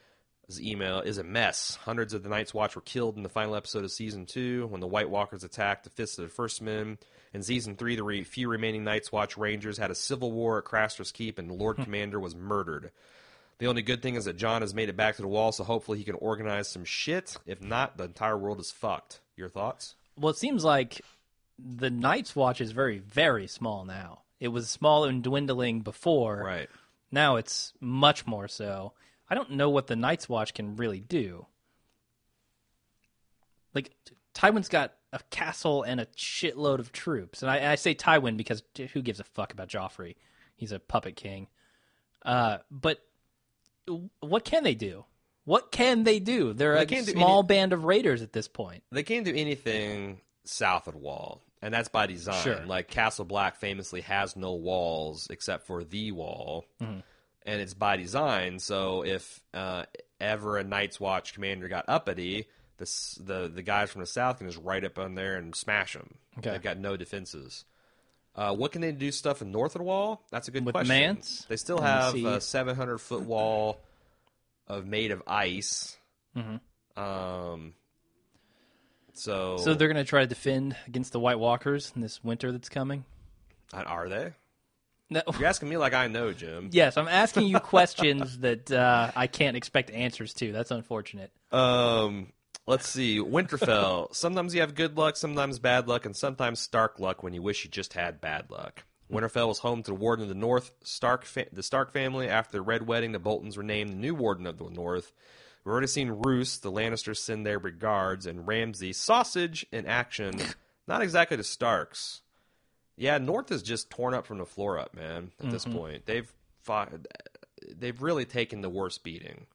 his 0.51 0.61
email 0.61 1.01
is 1.01 1.19
a 1.19 1.23
mess. 1.23 1.79
Hundreds 1.85 2.13
of 2.13 2.23
the 2.23 2.29
Night's 2.29 2.53
Watch 2.53 2.75
were 2.75 2.83
killed 2.83 3.17
in 3.17 3.23
the 3.23 3.29
final 3.29 3.55
episode 3.55 3.85
of 3.85 3.93
season 3.93 4.27
two 4.27 4.67
when 4.67 4.81
the 4.81 4.87
White 4.87 5.09
Walkers 5.09 5.45
attacked 5.45 5.85
the 5.85 5.91
Fists 5.91 6.19
of 6.19 6.25
the 6.25 6.31
First 6.31 6.61
Men. 6.61 6.99
In 7.33 7.43
season 7.43 7.77
three, 7.77 7.95
the 7.95 8.03
re- 8.03 8.25
few 8.25 8.49
remaining 8.49 8.83
Night's 8.83 9.13
Watch 9.13 9.39
Rangers 9.39 9.79
had 9.79 9.93
a 9.93 9.95
civil 9.95 10.33
war 10.33 10.59
at 10.59 10.65
Craster's 10.65 11.13
Keep, 11.13 11.39
and 11.39 11.49
the 11.49 11.55
Lord 11.55 11.77
hmm. 11.77 11.85
Commander 11.85 12.19
was 12.19 12.35
murdered. 12.35 12.91
The 13.59 13.69
only 13.69 13.83
good 13.83 14.03
thing 14.03 14.17
is 14.17 14.25
that 14.25 14.37
Jon 14.37 14.63
has 14.63 14.75
made 14.75 14.89
it 14.89 14.97
back 14.97 15.17
to 15.17 15.23
the 15.23 15.29
wall, 15.29 15.53
so 15.53 15.63
hopefully 15.63 15.99
he 15.99 16.05
can 16.05 16.17
organize 16.17 16.69
some 16.69 16.85
shit. 16.85 17.37
If 17.47 17.63
not, 17.63 17.97
the 17.97 18.05
entire 18.05 18.37
world 18.37 18.59
is 18.59 18.73
fucked. 18.73 19.21
Your 19.37 19.49
thoughts? 19.49 19.95
Well, 20.19 20.31
it 20.31 20.39
seems 20.39 20.65
like 20.65 21.01
the 21.59 21.91
Night's 21.91 22.35
Watch 22.35 22.61
is 22.61 22.73
very 22.73 22.99
very 22.99 23.47
small 23.47 23.85
now. 23.85 24.23
It 24.41 24.49
was 24.49 24.69
small 24.69 25.05
and 25.05 25.23
dwindling 25.23 25.81
before. 25.81 26.43
Right. 26.43 26.69
Now 27.13 27.37
it's 27.37 27.73
much 27.81 28.27
more 28.27 28.49
so. 28.49 28.95
I 29.31 29.35
don't 29.37 29.53
know 29.53 29.71
what 29.71 29.87
the 29.87 29.97
Night's 29.97 30.29
Watch 30.29 30.53
can 30.55 30.77
really 30.77 31.01
do. 31.01 31.47
Like 33.75 33.93
Tywin's 34.35 34.69
got 34.69 34.95
a 35.13 35.21
castle 35.31 35.83
and 35.83 36.01
a 36.01 36.07
shitload 36.07 36.79
of 36.81 36.93
troops, 36.93 37.43
and 37.43 37.51
I, 37.51 37.73
I 37.73 37.75
say 37.77 37.95
Tywin 37.95 38.37
because 38.37 38.63
who 38.93 39.03
gives 39.03 39.21
a 39.21 39.25
fuck 39.25 39.53
about 39.53 39.69
Joffrey? 39.69 40.17
He's 40.57 40.73
a 40.73 40.79
puppet 40.79 41.17
king. 41.17 41.49
Uh, 42.25 42.59
but 42.71 42.99
what 44.21 44.45
can 44.45 44.65
they 44.65 44.75
do? 44.75 45.05
What 45.45 45.73
can 45.73 46.05
they 46.05 46.19
do? 46.21 46.53
They're 46.53 46.85
They 46.85 46.99
a 46.99 47.03
small 47.05 47.39
any- 47.41 47.47
band 47.49 47.73
of 47.73 47.85
raiders 47.85 48.23
at 48.23 48.33
this 48.33 48.47
point. 48.49 48.83
they 48.93 49.03
can't 49.03 49.25
do 49.25 49.35
anything 49.35 50.21
south 50.45 50.87
of 50.87 50.95
the 50.95 51.01
wall, 51.01 51.43
and 51.63 51.73
that's 51.73 51.89
by 51.89 52.07
design. 52.07 52.43
Sure. 52.43 52.61
Like 52.67 52.89
Castle 52.89 53.25
Black 53.25 53.57
famously 53.57 54.01
has 54.03 54.37
no 54.37 54.53
walls 54.55 55.29
except 55.31 55.67
for 55.67 55.85
the 55.85 56.11
wall, 56.13 56.67
Mm-hmm. 56.83 57.01
And 57.47 57.61
it's 57.61 57.75
by 57.75 57.97
design. 57.97 58.59
So 58.59 59.05
if 59.05 59.41
uh, 59.55 59.85
ever 60.21 60.59
a 60.59 60.65
Night's 60.65 61.01
Watch 61.01 61.35
commander 61.35 61.69
got 61.69 61.85
uppity, 61.89 62.47
the 62.79 62.85
the 63.21 63.51
the 63.55 63.63
guys 63.63 63.91
from 63.91 64.01
the 64.01 64.07
south 64.07 64.39
can 64.39 64.49
just 64.49 64.63
right 64.63 64.85
up 64.85 64.99
on 64.99 65.15
there 65.15 65.37
and 65.37 65.55
smash 65.55 65.95
them. 65.95 66.15
Okay. 66.39 66.51
They've 66.51 66.63
got 66.63 66.79
no 66.79 66.97
defenses. 66.97 67.65
Uh, 68.35 68.55
what 68.55 68.73
can 68.73 68.81
they 68.81 68.93
do 68.93 69.11
stuff 69.11 69.43
in 69.43 69.51
north 69.51 69.75
of 69.75 69.81
the 69.81 69.85
wall? 69.85 70.23
That's 70.31 70.49
a 70.49 70.51
good 70.51 70.65
With 70.65 70.75
question. 70.75 70.89
Mance 70.89 71.45
They 71.49 71.57
still 71.57 71.81
have 71.81 72.15
a 72.15 72.41
700 72.41 72.99
foot 72.99 73.23
wall 73.23 73.81
of 74.69 74.87
made 74.87 75.11
of 75.11 75.23
ice. 75.27 75.97
Mm-hmm. 76.37 77.03
Um. 77.03 77.75
So, 79.13 79.59
So 79.59 79.75
they're 79.75 79.89
going 79.89 80.03
to 80.03 80.09
try 80.09 80.21
to 80.21 80.27
defend 80.27 80.77
against 80.87 81.13
the 81.13 81.21
White 81.21 81.39
Walkers 81.39 81.93
in 81.95 82.01
this 82.01 82.23
winter 82.25 82.53
that's 82.53 82.69
coming. 82.69 83.05
Uh, 83.75 83.83
are 83.85 84.09
they? 84.09 84.33
No, 85.11 85.23
You're 85.39 85.49
asking 85.49 85.69
me 85.69 85.77
like 85.77 85.93
I 85.93 86.07
know, 86.07 86.33
Jim. 86.33 86.71
yes, 86.73 86.97
I'm 86.97 87.09
asking 87.09 87.49
you 87.49 87.59
questions 87.61 88.39
that 88.39 88.71
uh, 88.71 89.11
I 89.17 89.27
can't 89.27 89.57
expect 89.57 89.91
answers 89.91 90.33
to. 90.35 90.53
That's 90.53 90.71
unfortunate. 90.71 91.33
Um, 91.51 92.29
let's 92.67 92.89
see. 92.89 93.19
Winterfell. 93.19 94.15
sometimes 94.15 94.55
you 94.55 94.61
have 94.61 94.75
good 94.77 94.97
luck, 94.97 95.17
sometimes 95.17 95.59
bad 95.59 95.89
luck, 95.89 96.07
and 96.07 96.17
sometimes 96.17 96.61
Stark 96.61 97.01
luck 97.01 97.23
when 97.25 97.33
you 97.35 97.43
wish 97.43 97.65
you 97.65 97.71
just 97.71 97.95
had 97.95 98.21
bad 98.21 98.51
luck. 98.51 98.85
Winterfell 99.11 99.49
was 99.49 99.59
home 99.59 99.83
to 99.83 99.91
the 99.91 99.97
Warden 99.97 100.23
of 100.23 100.29
the 100.29 100.37
North, 100.37 100.71
Stark, 100.85 101.25
fa- 101.25 101.47
the 101.53 101.65
Stark 101.65 101.93
family. 101.93 102.29
After 102.29 102.53
the 102.59 102.63
Red 102.63 102.87
Wedding, 102.87 103.11
the 103.11 103.19
Boltons 103.19 103.57
were 103.57 103.65
named 103.65 103.91
the 103.91 103.97
new 103.97 104.15
Warden 104.15 104.47
of 104.47 104.59
the 104.59 104.71
North. 104.71 105.13
We've 105.65 105.73
already 105.73 105.89
seen 105.89 106.11
Roose, 106.25 106.59
the 106.59 106.71
Lannisters 106.71 107.17
send 107.19 107.45
their 107.45 107.59
regards, 107.59 108.27
and 108.27 108.47
Ramsay, 108.47 108.93
sausage 108.93 109.67
in 109.73 109.87
action. 109.87 110.35
Not 110.87 111.03
exactly 111.03 111.37
the 111.37 111.43
Starks. 111.45 112.23
Yeah, 113.01 113.17
North 113.17 113.51
is 113.51 113.63
just 113.63 113.89
torn 113.89 114.13
up 114.13 114.27
from 114.27 114.37
the 114.37 114.45
floor 114.45 114.79
up, 114.79 114.95
man. 114.95 115.31
At 115.43 115.51
this 115.51 115.65
point, 115.65 116.05
they've 116.05 116.31
fought, 116.63 116.93
they've 117.79 118.01
really 118.03 118.27
taken 118.27 118.61
the 118.61 118.69
worst 118.69 119.03
beating. 119.03 119.47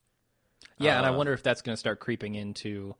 Yeah, 0.79 0.97
and 0.97 1.05
I 1.05 1.09
Uh, 1.09 1.17
wonder 1.17 1.31
if 1.31 1.43
that's 1.43 1.61
going 1.61 1.73
to 1.75 1.79
start 1.79 1.99
creeping 1.99 2.33
into 2.33 2.95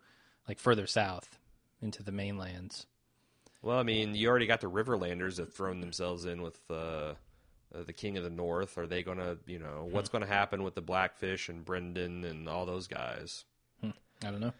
like 0.47 0.59
further 0.59 0.85
south 0.85 1.39
into 1.81 2.03
the 2.03 2.11
mainlands. 2.11 2.85
Well, 3.63 3.79
I 3.79 3.83
mean, 3.83 4.13
you 4.13 4.29
already 4.29 4.45
got 4.45 4.61
the 4.61 4.69
Riverlanders 4.69 5.37
that 5.37 5.51
thrown 5.51 5.81
themselves 5.81 6.25
in 6.25 6.43
with 6.43 6.59
uh, 6.69 6.73
uh, 6.73 7.15
the 7.83 7.93
King 7.93 8.15
of 8.17 8.23
the 8.23 8.29
North. 8.29 8.77
Are 8.77 8.85
they 8.85 9.01
going 9.01 9.17
to, 9.17 9.39
you 9.47 9.57
know, 9.57 9.87
what's 9.89 10.09
going 10.09 10.21
to 10.21 10.27
happen 10.27 10.61
with 10.61 10.75
the 10.75 10.81
Blackfish 10.81 11.49
and 11.49 11.65
Brynden 11.65 12.23
and 12.23 12.47
all 12.47 12.67
those 12.67 12.85
guys? 12.87 13.45
I 13.83 13.91
don't 14.21 14.39
know. 14.41 14.53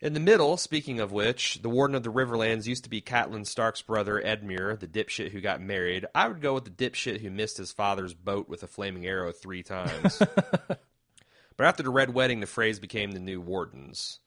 In 0.00 0.12
the 0.12 0.20
middle, 0.20 0.56
speaking 0.56 1.00
of 1.00 1.12
which, 1.12 1.62
the 1.62 1.68
Warden 1.68 1.94
of 1.94 2.02
the 2.02 2.12
Riverlands 2.12 2.66
used 2.66 2.84
to 2.84 2.90
be 2.90 3.00
Catelyn 3.00 3.46
Stark's 3.46 3.80
brother, 3.80 4.20
Edmure, 4.20 4.78
the 4.78 4.86
dipshit 4.86 5.30
who 5.30 5.40
got 5.40 5.62
married. 5.62 6.04
I 6.14 6.28
would 6.28 6.40
go 6.42 6.54
with 6.54 6.64
the 6.64 6.70
dipshit 6.70 7.20
who 7.20 7.30
missed 7.30 7.56
his 7.56 7.72
father's 7.72 8.12
boat 8.12 8.48
with 8.48 8.62
a 8.62 8.66
flaming 8.66 9.06
arrow 9.06 9.32
three 9.32 9.62
times. 9.62 10.18
but 10.18 11.66
after 11.66 11.82
the 11.82 11.90
Red 11.90 12.12
Wedding, 12.12 12.40
the 12.40 12.46
Freys 12.46 12.80
became 12.80 13.12
the 13.12 13.20
new 13.20 13.40
Wardens. 13.40 14.18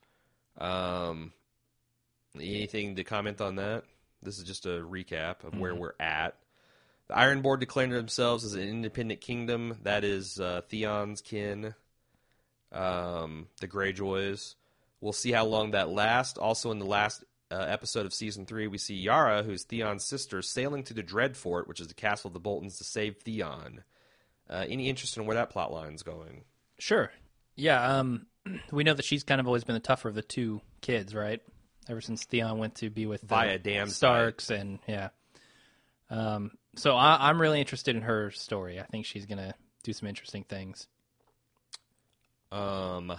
Um, 0.57 1.33
anything 2.35 2.95
to 2.95 3.03
comment 3.03 3.41
on 3.41 3.57
that? 3.57 3.83
This 4.23 4.39
is 4.39 4.45
just 4.45 4.65
a 4.65 4.81
recap 4.81 5.43
of 5.43 5.59
where 5.59 5.75
we're 5.75 5.93
at. 5.99 6.35
The 7.07 7.13
Ironborn 7.13 7.59
declared 7.59 7.91
themselves 7.91 8.43
as 8.43 8.53
an 8.53 8.63
independent 8.63 9.21
kingdom. 9.21 9.77
That 9.83 10.03
is 10.03 10.39
uh, 10.39 10.61
Theon's 10.69 11.21
kin, 11.21 11.75
um, 12.71 13.47
the 13.61 13.67
Greyjoys. 13.67 14.55
We'll 15.01 15.13
see 15.13 15.31
how 15.31 15.45
long 15.45 15.71
that 15.71 15.89
lasts. 15.89 16.37
Also, 16.37 16.71
in 16.71 16.79
the 16.79 16.85
last 16.85 17.23
uh, 17.51 17.55
episode 17.55 18.05
of 18.05 18.13
season 18.13 18.45
three, 18.45 18.67
we 18.67 18.77
see 18.77 18.95
Yara, 18.95 19.43
who's 19.43 19.63
Theon's 19.63 20.05
sister, 20.05 20.41
sailing 20.41 20.83
to 20.85 20.93
the 20.93 21.03
Dreadfort, 21.03 21.67
which 21.67 21.79
is 21.79 21.87
the 21.87 21.93
castle 21.93 22.29
of 22.29 22.33
the 22.33 22.39
Boltons, 22.39 22.77
to 22.77 22.83
save 22.83 23.17
Theon. 23.17 23.83
Uh, 24.49 24.65
any 24.67 24.89
interest 24.89 25.17
in 25.17 25.25
where 25.25 25.35
that 25.35 25.49
plot 25.49 25.71
line's 25.71 26.03
going? 26.03 26.43
Sure. 26.79 27.11
Yeah. 27.55 27.99
Um, 27.99 28.25
we 28.71 28.83
know 28.83 28.93
that 28.93 29.05
she's 29.05 29.23
kind 29.23 29.39
of 29.39 29.47
always 29.47 29.63
been 29.63 29.75
the 29.75 29.79
tougher 29.79 30.09
of 30.09 30.15
the 30.15 30.21
two 30.21 30.61
kids, 30.81 31.13
right? 31.13 31.41
Ever 31.89 32.01
since 32.01 32.25
Theon 32.25 32.57
went 32.57 32.75
to 32.75 32.89
be 32.89 33.05
with 33.05 33.21
the 33.21 33.27
Via 33.27 33.59
Dam 33.59 33.89
Starks, 33.89 34.49
and 34.49 34.79
yeah. 34.87 35.09
Um, 36.09 36.51
so 36.75 36.95
I, 36.95 37.29
I'm 37.29 37.41
really 37.41 37.59
interested 37.59 37.95
in 37.95 38.01
her 38.01 38.31
story. 38.31 38.79
I 38.79 38.83
think 38.83 39.05
she's 39.05 39.25
gonna 39.25 39.53
do 39.83 39.93
some 39.93 40.09
interesting 40.09 40.43
things. 40.43 40.87
Um, 42.51 43.17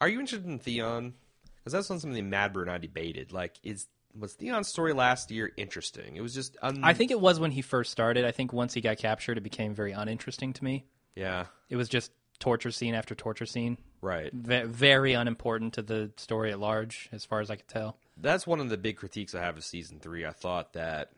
are 0.00 0.08
you 0.08 0.20
interested 0.20 0.48
in 0.48 0.58
Theon? 0.58 1.14
Because 1.56 1.72
that's 1.72 1.90
one 1.90 2.00
something 2.00 2.30
Mad 2.30 2.52
Brew 2.52 2.62
and 2.62 2.70
I 2.70 2.78
debated. 2.78 3.32
Like, 3.32 3.56
is 3.62 3.86
was 4.18 4.32
Theon's 4.34 4.66
story 4.68 4.92
last 4.92 5.30
year 5.30 5.52
interesting? 5.56 6.16
It 6.16 6.20
was 6.20 6.34
just 6.34 6.56
un- 6.62 6.80
I 6.82 6.94
think 6.94 7.10
it 7.10 7.20
was 7.20 7.38
when 7.38 7.50
he 7.52 7.62
first 7.62 7.92
started. 7.92 8.24
I 8.24 8.32
think 8.32 8.52
once 8.52 8.74
he 8.74 8.80
got 8.80 8.98
captured, 8.98 9.38
it 9.38 9.42
became 9.42 9.74
very 9.74 9.92
uninteresting 9.92 10.52
to 10.54 10.64
me. 10.64 10.86
yeah, 11.14 11.46
It 11.68 11.76
was 11.76 11.88
just 11.88 12.10
torture 12.40 12.70
scene 12.70 12.94
after 12.94 13.14
torture 13.14 13.46
scene. 13.46 13.76
right. 14.00 14.32
Ve- 14.32 14.64
very 14.64 15.12
unimportant 15.12 15.74
to 15.74 15.82
the 15.82 16.10
story 16.16 16.50
at 16.50 16.58
large, 16.58 17.08
as 17.12 17.24
far 17.24 17.40
as 17.40 17.50
I 17.50 17.56
could 17.56 17.68
tell. 17.68 17.98
That's 18.16 18.46
one 18.46 18.58
of 18.60 18.68
the 18.68 18.76
big 18.78 18.96
critiques 18.96 19.34
I 19.34 19.42
have 19.42 19.56
of 19.58 19.64
season 19.64 20.00
three. 20.00 20.24
I 20.26 20.32
thought 20.32 20.72
that 20.72 21.12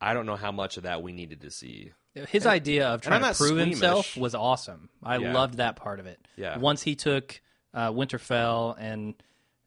I 0.00 0.14
don't 0.14 0.26
know 0.26 0.36
how 0.36 0.52
much 0.52 0.76
of 0.76 0.82
that 0.84 1.02
we 1.02 1.12
needed 1.12 1.40
to 1.42 1.50
see. 1.50 1.92
His 2.14 2.46
idea 2.46 2.88
of 2.88 3.02
trying 3.02 3.20
to 3.20 3.26
prove 3.34 3.50
squeamish. 3.50 3.68
himself 3.74 4.16
was 4.16 4.34
awesome. 4.34 4.88
I 5.02 5.18
Yeah. 5.18 5.32
loved 5.34 5.58
that 5.58 5.76
part 5.76 6.00
of 6.00 6.06
it. 6.06 6.18
Yeah. 6.36 6.56
Once 6.58 6.82
he 6.82 6.94
took 6.94 7.40
uh, 7.76 7.92
Winterfell 7.92 8.74
and 8.78 9.14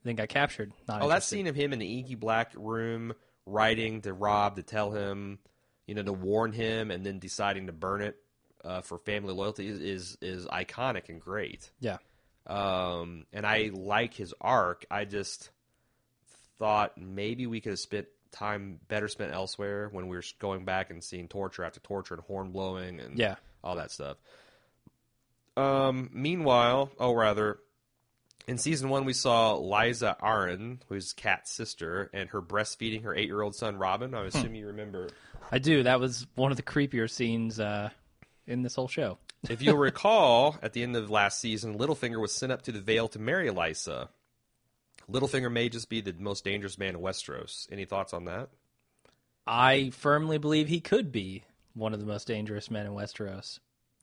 then 0.03 0.15
got 0.15 0.27
captured. 0.27 0.73
Not 0.87 1.01
Oh, 1.01 1.07
that 1.09 1.23
scene 1.23 1.47
of 1.47 1.55
him 1.55 1.71
in 1.71 1.79
the 1.79 1.97
inky 1.99 2.15
black 2.15 2.51
room 2.55 3.13
writing 3.45 4.01
to 4.01 4.11
Robb 4.13 4.57
to 4.57 4.63
tell 4.63 4.91
him, 4.91 5.39
you 5.87 5.95
know, 5.95 6.03
to 6.03 6.11
warn 6.13 6.51
him, 6.51 6.91
and 6.91 7.05
then 7.05 7.19
deciding 7.19 7.67
to 7.67 7.71
burn 7.73 8.01
it 8.01 8.17
uh, 8.65 8.81
for 8.81 8.97
family 8.97 9.33
loyalty 9.33 9.67
is, 9.67 9.79
is 9.79 10.17
is 10.21 10.45
iconic 10.47 11.07
and 11.09 11.21
great. 11.21 11.69
Yeah. 11.79 11.97
Um, 12.47 13.25
and 13.31 13.45
I 13.45 13.69
like 13.73 14.13
his 14.13 14.33
arc. 14.41 14.85
I 14.91 15.05
just 15.05 15.49
thought 16.57 16.97
maybe 16.97 17.45
we 17.47 17.61
could 17.61 17.71
have 17.73 17.79
spent 17.79 18.07
time 18.31 18.79
better 18.87 19.07
spent 19.07 19.33
elsewhere 19.33 19.87
when 19.91 20.07
we 20.07 20.15
were 20.15 20.23
going 20.39 20.65
back 20.65 20.89
and 20.91 21.03
seeing 21.03 21.27
torture 21.27 21.63
after 21.63 21.79
torture 21.79 22.15
and 22.15 22.23
horn 22.23 22.51
blowing 22.51 22.99
and 22.99 23.17
Yeah. 23.17 23.35
all 23.63 23.75
that 23.77 23.91
stuff. 23.91 24.17
Um, 25.57 26.09
meanwhile, 26.13 26.91
oh 26.99 27.13
rather, 27.13 27.59
in 28.49 28.57
season 28.57 28.89
one 28.89 29.05
we 29.05 29.13
saw 29.13 29.55
Lysa 29.55 30.19
Arryn, 30.19 30.79
who's 30.89 31.13
Kat's 31.13 31.51
sister, 31.51 32.09
and 32.13 32.27
her 32.29 32.41
breastfeeding 32.41 33.03
her 33.03 33.15
eight-year-old 33.15 33.55
son 33.55 33.77
Robin. 33.77 34.15
I 34.15 34.25
assume 34.25 34.55
you 34.55 34.65
remember. 34.67 35.09
I 35.51 35.59
do. 35.59 35.83
That 35.83 35.99
was 35.99 36.25
one 36.33 36.49
of 36.49 36.57
the 36.57 36.63
creepier 36.63 37.07
scenes 37.07 37.59
uh, 37.59 37.91
in 38.47 38.63
this 38.63 38.75
whole 38.75 38.87
show. 38.87 39.19
If 39.49 39.61
you'll 39.61 39.77
recall, 39.77 40.57
at 40.61 40.73
the 40.73 40.83
end 40.83 40.97
of 40.97 41.09
last 41.09 41.39
season, 41.39 41.77
Littlefinger 41.77 42.19
was 42.19 42.35
sent 42.35 42.51
up 42.51 42.63
to 42.63 42.73
the 42.73 42.81
Vale 42.81 43.07
to 43.09 43.19
marry 43.19 43.49
Lysa. 43.49 44.09
Littlefinger 45.09 45.49
may 45.49 45.69
just 45.69 45.87
be 45.87 46.01
the 46.01 46.13
most 46.19 46.43
dangerous 46.43 46.77
man 46.77 46.95
in 46.95 47.01
Westeros. 47.01 47.65
Any 47.71 47.85
thoughts 47.85 48.13
on 48.13 48.25
that? 48.25 48.49
I 49.47 49.91
firmly 49.91 50.39
believe 50.39 50.67
he 50.67 50.81
could 50.81 51.13
be 51.13 51.45
one 51.73 51.93
of 51.93 52.01
the 52.01 52.05
most 52.05 52.27
dangerous 52.27 52.69
men 52.69 52.85
in 52.85 52.91
Westeros. 52.91 53.59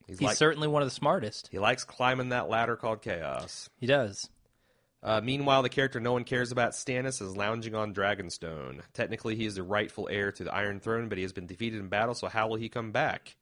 He's, 0.06 0.20
He's 0.20 0.26
like, 0.26 0.36
certainly 0.38 0.68
one 0.68 0.80
of 0.80 0.86
the 0.86 0.94
smartest. 0.94 1.48
he 1.52 1.58
likes 1.58 1.84
climbing 1.84 2.30
that 2.30 2.48
ladder 2.48 2.76
called 2.76 3.02
chaos. 3.02 3.68
He 3.78 3.86
does. 3.86 4.30
Uh, 5.02 5.20
meanwhile, 5.22 5.62
the 5.62 5.68
character 5.68 6.00
no 6.00 6.12
one 6.12 6.24
cares 6.24 6.50
about, 6.50 6.72
Stannis, 6.72 7.22
is 7.22 7.36
lounging 7.36 7.74
on 7.74 7.94
Dragonstone. 7.94 8.80
Technically, 8.92 9.36
he 9.36 9.46
is 9.46 9.54
the 9.54 9.62
rightful 9.62 10.08
heir 10.10 10.32
to 10.32 10.42
the 10.44 10.52
Iron 10.54 10.80
Throne, 10.80 11.08
but 11.08 11.18
he 11.18 11.22
has 11.22 11.32
been 11.32 11.46
defeated 11.46 11.78
in 11.80 11.88
battle, 11.88 12.14
so 12.14 12.26
how 12.28 12.48
will 12.48 12.56
he 12.56 12.68
come 12.68 12.90
back? 12.92 13.36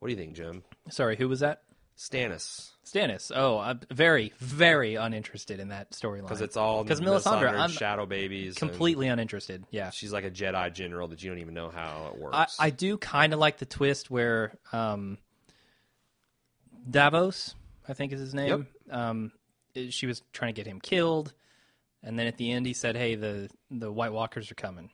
What 0.00 0.08
do 0.08 0.12
you 0.14 0.18
think, 0.18 0.34
Jim? 0.34 0.64
Sorry, 0.90 1.16
who 1.16 1.28
was 1.28 1.40
that? 1.40 1.62
Stannis. 1.96 2.70
Stannis. 2.86 3.30
Oh, 3.34 3.58
I'm 3.58 3.80
very, 3.90 4.32
very 4.38 4.94
uninterested 4.94 5.58
in 5.60 5.68
that 5.68 5.90
storyline. 5.90 6.22
Because 6.22 6.40
it's 6.40 6.56
all 6.56 6.82
because 6.84 7.00
Melisandre 7.00 7.52
Melisandre. 7.52 7.70
Shadow 7.78 8.06
Babies. 8.06 8.54
completely 8.54 9.08
uninterested. 9.08 9.64
Yeah, 9.70 9.90
she's 9.90 10.12
like 10.12 10.24
a 10.24 10.30
Jedi 10.30 10.72
general 10.72 11.08
that 11.08 11.22
you 11.22 11.28
don't 11.30 11.40
even 11.40 11.54
know 11.54 11.70
how 11.70 12.12
it 12.14 12.20
works. 12.20 12.56
I, 12.58 12.66
I 12.66 12.70
do 12.70 12.96
kind 12.98 13.32
of 13.32 13.40
like 13.40 13.58
the 13.58 13.66
twist 13.66 14.10
where 14.12 14.56
um, 14.72 15.18
Davos, 16.88 17.54
I 17.88 17.94
think 17.94 18.12
is 18.12 18.20
his 18.20 18.34
name. 18.34 18.66
Um, 18.90 19.32
i- 19.34 19.37
she 19.90 20.06
was 20.06 20.22
trying 20.32 20.54
to 20.54 20.56
get 20.58 20.66
him 20.66 20.80
killed, 20.80 21.32
and 22.02 22.18
then 22.18 22.26
at 22.26 22.36
the 22.36 22.50
end 22.52 22.66
he 22.66 22.72
said, 22.72 22.96
"Hey, 22.96 23.14
the 23.14 23.48
the 23.70 23.90
White 23.92 24.12
Walkers 24.12 24.50
are 24.50 24.54
coming," 24.56 24.90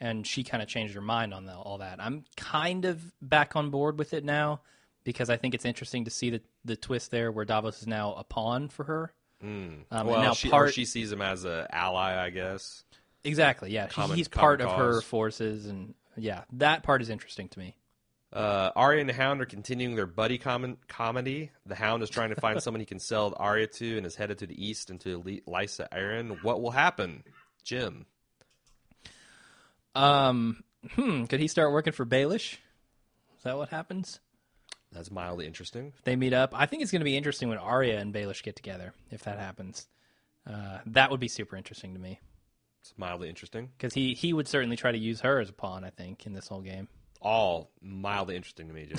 and 0.00 0.26
she 0.26 0.44
kind 0.44 0.62
of 0.62 0.68
changed 0.68 0.94
her 0.94 1.00
mind 1.00 1.32
on 1.34 1.46
the, 1.46 1.54
all 1.54 1.78
that. 1.78 2.00
I'm 2.00 2.24
kind 2.36 2.84
of 2.84 3.12
back 3.20 3.56
on 3.56 3.70
board 3.70 3.98
with 3.98 4.12
it 4.14 4.24
now 4.24 4.60
because 5.04 5.30
I 5.30 5.36
think 5.36 5.54
it's 5.54 5.64
interesting 5.64 6.04
to 6.04 6.10
see 6.10 6.30
the 6.30 6.42
the 6.64 6.76
twist 6.76 7.10
there 7.10 7.30
where 7.32 7.44
Davos 7.44 7.80
is 7.82 7.86
now 7.86 8.14
a 8.14 8.24
pawn 8.24 8.68
for 8.68 8.84
her. 8.84 9.12
Um, 9.42 9.84
well, 9.90 10.20
now 10.22 10.34
she, 10.34 10.48
part 10.50 10.72
she 10.72 10.84
sees 10.84 11.10
him 11.10 11.20
as 11.20 11.44
an 11.44 11.66
ally, 11.70 12.16
I 12.16 12.30
guess. 12.30 12.84
exactly, 13.24 13.72
yeah. 13.72 13.88
Common- 13.88 14.16
he's 14.16 14.28
common 14.28 14.42
part 14.42 14.60
of 14.60 14.70
her 14.76 15.00
forces, 15.00 15.66
and 15.66 15.94
yeah, 16.16 16.44
that 16.52 16.84
part 16.84 17.02
is 17.02 17.10
interesting 17.10 17.48
to 17.48 17.58
me. 17.58 17.74
Uh, 18.32 18.70
Arya 18.74 19.00
and 19.00 19.08
the 19.08 19.12
Hound 19.14 19.42
are 19.42 19.46
continuing 19.46 19.94
their 19.94 20.06
buddy 20.06 20.38
com- 20.38 20.78
comedy. 20.88 21.50
The 21.66 21.74
Hound 21.74 22.02
is 22.02 22.08
trying 22.08 22.30
to 22.30 22.40
find 22.40 22.62
someone 22.62 22.80
he 22.80 22.86
can 22.86 22.98
sell 22.98 23.34
Arya 23.36 23.66
to 23.66 23.96
and 23.98 24.06
is 24.06 24.14
headed 24.14 24.38
to 24.38 24.46
the 24.46 24.64
east 24.66 24.88
into 24.88 25.18
Li- 25.18 25.42
Lysa 25.46 25.86
Arryn. 25.92 26.42
What 26.42 26.62
will 26.62 26.70
happen? 26.70 27.24
Jim. 27.62 28.06
Um, 29.94 30.62
hmm, 30.94 31.24
could 31.24 31.40
he 31.40 31.48
start 31.48 31.72
working 31.72 31.92
for 31.92 32.06
Baelish? 32.06 32.54
Is 33.36 33.44
that 33.44 33.56
what 33.58 33.68
happens? 33.68 34.20
That's 34.92 35.10
mildly 35.10 35.46
interesting. 35.46 35.92
They 36.04 36.16
meet 36.16 36.32
up. 36.32 36.52
I 36.54 36.66
think 36.66 36.82
it's 36.82 36.92
going 36.92 37.00
to 37.00 37.04
be 37.04 37.16
interesting 37.16 37.48
when 37.48 37.58
Arya 37.58 37.98
and 37.98 38.12
Baelish 38.14 38.42
get 38.42 38.56
together, 38.56 38.92
if 39.10 39.24
that 39.24 39.38
happens. 39.38 39.86
Uh, 40.48 40.78
that 40.86 41.10
would 41.10 41.20
be 41.20 41.28
super 41.28 41.56
interesting 41.56 41.94
to 41.94 42.00
me 42.00 42.18
It's 42.80 42.92
mildly 42.96 43.28
interesting. 43.28 43.70
because 43.78 43.94
he 43.94 44.12
he 44.14 44.32
would 44.32 44.48
certainly 44.48 44.76
try 44.76 44.90
to 44.90 44.98
use 44.98 45.20
her 45.20 45.38
as 45.38 45.48
a 45.48 45.52
pawn. 45.52 45.84
I 45.84 45.90
think 45.90 46.26
in 46.26 46.32
this 46.32 46.48
whole 46.48 46.62
game. 46.62 46.88
All 47.22 47.70
mildly 47.80 48.36
interesting 48.36 48.68
to 48.68 48.74
me, 48.74 48.86
Jim. 48.86 48.98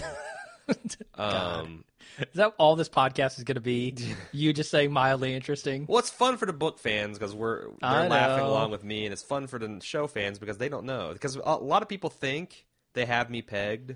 um, 1.15 1.83
Is 2.19 2.35
that 2.35 2.53
all 2.57 2.75
this 2.75 2.89
podcast 2.89 3.37
is 3.37 3.43
going 3.43 3.55
to 3.55 3.61
be? 3.61 3.95
you 4.31 4.53
just 4.53 4.71
saying 4.71 4.91
mildly 4.91 5.33
interesting? 5.35 5.85
well, 5.87 5.99
it's 5.99 6.09
fun 6.09 6.37
for 6.37 6.45
the 6.45 6.53
book 6.53 6.79
fans 6.79 7.19
because 7.19 7.35
we're 7.35 7.67
they're 7.81 8.09
laughing 8.09 8.45
along 8.45 8.71
with 8.71 8.83
me, 8.83 9.05
and 9.05 9.13
it's 9.13 9.23
fun 9.23 9.47
for 9.47 9.59
the 9.59 9.79
show 9.81 10.07
fans 10.07 10.39
because 10.39 10.57
they 10.57 10.69
don't 10.69 10.85
know. 10.85 11.11
Because 11.13 11.35
a 11.35 11.55
lot 11.55 11.81
of 11.81 11.89
people 11.89 12.09
think 12.09 12.65
they 12.93 13.05
have 13.05 13.29
me 13.29 13.41
pegged. 13.41 13.95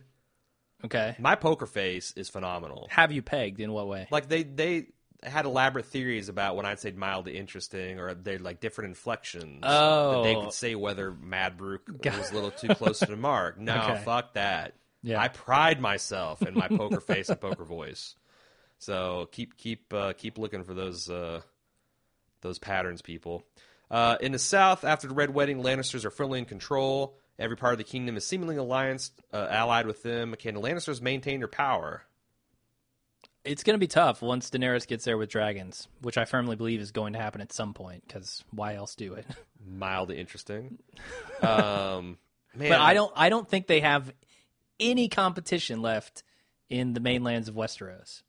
Okay. 0.85 1.15
My 1.17 1.35
poker 1.35 1.65
face 1.65 2.13
is 2.15 2.29
phenomenal. 2.29 2.87
Have 2.91 3.11
you 3.11 3.21
pegged 3.21 3.59
in 3.59 3.71
what 3.71 3.87
way? 3.87 4.07
Like 4.11 4.29
they 4.29 4.43
they 4.43 4.87
had 5.23 5.45
elaborate 5.45 5.85
theories 5.85 6.29
about 6.29 6.55
when 6.55 6.65
I'd 6.65 6.79
say 6.79 6.91
mildly 6.91 7.37
interesting, 7.37 7.99
or 7.99 8.13
they 8.13 8.37
like 8.37 8.59
different 8.59 8.89
inflections. 8.89 9.61
that 9.61 10.21
they 10.23 10.35
Oh. 10.35 10.41
could 10.43 10.53
say 10.53 10.75
whether 10.75 11.11
Mad 11.11 11.57
Brew 11.57 11.79
was 12.03 12.31
a 12.31 12.33
little 12.35 12.51
too 12.51 12.69
close 12.69 12.99
to 12.99 13.07
the 13.07 13.15
mark. 13.17 13.57
No, 13.59 13.75
Okay. 13.75 14.01
fuck 14.03 14.33
that. 14.35 14.73
Yeah. 15.03 15.21
I 15.21 15.27
pride 15.27 15.79
myself 15.81 16.41
in 16.41 16.53
my 16.53 16.67
poker 16.67 16.99
face 16.99 17.29
and 17.29 17.39
poker 17.39 17.63
voice. 17.63 18.15
So 18.79 19.27
keep 19.31 19.57
keep 19.57 19.91
uh, 19.93 20.13
keep 20.13 20.37
looking 20.37 20.63
for 20.63 20.73
those 20.73 21.09
uh, 21.09 21.41
those 22.41 22.59
patterns, 22.59 23.01
people. 23.01 23.43
Uh, 23.89 24.17
in 24.21 24.31
the 24.33 24.39
South, 24.39 24.83
after 24.83 25.07
the 25.07 25.13
Red 25.13 25.33
Wedding, 25.33 25.63
Lannisters 25.63 26.03
are 26.05 26.09
firmly 26.11 26.39
in 26.39 26.45
control. 26.45 27.17
Every 27.39 27.55
part 27.55 27.73
of 27.73 27.77
the 27.77 27.83
kingdom 27.85 28.17
is 28.17 28.27
seemingly 28.27 28.57
alliance 28.57 29.11
uh, 29.33 29.47
allied 29.49 29.87
with 29.87 30.03
them. 30.03 30.35
Can 30.37 30.55
the 30.55 30.61
Lannisters 30.61 31.01
maintain 31.01 31.39
their 31.39 31.47
power? 31.47 32.03
It's 33.47 33.63
going 33.63 33.75
to 33.75 33.79
be 33.79 33.87
tough 33.87 34.21
once 34.21 34.49
Daenerys 34.49 34.85
gets 34.87 35.05
there 35.05 35.17
with 35.17 35.29
dragons, 35.29 35.87
which 36.01 36.17
I 36.17 36.25
firmly 36.25 36.55
believe 36.55 36.79
is 36.81 36.91
going 36.91 37.13
to 37.13 37.19
happen 37.19 37.41
at 37.41 37.53
some 37.53 37.73
point. 37.73 38.03
Because 38.07 38.43
why 38.51 38.75
else 38.75 38.95
do 38.95 39.13
it? 39.13 39.25
Mildly 39.65 40.17
interesting. 40.19 40.79
Um, 41.41 42.17
man, 42.55 42.69
but 42.69 42.79
I 42.79 42.95
don't. 42.95 43.11
I 43.15 43.29
don't 43.29 43.47
think 43.47 43.67
they 43.67 43.81
have 43.81 44.11
any 44.79 45.07
competition 45.07 45.83
left 45.83 46.23
in 46.69 46.93
the 46.93 46.99
mainlands 46.99 47.47
of 47.47 47.53
Westeros. 47.55 48.23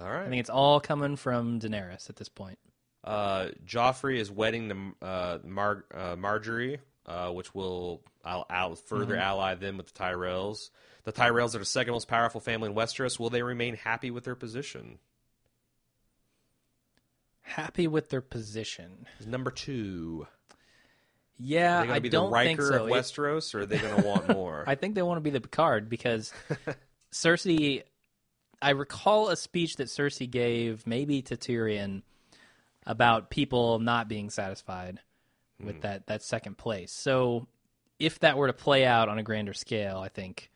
All 0.00 0.10
right. 0.10 0.24
I 0.26 0.28
think 0.30 0.40
it's 0.40 0.48
all 0.50 0.80
coming 0.80 1.16
from 1.16 1.60
Daenerys 1.60 2.08
at 2.08 2.16
this 2.16 2.30
point. 2.30 2.58
uh, 3.04 3.48
Joffrey 3.66 4.16
is 4.16 4.30
wedding 4.30 4.68
the 4.68 5.06
uh, 5.06 5.38
Mar- 5.44 5.84
uh, 5.94 6.16
Margaery, 6.16 6.78
uh, 7.06 7.30
which 7.32 7.54
will 7.54 8.02
I'll, 8.24 8.46
I'll 8.48 8.74
further 8.76 9.16
ally 9.16 9.54
them 9.54 9.76
with 9.76 9.92
the 9.92 9.98
Tyrells. 9.98 10.70
The 11.04 11.12
Tyrells 11.12 11.54
are 11.54 11.58
the 11.58 11.64
second 11.64 11.92
most 11.92 12.08
powerful 12.08 12.40
family 12.40 12.70
in 12.70 12.74
Westeros. 12.74 13.18
Will 13.18 13.30
they 13.30 13.42
remain 13.42 13.76
happy 13.76 14.10
with 14.10 14.24
their 14.24 14.34
position? 14.34 14.98
Happy 17.42 17.86
with 17.86 18.08
their 18.08 18.22
position. 18.22 19.06
Number 19.26 19.50
two. 19.50 20.26
Yeah, 21.36 21.78
Are 21.78 21.80
they 21.82 21.86
going 21.86 21.90
I 21.90 21.98
to 21.98 22.00
be 22.02 22.08
don't 22.08 22.30
the 22.30 22.36
think 22.38 22.58
Riker 22.60 22.72
so. 22.72 22.84
of 22.86 22.90
Westeros, 22.90 23.54
or 23.54 23.60
are 23.60 23.66
they 23.66 23.78
going 23.78 24.00
to 24.02 24.06
want 24.08 24.28
more? 24.28 24.64
I 24.68 24.76
think 24.76 24.94
they 24.94 25.02
want 25.02 25.16
to 25.18 25.20
be 25.20 25.30
the 25.30 25.40
Picard 25.40 25.88
because 25.88 26.32
Cersei. 27.12 27.82
I 28.62 28.70
recall 28.70 29.28
a 29.28 29.36
speech 29.36 29.76
that 29.76 29.88
Cersei 29.88 30.30
gave, 30.30 30.86
maybe 30.86 31.20
to 31.22 31.36
Tyrion, 31.36 32.02
about 32.86 33.28
people 33.30 33.78
not 33.78 34.08
being 34.08 34.30
satisfied 34.30 35.00
Hmm. 35.60 35.66
with 35.66 35.82
that 35.82 36.06
that 36.06 36.22
second 36.22 36.56
place. 36.56 36.90
So, 36.92 37.46
if 37.98 38.18
that 38.20 38.36
were 38.36 38.46
to 38.46 38.52
play 38.52 38.84
out 38.84 39.08
on 39.08 39.18
a 39.18 39.22
grander 39.22 39.54
scale, 39.54 39.98
I 39.98 40.08
think 40.08 40.50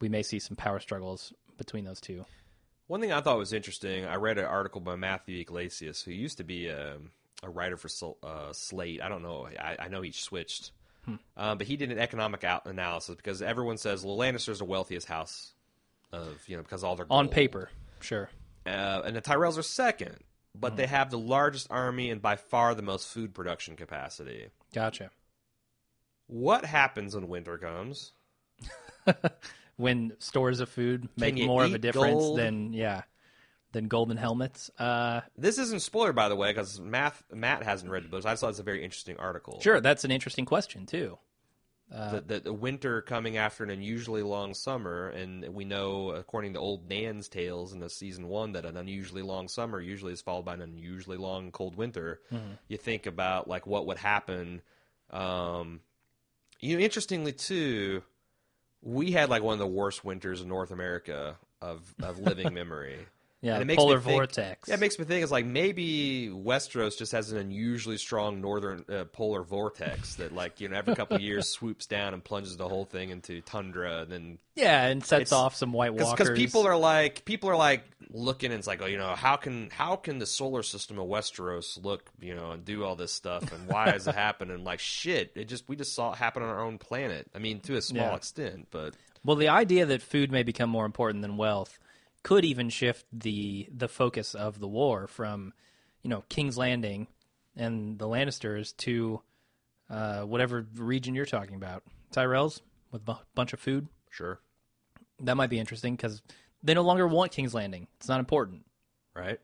we 0.00 0.08
may 0.08 0.22
see 0.22 0.38
some 0.38 0.56
power 0.56 0.80
struggles 0.80 1.32
between 1.56 1.84
those 1.84 2.00
two. 2.00 2.24
One 2.88 3.00
thing 3.00 3.12
I 3.12 3.20
thought 3.20 3.38
was 3.38 3.52
interesting, 3.52 4.04
I 4.04 4.16
read 4.16 4.38
an 4.38 4.44
article 4.44 4.80
by 4.80 4.96
Matthew 4.96 5.40
Yglesias, 5.40 6.02
who 6.02 6.10
used 6.10 6.38
to 6.38 6.44
be 6.44 6.66
a, 6.68 6.96
a 7.42 7.48
writer 7.50 7.76
for 7.76 7.88
uh, 8.22 8.52
Slate. 8.52 9.00
I 9.02 9.08
don't 9.08 9.22
know. 9.22 9.46
I, 9.58 9.76
I 9.78 9.88
know 9.88 10.02
he 10.02 10.12
switched. 10.12 10.72
Hmm. 11.04 11.14
Um, 11.36 11.58
but 11.58 11.66
he 11.66 11.76
did 11.76 11.90
an 11.90 11.98
economic 11.98 12.44
out 12.44 12.66
analysis 12.66 13.16
because 13.16 13.42
everyone 13.42 13.76
says, 13.76 14.04
well, 14.04 14.16
Lannister's 14.16 14.58
the 14.58 14.64
wealthiest 14.64 15.08
house 15.08 15.52
of, 16.12 16.38
you 16.46 16.56
know, 16.56 16.62
because 16.62 16.84
all 16.84 16.94
their 16.96 17.06
On 17.10 17.28
paper, 17.28 17.70
sure. 18.00 18.30
Uh, 18.66 19.02
and 19.04 19.16
the 19.16 19.22
Tyrells 19.22 19.58
are 19.58 19.62
second, 19.62 20.16
but 20.54 20.72
Hmm. 20.72 20.76
they 20.76 20.86
have 20.86 21.10
the 21.10 21.18
largest 21.18 21.68
army 21.70 22.10
and 22.10 22.20
by 22.22 22.36
far 22.36 22.74
the 22.74 22.82
most 22.82 23.08
food 23.08 23.34
production 23.34 23.74
capacity. 23.74 24.48
Gotcha. 24.74 25.10
What 26.32 26.64
happens 26.64 27.14
when 27.14 27.28
winter 27.28 27.58
comes? 27.58 28.12
When 29.76 30.12
stores 30.18 30.60
of 30.60 30.68
food 30.68 31.08
make 31.16 31.36
more 31.36 31.64
of 31.64 31.74
a 31.74 31.78
difference 31.78 32.22
gold? 32.22 32.38
than 32.38 32.72
yeah, 32.72 33.02
than 33.72 33.88
golden 33.88 34.16
helmets. 34.16 34.70
Uh, 34.78 35.22
This 35.36 35.58
isn't 35.58 35.80
spoiler, 35.80 36.12
by 36.12 36.28
the 36.28 36.36
way, 36.36 36.50
because 36.50 36.78
Matt, 36.78 37.16
Matt 37.32 37.62
hasn't 37.62 37.90
read 37.90 38.04
the 38.04 38.08
books. 38.08 38.24
I 38.26 38.32
just 38.32 38.42
thought 38.42 38.50
it's 38.50 38.58
a 38.60 38.62
very 38.64 38.84
interesting 38.84 39.16
article. 39.16 39.60
sure, 39.60 39.80
that's 39.80 40.04
an 40.04 40.10
interesting 40.10 40.44
question 40.44 40.86
too. 40.86 41.18
the, 41.90 42.22
the, 42.24 42.40
the 42.40 42.52
winter 42.52 43.02
coming 43.02 43.36
after 43.38 43.64
an 43.64 43.70
unusually 43.70 44.22
long 44.22 44.54
summer, 44.54 45.08
and 45.08 45.48
we 45.54 45.64
know, 45.64 46.10
according 46.10 46.52
to 46.54 46.58
old 46.60 46.88
Nan's 46.88 47.28
tales 47.28 47.72
in 47.72 47.80
the 47.80 47.90
season 47.90 48.28
one, 48.28 48.52
that 48.52 48.64
an 48.64 48.76
unusually 48.76 49.22
long 49.22 49.48
summer 49.48 49.80
usually 49.80 50.12
is 50.12 50.22
followed 50.22 50.44
by 50.44 50.54
an 50.54 50.62
unusually 50.62 51.16
long 51.16 51.50
cold 51.50 51.76
winter. 51.76 52.20
You 52.68 52.76
think 52.76 53.06
about 53.06 53.48
like 53.48 53.66
what 53.66 53.86
would 53.86 53.98
happen. 53.98 54.62
Um, 55.10 55.80
you 56.62 56.76
know, 56.76 56.82
interestingly 56.82 57.32
too, 57.32 58.02
we 58.80 59.12
had 59.12 59.28
like 59.28 59.42
one 59.42 59.52
of 59.52 59.58
the 59.58 59.66
worst 59.66 60.04
winters 60.04 60.40
in 60.40 60.48
North 60.48 60.70
America 60.70 61.36
of 61.60 61.94
of 62.02 62.18
living 62.18 62.54
memory. 62.54 63.06
Yeah, 63.42 63.54
And 63.54 63.62
it 63.62 63.64
makes 63.66 63.78
me 63.78 63.82
polar 63.84 64.00
think- 64.00 64.12
vortex. 64.12 64.68
Yeah, 64.68 64.74
it 64.74 64.80
makes 64.80 64.98
me 65.00 65.04
think 65.04 65.24
it's 65.24 65.32
like 65.32 65.44
maybe 65.44 66.28
Westeros 66.32 66.96
just 66.96 67.10
has 67.10 67.32
an 67.32 67.38
unusually 67.38 67.98
strong 67.98 68.40
northern 68.40 68.84
uh, 68.88 69.02
polar 69.12 69.42
vortex 69.42 70.14
that, 70.14 70.32
like, 70.32 70.60
you 70.60 70.68
know, 70.68 70.76
every 70.76 70.94
couple 70.94 71.16
of 71.16 71.22
years 71.22 71.48
swoops 71.50 71.86
down 71.86 72.14
and 72.14 72.22
plunges 72.22 72.56
the 72.56 72.68
whole 72.68 72.84
thing 72.84 73.10
into 73.10 73.40
tundra. 73.40 74.02
And 74.02 74.12
then 74.12 74.38
Yeah, 74.54 74.86
and 74.86 75.04
sets 75.04 75.32
off 75.32 75.56
some 75.56 75.72
White 75.72 75.92
Walkers. 75.92 76.12
because 76.12 76.38
people 76.38 76.66
are 76.68 76.76
like 76.76 77.24
people 77.24 77.50
are 77.50 77.56
like 77.56 77.82
looking 78.12 78.52
and 78.52 78.58
it's 78.60 78.68
like, 78.68 78.80
oh, 78.80 78.86
you 78.86 78.96
know, 78.98 79.14
how 79.16 79.34
can 79.34 79.70
how 79.70 79.96
can 79.96 80.20
the 80.20 80.26
solar 80.26 80.62
system 80.62 81.00
of 81.00 81.08
Westeros 81.08 81.82
look, 81.82 82.10
you 82.20 82.36
know, 82.36 82.52
and 82.52 82.64
do 82.64 82.84
all 82.84 82.94
this 82.94 83.10
stuff, 83.12 83.50
and 83.52 83.66
why 83.68 83.90
is 83.90 84.06
it 84.06 84.14
happening? 84.26 84.62
Like 84.62 84.78
shit, 84.78 85.32
it 85.34 85.46
just 85.48 85.68
we 85.68 85.74
just 85.74 85.94
saw 85.96 86.12
it 86.12 86.16
happen 86.18 86.44
on 86.44 86.48
our 86.48 86.60
own 86.60 86.78
planet. 86.78 87.28
I 87.34 87.40
mean, 87.40 87.58
to 87.62 87.74
a 87.74 87.82
small 87.82 88.04
Yeah. 88.10 88.14
extent, 88.14 88.68
but 88.70 88.94
well, 89.24 89.34
the 89.36 89.48
idea 89.48 89.84
that 89.86 90.00
food 90.00 90.30
may 90.30 90.44
become 90.44 90.70
more 90.70 90.86
important 90.86 91.22
than 91.22 91.36
wealth 91.36 91.80
could 92.22 92.44
even 92.44 92.68
shift 92.70 93.06
the 93.12 93.68
the 93.74 93.88
focus 93.88 94.34
of 94.34 94.58
the 94.60 94.68
war 94.68 95.06
from, 95.06 95.52
you 96.02 96.10
know, 96.10 96.24
King's 96.28 96.56
Landing 96.56 97.06
and 97.56 97.98
the 97.98 98.06
Lannisters 98.06 98.76
to 98.78 99.20
uh, 99.90 100.22
whatever 100.22 100.66
region 100.76 101.14
you're 101.14 101.26
talking 101.26 101.56
about, 101.56 101.82
Tyrells 102.14 102.60
with 102.90 103.06
a 103.08 103.18
bunch 103.34 103.52
of 103.52 103.60
food. 103.60 103.88
sure, 104.10 104.40
That 105.20 105.36
might 105.36 105.50
be 105.50 105.58
interesting 105.58 105.96
because 105.96 106.22
they 106.62 106.74
no 106.74 106.82
longer 106.82 107.06
want 107.06 107.32
King's 107.32 107.54
Landing. 107.54 107.88
It's 107.98 108.08
not 108.08 108.20
important. 108.20 108.64
right. 109.14 109.38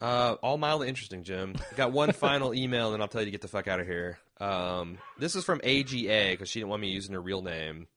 Uh, 0.00 0.36
all 0.42 0.58
mildly 0.58 0.88
interesting, 0.88 1.24
Jim. 1.24 1.56
Got 1.76 1.90
one 1.90 2.12
final 2.12 2.54
email, 2.54 2.94
and 2.94 3.02
I'll 3.02 3.08
tell 3.08 3.20
you 3.20 3.24
to 3.24 3.30
get 3.32 3.40
the 3.40 3.48
fuck 3.48 3.66
out 3.66 3.80
of 3.80 3.86
here. 3.86 4.18
Um, 4.38 4.98
this 5.18 5.34
is 5.34 5.44
from 5.44 5.60
AGA 5.64 6.28
because 6.30 6.48
she 6.48 6.60
didn't 6.60 6.70
want 6.70 6.82
me 6.82 6.90
using 6.90 7.14
her 7.14 7.20
real 7.20 7.42
name. 7.42 7.88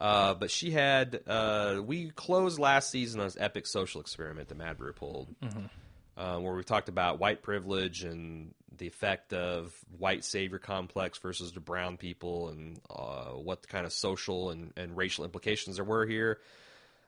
Uh, 0.00 0.32
but 0.32 0.50
she 0.50 0.70
had 0.70 1.20
uh, 1.26 1.80
we 1.84 2.10
closed 2.10 2.58
last 2.58 2.90
season 2.90 3.20
on 3.20 3.26
this 3.26 3.36
epic 3.38 3.66
social 3.66 4.00
experiment 4.00 4.48
that 4.48 4.56
Mad 4.56 4.78
Brew 4.78 4.94
pulled, 4.94 5.28
uh, 6.16 6.38
where 6.38 6.54
we 6.54 6.62
talked 6.62 6.88
about 6.88 7.20
white 7.20 7.42
privilege 7.42 8.02
and 8.02 8.54
the 8.78 8.86
effect 8.86 9.34
of 9.34 9.74
white 9.98 10.24
savior 10.24 10.58
complex 10.58 11.18
versus 11.18 11.52
the 11.52 11.60
brown 11.60 11.98
people, 11.98 12.48
and 12.48 12.80
uh, 12.88 13.24
what 13.26 13.68
kind 13.68 13.84
of 13.84 13.92
social 13.92 14.48
and, 14.50 14.72
and 14.74 14.96
racial 14.96 15.24
implications 15.24 15.76
there 15.76 15.84
were 15.84 16.06
here. 16.06 16.38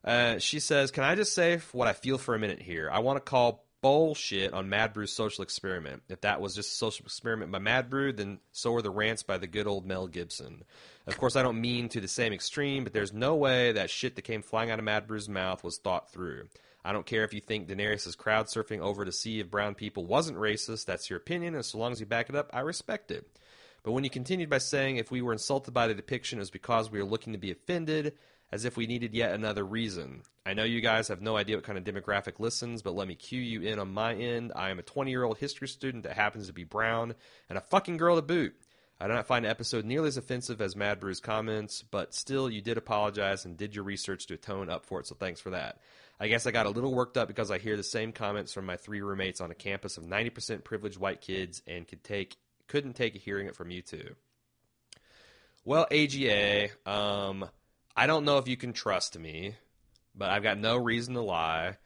Uh, 0.04 0.38
she 0.38 0.60
says, 0.60 0.90
"Can 0.90 1.02
I 1.02 1.14
just 1.14 1.34
say 1.34 1.60
what 1.72 1.88
I 1.88 1.94
feel 1.94 2.18
for 2.18 2.34
a 2.34 2.38
minute 2.38 2.60
here? 2.60 2.90
I 2.92 2.98
want 2.98 3.16
to 3.16 3.20
call 3.20 3.64
bullshit 3.82 4.54
on 4.54 4.68
Mad 4.68 4.94
Brew's 4.94 5.12
social 5.12 5.42
experiment. 5.42 6.02
If 6.08 6.22
that 6.22 6.40
was 6.40 6.54
just 6.54 6.72
a 6.72 6.76
social 6.76 7.04
experiment 7.04 7.52
by 7.52 7.58
Mad 7.58 7.90
Brew, 7.90 8.12
then 8.12 8.38
so 8.52 8.74
are 8.74 8.82
the 8.82 8.90
rants 8.90 9.22
by 9.22 9.36
the 9.36 9.46
good 9.46 9.66
old 9.66 9.84
Mel 9.84 10.06
Gibson. 10.06 10.62
Of 11.06 11.18
course, 11.18 11.36
I 11.36 11.42
don't 11.42 11.60
mean 11.60 11.88
to 11.90 12.00
the 12.00 12.08
same 12.08 12.32
extreme, 12.32 12.84
but 12.84 12.92
there's 12.92 13.12
no 13.12 13.34
way 13.34 13.72
that 13.72 13.90
shit 13.90 14.14
that 14.16 14.22
came 14.22 14.42
flying 14.42 14.70
out 14.70 14.78
of 14.78 14.84
Mad 14.84 15.06
Brew's 15.06 15.28
mouth 15.28 15.62
was 15.62 15.78
thought 15.78 16.10
through. 16.10 16.48
I 16.84 16.92
don't 16.92 17.06
care 17.06 17.24
if 17.24 17.34
you 17.34 17.40
think 17.40 17.68
Daenerys 17.68 18.16
crowd 18.16 18.46
surfing 18.46 18.80
over 18.80 19.04
to 19.04 19.12
see 19.12 19.40
if 19.40 19.50
brown 19.50 19.74
people 19.74 20.06
wasn't 20.06 20.38
racist. 20.38 20.86
That's 20.86 21.10
your 21.10 21.18
opinion, 21.18 21.54
and 21.54 21.64
so 21.64 21.78
long 21.78 21.92
as 21.92 22.00
you 22.00 22.06
back 22.06 22.28
it 22.28 22.36
up, 22.36 22.50
I 22.52 22.60
respect 22.60 23.10
it." 23.10 23.28
But 23.82 23.92
when 23.92 24.04
you 24.04 24.10
continued 24.10 24.48
by 24.48 24.58
saying 24.58 24.96
if 24.96 25.10
we 25.10 25.22
were 25.22 25.32
insulted 25.32 25.72
by 25.74 25.88
the 25.88 25.94
depiction, 25.94 26.38
it 26.38 26.42
was 26.42 26.50
because 26.50 26.90
we 26.90 27.00
were 27.00 27.08
looking 27.08 27.32
to 27.32 27.38
be 27.38 27.50
offended, 27.50 28.16
as 28.52 28.66
if 28.66 28.76
we 28.76 28.86
needed 28.86 29.14
yet 29.14 29.32
another 29.32 29.64
reason. 29.64 30.22
I 30.44 30.52
know 30.52 30.64
you 30.64 30.82
guys 30.82 31.08
have 31.08 31.22
no 31.22 31.36
idea 31.36 31.56
what 31.56 31.64
kind 31.64 31.78
of 31.78 31.84
demographic 31.84 32.38
listens, 32.38 32.82
but 32.82 32.94
let 32.94 33.08
me 33.08 33.14
cue 33.14 33.40
you 33.40 33.62
in 33.62 33.78
on 33.78 33.92
my 33.92 34.14
end. 34.14 34.52
I 34.54 34.70
am 34.70 34.78
a 34.78 34.82
20 34.82 35.10
year 35.10 35.24
old 35.24 35.38
history 35.38 35.68
student 35.68 36.04
that 36.04 36.16
happens 36.16 36.46
to 36.46 36.52
be 36.52 36.64
brown 36.64 37.14
and 37.48 37.56
a 37.56 37.62
fucking 37.62 37.96
girl 37.96 38.16
to 38.16 38.22
boot. 38.22 38.54
I 39.00 39.08
do 39.08 39.14
not 39.14 39.26
find 39.26 39.44
the 39.44 39.50
episode 39.50 39.84
nearly 39.84 40.08
as 40.08 40.16
offensive 40.16 40.60
as 40.60 40.76
Mad 40.76 41.00
Brew's 41.00 41.18
comments, 41.18 41.82
but 41.82 42.14
still, 42.14 42.48
you 42.48 42.60
did 42.60 42.78
apologize 42.78 43.44
and 43.44 43.56
did 43.56 43.74
your 43.74 43.82
research 43.82 44.26
to 44.26 44.34
atone 44.34 44.70
up 44.70 44.86
for 44.86 45.00
it, 45.00 45.08
so 45.08 45.16
thanks 45.16 45.40
for 45.40 45.50
that. 45.50 45.80
I 46.20 46.28
guess 46.28 46.46
I 46.46 46.52
got 46.52 46.66
a 46.66 46.70
little 46.70 46.94
worked 46.94 47.16
up 47.16 47.26
because 47.26 47.50
I 47.50 47.58
hear 47.58 47.76
the 47.76 47.82
same 47.82 48.12
comments 48.12 48.52
from 48.52 48.64
my 48.64 48.76
three 48.76 49.00
roommates 49.00 49.40
on 49.40 49.50
a 49.50 49.56
campus 49.56 49.96
of 49.96 50.04
90% 50.04 50.62
privileged 50.62 50.98
white 50.98 51.20
kids 51.20 51.62
and 51.66 51.88
could 51.88 52.04
take 52.04 52.36
couldn't 52.68 52.94
take 52.94 53.16
hearing 53.16 53.48
it 53.48 53.56
from 53.56 53.72
you 53.72 53.82
two. 53.82 54.14
Well, 55.64 55.86
AGA, 55.90 56.68
um, 56.86 57.48
I 57.96 58.06
don't 58.06 58.24
know 58.24 58.38
if 58.38 58.48
you 58.48 58.56
can 58.56 58.72
trust 58.72 59.18
me, 59.18 59.54
but 60.14 60.30
I've 60.30 60.42
got 60.42 60.58
no 60.58 60.76
reason 60.76 61.14
to 61.14 61.20
lie. 61.20 61.76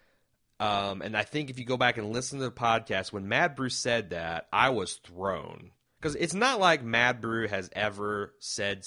Um, 0.59 1.03
and 1.03 1.16
I 1.16 1.23
think 1.23 1.51
if 1.51 1.59
you 1.59 1.65
go 1.65 1.77
back 1.77 1.99
and 1.99 2.12
listen 2.12 2.39
to 2.39 2.45
the 2.47 2.51
podcast, 2.51 3.12
when 3.12 3.28
Mad 3.28 3.55
Brew 3.55 3.69
said 3.69 4.11
that, 4.11 4.47
I 4.53 4.70
was 4.70 4.95
thrown. 4.95 5.73
Because 6.01 6.15
it's 6.15 6.35
not 6.35 6.61
like 6.61 6.83
Mad 6.83 7.20
Brew 7.20 7.49
has 7.49 7.69
ever 7.73 8.35
said 8.39 8.87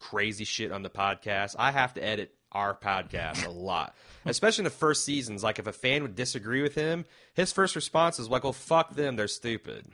crazy 0.00 0.44
shit 0.44 0.72
on 0.72 0.82
the 0.82 0.90
podcast. 0.90 1.56
I 1.58 1.72
have 1.72 1.94
to 1.94 2.04
edit 2.04 2.34
our 2.52 2.74
podcast 2.74 3.44
a 3.44 3.50
lot, 3.50 3.94
especially 4.24 4.62
in 4.62 4.64
the 4.64 4.70
first 4.70 5.04
seasons. 5.04 5.42
Like, 5.42 5.58
if 5.58 5.66
a 5.66 5.72
fan 5.72 6.02
would 6.02 6.14
disagree 6.14 6.62
with 6.62 6.74
him, 6.74 7.04
his 7.34 7.52
first 7.52 7.76
response 7.76 8.18
is 8.18 8.28
like, 8.28 8.44
well, 8.44 8.52
fuck 8.52 8.94
them, 8.94 9.16
they're 9.16 9.28
stupid. 9.28 9.86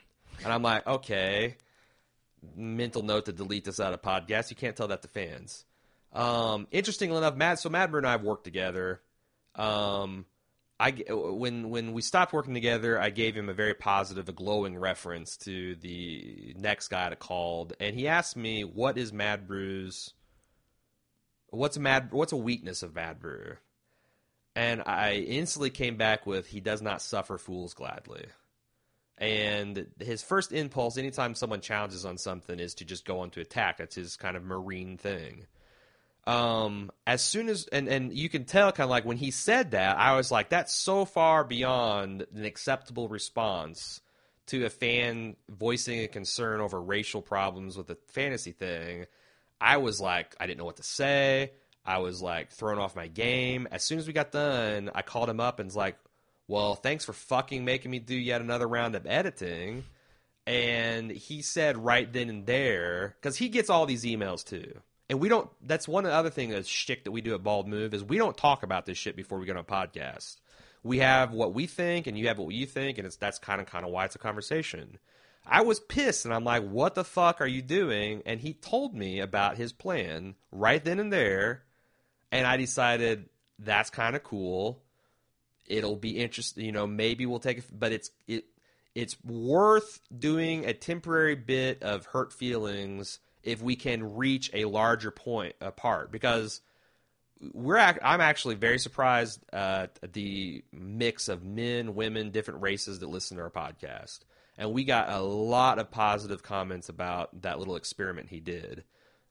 And 0.42 0.52
I'm 0.52 0.62
like, 0.62 0.86
okay, 0.86 1.56
mental 2.56 3.02
note 3.02 3.26
to 3.26 3.32
delete 3.32 3.64
this 3.64 3.80
out 3.80 3.94
of 3.94 4.02
podcast. 4.02 4.50
You 4.50 4.56
can't 4.56 4.76
tell 4.76 4.88
that 4.88 5.02
to 5.02 5.08
fans. 5.08 5.64
Um, 6.14 6.68
interestingly 6.70 7.18
enough, 7.18 7.34
Matt. 7.34 7.58
So 7.58 7.68
Mad 7.68 7.90
Brew 7.90 7.98
and 7.98 8.06
I 8.06 8.12
have 8.12 8.22
worked 8.22 8.44
together. 8.44 9.00
Um, 9.56 10.26
I 10.78 10.90
when 11.08 11.70
when 11.70 11.92
we 11.92 12.02
stopped 12.02 12.32
working 12.32 12.54
together, 12.54 13.00
I 13.00 13.10
gave 13.10 13.36
him 13.36 13.48
a 13.48 13.54
very 13.54 13.74
positive, 13.74 14.28
a 14.28 14.32
glowing 14.32 14.76
reference 14.76 15.36
to 15.38 15.76
the 15.76 16.54
next 16.58 16.88
guy 16.88 17.08
that 17.08 17.18
called, 17.18 17.74
and 17.78 17.94
he 17.94 18.08
asked 18.08 18.36
me, 18.36 18.64
"What 18.64 18.98
is 18.98 19.12
Mad 19.12 19.46
Brew's? 19.46 20.12
What's 21.50 21.76
a 21.76 21.80
Mad? 21.80 22.12
What's 22.12 22.32
a 22.32 22.36
weakness 22.36 22.82
of 22.82 22.94
Mad 22.94 23.20
Brew?" 23.20 23.56
And 24.56 24.82
I 24.86 25.14
instantly 25.14 25.70
came 25.70 25.96
back 25.96 26.26
with, 26.26 26.48
"He 26.48 26.60
does 26.60 26.82
not 26.82 27.02
suffer 27.02 27.38
fools 27.38 27.74
gladly." 27.74 28.26
And 29.16 29.86
his 30.00 30.22
first 30.22 30.52
impulse, 30.52 30.98
anytime 30.98 31.36
someone 31.36 31.60
challenges 31.60 32.04
on 32.04 32.18
something, 32.18 32.58
is 32.58 32.74
to 32.74 32.84
just 32.84 33.04
go 33.04 33.20
on 33.20 33.30
to 33.30 33.40
attack. 33.40 33.78
That's 33.78 33.94
his 33.94 34.16
kind 34.16 34.36
of 34.36 34.42
marine 34.42 34.96
thing. 34.96 35.46
Um, 36.26 36.90
as 37.06 37.22
soon 37.22 37.48
as 37.48 37.66
and 37.66 37.86
and 37.88 38.16
you 38.16 38.28
can 38.28 38.44
tell, 38.44 38.72
kind 38.72 38.84
of 38.84 38.90
like 38.90 39.04
when 39.04 39.18
he 39.18 39.30
said 39.30 39.72
that, 39.72 39.98
I 39.98 40.16
was 40.16 40.30
like, 40.30 40.48
that's 40.48 40.74
so 40.74 41.04
far 41.04 41.44
beyond 41.44 42.26
an 42.34 42.44
acceptable 42.44 43.08
response 43.08 44.00
to 44.46 44.64
a 44.64 44.70
fan 44.70 45.36
voicing 45.48 46.00
a 46.00 46.08
concern 46.08 46.60
over 46.60 46.80
racial 46.80 47.22
problems 47.22 47.76
with 47.76 47.86
the 47.86 47.98
fantasy 48.08 48.52
thing. 48.52 49.06
I 49.60 49.78
was 49.78 50.00
like, 50.00 50.34
I 50.38 50.46
didn't 50.46 50.58
know 50.58 50.64
what 50.64 50.76
to 50.76 50.82
say. 50.82 51.52
I 51.84 51.98
was 51.98 52.22
like 52.22 52.50
thrown 52.50 52.78
off 52.78 52.96
my 52.96 53.08
game. 53.08 53.68
As 53.70 53.84
soon 53.84 53.98
as 53.98 54.06
we 54.06 54.12
got 54.12 54.32
done, 54.32 54.90
I 54.94 55.02
called 55.02 55.28
him 55.28 55.40
up 55.40 55.58
and 55.58 55.66
was 55.66 55.76
like, 55.76 55.96
well, 56.48 56.74
thanks 56.74 57.04
for 57.04 57.12
fucking 57.12 57.64
making 57.64 57.90
me 57.90 57.98
do 57.98 58.16
yet 58.16 58.40
another 58.40 58.66
round 58.66 58.94
of 58.94 59.06
editing. 59.06 59.84
And 60.46 61.10
he 61.10 61.40
said 61.42 61.78
right 61.78 62.10
then 62.10 62.28
and 62.28 62.46
there, 62.46 63.16
because 63.20 63.36
he 63.36 63.48
gets 63.48 63.70
all 63.70 63.86
these 63.86 64.04
emails 64.04 64.44
too. 64.44 64.80
And 65.08 65.20
we 65.20 65.28
don't, 65.28 65.50
that's 65.62 65.86
one 65.86 66.06
other 66.06 66.30
thing 66.30 66.50
that's 66.50 66.68
shtick 66.68 67.04
that 67.04 67.12
we 67.12 67.20
do 67.20 67.34
at 67.34 67.42
Bald 67.42 67.68
Move 67.68 67.92
is 67.92 68.02
we 68.02 68.16
don't 68.16 68.36
talk 68.36 68.62
about 68.62 68.86
this 68.86 68.96
shit 68.96 69.16
before 69.16 69.38
we 69.38 69.46
get 69.46 69.56
on 69.56 69.60
a 69.60 69.64
podcast. 69.64 70.36
We 70.82 70.98
have 70.98 71.32
what 71.32 71.54
we 71.54 71.66
think 71.66 72.06
and 72.06 72.18
you 72.18 72.28
have 72.28 72.38
what 72.38 72.54
you 72.54 72.66
think, 72.66 72.98
and 72.98 73.06
it's 73.06 73.16
that's 73.16 73.38
kind 73.38 73.60
of 73.60 73.66
kind 73.66 73.84
of 73.84 73.90
why 73.90 74.04
it's 74.04 74.14
a 74.14 74.18
conversation. 74.18 74.98
I 75.46 75.62
was 75.62 75.80
pissed 75.80 76.24
and 76.24 76.32
I'm 76.32 76.44
like, 76.44 76.66
what 76.66 76.94
the 76.94 77.04
fuck 77.04 77.40
are 77.40 77.46
you 77.46 77.60
doing? 77.60 78.22
And 78.24 78.40
he 78.40 78.54
told 78.54 78.94
me 78.94 79.20
about 79.20 79.56
his 79.56 79.72
plan 79.72 80.34
right 80.50 80.82
then 80.82 80.98
and 80.98 81.12
there. 81.12 81.64
And 82.32 82.46
I 82.46 82.56
decided 82.56 83.28
that's 83.58 83.90
kind 83.90 84.16
of 84.16 84.22
cool 84.22 84.82
it'll 85.66 85.96
be 85.96 86.18
interesting. 86.18 86.64
You 86.64 86.72
know, 86.72 86.86
maybe 86.86 87.26
we'll 87.26 87.38
take 87.38 87.58
it, 87.58 87.64
but 87.72 87.92
it's 87.92 88.10
it 88.26 88.44
it's 88.94 89.16
worth 89.24 90.00
doing 90.16 90.66
a 90.66 90.72
temporary 90.72 91.34
bit 91.34 91.82
of 91.82 92.06
hurt 92.06 92.32
feelings 92.32 93.18
if 93.44 93.62
we 93.62 93.76
can 93.76 94.16
reach 94.16 94.50
a 94.52 94.64
larger 94.64 95.10
point 95.10 95.54
apart 95.60 96.10
because 96.10 96.60
we're 97.52 97.76
I'm 97.76 98.20
actually 98.20 98.54
very 98.54 98.78
surprised 98.78 99.40
at 99.52 99.98
the 100.12 100.64
mix 100.72 101.28
of 101.28 101.44
men, 101.44 101.94
women, 101.94 102.30
different 102.30 102.62
races 102.62 103.00
that 103.00 103.08
listen 103.08 103.36
to 103.36 103.42
our 103.42 103.50
podcast. 103.50 104.20
And 104.56 104.72
we 104.72 104.84
got 104.84 105.10
a 105.10 105.20
lot 105.20 105.78
of 105.78 105.90
positive 105.90 106.42
comments 106.42 106.88
about 106.88 107.42
that 107.42 107.58
little 107.58 107.76
experiment 107.76 108.28
he 108.28 108.40
did. 108.40 108.84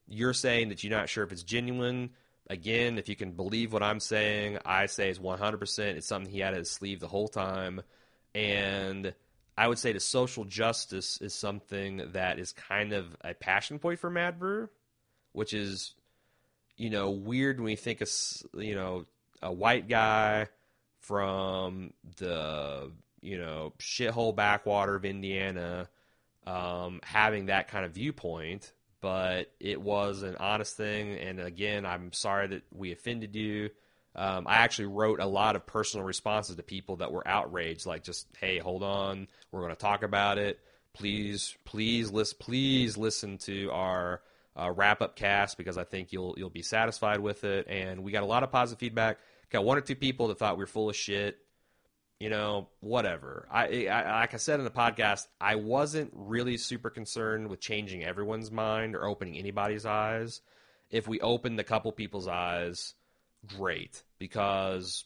You're 0.06 0.34
saying 0.34 0.68
that 0.68 0.84
you're 0.84 0.96
not 0.96 1.08
sure 1.08 1.24
if 1.24 1.32
it's 1.32 1.42
genuine. 1.42 2.10
Again, 2.50 2.98
if 2.98 3.08
you 3.08 3.16
can 3.16 3.32
believe 3.32 3.72
what 3.72 3.82
I'm 3.82 4.00
saying, 4.00 4.58
I 4.66 4.86
say 4.86 5.08
it's 5.08 5.18
100%. 5.18 5.78
It's 5.78 6.06
something 6.06 6.30
he 6.30 6.40
had 6.40 6.52
at 6.52 6.58
his 6.58 6.70
sleeve 6.70 7.00
the 7.00 7.08
whole 7.08 7.28
time. 7.28 7.80
And 8.34 9.14
I 9.56 9.68
would 9.68 9.78
say 9.78 9.92
the 9.92 10.00
social 10.00 10.44
justice 10.44 11.20
is 11.20 11.34
something 11.34 12.02
that 12.12 12.38
is 12.38 12.52
kind 12.52 12.92
of 12.92 13.16
a 13.22 13.34
passion 13.34 13.78
point 13.78 14.00
for 14.00 14.10
Mad 14.10 14.38
Brew, 14.38 14.68
which 15.32 15.54
is, 15.54 15.94
you 16.76 16.90
know, 16.90 17.10
weird 17.10 17.60
when 17.60 17.70
you 17.70 17.76
think 17.76 18.00
of, 18.00 18.08
you 18.54 18.74
know, 18.74 19.06
a 19.42 19.52
white 19.52 19.88
guy 19.88 20.48
from 21.00 21.92
the, 22.16 22.90
you 23.20 23.38
know, 23.38 23.72
shithole 23.78 24.34
backwater 24.34 24.96
of 24.96 25.04
Indiana 25.04 25.88
um, 26.46 27.00
having 27.04 27.46
that 27.46 27.68
kind 27.68 27.84
of 27.84 27.92
viewpoint. 27.92 28.72
But 29.00 29.52
it 29.60 29.80
was 29.80 30.22
an 30.22 30.36
honest 30.40 30.76
thing. 30.76 31.18
And 31.18 31.38
again, 31.38 31.84
I'm 31.84 32.12
sorry 32.12 32.48
that 32.48 32.62
we 32.72 32.90
offended 32.90 33.36
you. 33.36 33.70
Um, 34.16 34.46
I 34.46 34.56
actually 34.56 34.86
wrote 34.86 35.20
a 35.20 35.26
lot 35.26 35.56
of 35.56 35.66
personal 35.66 36.06
responses 36.06 36.56
to 36.56 36.62
people 36.62 36.96
that 36.96 37.10
were 37.10 37.26
outraged, 37.26 37.84
like 37.84 38.04
just, 38.04 38.28
"Hey, 38.38 38.58
hold 38.58 38.82
on, 38.82 39.28
we're 39.50 39.60
going 39.60 39.72
to 39.72 39.76
talk 39.76 40.02
about 40.02 40.38
it. 40.38 40.60
Please, 40.92 41.56
please 41.64 42.12
listen, 42.12 42.36
please 42.38 42.96
listen 42.96 43.38
to 43.38 43.70
our 43.72 44.22
uh, 44.56 44.70
wrap 44.70 45.02
up 45.02 45.16
cast 45.16 45.58
because 45.58 45.76
I 45.76 45.84
think 45.84 46.12
you'll 46.12 46.34
you'll 46.38 46.50
be 46.50 46.62
satisfied 46.62 47.18
with 47.18 47.42
it." 47.42 47.66
And 47.68 48.04
we 48.04 48.12
got 48.12 48.22
a 48.22 48.26
lot 48.26 48.44
of 48.44 48.52
positive 48.52 48.78
feedback. 48.78 49.18
Got 49.50 49.64
one 49.64 49.78
or 49.78 49.82
two 49.82 49.96
people 49.96 50.28
that 50.28 50.38
thought 50.38 50.56
we 50.56 50.62
were 50.62 50.68
full 50.68 50.88
of 50.88 50.96
shit. 50.96 51.38
You 52.20 52.30
know, 52.30 52.68
whatever. 52.78 53.48
I, 53.50 53.88
I 53.88 54.20
like 54.20 54.34
I 54.34 54.36
said 54.36 54.60
in 54.60 54.64
the 54.64 54.70
podcast, 54.70 55.26
I 55.40 55.56
wasn't 55.56 56.12
really 56.14 56.56
super 56.56 56.88
concerned 56.88 57.48
with 57.48 57.60
changing 57.60 58.04
everyone's 58.04 58.52
mind 58.52 58.94
or 58.94 59.06
opening 59.06 59.36
anybody's 59.36 59.84
eyes. 59.84 60.40
If 60.88 61.08
we 61.08 61.20
opened 61.20 61.58
a 61.58 61.64
couple 61.64 61.90
people's 61.90 62.28
eyes 62.28 62.94
great 63.56 64.02
because 64.18 65.04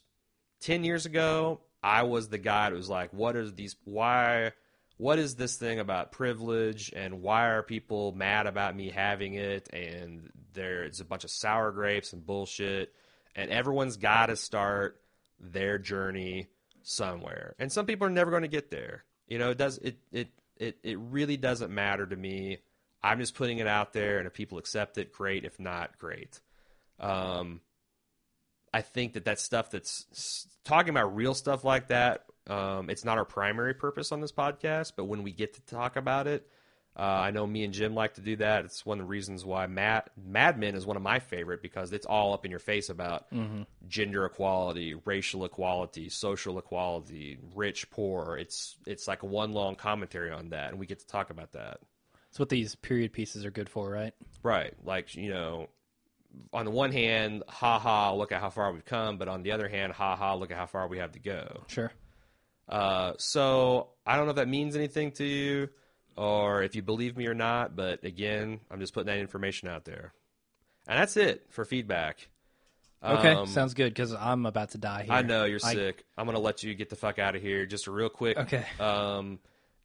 10 0.60 0.84
years 0.84 1.06
ago 1.06 1.60
i 1.82 2.02
was 2.02 2.28
the 2.28 2.38
guy 2.38 2.70
that 2.70 2.76
was 2.76 2.88
like 2.88 3.12
what 3.12 3.36
are 3.36 3.48
these 3.50 3.76
why 3.84 4.52
what 4.98 5.20
is 5.20 5.36
this 5.36 5.56
thing 5.56 5.78
about 5.78 6.12
privilege 6.12 6.92
and 6.94 7.22
why 7.22 7.46
are 7.46 7.62
people 7.62 8.12
mad 8.12 8.46
about 8.46 8.76
me 8.76 8.90
having 8.90 9.34
it? 9.34 9.68
And 9.72 10.30
there's 10.52 11.00
a 11.00 11.04
bunch 11.04 11.22
of 11.22 11.30
sour 11.30 11.70
grapes 11.70 12.12
and 12.12 12.26
bullshit. 12.26 12.92
And 13.34 13.50
everyone's 13.50 13.96
got 13.96 14.26
to 14.26 14.36
start 14.36 15.00
their 15.38 15.78
journey 15.78 16.48
somewhere. 16.82 17.54
And 17.60 17.70
some 17.70 17.86
people 17.86 18.08
are 18.08 18.10
never 18.10 18.30
going 18.30 18.42
to 18.42 18.48
get 18.48 18.70
there. 18.70 19.04
You 19.28 19.38
know 19.38 19.50
it 19.50 19.58
does 19.58 19.78
it 19.78 19.98
it 20.10 20.28
it, 20.56 20.78
it 20.82 20.98
really 20.98 21.36
doesn't 21.36 21.72
matter 21.72 22.04
to 22.04 22.16
me. 22.16 22.58
I'm 23.00 23.20
just 23.20 23.36
putting 23.36 23.58
it 23.58 23.68
out 23.68 23.92
there 23.92 24.18
and 24.18 24.26
if 24.26 24.32
people 24.32 24.58
accept 24.58 24.98
it 24.98 25.12
great. 25.12 25.44
If 25.44 25.60
not 25.60 25.98
great. 25.98 26.40
Um, 26.98 27.60
I 28.72 28.82
think 28.82 29.14
that 29.14 29.24
that 29.24 29.40
stuff 29.40 29.70
that's 29.70 30.46
talking 30.64 30.90
about 30.90 31.14
real 31.16 31.34
stuff 31.34 31.64
like 31.64 31.88
that, 31.88 32.24
um, 32.46 32.90
it's 32.90 33.04
not 33.04 33.18
our 33.18 33.24
primary 33.24 33.74
purpose 33.74 34.12
on 34.12 34.20
this 34.20 34.32
podcast. 34.32 34.92
But 34.96 35.04
when 35.04 35.22
we 35.22 35.32
get 35.32 35.54
to 35.54 35.60
talk 35.62 35.96
about 35.96 36.26
it, 36.26 36.46
uh, 36.96 37.02
I 37.02 37.30
know 37.30 37.46
me 37.46 37.64
and 37.64 37.72
Jim 37.72 37.94
like 37.94 38.14
to 38.14 38.20
do 38.20 38.36
that. 38.36 38.64
It's 38.64 38.84
one 38.84 38.98
of 38.98 39.06
the 39.06 39.08
reasons 39.08 39.44
why 39.44 39.66
Mad 39.68 40.04
Mad 40.16 40.58
Men 40.58 40.74
is 40.74 40.84
one 40.84 40.96
of 40.96 41.02
my 41.02 41.20
favorite 41.20 41.62
because 41.62 41.92
it's 41.92 42.06
all 42.06 42.34
up 42.34 42.44
in 42.44 42.50
your 42.50 42.58
face 42.58 42.88
about 42.88 43.26
gender 43.86 44.24
equality, 44.24 44.94
racial 45.04 45.44
equality, 45.44 46.08
social 46.08 46.58
equality, 46.58 47.38
rich, 47.54 47.88
poor. 47.90 48.36
It's 48.36 48.76
it's 48.84 49.06
like 49.06 49.22
a 49.22 49.26
one 49.26 49.52
long 49.52 49.76
commentary 49.76 50.32
on 50.32 50.48
that, 50.50 50.70
and 50.70 50.78
we 50.80 50.86
get 50.86 50.98
to 50.98 51.06
talk 51.06 51.30
about 51.30 51.52
that. 51.52 51.78
That's 52.30 52.38
what 52.38 52.48
these 52.48 52.74
period 52.74 53.12
pieces 53.12 53.44
are 53.44 53.50
good 53.50 53.68
for, 53.68 53.90
right? 53.90 54.12
Right. 54.42 54.74
Like, 54.84 55.14
you 55.14 55.30
know, 55.30 55.68
on 56.52 56.64
the 56.64 56.70
one 56.70 56.92
hand, 56.92 57.42
ha 57.48 57.78
ha, 57.78 58.12
look 58.14 58.32
at 58.32 58.40
how 58.40 58.50
far 58.50 58.72
we've 58.72 58.84
come, 58.84 59.18
but 59.18 59.28
on 59.28 59.42
the 59.42 59.52
other 59.52 59.68
hand, 59.68 59.92
ha 59.92 60.16
ha, 60.16 60.34
look 60.34 60.50
at 60.50 60.56
how 60.56 60.66
far 60.66 60.88
we 60.88 60.98
have 60.98 61.12
to 61.12 61.18
go. 61.18 61.62
Sure. 61.68 61.92
Uh, 62.68 63.14
so 63.18 63.88
I 64.06 64.16
don't 64.16 64.26
know 64.26 64.30
if 64.30 64.36
that 64.36 64.48
means 64.48 64.76
anything 64.76 65.12
to 65.12 65.24
you 65.24 65.68
or 66.16 66.62
if 66.62 66.74
you 66.74 66.82
believe 66.82 67.16
me 67.16 67.26
or 67.26 67.34
not, 67.34 67.74
but 67.76 68.04
again, 68.04 68.60
I'm 68.70 68.80
just 68.80 68.92
putting 68.92 69.06
that 69.06 69.18
information 69.18 69.68
out 69.68 69.84
there. 69.84 70.12
And 70.86 70.98
that's 70.98 71.16
it 71.16 71.46
for 71.50 71.64
feedback. 71.64 72.28
Okay, 73.02 73.32
Um, 73.32 73.46
sounds 73.46 73.74
good 73.74 73.94
because 73.94 74.12
I'm 74.12 74.44
about 74.44 74.70
to 74.70 74.78
die 74.78 75.04
here. 75.04 75.12
I 75.12 75.22
know 75.22 75.44
you're 75.44 75.60
I- 75.62 75.74
sick. 75.74 76.04
I'm 76.16 76.26
gonna 76.26 76.40
let 76.40 76.62
you 76.64 76.74
get 76.74 76.88
the 76.90 76.96
fuck 76.96 77.18
out 77.18 77.36
of 77.36 77.42
here. 77.42 77.64
Just 77.64 77.86
real 77.86 78.08
quick. 78.08 78.36
Okay. 78.36 78.64
Um, 78.80 79.38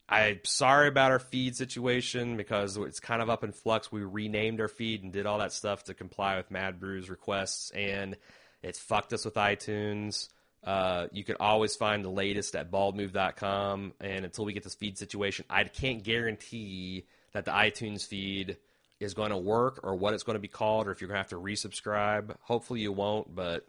I'm 0.10 0.42
sorry 0.44 0.88
about 0.90 1.12
our 1.12 1.20
feed 1.20 1.56
situation 1.56 2.38
because 2.38 2.78
it's 2.78 3.00
kind 3.00 3.22
of 3.22 3.30
up 3.30 3.44
in 3.44 3.52
flux. 3.52 3.92
We 3.92 4.04
renamed 4.04 4.60
our 4.60 4.68
feed 4.68 5.04
and 5.04 5.14
did 5.14 5.26
all 5.26 5.40
that 5.40 5.54
stuff 5.54 5.86
to 5.86 5.94
comply 5.94 6.38
with 6.38 6.52
Mad 6.52 6.80
Brew's 6.80 7.10
requests, 7.10 7.72
and 7.72 8.18
it's 8.62 8.80
fucked 8.80 9.14
us 9.14 9.26
with 9.26 9.36
iTunes. 9.36 10.30
Uh, 10.64 11.08
you 11.12 11.24
can 11.24 11.36
always 11.40 11.76
find 11.76 12.06
the 12.06 12.10
latest 12.10 12.56
at 12.56 12.72
baldmove.com. 12.72 13.94
And 14.00 14.26
until 14.26 14.46
we 14.46 14.54
get 14.54 14.64
this 14.64 14.76
feed 14.76 14.98
situation, 14.98 15.46
I 15.50 15.64
can't 15.66 16.04
guarantee 16.04 17.06
that 17.34 17.46
the 17.46 17.52
iTunes 17.52 18.08
feed 18.08 18.58
is 19.00 19.14
going 19.14 19.32
to 19.32 19.38
work 19.38 19.82
or 19.84 19.96
what 19.96 20.14
it's 20.14 20.24
going 20.24 20.36
to 20.36 20.40
be 20.42 20.48
called 20.48 20.88
or 20.88 20.92
if 20.92 21.02
you're 21.02 21.10
going 21.10 21.16
to 21.16 21.22
have 21.22 21.30
to 21.30 21.40
resubscribe. 21.40 22.36
Hopefully 22.42 22.80
you 22.80 22.92
won't, 22.92 23.36
but 23.36 23.66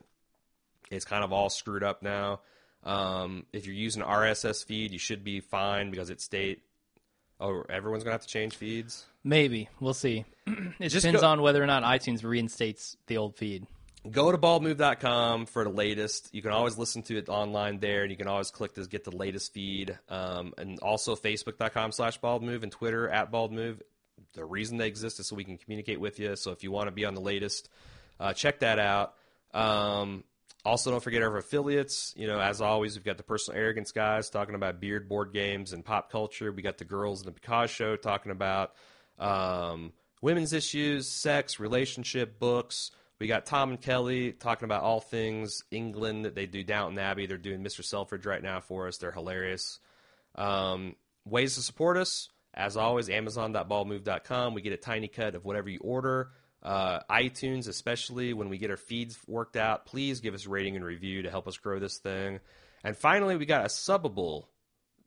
it's 0.91 1.05
kind 1.05 1.25
of 1.25 1.33
all 1.33 1.51
screwed 1.51 1.83
up 1.83 2.03
now. 2.03 2.41
Um, 2.85 3.47
if 3.53 3.67
you're 3.67 3.75
using 3.75 4.03
RSS 4.03 4.65
feed, 4.65 4.93
you 4.93 4.99
should 4.99 5.25
be 5.25 5.41
fine 5.41 5.91
because 5.91 6.11
it 6.11 6.21
state. 6.21 6.63
Oh, 7.41 7.63
everyone's 7.69 8.05
gonna 8.05 8.13
have 8.15 8.23
to 8.23 8.29
change 8.29 8.57
feeds. 8.57 9.07
Maybe 9.25 9.69
we'll 9.81 9.95
see. 9.95 10.25
it 10.47 10.89
Just 10.91 10.97
depends 11.05 11.23
go- 11.23 11.29
on 11.29 11.43
whether 11.43 11.63
or 11.63 11.67
not 11.67 11.83
iTunes 11.83 12.23
reinstates 12.23 12.97
the 13.07 13.17
old 13.17 13.37
feed. 13.37 13.67
Go 14.11 14.31
to 14.31 14.37
baldmove.com 14.37 15.47
for 15.47 15.65
the 15.65 15.71
latest. 15.71 16.29
You 16.35 16.43
can 16.43 16.51
always 16.51 16.77
listen 16.77 17.03
to 17.05 17.17
it 17.17 17.31
online 17.31 17.79
there, 17.79 18.03
and 18.03 18.11
you 18.11 18.19
can 18.19 18.29
always 18.29 18.51
click 18.51 18.75
to 18.75 18.87
get 18.87 19.05
the 19.05 19.17
latest 19.17 19.55
feed. 19.55 19.99
Um, 20.11 20.53
and 20.59 20.79
also 20.81 21.17
facebook.com 21.17 21.91
slash 21.93 22.21
baldmove 22.21 22.63
and 22.63 22.71
Twitter 22.71 23.09
at 23.09 23.33
baldmove. 23.33 23.81
The 24.35 24.45
reason 24.45 24.77
they 24.77 24.89
exist 24.89 25.21
is 25.21 25.29
so 25.29 25.37
we 25.37 25.45
can 25.45 25.57
communicate 25.57 26.01
with 26.01 26.21
you. 26.21 26.37
So 26.37 26.51
if 26.51 26.63
you 26.63 26.71
want 26.71 26.89
to 26.89 26.93
be 26.93 27.07
on 27.07 27.15
the 27.15 27.23
latest, 27.23 27.71
uh, 28.21 28.35
check 28.35 28.61
that 28.61 28.79
out. 28.79 29.15
Um, 29.55 30.25
also, 30.65 30.91
don't 30.91 31.03
forget 31.03 31.23
our 31.23 31.37
affiliates. 31.37 32.15
You 32.17 32.27
know, 32.27 32.41
as 32.41 32.61
always, 32.63 32.97
we've 32.97 33.05
got 33.05 33.19
the 33.19 33.23
Personal 33.23 33.61
Arrogance 33.61 33.93
guys 33.93 34.31
talking 34.31 34.55
about 34.55 34.81
beard 34.81 35.09
board 35.09 35.33
games 35.33 35.73
and 35.73 35.85
pop 35.85 36.11
culture. 36.11 36.51
We 36.51 36.63
got 36.63 36.79
the 36.79 36.85
Girls 36.85 37.21
in 37.21 37.27
the 37.27 37.33
Picasso 37.33 37.67
show 37.67 37.97
talking 37.97 38.33
about 38.33 38.73
um, 39.19 39.93
women's 40.23 40.55
issues, 40.55 41.07
sex, 41.07 41.61
relationship, 41.61 42.39
books. 42.39 42.91
We 43.21 43.27
got 43.27 43.45
Tom 43.45 43.71
and 43.71 43.81
Kelly 43.81 44.33
talking 44.33 44.65
about 44.65 44.83
all 44.83 45.01
things 45.01 45.65
England. 45.71 46.25
They 46.25 46.47
do 46.47 46.65
Downton 46.65 46.99
Abbey. 46.99 47.27
They're 47.27 47.37
doing 47.37 47.63
Mr. 47.63 47.85
Selfridge 47.85 48.25
right 48.25 48.43
now 48.43 48.61
for 48.61 48.89
us. 48.89 48.97
They're 48.97 49.13
hilarious. 49.13 49.79
Um, 50.35 50.97
ways 51.27 51.55
to 51.57 51.63
support 51.63 51.97
us, 51.97 52.31
as 52.55 52.77
always, 52.77 53.11
amazon.baldmove.com. 53.11 54.55
We 54.55 54.63
get 54.63 54.73
a 54.73 54.79
tiny 54.79 55.09
cut 55.09 55.35
of 55.35 55.45
whatever 55.45 55.69
you 55.69 55.81
order. 55.83 56.31
Uh, 56.65 57.01
iTunes, 57.11 57.69
especially 57.69 58.33
when 58.33 58.49
we 58.49 58.57
get 58.57 58.71
our 58.71 58.77
feeds 58.77 59.19
worked 59.27 59.57
out, 59.57 59.85
please 59.85 60.21
give 60.21 60.33
us 60.33 60.47
a 60.47 60.49
rating 60.49 60.77
and 60.77 60.85
review 60.85 61.23
to 61.23 61.31
help 61.31 61.47
us 61.47 61.59
grow 61.59 61.79
this 61.79 61.99
thing. 61.99 62.41
And 62.83 62.97
finally, 62.97 63.37
we 63.37 63.45
got 63.45 63.65
a 63.65 63.69
subbable 63.69 64.45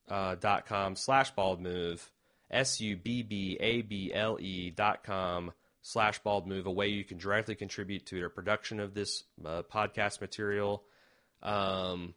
uh, 0.10 0.36
dot 0.36 0.66
com 0.66 0.96
slash 0.96 1.32
bald 1.32 1.62
move 1.62 2.12
s 2.50 2.80
u 2.80 2.96
b 2.96 3.24
b 3.24 3.58
a 3.60 3.82
b 3.82 4.14
l 4.14 4.38
e 4.40 4.70
dot 4.70 5.04
com 5.04 5.52
slash 5.82 6.20
bald 6.20 6.48
move 6.48 6.66
a 6.66 6.72
way 6.72 6.88
you 6.88 7.04
can 7.04 7.18
directly 7.18 7.56
contribute 7.56 8.06
to 8.06 8.22
the 8.22 8.30
production 8.30 8.80
of 8.80 8.94
this 8.94 9.24
uh, 9.46 9.64
podcast 9.64 10.22
material 10.22 10.84
um, 11.44 12.14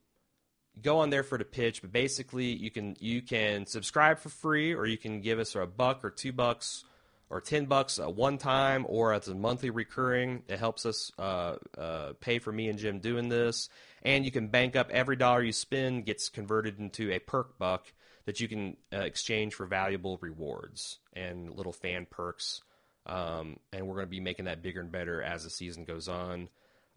go 0.81 0.99
on 0.99 1.11
there 1.11 1.23
for 1.23 1.39
the 1.39 1.45
pitch 1.45 1.83
but 1.83 1.93
basically 1.93 2.47
you 2.47 2.71
can 2.71 2.97
you 3.01 3.23
can 3.23 3.67
subscribe 3.67 4.19
for 4.19 4.29
free 4.29 4.75
or 4.75 4.87
you 4.87 4.99
can 4.99 5.21
give 5.21 5.39
us 5.39 5.55
a 5.55 5.67
buck 5.67 6.05
or 6.05 6.11
two 6.11 6.33
bucks 6.33 6.85
or 7.31 7.41
10 7.41 7.67
bucks 7.67 7.99
a 7.99 8.11
one 8.11 8.37
time 8.37 8.85
or 8.89 9.15
as 9.15 9.29
a 9.29 9.35
monthly 9.35 9.71
recurring 9.71 10.43
it 10.49 10.59
helps 10.59 10.85
us 10.85 11.13
uh, 11.19 11.55
uh, 11.79 12.13
pay 12.21 12.39
for 12.39 12.53
me 12.53 12.69
and 12.69 12.79
jim 12.79 12.99
doing 12.99 13.29
this. 13.29 13.69
And 14.03 14.25
you 14.25 14.31
can 14.31 14.49
bank 14.49 14.77
up 14.77 14.91
every 14.91 15.17
dollar 15.17 15.43
you 15.43 15.53
spend 15.53 16.07
gets 16.07 16.29
converted 16.29 16.79
into 16.79 17.11
a 17.13 17.19
perk 17.19 17.59
buck 17.59 17.93
that 18.27 18.41
you 18.41 18.49
can 18.49 18.77
uh, 18.93 18.99
exchange 18.99 19.55
for 19.55 19.67
valuable 19.67 20.19
rewards 20.21 20.99
and 21.15 21.55
little 21.55 21.73
fan 21.73 22.07
perks. 22.11 22.63
Um, 23.07 23.59
and 23.73 23.87
we're 23.87 23.95
going 23.95 24.07
to 24.07 24.11
be 24.11 24.21
making 24.21 24.45
that 24.45 24.63
bigger 24.63 24.81
and 24.81 24.93
better 24.93 25.23
as 25.23 25.45
the 25.45 25.51
season 25.51 25.85
goes 25.85 26.09
on. 26.09 26.49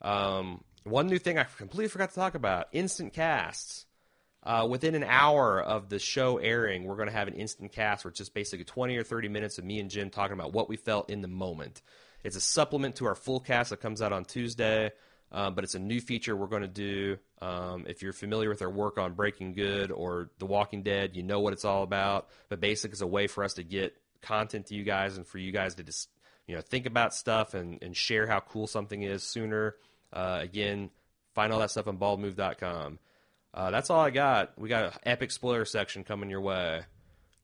Um, 0.02 0.64
one 0.84 1.08
new 1.08 1.18
thing 1.18 1.38
i 1.38 1.44
completely 1.44 1.88
forgot 1.88 2.10
to 2.10 2.16
talk 2.16 2.36
about 2.36 2.68
instant 2.74 3.14
casts 3.14 3.86
uh, 4.46 4.68
within 4.70 4.94
an 4.94 5.06
hour 5.06 5.62
of 5.62 5.90
the 5.90 6.00
show 6.00 6.38
airing, 6.38 6.84
we're 6.84 6.98
going 6.98 7.08
to 7.08 7.14
have 7.14 7.28
an 7.28 7.36
instant 7.36 7.72
cast 7.72 8.04
where 8.04 8.10
it's 8.10 8.18
just 8.18 8.34
basically 8.34 8.66
20 8.66 8.98
or 8.98 9.04
30 9.04 9.30
minutes 9.30 9.58
of 9.58 9.64
me 9.64 9.80
and 9.80 9.90
Jim 9.90 10.10
talking 10.10 10.34
about 10.34 10.52
what 10.52 10.68
we 10.68 10.76
felt 10.76 11.10
in 11.10 11.22
the 11.22 11.28
moment. 11.30 11.82
It's 12.24 12.36
a 12.36 12.42
supplement 12.42 12.98
to 12.98 13.06
our 13.06 13.16
full 13.16 13.40
cast 13.40 13.70
that 13.70 13.78
comes 13.82 14.02
out 14.02 14.12
on 14.12 14.26
Tuesday, 14.26 14.92
um, 15.32 15.56
but 15.56 15.64
it's 15.64 15.76
a 15.76 15.80
new 15.80 16.02
feature 16.02 16.36
we're 16.36 16.48
going 16.48 16.62
to 16.62 16.68
do. 16.68 17.18
Um, 17.42 17.86
if 17.88 18.02
you're 18.02 18.14
familiar 18.14 18.50
with 18.50 18.62
our 18.62 18.70
work 18.70 18.98
on 18.98 19.14
Breaking 19.14 19.54
Good 19.54 19.92
or 19.92 20.30
The 20.40 20.46
Walking 20.46 20.84
Dead, 20.84 21.16
you 21.16 21.24
know 21.24 21.40
what 21.40 21.54
it's 21.54 21.66
all 21.66 21.84
about. 21.84 22.30
But 22.50 22.60
basically, 22.60 22.94
it's 22.94 23.02
a 23.02 23.08
way 23.08 23.28
for 23.28 23.44
us 23.44 23.56
to 23.56 23.64
get 23.64 23.96
content 24.22 24.68
to 24.68 24.76
you 24.76 24.84
guys 24.84 25.18
and 25.18 25.28
for 25.28 25.38
you 25.38 25.52
guys 25.52 25.76
to 25.76 25.84
just 25.84 26.10
you 26.48 26.56
know 26.56 26.62
think 26.62 26.86
about 26.86 27.14
stuff 27.14 27.54
and, 27.54 27.82
and 27.82 27.96
share 27.96 28.26
how 28.28 28.40
cool 28.40 28.68
something 28.68 29.02
is 29.02 29.24
sooner. 29.24 29.76
Uh, 30.12 30.40
again, 30.42 30.90
find 31.34 31.52
all 31.52 31.60
that 31.60 31.72
stuff 31.72 31.88
on 31.88 31.98
baldmove.com. 31.98 33.00
Uh, 33.54 33.70
that's 33.70 33.90
all 33.90 34.00
I 34.00 34.10
got. 34.10 34.58
We 34.58 34.70
got 34.70 34.86
an 34.86 34.92
epic 35.04 35.32
spoiler 35.32 35.66
section 35.66 36.04
coming 36.04 36.30
your 36.30 36.42
way, 36.42 36.82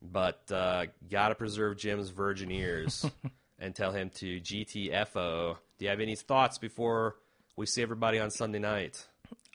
but 0.02 0.52
uh, 0.52 0.88
gotta 1.10 1.36
preserve 1.36 1.78
Jim's 1.78 2.10
virgin 2.10 2.52
ears 2.52 3.06
and 3.60 3.76
tell 3.76 3.92
him 3.92 4.10
to 4.16 4.40
GTFO. 4.40 5.58
Do 5.78 5.86
you 5.86 5.90
have 5.90 6.00
any 6.00 6.16
thoughts 6.16 6.58
before 6.58 7.16
we 7.56 7.66
see 7.66 7.82
everybody 7.82 8.20
on 8.20 8.32
Sunday 8.32 8.60
night? 8.60 9.06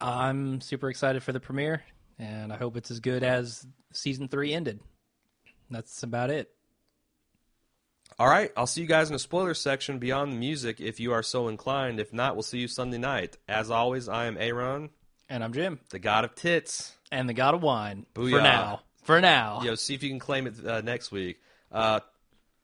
I'm 0.01 0.61
super 0.61 0.91
excited 0.91 1.23
for 1.23 1.33
the 1.33 1.41
premiere, 1.41 1.83
and 2.19 2.53
I 2.53 2.57
hope 2.57 2.77
it's 2.77 2.91
as 2.91 3.01
good 3.01 3.25
as 3.25 3.67
season 3.93 4.29
three 4.29 4.53
ended. 4.53 4.81
That's 5.71 6.03
about 6.03 6.31
it. 6.31 6.51
All 8.17 8.29
right, 8.29 8.53
I'll 8.57 8.69
see 8.69 8.81
you 8.81 8.87
guys 8.87 9.09
in 9.09 9.15
the 9.15 9.19
spoiler 9.19 9.55
section 9.55 9.99
beyond 9.99 10.33
the 10.33 10.37
music 10.37 10.81
if 10.81 11.01
you 11.01 11.13
are 11.13 11.23
so 11.23 11.49
inclined. 11.49 11.99
If 11.99 12.13
not, 12.13 12.37
we'll 12.37 12.45
see 12.45 12.59
you 12.59 12.69
Sunday 12.69 12.99
night. 12.99 13.39
As 13.49 13.73
always, 13.73 14.09
I 14.09 14.27
am 14.27 14.37
Aaron, 14.39 14.91
And 15.29 15.43
I'm 15.43 15.53
Jim, 15.53 15.81
the 15.91 15.99
god 15.99 16.25
of 16.25 16.35
tits. 16.35 16.93
and 17.11 17.29
the 17.29 17.35
God 17.35 17.55
of 17.55 17.63
Wine. 17.63 18.07
Booyah. 18.15 18.31
For 18.31 18.41
now. 18.43 18.81
For 19.05 19.21
now. 19.21 19.63
Yo, 19.63 19.75
see 19.75 19.95
if 19.95 20.03
you 20.03 20.09
can 20.11 20.19
claim 20.19 20.47
it 20.47 20.55
uh, 20.67 20.81
next 20.81 21.11
week. 21.13 21.39
Uh, 21.73 22.01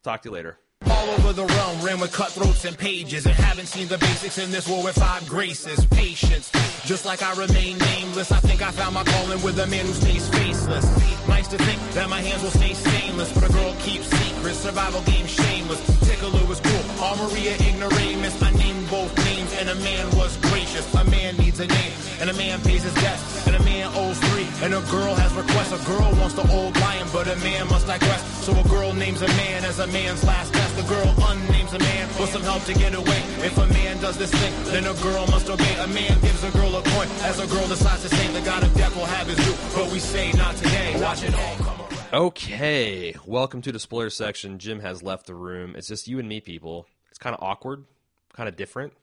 talk 0.03 0.23
to 0.23 0.29
you 0.29 0.35
later. 0.35 0.59
All 0.87 1.11
over 1.11 1.33
the 1.35 1.45
realm, 1.45 1.81
ran 1.83 2.01
with 2.01 2.11
cutthroats 2.13 2.65
and 2.65 2.77
pages, 2.77 3.27
and 3.27 3.35
haven't 3.35 3.67
seen 3.67 3.87
the 3.89 3.99
basics 3.99 4.39
in 4.39 4.51
this 4.51 4.67
war 4.67 4.83
with 4.83 4.95
five 4.97 5.29
graces. 5.29 5.85
Patience, 5.87 6.51
just 6.87 7.05
like 7.05 7.23
I 7.23 7.35
remain 7.35 7.77
nameless. 7.77 8.33
I 8.33 8.41
think 8.41 8.63
I 8.63 8.71
found 8.71 8.95
my 8.95 9.05
calling 9.05 9.43
with 9.43 9.59
a 9.59 9.67
man 9.67 9.85
who 9.85 9.93
stays 9.93 10.27
faceless. 10.31 10.85
Nice 11.29 11.49
to 11.49 11.59
think 11.59 11.79
that 11.93 12.09
my 12.09 12.23
hands 12.23 12.43
will 12.43 12.51
stay 12.51 12.73
stainless, 12.73 13.31
but 13.35 13.49
a 13.51 13.53
girl 13.53 13.75
keeps 13.81 14.07
secrets. 14.07 14.57
Survival 14.59 15.03
game 15.03 15.27
shameless. 15.27 15.81
Tickler 16.09 16.47
was 16.49 16.61
cool, 16.61 17.03
all 17.05 17.17
Maria 17.29 17.55
ignoramus. 17.57 18.43
I 18.43 18.51
named 18.53 18.89
both 18.89 19.13
names, 19.19 19.20
and 19.61 19.69
a 19.69 19.75
man 19.85 20.07
was 20.17 20.39
gracious. 20.49 20.87
A 20.95 21.05
man 21.05 21.37
needs 21.37 21.61
a 21.61 21.67
name, 21.67 21.93
and 22.21 22.31
a 22.31 22.35
man 22.35 22.61
pays 22.63 22.83
his 22.83 22.95
debts, 22.95 23.47
and 23.47 23.55
a 23.55 23.63
man 23.63 23.93
owes 23.95 24.19
three, 24.31 24.49
and 24.65 24.73
a 24.73 24.81
girl 24.91 25.15
has 25.15 25.33
requests. 25.35 25.73
A 25.77 25.87
girl 25.87 26.11
wants 26.17 26.35
the 26.35 26.47
old 26.51 26.75
lion, 26.81 27.07
but 27.13 27.29
a 27.29 27.37
man 27.45 27.69
must 27.69 27.87
digress. 27.87 28.23
So 28.45 28.59
a 28.59 28.65
girl 28.69 28.95
names 28.95 29.21
a 29.21 29.29
man 29.29 29.65
as 29.65 29.79
a 29.79 29.87
man's 29.89 30.25
last 30.25 30.55
test. 30.55 30.77
The 30.77 30.83
girl 30.89 31.13
unnames 31.29 31.75
a 31.75 31.79
man 31.79 32.09
for 32.17 32.27
some 32.27 32.43
help 32.43 32.65
to 32.65 32.75
get 32.75 32.95
away. 32.95 33.21
If 33.45 33.59
a 33.59 33.67
man 33.67 34.01
does 34.01 34.17
this 34.17 34.31
thing, 34.31 34.53
then 34.73 34.87
a 34.87 34.95
girl 35.03 35.27
must 35.27 35.51
obey. 35.51 35.75
A 35.77 35.87
man 35.89 36.19
gives 36.21 36.43
a 36.43 36.51
girl 36.53 36.75
a 36.77 36.83
coin 36.83 37.09
as 37.29 37.39
a 37.39 37.47
girl 37.47 37.67
decides 37.69 38.03
to 38.03 38.09
say 38.09 38.27
the 38.33 38.41
god 38.41 38.63
of 38.63 38.73
death 38.75 38.97
will 38.97 39.05
have 39.05 39.27
his 39.27 39.37
due. 39.45 39.55
But 39.77 39.93
we 39.93 39.99
say 39.99 40.33
not 40.33 40.57
today. 40.57 40.99
Watch 41.03 41.23
it 41.23 41.35
all 41.35 41.57
come. 41.57 41.81
Okay, 42.13 43.15
welcome 43.27 43.61
to 43.63 43.71
the 43.71 43.79
spoiler 43.79 44.11
section. 44.11 44.59
Jim 44.59 44.81
has 44.81 45.03
left 45.03 45.27
the 45.27 45.35
room. 45.35 45.77
It's 45.77 45.87
just 45.87 46.09
you 46.09 46.19
and 46.19 46.29
me, 46.29 46.41
people. 46.41 46.87
It's 47.11 47.19
kind 47.19 47.37
of 47.37 47.43
awkward, 47.43 47.85
kind 48.33 48.49
of 48.49 48.57
different. 48.57 48.95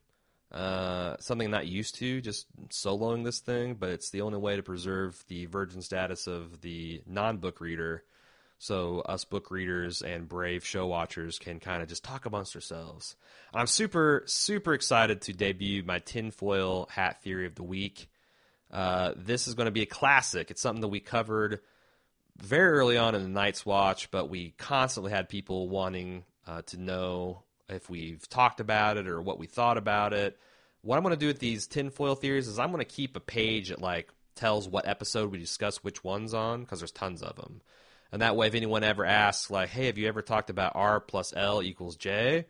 Uh, 0.51 1.17
something 1.19 1.51
not 1.51 1.67
used 1.67 1.95
to, 1.95 2.21
just 2.21 2.47
soloing 2.69 3.25
this 3.25 3.39
thing, 3.39 3.75
but 3.75 3.89
it's 3.89 4.11
the 4.11 4.21
only 4.21 4.37
way 4.37 4.55
to 4.55 4.63
preserve 4.63 5.21
the 5.27 5.45
virgin 5.45 5.81
status 5.81 6.25
of 6.27 6.61
the 6.61 7.01
non 7.05 7.37
book 7.37 7.59
reader. 7.59 8.03
So 8.59 9.01
us 9.01 9.23
book 9.23 9.51
readers 9.51 10.01
and 10.01 10.27
brave 10.27 10.65
show 10.65 10.87
watchers 10.87 11.37
can 11.37 11.59
kind 11.59 11.83
of 11.83 11.89
just 11.89 12.03
talk 12.03 12.25
amongst 12.25 12.55
ourselves. 12.55 13.15
I'm 13.53 13.67
super, 13.67 14.23
super 14.25 14.73
excited 14.73 15.21
to 15.23 15.33
debut 15.33 15.83
my 15.83 15.99
tinfoil 15.99 16.87
hat 16.89 17.21
theory 17.21 17.45
of 17.45 17.55
the 17.55 17.63
week. 17.63 18.09
Uh, 18.71 19.13
this 19.15 19.47
is 19.47 19.53
going 19.53 19.65
to 19.65 19.71
be 19.71 19.83
a 19.83 19.87
classic. 19.87 20.49
It's 20.49 20.61
something 20.61 20.81
that 20.81 20.87
we 20.87 20.99
covered 20.99 21.59
very 22.37 22.79
early 22.79 22.97
on 22.97 23.15
in 23.15 23.23
the 23.23 23.29
Night's 23.29 23.65
Watch, 23.65 24.11
but 24.11 24.29
we 24.29 24.51
constantly 24.57 25.11
had 25.11 25.29
people 25.29 25.69
wanting 25.69 26.23
uh, 26.47 26.61
to 26.63 26.77
know 26.77 27.43
if 27.69 27.89
we've 27.89 28.27
talked 28.29 28.59
about 28.59 28.97
it 28.97 29.07
or 29.07 29.21
what 29.21 29.39
we 29.39 29.47
thought 29.47 29.77
about 29.77 30.13
it. 30.13 30.39
What 30.81 30.97
I'm 30.97 31.03
going 31.03 31.15
to 31.15 31.19
do 31.19 31.27
with 31.27 31.39
these 31.39 31.67
tinfoil 31.67 32.15
theories 32.15 32.47
is 32.47 32.59
I'm 32.59 32.71
going 32.71 32.79
to 32.79 32.85
keep 32.85 33.15
a 33.15 33.21
page 33.21 33.69
that 33.69 33.81
like 33.81 34.09
tells 34.35 34.69
what 34.69 34.87
episode 34.87 35.31
we 35.31 35.37
discuss 35.37 35.83
which 35.83 36.03
ones 36.03 36.33
on 36.33 36.61
because 36.61 36.79
there's 36.79 36.91
tons 36.91 37.21
of 37.21 37.35
them. 37.35 37.61
And 38.11 38.21
that 38.21 38.35
way, 38.35 38.47
if 38.47 38.55
anyone 38.55 38.83
ever 38.83 39.05
asks, 39.05 39.51
like, 39.51 39.69
hey, 39.69 39.87
have 39.87 39.97
you 39.97 40.07
ever 40.07 40.21
talked 40.21 40.49
about 40.49 40.73
R 40.75 41.01
plus 41.01 41.33
L 41.35 41.61
equals 41.61 41.97
J? 41.97 42.45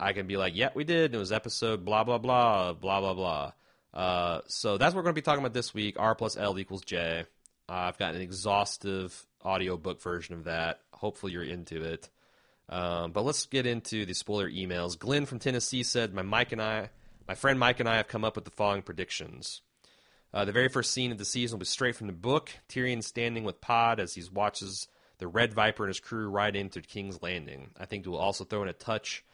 I 0.00 0.12
can 0.12 0.26
be 0.26 0.36
like, 0.36 0.56
yeah, 0.56 0.70
we 0.74 0.84
did. 0.84 1.06
And 1.06 1.16
it 1.16 1.18
was 1.18 1.32
episode 1.32 1.84
blah, 1.84 2.04
blah, 2.04 2.18
blah, 2.18 2.72
blah, 2.72 3.00
blah, 3.00 3.14
blah. 3.14 3.52
Uh, 3.92 4.40
so 4.46 4.78
that's 4.78 4.94
what 4.94 5.00
we're 5.00 5.04
going 5.04 5.14
to 5.14 5.20
be 5.20 5.24
talking 5.24 5.40
about 5.40 5.52
this 5.54 5.74
week. 5.74 5.96
R 5.98 6.14
plus 6.14 6.36
L 6.36 6.58
equals 6.58 6.84
J. 6.84 7.26
I've 7.68 7.98
got 7.98 8.14
an 8.14 8.20
exhaustive 8.20 9.26
audiobook 9.44 10.00
version 10.02 10.34
of 10.34 10.44
that. 10.44 10.80
Hopefully, 10.92 11.32
you're 11.32 11.42
into 11.42 11.82
it. 11.82 12.08
Um, 12.68 13.12
but 13.12 13.24
let's 13.24 13.46
get 13.46 13.66
into 13.66 14.06
the 14.06 14.14
spoiler 14.14 14.50
emails. 14.50 14.98
Glenn 14.98 15.26
from 15.26 15.38
Tennessee 15.38 15.82
said, 15.82 16.14
"My 16.14 16.22
Mike 16.22 16.52
and 16.52 16.62
I, 16.62 16.90
my 17.28 17.34
friend 17.34 17.58
Mike 17.58 17.80
and 17.80 17.88
I, 17.88 17.96
have 17.96 18.08
come 18.08 18.24
up 18.24 18.36
with 18.36 18.44
the 18.44 18.50
following 18.50 18.82
predictions. 18.82 19.60
Uh, 20.32 20.44
the 20.44 20.52
very 20.52 20.68
first 20.68 20.92
scene 20.92 21.12
of 21.12 21.18
the 21.18 21.24
season 21.24 21.56
will 21.56 21.60
be 21.60 21.66
straight 21.66 21.94
from 21.94 22.08
the 22.08 22.12
book. 22.12 22.50
Tyrion 22.68 23.04
standing 23.04 23.44
with 23.44 23.60
Pod 23.60 24.00
as 24.00 24.14
he 24.14 24.22
watches 24.32 24.88
the 25.18 25.28
Red 25.28 25.54
Viper 25.54 25.84
and 25.84 25.90
his 25.90 26.00
crew 26.00 26.28
ride 26.28 26.56
into 26.56 26.80
King's 26.80 27.22
Landing. 27.22 27.70
I 27.78 27.86
think 27.86 28.04
we'll 28.04 28.18
also 28.18 28.44
throw 28.44 28.62
in 28.62 28.68
a 28.68 28.72
touch 28.72 29.24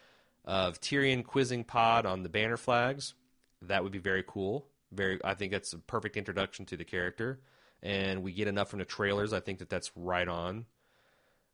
of 0.45 0.81
Tyrion 0.81 1.25
quizzing 1.25 1.65
Pod 1.65 2.05
on 2.05 2.23
the 2.23 2.29
banner 2.29 2.59
flags. 2.59 3.15
That 3.63 3.83
would 3.83 3.93
be 3.93 3.99
very 3.99 4.25
cool. 4.27 4.67
Very, 4.93 5.21
I 5.25 5.35
think 5.35 5.53
that's 5.53 5.73
a 5.73 5.79
perfect 5.79 6.17
introduction 6.17 6.67
to 6.67 6.77
the 6.77 6.85
character, 6.85 7.41
and 7.83 8.23
we 8.23 8.33
get 8.33 8.49
enough 8.49 8.69
from 8.69 8.81
the 8.81 8.85
trailers. 8.85 9.33
I 9.33 9.41
think 9.41 9.61
that 9.61 9.71
that's 9.71 9.91
right 9.97 10.27
on. 10.29 10.67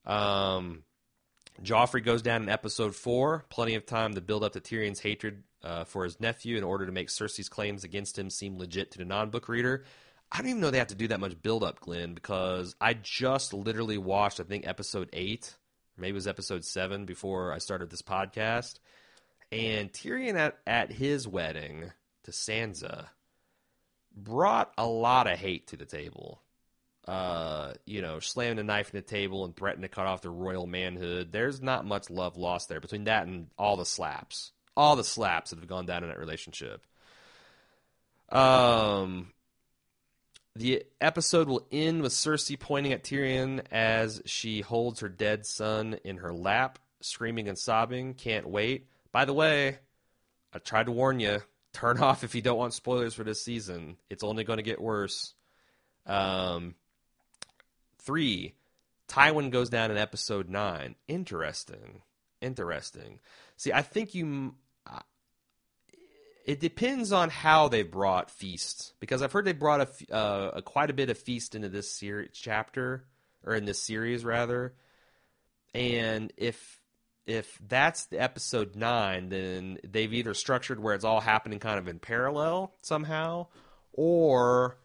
Um, 0.06 0.82
Joffrey 1.62 2.04
goes 2.04 2.22
down 2.22 2.42
in 2.42 2.48
episode 2.48 2.94
four. 2.94 3.44
Plenty 3.48 3.74
of 3.74 3.86
time 3.86 4.14
to 4.14 4.20
build 4.20 4.44
up 4.44 4.52
to 4.52 4.60
Tyrion's 4.60 5.00
hatred 5.00 5.42
uh, 5.62 5.84
for 5.84 6.04
his 6.04 6.20
nephew 6.20 6.56
in 6.58 6.64
order 6.64 6.86
to 6.86 6.92
make 6.92 7.08
Cersei's 7.08 7.48
claims 7.48 7.84
against 7.84 8.18
him 8.18 8.30
seem 8.30 8.58
legit 8.58 8.90
to 8.92 8.98
the 8.98 9.04
non-book 9.04 9.48
reader. 9.48 9.84
I 10.30 10.38
don't 10.38 10.48
even 10.48 10.60
know 10.60 10.70
they 10.70 10.78
have 10.78 10.88
to 10.88 10.94
do 10.94 11.08
that 11.08 11.20
much 11.20 11.40
build 11.40 11.62
up, 11.62 11.80
Glenn, 11.80 12.14
because 12.14 12.74
I 12.80 12.94
just 12.94 13.54
literally 13.54 13.98
watched, 13.98 14.40
I 14.40 14.42
think, 14.42 14.66
episode 14.66 15.08
eight, 15.12 15.54
maybe 15.96 16.10
it 16.10 16.14
was 16.14 16.26
episode 16.26 16.64
seven 16.64 17.04
before 17.04 17.52
I 17.52 17.58
started 17.58 17.90
this 17.90 18.02
podcast. 18.02 18.80
And 19.52 19.92
Tyrion 19.92 20.34
at, 20.34 20.58
at 20.66 20.92
his 20.92 21.28
wedding 21.28 21.92
to 22.24 22.32
Sansa 22.32 23.06
brought 24.14 24.72
a 24.76 24.86
lot 24.86 25.26
of 25.26 25.38
hate 25.38 25.68
to 25.68 25.76
the 25.76 25.84
table. 25.84 26.42
Uh, 27.06 27.72
you 27.84 28.02
know, 28.02 28.18
slamming 28.18 28.58
a 28.58 28.64
knife 28.64 28.92
in 28.92 28.98
the 28.98 29.02
table 29.02 29.44
and 29.44 29.54
threatening 29.54 29.88
to 29.88 29.94
cut 29.94 30.06
off 30.06 30.22
the 30.22 30.30
royal 30.30 30.66
manhood. 30.66 31.30
There's 31.30 31.62
not 31.62 31.86
much 31.86 32.10
love 32.10 32.36
lost 32.36 32.68
there 32.68 32.80
between 32.80 33.04
that 33.04 33.26
and 33.26 33.46
all 33.56 33.76
the 33.76 33.86
slaps. 33.86 34.50
All 34.76 34.96
the 34.96 35.04
slaps 35.04 35.50
that 35.50 35.60
have 35.60 35.68
gone 35.68 35.86
down 35.86 36.02
in 36.02 36.08
that 36.08 36.18
relationship. 36.18 36.84
Um, 38.30 39.32
the 40.56 40.84
episode 41.00 41.48
will 41.48 41.66
end 41.70 42.02
with 42.02 42.12
Cersei 42.12 42.58
pointing 42.58 42.92
at 42.92 43.04
Tyrion 43.04 43.62
as 43.70 44.22
she 44.24 44.62
holds 44.62 45.00
her 45.00 45.08
dead 45.08 45.46
son 45.46 45.98
in 46.02 46.18
her 46.18 46.32
lap, 46.32 46.78
screaming 47.00 47.48
and 47.48 47.58
sobbing. 47.58 48.14
Can't 48.14 48.48
wait. 48.48 48.88
By 49.12 49.26
the 49.26 49.34
way, 49.34 49.78
I 50.52 50.58
tried 50.58 50.86
to 50.86 50.92
warn 50.92 51.20
you. 51.20 51.38
Turn 51.72 51.98
off 52.02 52.24
if 52.24 52.34
you 52.34 52.42
don't 52.42 52.58
want 52.58 52.74
spoilers 52.74 53.14
for 53.14 53.22
this 53.22 53.42
season. 53.42 53.96
It's 54.10 54.24
only 54.24 54.44
going 54.44 54.56
to 54.56 54.62
get 54.62 54.80
worse. 54.80 55.34
Um, 56.06 56.74
three, 58.06 58.54
Tywin 59.08 59.50
goes 59.50 59.68
down 59.68 59.90
in 59.90 59.98
episode 59.98 60.48
nine. 60.48 60.94
Interesting. 61.08 62.02
Interesting. 62.40 63.20
See, 63.56 63.72
I 63.72 63.82
think 63.82 64.14
you 64.14 64.54
it 66.46 66.60
depends 66.60 67.12
on 67.12 67.28
how 67.28 67.66
they 67.68 67.82
brought 67.82 68.30
feast 68.30 68.94
because 69.00 69.20
I've 69.20 69.32
heard 69.32 69.44
they 69.44 69.52
brought 69.52 69.80
a, 69.80 70.14
uh, 70.14 70.50
a 70.54 70.62
quite 70.62 70.90
a 70.90 70.94
bit 70.94 71.10
of 71.10 71.18
feast 71.18 71.56
into 71.56 71.68
this 71.68 71.90
series 71.90 72.30
chapter 72.32 73.04
or 73.44 73.54
in 73.54 73.64
this 73.64 73.82
series 73.82 74.24
rather, 74.24 74.74
and 75.74 76.32
if 76.36 76.80
if 77.26 77.58
that's 77.66 78.06
the 78.06 78.20
episode 78.20 78.76
nine, 78.76 79.28
then 79.28 79.78
they've 79.82 80.14
either 80.14 80.34
structured 80.34 80.80
where 80.80 80.94
it's 80.94 81.04
all 81.04 81.20
happening 81.20 81.58
kind 81.58 81.80
of 81.80 81.88
in 81.88 81.98
parallel 81.98 82.72
somehow, 82.80 83.48
or 83.92 84.78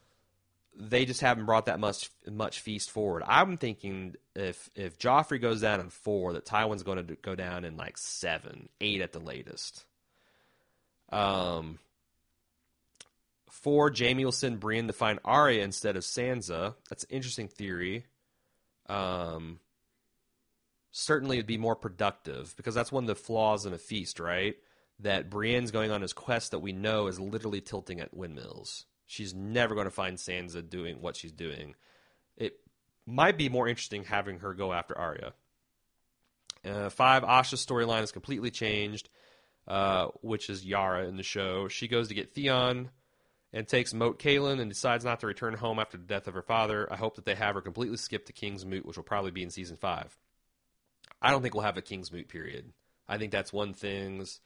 they 0.76 1.06
just 1.06 1.22
haven't 1.22 1.45
brought 1.45 1.65
that 1.65 1.80
much 1.80 2.10
much 2.30 2.61
feast 2.61 2.91
forward. 2.91 3.23
I'm 3.26 3.57
thinking 3.57 4.15
if 4.35 4.69
if 4.76 4.98
Joffrey 4.98 5.41
goes 5.41 5.61
down 5.61 5.80
in 5.80 5.89
four, 5.89 6.34
that 6.34 6.45
Tywin's 6.45 6.84
going 6.84 7.06
to 7.06 7.15
go 7.15 7.35
down 7.35 7.65
in 7.65 7.77
like 7.77 7.98
seven, 7.98 8.69
eight 8.80 9.02
at 9.02 9.11
the 9.11 9.19
latest. 9.19 9.85
Um, 11.10 11.80
four, 13.49 13.91
Jaime 13.95 14.23
will 14.23 14.31
send 14.31 14.60
Brienne 14.60 14.88
to 14.88 14.93
find 14.93 15.19
Arya 15.26 15.64
instead 15.64 15.98
of 15.98 16.03
Sansa. 16.03 16.76
That's 16.89 17.03
an 17.03 17.10
interesting 17.11 17.48
theory. 17.48 18.06
Um, 18.88 19.60
certainly 20.91 21.38
it'd 21.38 21.48
be 21.48 21.57
more 21.57 21.76
productive 21.76 22.53
because 22.56 22.76
that's 22.76 22.91
one 22.91 23.03
of 23.03 23.07
the 23.07 23.15
flaws 23.15 23.65
in 23.65 23.73
a 23.73 23.77
feast, 23.77 24.19
right? 24.19 24.56
That 24.99 25.30
Brienne's 25.30 25.72
going 25.72 25.91
on 25.91 26.02
his 26.02 26.14
quest 26.14 26.52
that 26.52 26.60
we 26.60 26.72
know 26.72 27.07
is 27.07 27.19
literally 27.19 27.61
tilting 27.61 27.99
at 27.99 28.14
windmills. 28.14 28.85
She's 29.11 29.33
never 29.33 29.75
going 29.75 29.85
to 29.85 29.91
find 29.91 30.17
Sansa 30.17 30.67
doing 30.67 31.01
what 31.01 31.15
she's 31.15 31.31
doing. 31.31 31.75
It 32.38 32.53
might 33.05 33.38
be 33.38 33.49
more 33.49 33.67
interesting 33.67 34.03
having 34.03 34.39
her 34.39 34.53
go 34.53 34.71
after 34.71 34.97
Arya. 34.97 35.33
Uh, 36.63 36.89
five, 36.89 37.23
Asha's 37.23 37.65
storyline 37.65 38.03
is 38.03 38.11
completely 38.11 38.51
changed 38.51 39.09
uh, 39.67 40.07
which 40.21 40.49
is 40.49 40.65
Yara 40.65 41.07
in 41.07 41.17
the 41.17 41.23
show. 41.23 41.67
She 41.67 41.88
goes 41.88 42.07
to 42.07 42.13
get 42.13 42.33
Theon 42.33 42.89
and 43.53 43.67
takes 43.67 43.93
Moat 43.93 44.19
Cailin 44.19 44.59
and 44.59 44.69
decides 44.69 45.05
not 45.05 45.19
to 45.21 45.27
return 45.27 45.53
home 45.53 45.79
after 45.79 45.97
the 45.97 46.03
death 46.03 46.27
of 46.27 46.33
her 46.33 46.41
father. 46.41 46.91
I 46.91 46.95
hope 46.95 47.15
that 47.15 47.25
they 47.25 47.35
have 47.35 47.55
her 47.55 47.61
completely 47.61 47.97
skip 47.97 48.25
to 48.25 48.33
King's 48.33 48.65
Moot, 48.65 48.85
which 48.85 48.97
will 48.97 49.03
probably 49.03 49.31
be 49.31 49.43
in 49.43 49.49
season 49.49 49.77
five. 49.77 50.17
I 51.21 51.31
don't 51.31 51.41
think 51.41 51.53
we'll 51.53 51.63
have 51.63 51.77
a 51.77 51.81
King's 51.81 52.11
Moot 52.11 52.27
period. 52.27 52.71
I 53.07 53.17
think 53.17 53.31
that's 53.31 53.53
one 53.53 53.73
things 53.73 54.39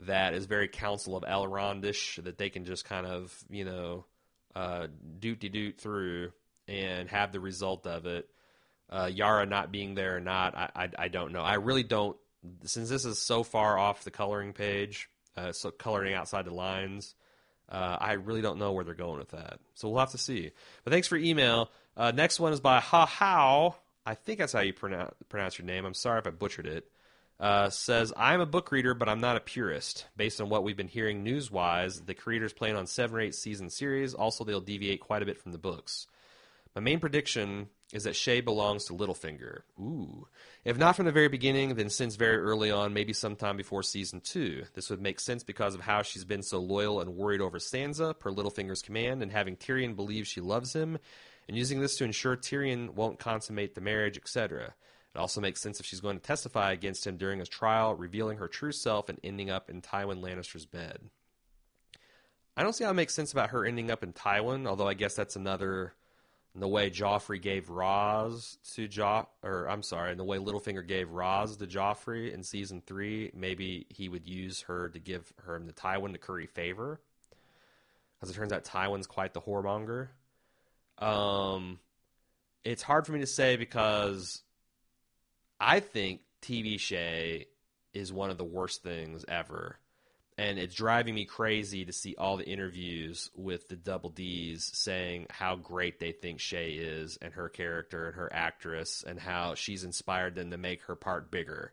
that 0.00 0.34
is 0.34 0.46
very 0.46 0.68
Council 0.68 1.16
of 1.16 1.24
Elrondish 1.24 2.22
that 2.24 2.38
they 2.38 2.50
can 2.50 2.64
just 2.64 2.84
kind 2.84 3.06
of 3.06 3.36
you 3.48 3.64
know 3.64 4.04
uh, 4.54 4.86
doot 5.18 5.40
de 5.40 5.48
doot 5.48 5.78
through 5.78 6.32
and 6.68 7.08
have 7.08 7.32
the 7.32 7.40
result 7.40 7.86
of 7.86 8.06
it. 8.06 8.28
Uh, 8.88 9.10
Yara 9.12 9.46
not 9.46 9.72
being 9.72 9.94
there 9.94 10.16
or 10.16 10.20
not, 10.20 10.56
I, 10.56 10.70
I, 10.76 10.88
I 10.98 11.08
don't 11.08 11.32
know. 11.32 11.42
I 11.42 11.54
really 11.54 11.82
don't 11.82 12.16
since 12.64 12.88
this 12.88 13.04
is 13.04 13.20
so 13.20 13.42
far 13.42 13.78
off 13.78 14.04
the 14.04 14.10
coloring 14.10 14.52
page, 14.52 15.08
uh, 15.36 15.52
so 15.52 15.70
coloring 15.70 16.14
outside 16.14 16.44
the 16.44 16.54
lines, 16.54 17.14
uh, 17.68 17.96
I 17.98 18.12
really 18.12 18.42
don't 18.42 18.58
know 18.58 18.72
where 18.72 18.84
they're 18.84 18.94
going 18.94 19.18
with 19.18 19.30
that. 19.30 19.58
So 19.74 19.88
we'll 19.88 20.00
have 20.00 20.12
to 20.12 20.18
see. 20.18 20.52
But 20.84 20.92
thanks 20.92 21.08
for 21.08 21.16
email. 21.16 21.70
Uh, 21.96 22.12
next 22.14 22.38
one 22.38 22.52
is 22.52 22.60
by 22.60 22.80
Ha 22.80 23.06
How. 23.06 23.76
I 24.04 24.14
think 24.14 24.38
that's 24.38 24.52
how 24.52 24.60
you 24.60 24.72
pronounce, 24.72 25.14
pronounce 25.28 25.58
your 25.58 25.66
name. 25.66 25.84
I'm 25.84 25.94
sorry 25.94 26.20
if 26.20 26.26
I 26.26 26.30
butchered 26.30 26.66
it. 26.66 26.88
Uh, 27.38 27.68
says, 27.68 28.14
I'm 28.16 28.40
a 28.40 28.46
book 28.46 28.72
reader, 28.72 28.94
but 28.94 29.08
I'm 29.08 29.20
not 29.20 29.36
a 29.36 29.40
purist. 29.40 30.06
Based 30.16 30.40
on 30.40 30.48
what 30.48 30.64
we've 30.64 30.76
been 30.76 30.88
hearing 30.88 31.22
news 31.22 31.50
wise, 31.50 32.00
the 32.00 32.14
creators 32.14 32.54
plan 32.54 32.76
on 32.76 32.86
seven 32.86 33.16
or 33.16 33.20
eight 33.20 33.34
season 33.34 33.68
series. 33.68 34.14
Also, 34.14 34.42
they'll 34.42 34.60
deviate 34.60 35.00
quite 35.00 35.22
a 35.22 35.26
bit 35.26 35.38
from 35.38 35.52
the 35.52 35.58
books. 35.58 36.06
My 36.74 36.80
main 36.80 37.00
prediction 37.00 37.68
is 37.92 38.04
that 38.04 38.14
Shae 38.14 38.44
belongs 38.44 38.86
to 38.86 38.92
Littlefinger. 38.92 39.60
Ooh. 39.80 40.26
If 40.64 40.76
not 40.76 40.96
from 40.96 41.06
the 41.06 41.12
very 41.12 41.28
beginning, 41.28 41.74
then 41.74 41.88
since 41.88 42.16
very 42.16 42.38
early 42.38 42.70
on, 42.70 42.92
maybe 42.92 43.12
sometime 43.12 43.56
before 43.56 43.82
season 43.82 44.20
two. 44.20 44.64
This 44.74 44.90
would 44.90 45.00
make 45.00 45.20
sense 45.20 45.44
because 45.44 45.74
of 45.74 45.80
how 45.80 46.02
she's 46.02 46.24
been 46.24 46.42
so 46.42 46.58
loyal 46.58 47.00
and 47.00 47.16
worried 47.16 47.40
over 47.40 47.58
Sansa, 47.58 48.18
per 48.18 48.30
Littlefinger's 48.30 48.82
command, 48.82 49.22
and 49.22 49.30
having 49.30 49.56
Tyrion 49.56 49.94
believe 49.94 50.26
she 50.26 50.40
loves 50.40 50.74
him, 50.74 50.98
and 51.48 51.56
using 51.56 51.80
this 51.80 51.96
to 51.96 52.04
ensure 52.04 52.36
Tyrion 52.36 52.90
won't 52.94 53.18
consummate 53.18 53.74
the 53.74 53.80
marriage, 53.80 54.18
etc. 54.18 54.74
It 55.16 55.20
also 55.20 55.40
makes 55.40 55.62
sense 55.62 55.80
if 55.80 55.86
she's 55.86 56.00
going 56.00 56.18
to 56.18 56.22
testify 56.22 56.72
against 56.72 57.06
him 57.06 57.16
during 57.16 57.38
his 57.38 57.48
trial, 57.48 57.94
revealing 57.94 58.36
her 58.36 58.48
true 58.48 58.70
self 58.70 59.08
and 59.08 59.18
ending 59.24 59.48
up 59.48 59.70
in 59.70 59.80
Tywin 59.80 60.20
Lannister's 60.20 60.66
bed. 60.66 60.98
I 62.54 62.62
don't 62.62 62.74
see 62.74 62.84
how 62.84 62.90
it 62.90 62.94
makes 62.94 63.14
sense 63.14 63.32
about 63.32 63.48
her 63.48 63.64
ending 63.64 63.90
up 63.90 64.02
in 64.02 64.12
Tywin, 64.12 64.66
although 64.66 64.86
I 64.86 64.92
guess 64.92 65.14
that's 65.14 65.34
another 65.34 65.94
and 66.52 66.62
the 66.62 66.68
way 66.68 66.90
Joffrey 66.90 67.40
gave 67.40 67.70
Ros 67.70 68.58
to 68.74 68.88
Jo, 68.88 69.26
or 69.42 69.70
I'm 69.70 69.82
sorry, 69.82 70.10
and 70.10 70.20
the 70.20 70.24
way 70.24 70.36
Littlefinger 70.36 70.86
gave 70.86 71.10
Ros 71.10 71.56
to 71.56 71.66
Joffrey 71.66 72.30
in 72.34 72.42
season 72.42 72.82
three, 72.86 73.30
maybe 73.34 73.86
he 73.88 74.10
would 74.10 74.26
use 74.26 74.60
her 74.62 74.90
to 74.90 74.98
give 74.98 75.32
her 75.44 75.58
the 75.58 75.72
Tywin 75.72 76.12
to 76.12 76.18
curry 76.18 76.46
favor. 76.46 77.00
As 78.22 78.28
it 78.28 78.34
turns 78.34 78.52
out, 78.52 78.64
Tywin's 78.64 79.06
quite 79.06 79.32
the 79.32 79.40
whoremonger. 79.40 80.08
Um, 80.98 81.78
it's 82.64 82.82
hard 82.82 83.06
for 83.06 83.12
me 83.12 83.20
to 83.20 83.26
say 83.26 83.56
because 83.56 84.42
I 85.58 85.80
think 85.80 86.20
TV 86.42 86.76
Shae 86.76 87.46
is 87.92 88.12
one 88.12 88.30
of 88.30 88.38
the 88.38 88.44
worst 88.44 88.82
things 88.82 89.24
ever 89.26 89.78
and 90.38 90.58
it's 90.58 90.74
driving 90.74 91.14
me 91.14 91.24
crazy 91.24 91.84
to 91.86 91.92
see 91.92 92.14
all 92.16 92.36
the 92.36 92.46
interviews 92.46 93.30
with 93.34 93.68
the 93.68 93.76
double 93.76 94.10
D's 94.10 94.70
saying 94.74 95.26
how 95.30 95.56
great 95.56 95.98
they 95.98 96.12
think 96.12 96.40
Shae 96.40 96.76
is 96.78 97.18
and 97.22 97.32
her 97.32 97.48
character 97.48 98.08
and 98.08 98.16
her 98.16 98.30
actress 98.32 99.02
and 99.06 99.18
how 99.18 99.54
she's 99.54 99.84
inspired 99.84 100.34
them 100.34 100.50
to 100.50 100.58
make 100.58 100.82
her 100.82 100.94
part 100.94 101.30
bigger. 101.30 101.72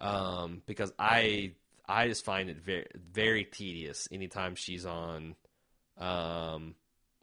Um, 0.00 0.62
because 0.66 0.92
I 0.98 1.52
I 1.88 2.08
just 2.08 2.24
find 2.24 2.50
it 2.50 2.58
very 2.58 2.86
very 2.94 3.44
tedious 3.44 4.08
anytime 4.10 4.56
she's 4.56 4.86
on 4.86 5.36
um, 5.96 6.74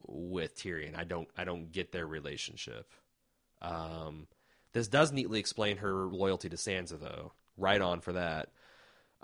with 0.06 0.56
Tyrion. 0.56 0.98
I 0.98 1.04
don't 1.04 1.28
I 1.38 1.44
don't 1.44 1.72
get 1.74 1.92
their 1.92 2.08
relationship. 2.08 2.90
Um, 3.62 4.28
this 4.78 4.88
does 4.88 5.12
neatly 5.12 5.40
explain 5.40 5.78
her 5.78 6.06
loyalty 6.06 6.50
to 6.50 6.56
Sansa 6.56 7.00
though. 7.00 7.34
Right 7.58 7.82
on 7.82 8.02
for 8.02 8.14
that. 8.14 8.50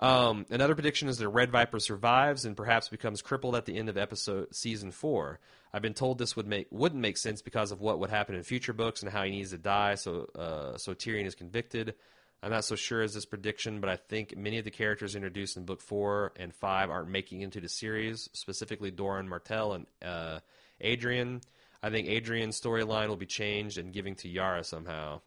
Um, 0.00 0.44
another 0.50 0.74
prediction 0.74 1.08
is 1.08 1.18
that 1.18 1.28
Red 1.28 1.52
Viper 1.52 1.78
survives 1.78 2.44
and 2.44 2.56
perhaps 2.56 2.88
becomes 2.88 3.22
crippled 3.22 3.54
at 3.54 3.64
the 3.64 3.76
end 3.76 3.88
of 3.88 3.96
episode 3.96 4.52
season 4.52 4.90
four. 4.90 5.38
I've 5.72 5.82
been 5.82 5.94
told 5.94 6.18
this 6.18 6.34
would 6.34 6.48
make 6.48 6.66
wouldn't 6.70 7.00
make 7.00 7.16
sense 7.16 7.42
because 7.42 7.70
of 7.70 7.80
what 7.80 8.00
would 8.00 8.10
happen 8.10 8.34
in 8.34 8.42
future 8.42 8.72
books 8.72 9.02
and 9.02 9.12
how 9.12 9.22
he 9.22 9.30
needs 9.30 9.50
to 9.50 9.58
die. 9.58 9.94
So 9.94 10.28
uh, 10.34 10.76
so 10.76 10.94
Tyrion 10.94 11.26
is 11.26 11.36
convicted. 11.36 11.94
I'm 12.42 12.50
not 12.50 12.64
so 12.64 12.74
sure 12.74 13.00
as 13.00 13.14
this 13.14 13.24
prediction, 13.24 13.80
but 13.80 13.88
I 13.88 13.96
think 13.96 14.36
many 14.36 14.58
of 14.58 14.64
the 14.64 14.70
characters 14.70 15.14
introduced 15.14 15.56
in 15.56 15.64
book 15.64 15.80
four 15.80 16.32
and 16.36 16.52
five 16.52 16.90
aren't 16.90 17.08
making 17.08 17.42
into 17.42 17.60
the 17.60 17.68
series, 17.68 18.28
specifically 18.32 18.90
Doran 18.90 19.28
Martell 19.28 19.72
and 19.72 19.86
uh, 20.04 20.40
Arianne. 20.82 21.42
I 21.82 21.90
think 21.90 22.08
Arianne's 22.08 22.60
storyline 22.60 23.08
will 23.08 23.16
be 23.16 23.26
changed 23.26 23.78
and 23.78 23.92
giving 23.92 24.14
to 24.16 24.28
Yara 24.28 24.64
somehow. 24.64 25.20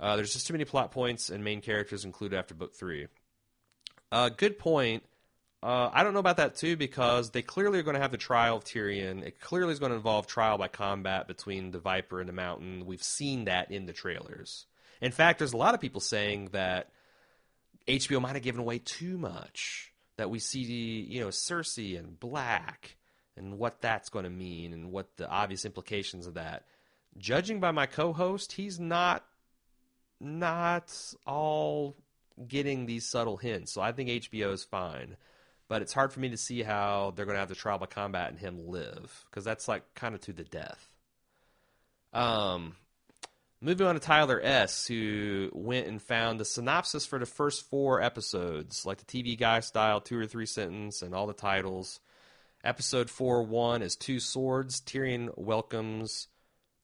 Uh, 0.00 0.16
there's 0.16 0.32
just 0.32 0.46
too 0.46 0.54
many 0.54 0.64
plot 0.64 0.92
points 0.92 1.30
and 1.30 1.42
main 1.42 1.60
characters 1.60 2.04
included 2.04 2.38
after 2.38 2.54
book 2.54 2.74
three. 2.74 3.08
Uh, 4.10 4.28
good 4.28 4.58
point. 4.58 5.02
Uh, 5.60 5.90
I 5.92 6.04
don't 6.04 6.14
know 6.14 6.20
about 6.20 6.36
that 6.36 6.54
too 6.54 6.76
because 6.76 7.30
they 7.30 7.42
clearly 7.42 7.80
are 7.80 7.82
going 7.82 7.96
to 7.96 8.00
have 8.00 8.12
the 8.12 8.16
trial 8.16 8.56
of 8.56 8.64
Tyrion. 8.64 9.24
It 9.24 9.40
clearly 9.40 9.72
is 9.72 9.80
going 9.80 9.90
to 9.90 9.96
involve 9.96 10.28
trial 10.28 10.56
by 10.56 10.68
combat 10.68 11.26
between 11.26 11.72
the 11.72 11.80
Viper 11.80 12.20
and 12.20 12.28
the 12.28 12.32
Mountain. 12.32 12.86
We've 12.86 13.02
seen 13.02 13.46
that 13.46 13.72
in 13.72 13.86
the 13.86 13.92
trailers. 13.92 14.66
In 15.00 15.10
fact, 15.10 15.38
there's 15.38 15.52
a 15.52 15.58
lot 15.58 15.74
of 15.74 15.80
people 15.80 16.00
saying 16.00 16.50
that 16.52 16.90
HBO 17.88 18.20
might 18.20 18.34
have 18.34 18.42
given 18.42 18.60
away 18.60 18.78
too 18.78 19.18
much. 19.18 19.92
That 20.16 20.30
we 20.30 20.38
see, 20.40 20.60
you 21.08 21.20
know, 21.20 21.28
Cersei 21.28 21.98
and 21.98 22.18
Black 22.18 22.96
and 23.36 23.58
what 23.58 23.80
that's 23.80 24.08
going 24.08 24.24
to 24.24 24.30
mean 24.30 24.72
and 24.72 24.90
what 24.90 25.16
the 25.16 25.28
obvious 25.28 25.64
implications 25.64 26.26
of 26.26 26.34
that. 26.34 26.64
Judging 27.16 27.60
by 27.60 27.70
my 27.70 27.86
co-host, 27.86 28.52
he's 28.52 28.78
not 28.78 29.24
not 30.20 30.94
all 31.26 31.96
getting 32.46 32.86
these 32.86 33.06
subtle 33.06 33.36
hints. 33.36 33.72
So 33.72 33.80
I 33.80 33.92
think 33.92 34.08
HBO 34.10 34.52
is 34.52 34.64
fine. 34.64 35.16
But 35.68 35.82
it's 35.82 35.92
hard 35.92 36.12
for 36.12 36.20
me 36.20 36.30
to 36.30 36.36
see 36.36 36.62
how 36.62 37.12
they're 37.14 37.26
going 37.26 37.34
to 37.34 37.40
have 37.40 37.50
the 37.50 37.54
trial 37.54 37.78
combat 37.78 38.30
and 38.30 38.38
him 38.38 38.68
live 38.68 39.24
because 39.30 39.44
that's 39.44 39.68
like 39.68 39.82
kind 39.94 40.14
of 40.14 40.20
to 40.22 40.32
the 40.32 40.44
death. 40.44 40.88
Um, 42.14 42.74
moving 43.60 43.86
on 43.86 43.94
to 43.94 44.00
Tyler 44.00 44.40
S, 44.42 44.86
who 44.86 45.50
went 45.52 45.86
and 45.86 46.00
found 46.00 46.40
the 46.40 46.46
synopsis 46.46 47.04
for 47.04 47.18
the 47.18 47.26
first 47.26 47.68
four 47.68 48.00
episodes, 48.00 48.86
like 48.86 48.98
the 48.98 49.04
TV 49.04 49.38
guy 49.38 49.60
style, 49.60 50.00
two 50.00 50.18
or 50.18 50.26
three 50.26 50.46
sentence, 50.46 51.02
and 51.02 51.14
all 51.14 51.26
the 51.26 51.34
titles. 51.34 52.00
Episode 52.64 53.10
four 53.10 53.42
one 53.42 53.82
is 53.82 53.94
two 53.94 54.20
swords. 54.20 54.80
Tyrion 54.80 55.30
welcomes 55.36 56.28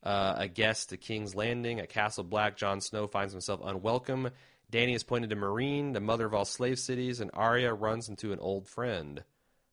uh, 0.04 0.34
a 0.36 0.48
guest 0.48 0.90
to 0.90 0.96
King's 0.96 1.34
Landing 1.34 1.80
at 1.80 1.88
Castle 1.88 2.24
Black. 2.24 2.56
Jon 2.56 2.80
Snow 2.80 3.06
finds 3.06 3.32
himself 3.32 3.60
unwelcome. 3.64 4.30
Dany 4.70 4.94
is 4.94 5.04
pointed 5.04 5.30
to 5.30 5.36
Meereen, 5.36 5.92
the 5.92 6.00
mother 6.00 6.26
of 6.26 6.34
all 6.34 6.44
slave 6.44 6.78
cities, 6.78 7.20
and 7.20 7.30
Arya 7.32 7.72
runs 7.72 8.08
into 8.08 8.32
an 8.32 8.38
old 8.38 8.66
friend. 8.68 9.22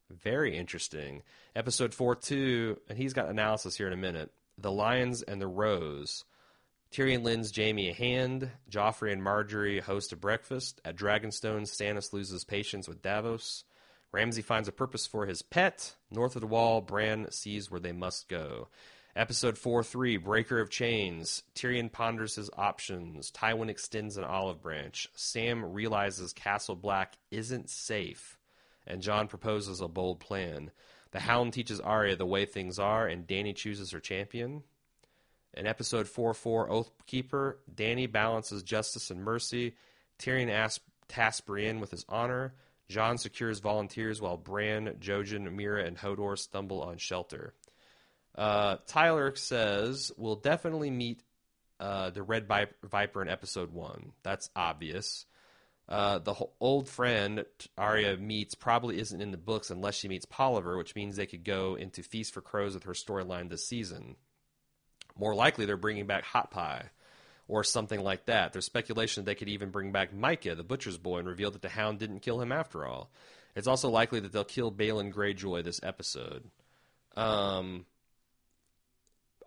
Very 0.10 0.58
interesting. 0.58 1.24
Episode 1.56 1.94
4 1.94 2.16
2, 2.16 2.80
and 2.90 2.98
he's 2.98 3.14
got 3.14 3.30
analysis 3.30 3.76
here 3.76 3.88
in 3.88 3.94
a 3.94 3.98
minute. 3.98 4.32
The 4.58 4.72
Lions 4.72 5.22
and 5.22 5.42
the 5.42 5.48
Rose. 5.48 6.24
Tyrion 6.92 7.24
lends 7.24 7.56
Jaime 7.56 7.90
a 7.90 7.94
hand. 7.94 8.52
Joffrey 8.70 9.14
and 9.14 9.22
Margaery 9.22 9.82
host 9.82 10.12
a 10.12 10.18
breakfast. 10.18 10.82
At 10.84 10.98
Dragonstone, 10.98 11.62
Stannis 11.62 12.12
loses 12.12 12.44
patience 12.44 12.88
with 12.88 13.02
Davos. 13.02 13.64
Ramsay 14.12 14.42
finds 14.42 14.68
a 14.68 14.74
purpose 14.74 15.08
for 15.08 15.26
his 15.26 15.42
pet. 15.42 15.96
North 16.12 16.36
of 16.36 16.42
the 16.42 16.48
Wall, 16.48 16.82
Bran 16.82 17.32
sees 17.32 17.72
where 17.72 17.80
they 17.80 17.94
must 17.94 18.28
go. 18.28 18.68
Episode 19.14 19.58
4 19.58 19.84
3, 19.84 20.16
Breaker 20.18 20.62
of 20.62 20.70
Chains. 20.70 21.44
Tyrion 21.54 21.92
ponders 21.92 22.36
his 22.36 22.50
options. 22.56 23.30
Tywin 23.30 23.68
extends 23.68 24.16
an 24.16 24.24
olive 24.24 24.62
branch. 24.62 25.10
Sam 25.16 25.74
realizes 25.74 26.32
Castle 26.32 26.78
Black 26.78 27.18
isn't 27.30 27.70
safe. 27.70 28.38
And 28.88 29.02
Jon 29.02 29.28
proposes 29.28 29.82
a 29.82 29.90
bold 29.90 30.22
plan. 30.22 30.72
The 31.12 31.20
Hound 31.20 31.52
teaches 31.52 31.82
Arya 31.82 32.16
the 32.16 32.26
way 32.26 32.46
things 32.46 32.80
are, 32.80 33.06
and 33.06 33.28
Dany 33.28 33.54
chooses 33.54 33.92
her 33.92 34.00
champion. 34.00 34.64
In 35.54 35.68
episode 35.68 36.08
4 36.08 36.34
4, 36.34 36.70
Oathkeeper, 36.70 37.56
Dany 37.74 38.10
balances 38.10 38.64
justice 38.64 39.12
and 39.12 39.22
mercy. 39.22 39.76
Tyrion 40.20 40.50
asks, 40.50 40.80
tasks 41.10 41.42
Brienne 41.42 41.82
with 41.82 41.92
his 41.92 42.06
honor. 42.08 42.54
Jon 42.88 43.18
secures 43.18 43.60
volunteers 43.60 44.22
while 44.22 44.38
Bran, 44.38 44.96
Jojen, 45.02 45.54
Meera, 45.54 45.86
and 45.86 45.98
Hodor 45.98 46.38
stumble 46.38 46.82
on 46.82 46.98
shelter. 46.98 47.54
Uh, 48.36 48.78
Tyler 48.88 49.36
says 49.36 50.12
we'll 50.18 50.36
definitely 50.36 50.90
meet 50.90 51.22
uh, 51.80 52.12
the 52.12 52.24
Red 52.24 52.48
Viper 52.48 53.22
in 53.22 53.30
episode 53.30 53.74
one. 53.74 54.12
That's 54.24 54.50
obvious. 54.56 55.26
Uh, 55.90 56.20
the 56.20 56.36
old 56.60 56.88
friend 56.88 57.44
Arya 57.78 58.16
meets 58.16 58.56
probably 58.56 59.00
isn't 59.00 59.22
in 59.22 59.32
the 59.32 59.38
books 59.38 59.72
unless 59.72 59.96
she 59.96 60.08
meets 60.08 60.26
Polliver, 60.26 60.78
which 60.78 60.96
means 60.96 61.16
they 61.16 61.26
could 61.26 61.44
go 61.44 61.76
into 61.76 62.02
Feast 62.02 62.34
for 62.34 62.42
Crows 62.42 62.76
with 62.76 62.84
her 62.84 62.94
storyline 62.94 63.50
this 63.50 63.68
season. 63.68 64.16
More 65.18 65.36
likely, 65.36 65.66
they're 65.66 65.76
bringing 65.76 66.08
back 66.08 66.24
Hot 66.24 66.52
Pie 66.52 66.86
or 67.48 67.66
something 67.66 68.00
like 68.00 68.28
that. 68.28 68.54
There's 68.54 68.66
speculation 68.66 69.24
that 69.24 69.30
they 69.30 69.36
could 69.36 69.50
even 69.50 69.72
bring 69.72 69.92
back 69.92 70.14
Mycah, 70.14 70.56
the 70.56 70.64
butcher's 70.64 70.98
boy, 70.98 71.18
and 71.20 71.28
reveal 71.28 71.52
that 71.52 71.62
the 71.62 71.68
Hound 71.68 72.00
didn't 72.00 72.22
kill 72.22 72.40
him 72.40 72.54
after 72.54 72.86
all. 72.86 73.12
It's 73.54 73.68
also 73.68 73.90
likely 73.90 74.22
that 74.22 74.32
they'll 74.32 74.46
kill 74.46 74.72
Balon 74.72 75.14
Greyjoy 75.14 75.66
this 75.66 75.82
episode. 75.84 76.46
Um, 77.18 77.86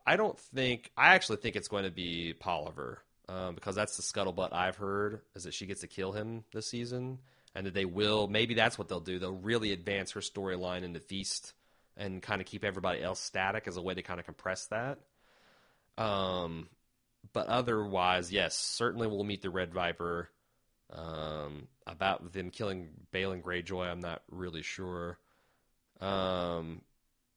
I 0.07 0.17
don't 0.17 0.39
think. 0.39 0.91
I 0.97 1.15
actually 1.15 1.39
think 1.39 1.57
it's 1.57 1.69
going 1.69 1.85
to 1.85 1.91
be 1.91 2.35
Polliver 2.39 2.99
um, 3.29 3.55
because 3.55 3.75
that's 3.75 3.97
the 3.97 4.03
scuttlebutt 4.03 4.53
I've 4.53 4.77
heard 4.77 5.21
is 5.35 5.45
that 5.45 5.55
she 5.55 5.67
gets 5.67 5.81
to 5.81 5.87
kill 5.87 6.13
him 6.13 6.45
this 6.53 6.67
season, 6.67 7.19
and 7.55 7.67
that 7.67 7.75
they 7.75 7.85
will. 7.85 8.29
Maybe 8.29 8.55
that's 8.55 8.79
what 8.79 8.89
they'll 8.89 9.01
do. 9.01 9.19
They'll 9.19 9.33
really 9.33 9.73
advance 9.73 10.13
her 10.13 10.21
storyline 10.21 10.83
in 10.83 10.93
the 10.93 11.01
feast 11.01 11.53
and 11.97 12.23
kind 12.23 12.41
of 12.41 12.47
keep 12.47 12.65
everybody 12.65 13.03
else 13.03 13.21
static 13.21 13.67
as 13.67 13.77
a 13.77 13.83
way 13.83 13.95
to 13.95 14.03
kind 14.03 14.19
of 14.19 14.27
compress 14.27 14.67
that. 14.67 14.99
Um, 15.97 16.69
but 17.33 17.47
otherwise, 17.47 18.33
yes, 18.33 18.57
certainly 18.57 19.07
we'll 19.07 19.25
meet 19.25 19.43
the 19.43 19.51
Red 19.51 19.73
Viper. 19.73 20.29
Um, 20.93 21.67
about 21.87 22.33
them 22.33 22.51
killing 22.51 22.89
Balon 23.13 23.43
Greyjoy, 23.43 23.91
I'm 23.91 24.01
not 24.01 24.23
really 24.31 24.63
sure. 24.63 25.19
Um, 26.01 26.83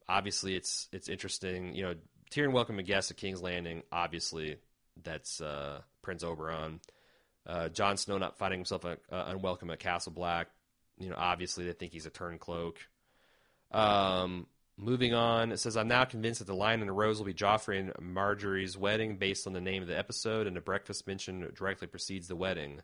obviously, 0.08 0.56
it's 0.56 0.90
it's 0.92 1.08
interesting. 1.10 1.74
You 1.74 1.84
know, 1.84 1.96
Tyrion 2.32 2.52
welcome 2.52 2.80
a 2.80 2.84
guest 2.84 3.12
at 3.12 3.18
King's 3.18 3.42
Landing. 3.42 3.84
Obviously, 3.92 4.58
that's 5.04 5.42
uh, 5.42 5.82
Prince 6.02 6.24
Oberyn. 6.24 6.80
Uh, 7.46 7.70
Jon 7.70 7.98
Snow 7.98 8.18
not 8.18 8.38
finding 8.38 8.60
himself 8.60 8.86
uh, 8.86 8.96
unwelcome 9.12 9.72
at 9.72 9.80
Castle 9.80 10.12
Black. 10.12 10.48
You 11.00 11.10
know, 11.10 11.16
obviously 11.18 11.66
they 11.66 11.74
think 11.74 11.94
he's 11.94 12.06
a 12.06 12.12
turncloak. 12.12 12.76
Um, 13.72 14.48
moving 14.78 15.14
on, 15.14 15.52
it 15.52 15.58
says 15.58 15.78
I'm 15.78 15.88
now 15.88 16.06
convinced 16.06 16.40
that 16.40 16.46
the 16.46 16.56
Lion 16.56 16.82
and 16.82 16.90
the 16.90 16.94
Rose 16.94 17.20
will 17.20 17.26
be 17.26 17.34
Joffrey 17.34 17.80
and 17.80 17.94
Margaery's 17.94 18.78
wedding 18.78 19.18
based 19.18 19.48
on 19.48 19.54
the 19.54 19.62
name 19.62 19.82
of 19.82 19.88
the 19.88 19.98
episode, 19.98 20.48
and 20.48 20.56
the 20.56 20.62
breakfast 20.62 21.08
mentioned 21.08 21.54
directly 21.56 21.88
precedes 21.88 22.28
the 22.28 22.36
wedding. 22.36 22.82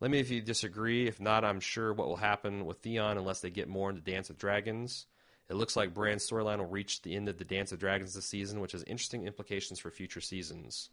Let 0.00 0.10
me 0.10 0.20
if 0.20 0.30
you 0.30 0.42
disagree. 0.42 1.08
If 1.08 1.20
not, 1.20 1.44
I'm 1.44 1.60
sure 1.60 1.92
what 1.92 2.06
will 2.06 2.16
happen 2.16 2.66
with 2.66 2.78
Theon 2.78 3.16
unless 3.16 3.40
they 3.40 3.50
get 3.50 3.68
more 3.68 3.90
into 3.90 4.02
Dance 4.02 4.28
with 4.28 4.38
Dragons. 4.38 5.06
It 5.48 5.54
looks 5.54 5.76
like 5.76 5.94
Bran's 5.94 6.28
storyline 6.28 6.58
will 6.58 6.66
reach 6.66 7.02
the 7.02 7.14
end 7.14 7.28
of 7.28 7.38
the 7.38 7.44
Dance 7.44 7.70
of 7.72 7.78
Dragons 7.78 8.14
this 8.14 8.26
season, 8.26 8.60
which 8.60 8.72
has 8.72 8.82
interesting 8.84 9.26
implications 9.26 9.78
for 9.78 9.90
future 9.90 10.20
seasons. 10.20 10.90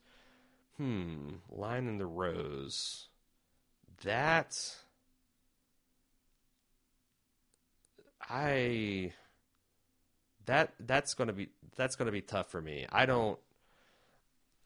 Hmm, 0.78 1.36
Lion 1.50 1.88
and 1.88 2.00
the 2.00 2.06
Rose. 2.06 3.08
That 4.04 4.76
I 8.30 9.14
that 10.46 10.74
that's 10.80 11.14
going 11.14 11.28
to 11.28 11.34
be 11.34 11.50
that's 11.76 11.96
going 11.96 12.08
to 12.08 12.12
be 12.12 12.22
tough 12.22 12.50
for 12.50 12.62
me. 12.62 12.86
I 12.92 13.06
don't 13.06 13.40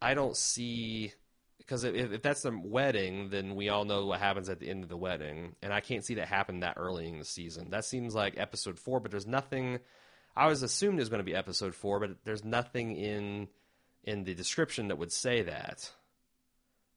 I 0.02 0.14
don't 0.14 0.36
see 0.36 1.14
because 1.68 1.84
if, 1.84 2.14
if 2.14 2.22
that's 2.22 2.44
the 2.44 2.58
wedding, 2.58 3.30
then 3.30 3.56
we 3.56 3.68
all 3.68 3.84
know 3.84 4.06
what 4.06 4.22
happens 4.22 4.48
at 4.48 4.60
the 4.60 4.70
end 4.70 4.84
of 4.84 4.90
the 4.90 4.96
wedding, 4.96 5.56
and 5.62 5.74
I 5.74 5.82
can't 5.82 6.06
see 6.06 6.16
that 6.16 6.30
happen 6.30 6.62
that 6.62 6.76
early 6.78 7.10
in 7.10 7.20
the 7.20 7.26
season. 7.26 7.72
That 7.72 7.84
seems 7.84 8.16
like 8.16 8.36
episode 8.38 8.80
four, 8.80 9.02
but 9.02 9.12
there's 9.12 9.28
nothing. 9.28 9.80
I 10.36 10.48
was 10.48 10.64
assumed 10.64 10.98
it 10.98 11.02
was 11.02 11.10
going 11.10 11.20
to 11.20 11.26
be 11.26 11.36
episode 11.36 11.76
four, 11.76 12.00
but 12.00 12.12
there's 12.24 12.46
nothing 12.46 12.96
in 12.96 13.50
in 14.06 14.24
the 14.24 14.34
description 14.34 14.88
that 14.88 14.98
would 14.98 15.12
say 15.12 15.42
that. 15.42 15.92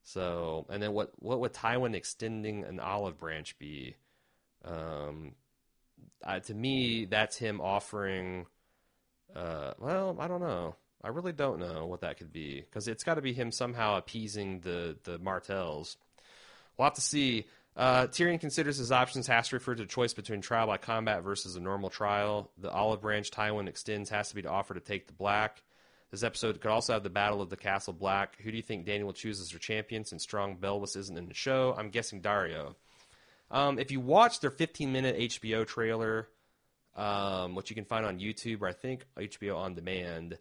So, 0.03 0.65
and 0.69 0.81
then 0.81 0.93
what 0.93 1.11
what 1.19 1.41
would 1.41 1.53
Tywin 1.53 1.93
extending 1.93 2.63
an 2.63 2.79
olive 2.79 3.17
branch 3.17 3.59
be? 3.59 3.97
Um, 4.63 5.33
to 6.45 6.53
me, 6.53 7.05
that's 7.05 7.35
him 7.35 7.59
offering. 7.59 8.45
Uh, 9.35 9.73
well, 9.79 10.15
I 10.17 10.27
don't 10.29 10.41
know. 10.41 10.75
I 11.03 11.09
really 11.09 11.33
don't 11.33 11.59
know 11.59 11.87
what 11.87 12.01
that 12.01 12.17
could 12.17 12.31
be 12.31 12.61
because 12.61 12.87
it's 12.87 13.03
got 13.03 13.15
to 13.15 13.21
be 13.21 13.33
him 13.33 13.51
somehow 13.51 13.97
appeasing 13.97 14.59
the 14.61 14.97
the 15.03 15.17
Martells. 15.19 15.97
We'll 16.77 16.85
have 16.85 16.95
to 16.95 17.01
see. 17.01 17.47
Uh, 17.75 18.07
Tyrion 18.07 18.39
considers 18.39 18.77
his 18.77 18.91
options. 18.91 19.27
Has 19.27 19.49
to 19.49 19.55
refer 19.55 19.75
to 19.75 19.83
a 19.83 19.87
choice 19.87 20.13
between 20.13 20.41
trial 20.41 20.67
by 20.67 20.77
combat 20.77 21.23
versus 21.23 21.55
a 21.55 21.61
normal 21.61 21.89
trial. 21.89 22.51
The 22.57 22.69
olive 22.69 23.01
branch 23.01 23.31
Tywin 23.31 23.67
extends 23.67 24.09
has 24.09 24.29
to 24.29 24.35
be 24.35 24.41
to 24.41 24.49
offer 24.49 24.73
to 24.73 24.79
take 24.79 25.07
the 25.07 25.13
black. 25.13 25.63
This 26.11 26.23
episode 26.23 26.59
could 26.59 26.71
also 26.71 26.91
have 26.91 27.03
the 27.03 27.09
Battle 27.09 27.41
of 27.41 27.49
the 27.49 27.55
Castle 27.55 27.93
Black. 27.93 28.37
Who 28.41 28.51
do 28.51 28.57
you 28.57 28.63
think 28.63 28.85
Daniel 28.85 29.13
chooses 29.13 29.47
choose 29.47 29.47
as 29.47 29.51
her 29.53 29.59
champion 29.59 30.03
since 30.03 30.23
Strong 30.23 30.57
Belwas 30.57 30.97
isn't 30.97 31.17
in 31.17 31.29
the 31.29 31.33
show? 31.33 31.73
I'm 31.77 31.89
guessing 31.89 32.21
Daario. 32.21 32.75
Um, 33.49 33.79
if 33.79 33.91
you 33.91 34.01
watch 34.01 34.41
their 34.41 34.51
15 34.51 34.91
minute 34.91 35.17
HBO 35.17 35.65
trailer, 35.65 36.27
um, 36.97 37.55
which 37.55 37.69
you 37.69 37.75
can 37.75 37.85
find 37.85 38.05
on 38.05 38.19
YouTube 38.19 38.61
or 38.61 38.67
I 38.67 38.73
think 38.73 39.05
HBO 39.17 39.57
on 39.57 39.73
demand, 39.73 40.37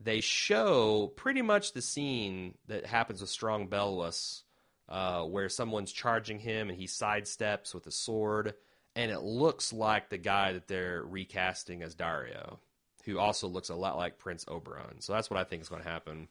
they 0.00 0.20
show 0.20 1.12
pretty 1.16 1.42
much 1.42 1.72
the 1.72 1.82
scene 1.82 2.54
that 2.68 2.86
happens 2.86 3.20
with 3.20 3.30
Strong 3.30 3.68
Belwas 3.68 4.42
uh, 4.88 5.22
where 5.22 5.48
someone's 5.48 5.92
charging 5.92 6.38
him 6.38 6.70
and 6.70 6.78
he 6.78 6.86
sidesteps 6.86 7.74
with 7.74 7.86
a 7.86 7.90
sword, 7.90 8.54
and 8.96 9.10
it 9.10 9.20
looks 9.20 9.72
like 9.72 10.08
the 10.08 10.18
guy 10.18 10.52
that 10.52 10.66
they're 10.66 11.02
recasting 11.04 11.82
as 11.82 11.94
Daario, 11.94 12.58
who 13.04 13.18
also 13.18 13.48
looks 13.48 13.68
a 13.68 13.74
lot 13.74 13.96
like 13.96 14.18
Prince 14.18 14.44
Oberyn. 14.46 15.02
So 15.02 15.12
that's 15.12 15.30
what 15.30 15.38
I 15.38 15.44
think 15.44 15.62
is 15.62 15.68
going 15.68 15.82
to 15.82 15.88
happen. 15.88 16.28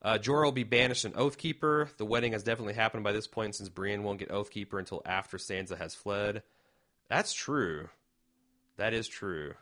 Uh, 0.00 0.18
Jorah 0.18 0.44
will 0.44 0.52
be 0.52 0.64
banished 0.64 1.04
an 1.04 1.12
Oathkeeper. 1.12 1.96
The 1.96 2.04
wedding 2.04 2.32
has 2.32 2.42
definitely 2.42 2.74
happened 2.74 3.04
by 3.04 3.12
this 3.12 3.28
point 3.28 3.54
since 3.54 3.68
Brienne 3.68 4.02
won't 4.02 4.18
get 4.18 4.30
Oathkeeper 4.30 4.78
until 4.78 5.02
after 5.04 5.38
Sansa 5.38 5.78
has 5.78 5.94
fled. 5.94 6.42
That's 7.08 7.32
true. 7.32 7.88
That 8.78 8.94
is 8.94 9.06
true. 9.06 9.54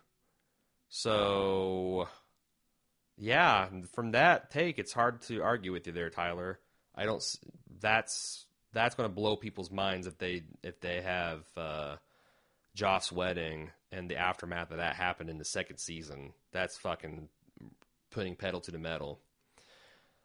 So, 0.89 2.09
yeah, 3.21 3.69
from 3.93 4.13
that 4.13 4.51
take, 4.51 4.79
it's 4.79 4.95
hard 4.95 5.21
to 5.23 5.43
argue 5.43 5.73
with 5.73 5.87
you 5.87 5.93
there, 5.93 6.09
Tyler. 6.09 6.59
I 6.95 7.05
don't. 7.05 7.23
That's 7.81 8.47
that's 8.73 8.95
going 8.95 9.09
to 9.09 9.15
blow 9.15 9.37
people's 9.37 9.71
minds 9.71 10.07
if 10.07 10.17
they 10.17 10.45
if 10.63 10.81
they 10.81 11.03
have 11.03 11.45
uh, 11.55 11.97
Joff's 12.75 13.13
wedding 13.13 13.71
and 13.93 14.11
the 14.11 14.17
aftermath 14.17 14.71
of 14.71 14.79
that 14.79 14.97
happened 14.97 15.29
in 15.29 15.37
the 15.37 15.45
second 15.45 15.77
season. 15.77 16.33
That's 16.53 16.79
fucking 16.79 17.29
putting 18.11 18.37
pedal 18.37 18.61
to 18.63 18.71
the 18.71 18.79
metal. 18.79 19.21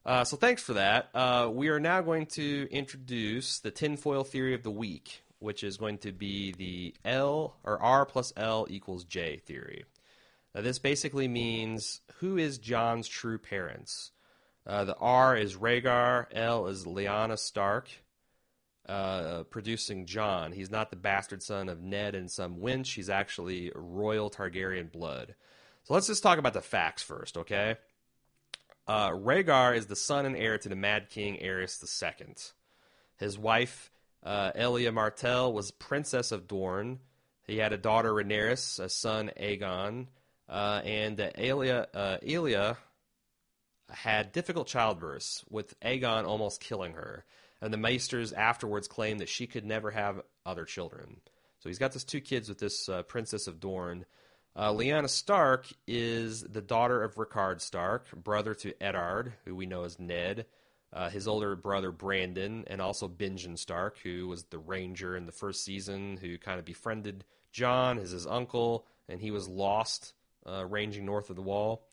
Uh, 0.06 0.24
so 0.24 0.38
thanks 0.38 0.64
for 0.64 0.74
that. 0.74 1.10
Uh, 1.14 1.50
we 1.52 1.68
are 1.68 1.80
now 1.82 2.02
going 2.02 2.28
to 2.28 2.68
introduce 2.72 3.60
the 3.60 3.72
tinfoil 3.72 4.24
theory 4.24 4.54
of 4.54 4.64
the 4.64 4.72
week, 4.72 5.22
which 5.40 5.66
is 5.66 5.76
going 5.76 5.98
to 5.98 6.14
be 6.14 6.54
the 6.54 6.94
L 7.04 7.58
or 7.66 7.82
R 7.82 8.06
plus 8.06 8.32
L 8.38 8.68
equals 8.70 9.04
J 9.04 9.38
theory. 9.38 9.84
Now, 10.56 10.62
this 10.62 10.80
basically 10.80 11.28
means 11.28 12.00
who 12.20 12.38
is 12.38 12.58
Jon's 12.58 13.10
true 13.10 13.38
parents. 13.38 14.12
Uh, 14.66 14.86
the 14.86 14.96
R 14.96 15.36
is 15.36 15.58
Rhaegar, 15.58 16.28
L 16.32 16.68
is 16.68 16.86
Lyanna 16.86 17.38
Stark, 17.38 17.90
uh, 18.88 19.44
producing 19.44 20.06
Jon. 20.06 20.54
He's 20.54 20.72
not 20.72 20.92
the 20.92 20.96
bastard 20.96 21.44
son 21.44 21.68
of 21.68 21.82
Ned 21.82 22.16
and 22.16 22.32
some 22.32 22.56
wench. 22.56 22.96
He's 22.96 23.10
actually 23.10 23.74
royal 23.76 24.30
Targaryen 24.32 24.92
blood. 24.92 25.36
So 25.84 25.94
let's 25.94 26.08
just 26.08 26.24
talk 26.24 26.40
about 26.40 26.54
the 26.54 26.62
facts 26.62 27.04
first, 27.04 27.38
okay? 27.38 27.76
Uh, 28.88 29.10
Rhaegar 29.10 29.76
is 29.76 29.88
the 29.88 29.96
son 29.96 30.26
and 30.26 30.38
heir 30.38 30.58
to 30.58 30.70
the 30.70 30.76
Mad 30.76 31.10
King 31.10 31.38
Aerys 31.44 31.84
II. 31.84 32.34
His 33.18 33.38
wife, 33.38 33.92
uh, 34.24 34.52
Elia 34.56 34.94
Martell, 34.94 35.52
was 35.52 35.72
Princess 35.72 36.32
of 36.32 36.48
Dorne. 36.48 37.00
He 37.46 37.58
had 37.58 37.74
a 37.74 37.78
daughter, 37.78 38.14
Rhaenyra, 38.14 38.80
a 38.80 38.90
son, 38.90 39.32
Aegon, 39.40 40.08
uh, 40.50 40.82
and 40.84 41.20
uh, 41.20 41.30
Elia, 41.38 41.88
uh, 41.94 42.74
had 43.90 44.32
difficult 44.32 44.68
childbirths, 44.68 45.44
with 45.50 45.80
Aegon 45.82 46.26
almost 46.26 46.62
killing 46.62 46.94
her. 46.94 47.26
And 47.62 47.74
the 47.74 47.78
Maesters 47.78 48.34
afterwards 48.34 48.88
claimed 48.88 49.22
that 49.22 49.30
she 49.30 49.48
could 49.48 49.66
never 49.66 49.92
have 49.92 50.22
other 50.46 50.66
children. 50.66 51.22
So 51.60 51.70
he's 51.70 51.80
got 51.80 51.94
these 51.94 52.04
two 52.04 52.22
kids 52.22 52.50
with 52.50 52.60
this 52.60 52.90
uh, 52.90 53.04
Princess 53.04 53.48
of 53.48 53.60
Dorne. 53.60 54.06
Uh, 54.56 54.72
Lyanna 54.72 55.10
Stark 55.10 55.68
is 55.88 56.42
the 56.42 56.62
daughter 56.62 57.04
of 57.04 57.18
Rickard 57.18 57.62
Stark, 57.62 58.12
brother 58.12 58.54
to 58.56 58.74
Eddard, 58.82 59.34
who 59.46 59.56
we 59.56 59.66
know 59.66 59.84
as 59.84 60.00
Ned, 60.00 60.46
uh, 60.94 61.10
his 61.10 61.28
older 61.28 61.56
brother 61.56 61.92
Brandon, 61.92 62.64
and 62.68 62.82
also 62.82 63.08
Benjen 63.08 63.58
Stark, 63.58 63.98
who 64.00 64.28
was 64.28 64.44
the 64.46 64.60
ranger 64.60 65.18
in 65.18 65.26
the 65.26 65.32
first 65.32 65.66
season, 65.66 66.18
who 66.18 66.38
kind 66.38 66.60
of 66.60 66.66
befriended 66.66 67.26
Jon 67.52 67.98
as 67.98 68.12
his 68.12 68.28
uncle, 68.28 68.86
and 69.10 69.20
he 69.20 69.32
was 69.32 69.48
lost 69.48 70.14
uh, 70.46 70.66
ranging 70.66 71.06
north 71.06 71.30
of 71.30 71.36
the 71.36 71.42
wall. 71.42 71.88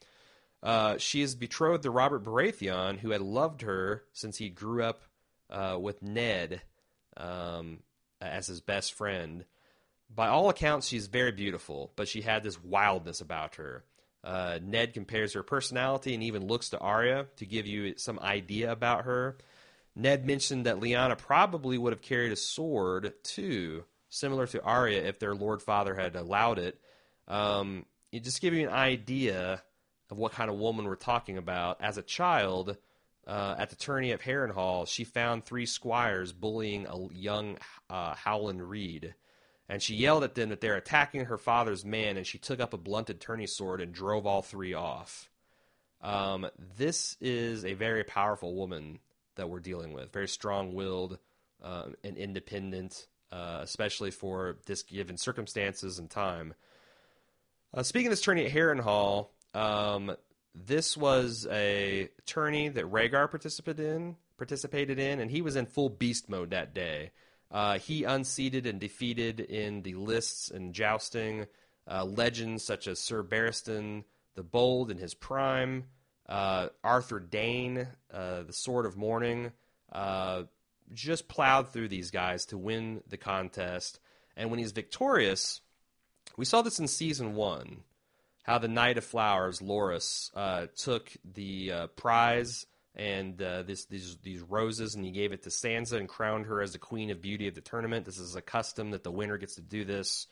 Uh, 0.62 0.96
she 0.98 1.22
is 1.22 1.34
betrothed 1.34 1.82
to 1.82 1.90
Robert 1.90 2.24
Baratheon, 2.24 2.98
who 2.98 3.10
had 3.10 3.20
loved 3.20 3.62
her 3.62 4.04
since 4.12 4.36
he 4.36 4.48
grew 4.48 4.82
up 4.82 5.02
uh, 5.50 5.76
with 5.80 6.02
Ned 6.02 6.62
um, 7.16 7.80
as 8.20 8.46
his 8.46 8.60
best 8.60 8.94
friend 8.94 9.44
by 10.14 10.28
all 10.28 10.48
accounts, 10.48 10.88
she's 10.88 11.06
very 11.06 11.32
beautiful, 11.32 11.92
but 11.96 12.08
she 12.08 12.20
had 12.20 12.42
this 12.42 12.62
wildness 12.62 13.20
about 13.20 13.56
her. 13.56 13.84
Uh, 14.24 14.58
Ned 14.62 14.94
compares 14.94 15.32
her 15.32 15.42
personality 15.42 16.14
and 16.14 16.22
even 16.22 16.46
looks 16.46 16.70
to 16.70 16.78
Arya 16.78 17.26
to 17.36 17.46
give 17.46 17.66
you 17.66 17.94
some 17.96 18.18
idea 18.20 18.70
about 18.70 19.04
her. 19.04 19.36
Ned 19.96 20.26
mentioned 20.26 20.66
that 20.66 20.80
Lyanna 20.80 21.18
probably 21.18 21.76
would 21.76 21.92
have 21.92 22.02
carried 22.02 22.32
a 22.32 22.36
sword 22.36 23.14
too, 23.22 23.84
similar 24.08 24.46
to 24.48 24.62
Arya 24.62 25.02
if 25.02 25.18
their 25.18 25.34
Lord 25.34 25.60
Father 25.60 25.94
had 25.94 26.14
allowed 26.14 26.58
it. 26.58 26.78
Um, 27.26 27.84
just 28.20 28.40
give 28.40 28.54
you 28.54 28.68
an 28.68 28.74
idea 28.74 29.62
of 30.10 30.18
what 30.18 30.32
kind 30.32 30.50
of 30.50 30.56
woman 30.56 30.84
we're 30.84 30.96
talking 30.96 31.38
about. 31.38 31.80
As 31.80 31.96
a 31.98 32.02
child, 32.02 32.76
uh, 33.26 33.54
at 33.58 33.70
the 33.70 33.76
tourney 33.76 34.12
at 34.12 34.20
Harrenhal, 34.20 34.86
she 34.86 35.04
found 35.04 35.44
three 35.44 35.66
squires 35.66 36.32
bullying 36.32 36.86
a 36.86 37.12
young 37.14 37.58
uh, 37.88 38.14
Howland 38.14 38.62
Reed 38.68 39.14
and 39.72 39.82
she 39.82 39.94
yelled 39.94 40.22
at 40.22 40.34
them 40.34 40.50
that 40.50 40.60
they're 40.60 40.76
attacking 40.76 41.24
her 41.24 41.38
father's 41.38 41.82
man, 41.82 42.18
and 42.18 42.26
she 42.26 42.36
took 42.36 42.60
up 42.60 42.74
a 42.74 42.76
blunted 42.76 43.22
tourney 43.22 43.46
sword 43.46 43.80
and 43.80 43.90
drove 43.90 44.26
all 44.26 44.42
three 44.42 44.74
off. 44.74 45.30
Um, 46.02 46.46
this 46.76 47.16
is 47.22 47.64
a 47.64 47.72
very 47.72 48.04
powerful 48.04 48.54
woman 48.54 48.98
that 49.36 49.48
we're 49.48 49.60
dealing 49.60 49.94
with, 49.94 50.12
very 50.12 50.28
strong-willed 50.28 51.18
uh, 51.62 51.84
and 52.04 52.18
independent, 52.18 53.06
uh, 53.30 53.60
especially 53.62 54.10
for 54.10 54.58
this 54.66 54.82
given 54.82 55.16
circumstances 55.16 55.98
and 55.98 56.10
time. 56.10 56.52
Uh, 57.74 57.82
speaking 57.82 58.08
of 58.08 58.12
this 58.12 58.20
tourney 58.20 58.44
at 58.44 58.52
Harrenhal, 58.52 59.28
um, 59.54 60.14
this 60.54 60.96
was 60.96 61.46
a 61.50 62.10
tourney 62.26 62.68
that 62.68 62.90
Rhaegar 62.90 63.30
participated 63.30 63.86
in, 63.86 64.16
participated 64.36 64.98
in, 64.98 65.20
and 65.20 65.30
he 65.30 65.40
was 65.40 65.56
in 65.56 65.64
full 65.64 65.88
beast 65.88 66.28
mode 66.28 66.50
that 66.50 66.74
day. 66.74 67.12
Uh, 67.50 67.78
he 67.78 68.04
unseated 68.04 68.66
and 68.66 68.78
defeated 68.78 69.40
in 69.40 69.82
the 69.82 69.94
lists 69.94 70.50
and 70.50 70.74
jousting 70.74 71.46
uh, 71.90 72.04
legends 72.04 72.62
such 72.64 72.86
as 72.86 72.98
Sir 72.98 73.22
Barristan 73.22 74.04
the 74.34 74.42
Bold 74.42 74.90
in 74.90 74.98
his 74.98 75.14
prime, 75.14 75.84
uh, 76.28 76.68
Arthur 76.82 77.20
Dayne, 77.20 77.88
uh, 78.12 78.42
the 78.42 78.52
Sword 78.52 78.86
of 78.86 78.96
Morning, 78.96 79.52
uh, 79.92 80.44
just 80.92 81.28
plowed 81.28 81.68
through 81.70 81.88
these 81.88 82.10
guys 82.10 82.46
to 82.46 82.58
win 82.58 83.02
the 83.08 83.16
contest. 83.16 84.00
And 84.36 84.50
when 84.50 84.58
he's 84.58 84.72
victorious, 84.72 85.60
we 86.36 86.44
saw 86.44 86.62
this 86.62 86.78
in 86.78 86.88
season 86.88 87.34
one, 87.34 87.82
how 88.42 88.58
the 88.58 88.68
Knight 88.68 88.98
of 88.98 89.04
Flowers, 89.04 89.60
Loras, 89.60 90.30
uh, 90.34 90.66
took 90.76 91.10
the 91.24 91.88
prize 91.96 92.66
and 92.94 93.40
uh, 93.40 93.62
this 93.62 93.86
these 93.86 94.16
these 94.22 94.42
roses, 94.42 94.94
and 94.94 95.04
he 95.04 95.10
gave 95.10 95.32
it 95.32 95.42
to 95.44 95.48
Sansa 95.48 95.98
and 95.98 96.08
crowned 96.08 96.46
her 96.46 96.60
as 96.60 96.72
the 96.72 96.78
queen 96.78 97.10
of 97.10 97.22
beauty 97.22 97.48
of 97.48 97.54
the 97.54 97.60
tournament. 97.60 98.04
This 98.04 98.18
is 98.18 98.34
a 98.34 98.42
custom 98.42 98.90
that 98.90 99.02
the 99.02 99.10
winner 99.10 99.38
gets 99.38 99.54
to 99.54 99.62
do 99.62 99.84
this 99.84 100.26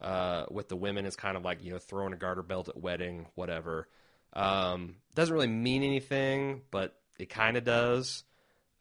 uh, 0.00 0.46
with 0.50 0.68
the 0.68 0.76
women. 0.76 1.04
It's 1.04 1.16
kind 1.16 1.36
of 1.36 1.44
like 1.44 1.62
you 1.62 1.72
know 1.72 1.78
throwing 1.78 2.12
a 2.12 2.16
garter 2.16 2.42
belt 2.42 2.68
at 2.68 2.80
wedding, 2.80 3.26
whatever. 3.34 3.88
Um, 4.32 4.96
doesn't 5.14 5.34
really 5.34 5.48
mean 5.48 5.82
anything, 5.82 6.62
but 6.70 6.96
it 7.18 7.28
kind 7.28 7.56
of 7.56 7.64
does. 7.64 8.24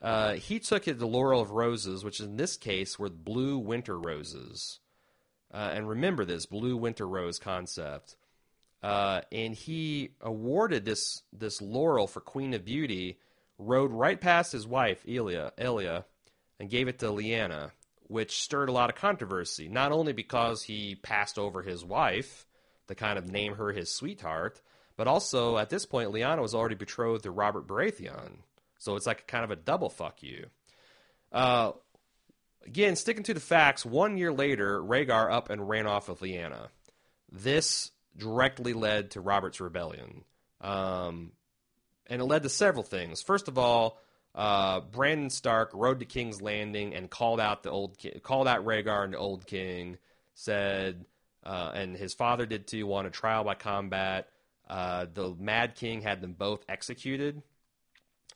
Uh, 0.01 0.33
he 0.33 0.59
took 0.59 0.87
it 0.87 0.97
the 0.97 1.05
laurel 1.05 1.41
of 1.41 1.51
roses, 1.51 2.03
which 2.03 2.21
in 2.21 2.37
this 2.37 2.57
case 2.57 2.97
were 2.97 3.09
blue 3.09 3.57
winter 3.57 3.99
roses. 3.99 4.79
Uh, 5.53 5.71
and 5.73 5.87
remember 5.87 6.23
this 6.23 6.45
blue 6.45 6.77
winter 6.77 7.07
rose 7.07 7.39
concept. 7.39 8.15
Uh, 8.81 9.21
and 9.31 9.53
he 9.53 10.11
awarded 10.21 10.85
this 10.85 11.21
this 11.31 11.61
laurel 11.61 12.07
for 12.07 12.19
Queen 12.19 12.53
of 12.53 12.65
Beauty, 12.65 13.19
rode 13.57 13.91
right 13.91 14.19
past 14.19 14.51
his 14.51 14.65
wife 14.65 15.03
Elia, 15.07 15.51
Elia, 15.57 16.05
and 16.59 16.69
gave 16.69 16.87
it 16.87 16.99
to 16.99 17.07
Lyanna, 17.07 17.71
which 18.07 18.41
stirred 18.41 18.69
a 18.69 18.73
lot 18.73 18.89
of 18.89 18.95
controversy. 18.95 19.67
Not 19.67 19.91
only 19.91 20.13
because 20.13 20.63
he 20.63 20.95
passed 20.95 21.37
over 21.37 21.61
his 21.61 21.85
wife 21.85 22.47
to 22.87 22.95
kind 22.95 23.19
of 23.19 23.29
name 23.29 23.55
her 23.55 23.71
his 23.71 23.93
sweetheart, 23.93 24.61
but 24.97 25.07
also 25.07 25.57
at 25.57 25.69
this 25.69 25.85
point 25.85 26.11
Lyanna 26.11 26.41
was 26.41 26.55
already 26.55 26.75
betrothed 26.75 27.23
to 27.23 27.31
Robert 27.31 27.67
Baratheon, 27.67 28.37
so 28.79 28.95
it's 28.95 29.05
like 29.05 29.27
kind 29.27 29.43
of 29.43 29.51
a 29.51 29.55
double 29.55 29.89
fuck 29.89 30.23
you. 30.23 30.47
Uh, 31.31 31.71
again, 32.65 32.95
sticking 32.95 33.23
to 33.23 33.33
the 33.33 33.39
facts, 33.39 33.85
one 33.85 34.17
year 34.17 34.31
later, 34.31 34.81
Rhaegar 34.81 35.31
up 35.31 35.49
and 35.49 35.67
ran 35.67 35.87
off 35.87 36.09
with 36.09 36.21
Lyanna. 36.21 36.69
This 37.31 37.91
directly 38.17 38.73
led 38.73 39.11
to 39.11 39.21
Robert's 39.21 39.61
rebellion. 39.61 40.23
Um, 40.59 41.31
and 42.07 42.21
it 42.21 42.25
led 42.25 42.43
to 42.43 42.49
several 42.49 42.83
things. 42.83 43.21
First 43.21 43.47
of 43.47 43.57
all, 43.57 43.99
uh, 44.35 44.81
Brandon 44.81 45.29
Stark 45.29 45.71
rode 45.73 45.99
to 45.99 46.05
King's 46.05 46.41
Landing 46.41 46.93
and 46.93 47.09
called 47.09 47.39
out 47.39 47.63
the 47.63 47.71
old 47.71 47.97
called 48.23 48.47
out 48.47 48.65
Rhaegar 48.65 49.03
and 49.03 49.13
the 49.13 49.17
Old 49.17 49.45
King. 49.45 49.97
Said, 50.33 51.05
uh, 51.43 51.71
and 51.73 51.95
his 51.95 52.13
father 52.13 52.45
did 52.45 52.67
too. 52.67 52.87
Wanted 52.87 53.13
trial 53.13 53.43
by 53.43 53.55
combat. 53.55 54.29
Uh, 54.69 55.05
the 55.13 55.35
Mad 55.37 55.75
King 55.75 56.01
had 56.01 56.21
them 56.21 56.33
both 56.33 56.63
executed. 56.69 57.41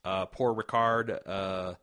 Uh, 0.03 0.25
poor 0.25 0.53
Rickard 0.53 1.09
uh, 1.25 1.75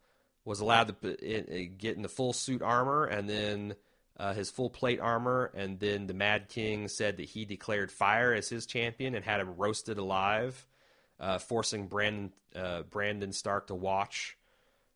was 0.44 0.60
allowed 0.60 1.00
to 1.02 1.68
get 1.78 1.96
in 1.96 2.02
the 2.02 2.08
full 2.08 2.32
suit 2.32 2.62
armor, 2.62 3.04
and 3.04 3.28
then 3.28 3.74
uh, 4.18 4.34
his 4.34 4.50
full 4.50 4.70
plate 4.70 5.00
armor, 5.00 5.50
and 5.54 5.78
then 5.80 6.06
the 6.06 6.14
Mad 6.14 6.48
King 6.48 6.88
said 6.88 7.16
that 7.16 7.28
he 7.28 7.44
declared 7.44 7.90
fire 7.90 8.32
as 8.32 8.48
his 8.48 8.66
champion 8.66 9.14
and 9.14 9.24
had 9.24 9.40
him 9.40 9.56
roasted 9.56 9.98
alive, 9.98 10.66
uh, 11.20 11.38
forcing 11.38 11.86
Brandon 11.86 12.32
uh, 12.54 12.82
Brandon 12.82 13.32
Stark 13.32 13.68
to 13.68 13.74
watch. 13.74 14.36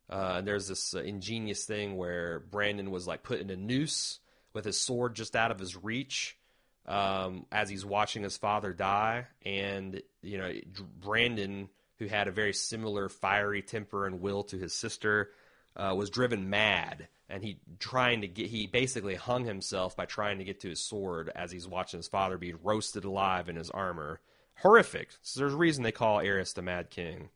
Uh, 0.08 0.34
and 0.38 0.46
there's 0.46 0.68
this 0.68 0.94
uh, 0.94 1.00
ingenious 1.00 1.64
thing 1.64 1.96
where 1.96 2.40
Brandon 2.40 2.90
was 2.90 3.06
like 3.06 3.22
put 3.22 3.40
in 3.40 3.50
a 3.50 3.56
noose 3.56 4.20
with 4.52 4.64
his 4.64 4.80
sword 4.80 5.14
just 5.14 5.34
out 5.34 5.50
of 5.50 5.58
his 5.58 5.76
reach 5.76 6.36
um, 6.86 7.46
as 7.50 7.68
he's 7.68 7.84
watching 7.84 8.22
his 8.22 8.36
father 8.36 8.72
die. 8.72 9.26
And, 9.44 10.00
you 10.22 10.38
know, 10.38 10.52
Brandon, 11.00 11.68
who 11.98 12.06
had 12.06 12.28
a 12.28 12.32
very 12.32 12.52
similar 12.52 13.08
fiery 13.08 13.62
temper 13.62 14.06
and 14.06 14.20
will 14.20 14.42
to 14.44 14.58
his 14.58 14.74
sister, 14.74 15.30
uh, 15.76 15.94
was 15.96 16.10
driven 16.10 16.50
mad. 16.50 17.08
And 17.28 17.42
he 17.42 17.58
trying 17.78 18.20
to 18.20 18.28
get, 18.28 18.46
he 18.46 18.66
basically 18.66 19.16
hung 19.16 19.44
himself 19.44 19.96
by 19.96 20.06
trying 20.06 20.38
to 20.38 20.44
get 20.44 20.60
to 20.60 20.68
his 20.68 20.80
sword 20.80 21.30
as 21.34 21.50
he's 21.50 21.66
watching 21.66 21.98
his 21.98 22.08
father 22.08 22.38
be 22.38 22.52
roasted 22.52 23.04
alive 23.04 23.48
in 23.48 23.56
his 23.56 23.70
armor. 23.70 24.20
Horrific. 24.56 25.10
So 25.22 25.40
there's 25.40 25.54
a 25.54 25.56
reason 25.56 25.82
they 25.82 25.92
call 25.92 26.18
Aerys 26.18 26.54
the 26.54 26.62
Mad 26.62 26.90
King. 26.90 27.28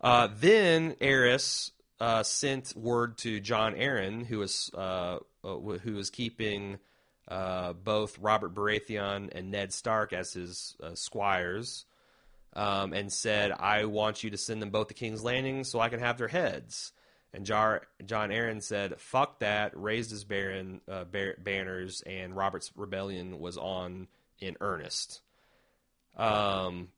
Uh, 0.00 0.28
then 0.34 0.92
Aerys 0.94 1.72
uh, 2.00 2.22
sent 2.22 2.74
word 2.76 3.18
to 3.18 3.40
Jon 3.40 3.74
Arryn, 3.74 4.24
who 4.24 4.38
was 4.38 4.70
uh, 4.74 5.18
uh 5.44 5.56
who 5.56 5.94
was 5.94 6.10
keeping 6.10 6.78
uh, 7.28 7.72
both 7.72 8.18
Robert 8.18 8.54
Baratheon 8.54 9.30
and 9.32 9.50
Ned 9.50 9.72
Stark 9.72 10.12
as 10.12 10.32
his 10.32 10.76
uh, 10.82 10.94
squires, 10.94 11.84
um, 12.58 12.92
and 12.92 13.12
said, 13.12 13.52
"I 13.52 13.84
want 13.84 14.22
you 14.22 14.30
to 14.30 14.36
send 14.36 14.60
them 14.60 14.70
both 14.70 14.88
to 14.88 14.94
King's 14.94 15.22
Landing 15.22 15.64
so 15.64 15.80
I 15.80 15.88
can 15.88 16.00
have 16.00 16.18
their 16.18 16.28
heads." 16.28 16.92
And 17.32 17.44
Jar- 17.44 17.86
Jon 18.04 18.30
Arryn 18.30 18.62
said, 18.62 19.00
"Fuck 19.00 19.40
that!" 19.40 19.72
Raised 19.74 20.10
his 20.10 20.24
baron, 20.24 20.80
bar- 20.86 21.36
banners, 21.38 22.02
and 22.02 22.36
Robert's 22.36 22.72
rebellion 22.76 23.38
was 23.38 23.56
on 23.56 24.08
in 24.40 24.56
earnest. 24.60 25.20
Um, 26.16 26.88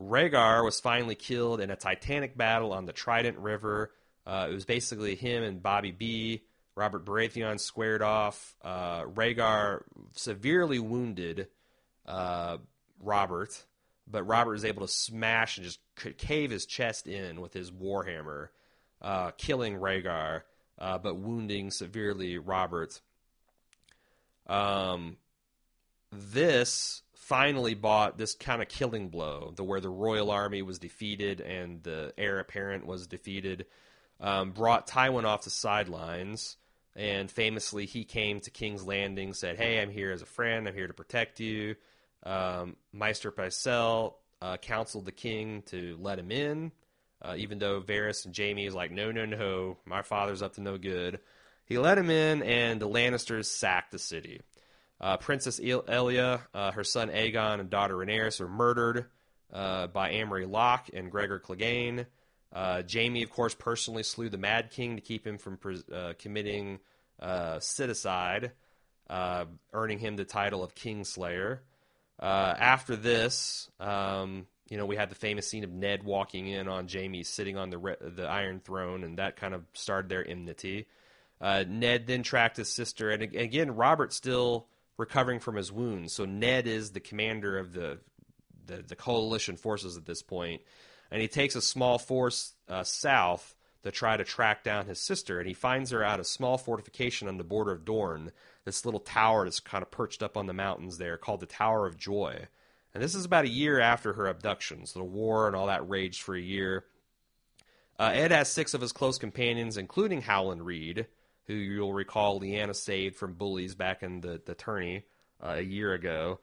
Rhaegar 0.00 0.64
was 0.64 0.80
finally 0.80 1.14
killed 1.14 1.60
in 1.60 1.70
a 1.70 1.76
titanic 1.76 2.36
battle 2.36 2.72
on 2.72 2.86
the 2.86 2.92
Trident 2.92 3.38
River. 3.38 3.92
Uh, 4.26 4.48
it 4.50 4.54
was 4.54 4.64
basically 4.64 5.14
him 5.14 5.42
and 5.42 5.62
Bobby 5.62 5.92
B. 5.92 6.42
Robert 6.74 7.04
Baratheon 7.04 7.60
squared 7.60 8.02
off. 8.02 8.54
Uh, 8.62 9.02
Rhaegar 9.02 9.82
severely 10.12 10.78
wounded 10.78 11.48
uh, 12.06 12.58
Robert, 13.00 13.64
but 14.06 14.24
Robert 14.24 14.52
was 14.52 14.64
able 14.64 14.86
to 14.86 14.92
smash 14.92 15.56
and 15.58 15.66
just 15.66 15.80
cave 16.18 16.50
his 16.50 16.66
chest 16.66 17.06
in 17.06 17.40
with 17.40 17.52
his 17.52 17.70
warhammer, 17.70 18.48
uh, 19.00 19.30
killing 19.32 19.76
Rhaegar, 19.76 20.42
uh, 20.78 20.98
but 20.98 21.16
wounding 21.16 21.70
severely 21.70 22.38
Robert. 22.38 23.00
Um, 24.46 25.16
this 26.10 27.02
finally 27.14 27.74
bought 27.74 28.18
this 28.18 28.34
kind 28.34 28.60
of 28.60 28.68
killing 28.68 29.08
blow, 29.08 29.52
the 29.56 29.64
where 29.64 29.80
the 29.80 29.88
royal 29.88 30.30
army 30.30 30.60
was 30.60 30.78
defeated 30.78 31.40
and 31.40 31.82
the 31.82 32.12
heir 32.18 32.40
apparent 32.40 32.84
was 32.84 33.06
defeated, 33.06 33.66
um, 34.20 34.50
brought 34.50 34.88
Tywin 34.88 35.24
off 35.24 35.44
the 35.44 35.50
sidelines. 35.50 36.56
And 36.94 37.30
famously, 37.30 37.86
he 37.86 38.04
came 38.04 38.40
to 38.40 38.50
King's 38.50 38.84
Landing, 38.84 39.32
said, 39.32 39.56
"Hey, 39.56 39.80
I'm 39.80 39.88
here 39.88 40.12
as 40.12 40.20
a 40.20 40.26
friend. 40.26 40.68
I'm 40.68 40.74
here 40.74 40.88
to 40.88 40.92
protect 40.92 41.40
you." 41.40 41.76
Um, 42.24 42.76
Maester 42.92 43.32
Pycelle 43.32 44.14
uh, 44.40 44.56
counseled 44.56 45.04
the 45.04 45.12
king 45.12 45.62
to 45.66 45.96
let 46.00 46.18
him 46.18 46.30
in, 46.30 46.72
uh, 47.20 47.34
even 47.36 47.58
though 47.58 47.80
Varys 47.80 48.24
and 48.24 48.36
Jaime 48.36 48.66
is 48.66 48.74
like, 48.74 48.90
"No, 48.90 49.10
no, 49.10 49.24
no, 49.24 49.78
my 49.84 50.02
father's 50.02 50.42
up 50.42 50.54
to 50.54 50.60
no 50.60 50.78
good." 50.78 51.20
He 51.64 51.78
let 51.78 51.98
him 51.98 52.10
in, 52.10 52.42
and 52.42 52.80
the 52.80 52.88
Lannisters 52.88 53.46
sacked 53.46 53.92
the 53.92 53.98
city. 53.98 54.40
Uh, 55.00 55.16
Princess 55.16 55.60
Elia, 55.60 56.40
uh, 56.54 56.72
her 56.72 56.84
son 56.84 57.08
Aegon, 57.08 57.60
and 57.60 57.70
daughter 57.70 57.96
Rhaenyra 57.96 58.40
are 58.40 58.48
murdered 58.48 59.06
uh, 59.52 59.88
by 59.88 60.10
Amory 60.10 60.46
Locke 60.46 60.90
and 60.92 61.10
Gregor 61.10 61.40
Clegane. 61.40 62.06
Uh, 62.52 62.82
Jaime, 62.90 63.22
of 63.22 63.30
course, 63.30 63.54
personally 63.54 64.02
slew 64.02 64.28
the 64.28 64.38
Mad 64.38 64.70
King 64.70 64.96
to 64.96 65.02
keep 65.02 65.26
him 65.26 65.38
from 65.38 65.58
committing 66.18 66.78
uh, 67.20 67.58
citizenide, 67.58 68.52
earning 69.72 69.98
him 69.98 70.16
the 70.16 70.24
title 70.24 70.62
of 70.62 70.74
Kingslayer. 70.74 71.60
After 72.20 72.96
this, 72.96 73.70
um, 73.80 74.46
you 74.68 74.76
know, 74.76 74.86
we 74.86 74.96
had 74.96 75.10
the 75.10 75.14
famous 75.14 75.48
scene 75.48 75.64
of 75.64 75.70
Ned 75.70 76.02
walking 76.02 76.46
in 76.46 76.68
on 76.68 76.88
Jaime 76.88 77.22
sitting 77.24 77.56
on 77.56 77.70
the 77.70 77.78
re- 77.78 77.96
the 78.00 78.26
Iron 78.26 78.60
Throne, 78.60 79.04
and 79.04 79.18
that 79.18 79.36
kind 79.36 79.54
of 79.54 79.64
started 79.74 80.08
their 80.08 80.26
enmity. 80.26 80.86
Ned 81.40 82.06
then 82.06 82.22
tracked 82.22 82.56
his 82.56 82.72
sister, 82.72 83.10
and 83.10 83.22
again, 83.22 83.74
Robert 83.74 84.12
still 84.12 84.68
recovering 84.96 85.40
from 85.40 85.56
his 85.56 85.72
wounds. 85.72 86.12
So 86.12 86.24
Ned 86.24 86.66
is 86.66 86.92
the 86.92 87.00
commander 87.00 87.58
of 87.58 87.72
the 87.72 87.98
the, 88.64 88.82
the 88.82 88.96
coalition 88.96 89.56
forces 89.56 89.96
at 89.96 90.06
this 90.06 90.22
point, 90.22 90.62
and 91.10 91.20
he 91.20 91.28
takes 91.28 91.56
a 91.56 91.62
small 91.62 91.98
force 91.98 92.52
uh, 92.68 92.84
south 92.84 93.56
to 93.82 93.90
try 93.90 94.16
to 94.16 94.24
track 94.24 94.62
down 94.62 94.86
his 94.86 95.00
sister, 95.00 95.38
and 95.40 95.48
he 95.48 95.54
finds 95.54 95.90
her 95.90 96.04
at 96.04 96.20
a 96.20 96.24
small 96.24 96.56
fortification 96.56 97.26
on 97.26 97.36
the 97.36 97.44
border 97.44 97.72
of 97.72 97.84
Dorne. 97.84 98.30
This 98.64 98.84
little 98.84 99.00
tower 99.00 99.44
that's 99.44 99.60
kind 99.60 99.82
of 99.82 99.90
perched 99.90 100.22
up 100.22 100.36
on 100.36 100.46
the 100.46 100.52
mountains 100.52 100.98
there, 100.98 101.16
called 101.16 101.40
the 101.40 101.46
Tower 101.46 101.86
of 101.86 101.96
Joy. 101.96 102.46
And 102.94 103.02
this 103.02 103.14
is 103.14 103.24
about 103.24 103.44
a 103.44 103.50
year 103.50 103.80
after 103.80 104.12
her 104.12 104.26
abduction, 104.26 104.86
so 104.86 105.00
the 105.00 105.04
war 105.04 105.46
and 105.46 105.56
all 105.56 105.66
that 105.66 105.88
raged 105.88 106.22
for 106.22 106.34
a 106.34 106.40
year. 106.40 106.84
Uh, 107.98 108.10
Ed 108.14 108.32
has 108.32 108.50
six 108.50 108.74
of 108.74 108.80
his 108.80 108.92
close 108.92 109.18
companions, 109.18 109.76
including 109.76 110.22
Howland 110.22 110.64
Reed, 110.64 111.06
who 111.46 111.54
you'll 111.54 111.92
recall 111.92 112.40
Lyanna 112.40 112.74
saved 112.74 113.16
from 113.16 113.34
bullies 113.34 113.74
back 113.74 114.02
in 114.02 114.20
the, 114.20 114.40
the 114.44 114.54
tourney 114.54 115.04
uh, 115.42 115.54
a 115.56 115.62
year 115.62 115.92
ago. 115.92 116.40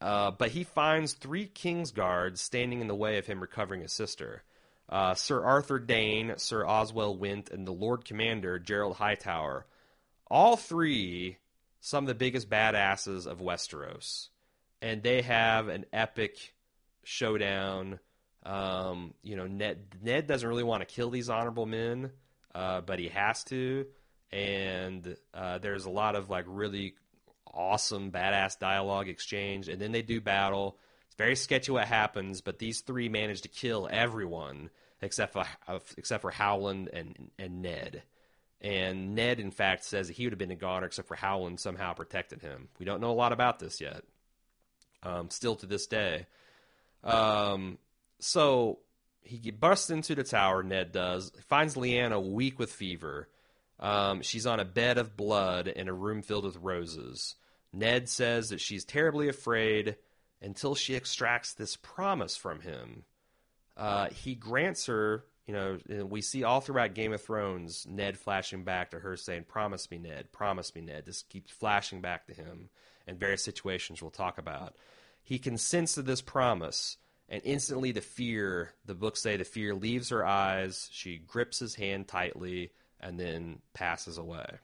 Uh, 0.00 0.30
but 0.30 0.50
he 0.50 0.62
finds 0.62 1.12
three 1.12 1.46
King's 1.46 1.90
Guards 1.90 2.40
standing 2.40 2.80
in 2.80 2.86
the 2.86 2.94
way 2.94 3.18
of 3.18 3.26
him 3.26 3.40
recovering 3.40 3.80
his 3.80 3.92
sister. 3.92 4.42
Uh, 4.88 5.14
Sir 5.14 5.44
Arthur 5.44 5.78
Dayne, 5.78 6.34
Sir 6.36 6.64
Oswell 6.64 7.16
Whent, 7.16 7.50
and 7.50 7.66
the 7.66 7.72
Lord 7.72 8.04
Commander, 8.04 8.58
Gerold 8.58 8.96
Hightower. 8.96 9.66
All 10.30 10.56
three, 10.56 11.38
some 11.88 12.04
of 12.04 12.08
the 12.08 12.14
biggest 12.14 12.50
badasses 12.50 13.26
of 13.26 13.40
Westeros. 13.40 14.28
And 14.82 15.02
they 15.02 15.22
have 15.22 15.68
an 15.68 15.86
epic 15.92 16.54
showdown. 17.02 17.98
Um, 18.44 19.14
you 19.22 19.36
know, 19.36 19.46
Ned, 19.46 19.78
Ned 20.02 20.26
doesn't 20.26 20.48
really 20.48 20.62
want 20.62 20.86
to 20.86 20.94
kill 20.94 21.10
these 21.10 21.28
honorable 21.28 21.66
men, 21.66 22.12
uh, 22.54 22.82
but 22.82 22.98
he 22.98 23.08
has 23.08 23.42
to 23.44 23.86
and 24.30 25.16
uh, 25.34 25.58
there's 25.58 25.86
a 25.86 25.90
lot 25.90 26.14
of 26.14 26.30
like 26.30 26.44
really 26.46 26.94
awesome 27.52 28.12
badass 28.12 28.58
dialogue 28.58 29.08
exchange 29.08 29.68
and 29.68 29.80
then 29.80 29.90
they 29.90 30.02
do 30.02 30.20
battle 30.20 30.78
it's 31.06 31.16
very 31.16 31.34
sketchy 31.34 31.72
what 31.72 31.86
happens 31.86 32.40
but 32.40 32.58
these 32.58 32.82
three 32.82 33.08
manage 33.08 33.40
to 33.40 33.48
kill 33.48 33.88
everyone 33.90 34.68
except 35.00 35.32
for 35.32 35.44
except 35.96 36.20
for 36.20 36.30
howland 36.30 36.90
and 36.92 37.30
and 37.38 37.62
ned 37.62 38.02
and 38.60 39.14
ned 39.14 39.40
in 39.40 39.50
fact 39.50 39.84
says 39.84 40.08
that 40.08 40.16
he 40.16 40.24
would 40.24 40.32
have 40.32 40.38
been 40.38 40.50
a 40.50 40.56
goner 40.56 40.86
except 40.86 41.08
for 41.08 41.14
howland 41.14 41.60
somehow 41.60 41.92
protected 41.92 42.40
him 42.42 42.68
we 42.78 42.86
don't 42.86 43.00
know 43.00 43.10
a 43.10 43.12
lot 43.12 43.32
about 43.32 43.58
this 43.58 43.80
yet 43.80 44.02
um, 45.02 45.30
still 45.30 45.54
to 45.56 45.66
this 45.66 45.86
day 45.86 46.26
um, 47.04 47.78
so 48.18 48.80
he 49.22 49.50
busts 49.50 49.90
into 49.90 50.14
the 50.14 50.24
tower 50.24 50.62
ned 50.62 50.92
does 50.92 51.30
finds 51.46 51.74
lyanna 51.76 52.20
weak 52.20 52.58
with 52.58 52.72
fever 52.72 53.28
um, 53.80 54.22
she's 54.22 54.46
on 54.46 54.60
a 54.60 54.64
bed 54.64 54.98
of 54.98 55.16
blood 55.16 55.68
in 55.68 55.88
a 55.88 55.92
room 55.92 56.22
filled 56.22 56.44
with 56.44 56.56
roses. 56.56 57.36
Ned 57.72 58.08
says 58.08 58.48
that 58.48 58.60
she's 58.60 58.84
terribly 58.84 59.28
afraid 59.28 59.96
until 60.42 60.74
she 60.74 60.94
extracts 60.94 61.54
this 61.54 61.76
promise 61.76 62.36
from 62.36 62.60
him. 62.60 63.04
Uh, 63.76 64.08
he 64.10 64.34
grants 64.34 64.86
her, 64.86 65.24
you 65.48 65.54
know, 65.54 65.78
we 66.04 66.20
see 66.20 66.44
all 66.44 66.60
throughout 66.60 66.92
Game 66.92 67.14
of 67.14 67.22
Thrones 67.22 67.86
Ned 67.88 68.18
flashing 68.18 68.64
back 68.64 68.90
to 68.90 68.98
her 68.98 69.16
saying, 69.16 69.44
Promise 69.48 69.90
me, 69.90 69.96
Ned, 69.96 70.30
promise 70.30 70.74
me, 70.74 70.82
Ned. 70.82 71.06
This 71.06 71.22
keeps 71.22 71.50
flashing 71.50 72.02
back 72.02 72.26
to 72.26 72.34
him 72.34 72.68
in 73.06 73.16
various 73.16 73.42
situations 73.42 74.02
we'll 74.02 74.10
talk 74.10 74.36
about. 74.36 74.76
He 75.24 75.38
consents 75.38 75.94
to 75.94 76.02
this 76.02 76.20
promise, 76.20 76.98
and 77.30 77.40
instantly 77.46 77.92
the 77.92 78.02
fear, 78.02 78.74
the 78.84 78.94
books 78.94 79.22
say 79.22 79.38
the 79.38 79.44
fear 79.44 79.74
leaves 79.74 80.10
her 80.10 80.24
eyes. 80.24 80.90
She 80.92 81.16
grips 81.16 81.58
his 81.58 81.74
hand 81.74 82.08
tightly 82.08 82.72
and 83.00 83.18
then 83.18 83.60
passes 83.72 84.18
away. 84.18 84.58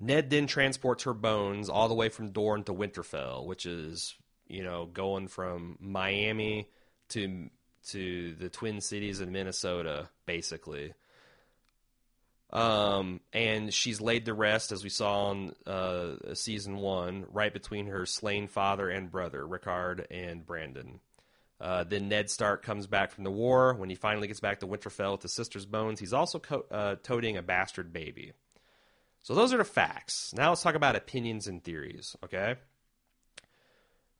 Ned 0.00 0.30
then 0.30 0.46
transports 0.46 1.04
her 1.04 1.12
bones 1.12 1.68
all 1.68 1.88
the 1.88 1.94
way 1.94 2.08
from 2.08 2.30
Dorne 2.30 2.64
to 2.64 2.72
Winterfell, 2.72 3.44
which 3.44 3.66
is, 3.66 4.14
you 4.46 4.62
know, 4.62 4.86
going 4.86 5.28
from 5.28 5.76
Miami 5.78 6.70
to 7.10 7.50
to 7.88 8.34
the 8.34 8.48
Twin 8.48 8.80
Cities 8.80 9.20
in 9.20 9.32
Minnesota, 9.32 10.08
basically. 10.26 10.92
Um, 12.50 13.20
and 13.32 13.72
she's 13.72 14.00
laid 14.00 14.24
to 14.24 14.34
rest, 14.34 14.72
as 14.72 14.82
we 14.82 14.90
saw 14.90 15.32
in 15.32 15.54
uh, 15.66 16.34
season 16.34 16.76
one, 16.76 17.26
right 17.30 17.52
between 17.52 17.86
her 17.86 18.06
slain 18.06 18.48
father 18.48 18.88
and 18.88 19.10
brother, 19.10 19.46
Rickard 19.46 20.06
and 20.10 20.46
Brandon. 20.46 21.00
Uh, 21.60 21.84
then 21.84 22.08
Ned 22.08 22.30
Stark 22.30 22.62
comes 22.62 22.86
back 22.86 23.10
from 23.10 23.24
the 23.24 23.30
war. 23.30 23.74
When 23.74 23.90
he 23.90 23.96
finally 23.96 24.28
gets 24.28 24.40
back 24.40 24.60
to 24.60 24.66
Winterfell 24.66 25.12
with 25.12 25.22
his 25.22 25.34
sister's 25.34 25.66
bones, 25.66 26.00
he's 26.00 26.12
also 26.12 26.38
co- 26.38 26.66
uh, 26.70 26.96
toting 27.02 27.36
a 27.36 27.42
bastard 27.42 27.92
baby. 27.92 28.32
So 29.22 29.34
those 29.34 29.52
are 29.52 29.58
the 29.58 29.64
facts. 29.64 30.32
Now 30.34 30.50
let's 30.50 30.62
talk 30.62 30.76
about 30.76 30.96
opinions 30.96 31.48
and 31.48 31.62
theories, 31.62 32.16
okay? 32.24 32.54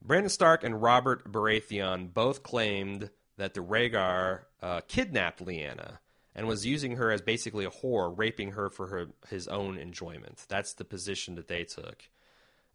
Brandon 0.02 0.30
Stark 0.30 0.64
and 0.64 0.82
Robert 0.82 1.30
Baratheon 1.30 2.12
both 2.12 2.42
claimed 2.42 3.10
that 3.38 3.54
the 3.54 3.60
Rhaegar 3.60 4.40
uh, 4.62 4.82
kidnapped 4.86 5.44
Lyanna 5.44 5.98
and 6.34 6.46
was 6.46 6.66
using 6.66 6.96
her 6.96 7.10
as 7.10 7.22
basically 7.22 7.64
a 7.64 7.70
whore, 7.70 8.16
raping 8.16 8.52
her 8.52 8.68
for 8.68 8.86
her 8.88 9.06
his 9.28 9.48
own 9.48 9.78
enjoyment. 9.78 10.44
That's 10.48 10.74
the 10.74 10.84
position 10.84 11.34
that 11.36 11.48
they 11.48 11.64
took. 11.64 12.04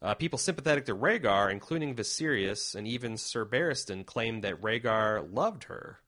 Uh, 0.02 0.16
people 0.16 0.38
sympathetic 0.38 0.86
to 0.86 0.96
Rhaegar, 0.96 1.50
including 1.50 1.96
Viserys 1.96 2.76
and 2.76 2.88
even 2.88 3.16
Sir 3.16 3.46
Barristan, 3.46 4.06
claimed 4.06 4.44
that 4.44 4.62
Rhaegar 4.62 5.34
loved 5.34 5.66
her. 5.66 6.00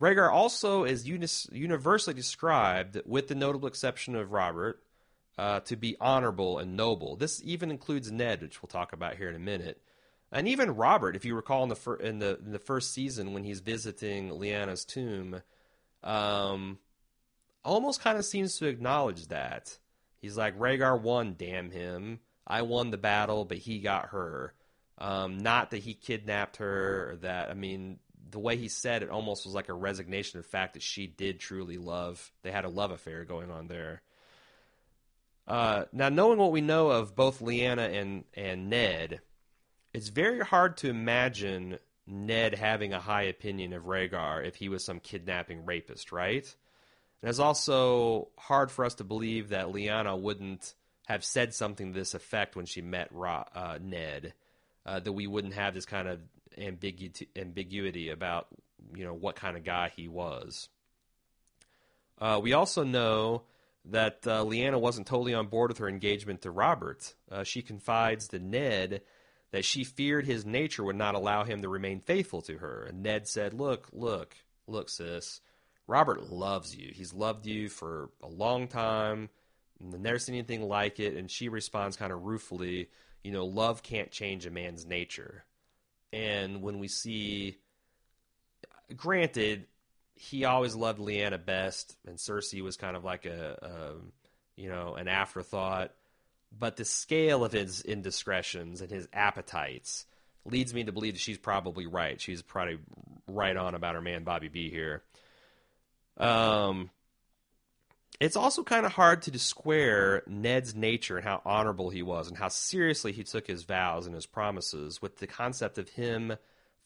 Rhaegar 0.00 0.32
also 0.32 0.84
is 0.84 1.06
unis- 1.06 1.48
universally 1.52 2.14
described, 2.14 3.00
with 3.04 3.28
the 3.28 3.34
notable 3.34 3.68
exception 3.68 4.16
of 4.16 4.32
Robert, 4.32 4.82
uh, 5.36 5.60
to 5.60 5.76
be 5.76 5.96
honorable 6.00 6.58
and 6.58 6.76
noble. 6.76 7.16
This 7.16 7.42
even 7.44 7.70
includes 7.70 8.10
Ned, 8.10 8.42
which 8.42 8.62
we'll 8.62 8.68
talk 8.68 8.92
about 8.92 9.16
here 9.16 9.28
in 9.28 9.36
a 9.36 9.38
minute, 9.38 9.80
and 10.32 10.48
even 10.48 10.76
Robert. 10.76 11.14
If 11.14 11.24
you 11.24 11.34
recall 11.34 11.62
in 11.62 11.68
the 11.68 11.76
fir- 11.76 11.96
in 11.96 12.18
the 12.18 12.38
in 12.38 12.52
the 12.52 12.58
first 12.58 12.92
season 12.92 13.34
when 13.34 13.44
he's 13.44 13.60
visiting 13.60 14.30
Lyanna's 14.30 14.84
tomb, 14.84 15.42
um, 16.02 16.78
almost 17.64 18.00
kind 18.00 18.18
of 18.18 18.24
seems 18.24 18.58
to 18.58 18.66
acknowledge 18.66 19.28
that 19.28 19.78
he's 20.20 20.36
like 20.36 20.58
Rhaegar 20.58 21.00
won, 21.00 21.36
damn 21.38 21.70
him. 21.70 22.20
I 22.46 22.62
won 22.62 22.90
the 22.90 22.98
battle, 22.98 23.44
but 23.44 23.58
he 23.58 23.78
got 23.78 24.08
her. 24.08 24.54
Um, 24.98 25.38
not 25.38 25.70
that 25.70 25.82
he 25.82 25.94
kidnapped 25.94 26.56
her 26.56 27.10
or 27.10 27.16
that. 27.16 27.50
I 27.50 27.54
mean, 27.54 27.98
the 28.30 28.38
way 28.38 28.56
he 28.56 28.68
said 28.68 29.02
it 29.02 29.10
almost 29.10 29.44
was 29.44 29.54
like 29.54 29.68
a 29.68 29.74
resignation 29.74 30.38
of 30.38 30.46
fact 30.46 30.74
that 30.74 30.82
she 30.82 31.06
did 31.06 31.38
truly 31.38 31.76
love. 31.76 32.32
They 32.42 32.50
had 32.50 32.64
a 32.64 32.70
love 32.70 32.90
affair 32.90 33.24
going 33.24 33.50
on 33.50 33.68
there. 33.68 34.02
Uh, 35.46 35.84
now, 35.92 36.08
knowing 36.08 36.38
what 36.38 36.52
we 36.52 36.60
know 36.60 36.90
of 36.90 37.14
both 37.14 37.40
Lyanna 37.40 38.00
and, 38.00 38.24
and 38.34 38.70
Ned, 38.70 39.20
it's 39.94 40.08
very 40.08 40.40
hard 40.40 40.78
to 40.78 40.88
imagine 40.88 41.78
Ned 42.06 42.54
having 42.54 42.92
a 42.92 43.00
high 43.00 43.24
opinion 43.24 43.72
of 43.72 43.84
Rhaegar 43.84 44.46
if 44.46 44.56
he 44.56 44.68
was 44.68 44.84
some 44.84 45.00
kidnapping 45.00 45.64
rapist, 45.64 46.12
right? 46.12 46.44
And 47.22 47.28
it's 47.28 47.38
also 47.38 48.28
hard 48.36 48.70
for 48.70 48.84
us 48.84 48.94
to 48.96 49.04
believe 49.04 49.50
that 49.50 49.66
Lyanna 49.66 50.20
wouldn't 50.20 50.74
have 51.06 51.24
said 51.24 51.54
something 51.54 51.92
to 51.92 51.98
this 51.98 52.14
effect 52.14 52.56
when 52.56 52.66
she 52.66 52.80
met 52.80 53.08
Ra- 53.12 53.44
uh, 53.54 53.78
Ned, 53.80 54.34
uh, 54.86 55.00
that 55.00 55.12
we 55.12 55.26
wouldn't 55.26 55.54
have 55.54 55.74
this 55.74 55.86
kind 55.86 56.08
of 56.08 56.20
ambigu- 56.58 57.26
ambiguity 57.36 58.10
about 58.10 58.48
you 58.94 59.04
know 59.04 59.14
what 59.14 59.36
kind 59.36 59.56
of 59.56 59.64
guy 59.64 59.92
he 59.94 60.08
was. 60.08 60.68
Uh, 62.18 62.40
we 62.42 62.52
also 62.52 62.84
know 62.84 63.42
that 63.86 64.26
uh, 64.26 64.44
Lyanna 64.44 64.80
wasn't 64.80 65.06
totally 65.06 65.34
on 65.34 65.48
board 65.48 65.70
with 65.70 65.78
her 65.78 65.88
engagement 65.88 66.42
to 66.42 66.50
Robert. 66.50 67.14
Uh, 67.30 67.42
she 67.42 67.62
confides 67.62 68.28
to 68.28 68.38
Ned 68.38 69.02
that 69.52 69.64
she 69.64 69.84
feared 69.84 70.26
his 70.26 70.44
nature 70.44 70.82
would 70.82 70.96
not 70.96 71.14
allow 71.14 71.44
him 71.44 71.62
to 71.62 71.68
remain 71.68 72.00
faithful 72.00 72.42
to 72.42 72.58
her. 72.58 72.84
And 72.88 73.02
Ned 73.02 73.28
said, 73.28 73.54
Look, 73.54 73.88
look, 73.92 74.34
look, 74.66 74.88
sis. 74.88 75.40
Robert 75.86 76.30
loves 76.30 76.74
you. 76.74 76.90
He's 76.92 77.12
loved 77.12 77.46
you 77.46 77.68
for 77.68 78.10
a 78.22 78.28
long 78.28 78.66
time. 78.66 79.28
Never 79.80 80.18
seen 80.18 80.36
anything 80.36 80.62
like 80.62 81.00
it. 81.00 81.16
And 81.16 81.30
she 81.30 81.48
responds 81.48 81.96
kind 81.96 82.12
of 82.12 82.24
ruefully, 82.24 82.88
You 83.22 83.32
know, 83.32 83.44
love 83.44 83.82
can't 83.82 84.10
change 84.10 84.46
a 84.46 84.50
man's 84.50 84.86
nature. 84.86 85.44
And 86.12 86.62
when 86.62 86.78
we 86.78 86.88
see, 86.88 87.58
granted, 88.96 89.66
he 90.14 90.44
always 90.44 90.74
loved 90.74 91.00
Lyanna 91.00 91.42
best, 91.44 91.96
and 92.06 92.16
Cersei 92.16 92.62
was 92.62 92.76
kind 92.76 92.96
of 92.96 93.02
like 93.04 93.26
a, 93.26 93.58
a 93.62 94.60
you 94.60 94.68
know, 94.68 94.94
an 94.94 95.08
afterthought. 95.08 95.92
But 96.56 96.76
the 96.76 96.84
scale 96.84 97.44
of 97.44 97.52
his 97.52 97.80
indiscretions 97.82 98.80
and 98.80 98.90
his 98.90 99.08
appetites 99.12 100.06
leads 100.44 100.74
me 100.74 100.84
to 100.84 100.92
believe 100.92 101.14
that 101.14 101.20
she's 101.20 101.38
probably 101.38 101.86
right. 101.86 102.20
She's 102.20 102.42
probably 102.42 102.78
right 103.26 103.56
on 103.56 103.74
about 103.74 103.94
her 103.94 104.00
man 104.00 104.24
Bobby 104.24 104.48
B 104.48 104.70
here. 104.70 105.02
Um, 106.16 106.90
it's 108.20 108.36
also 108.36 108.62
kind 108.62 108.86
of 108.86 108.92
hard 108.92 109.22
to 109.22 109.38
square 109.38 110.22
Ned's 110.26 110.74
nature 110.74 111.16
and 111.16 111.24
how 111.24 111.42
honorable 111.44 111.90
he 111.90 112.02
was 112.02 112.28
and 112.28 112.36
how 112.36 112.48
seriously 112.48 113.12
he 113.12 113.24
took 113.24 113.46
his 113.46 113.64
vows 113.64 114.06
and 114.06 114.14
his 114.14 114.26
promises 114.26 115.02
with 115.02 115.18
the 115.18 115.26
concept 115.26 115.78
of 115.78 115.88
him 115.88 116.36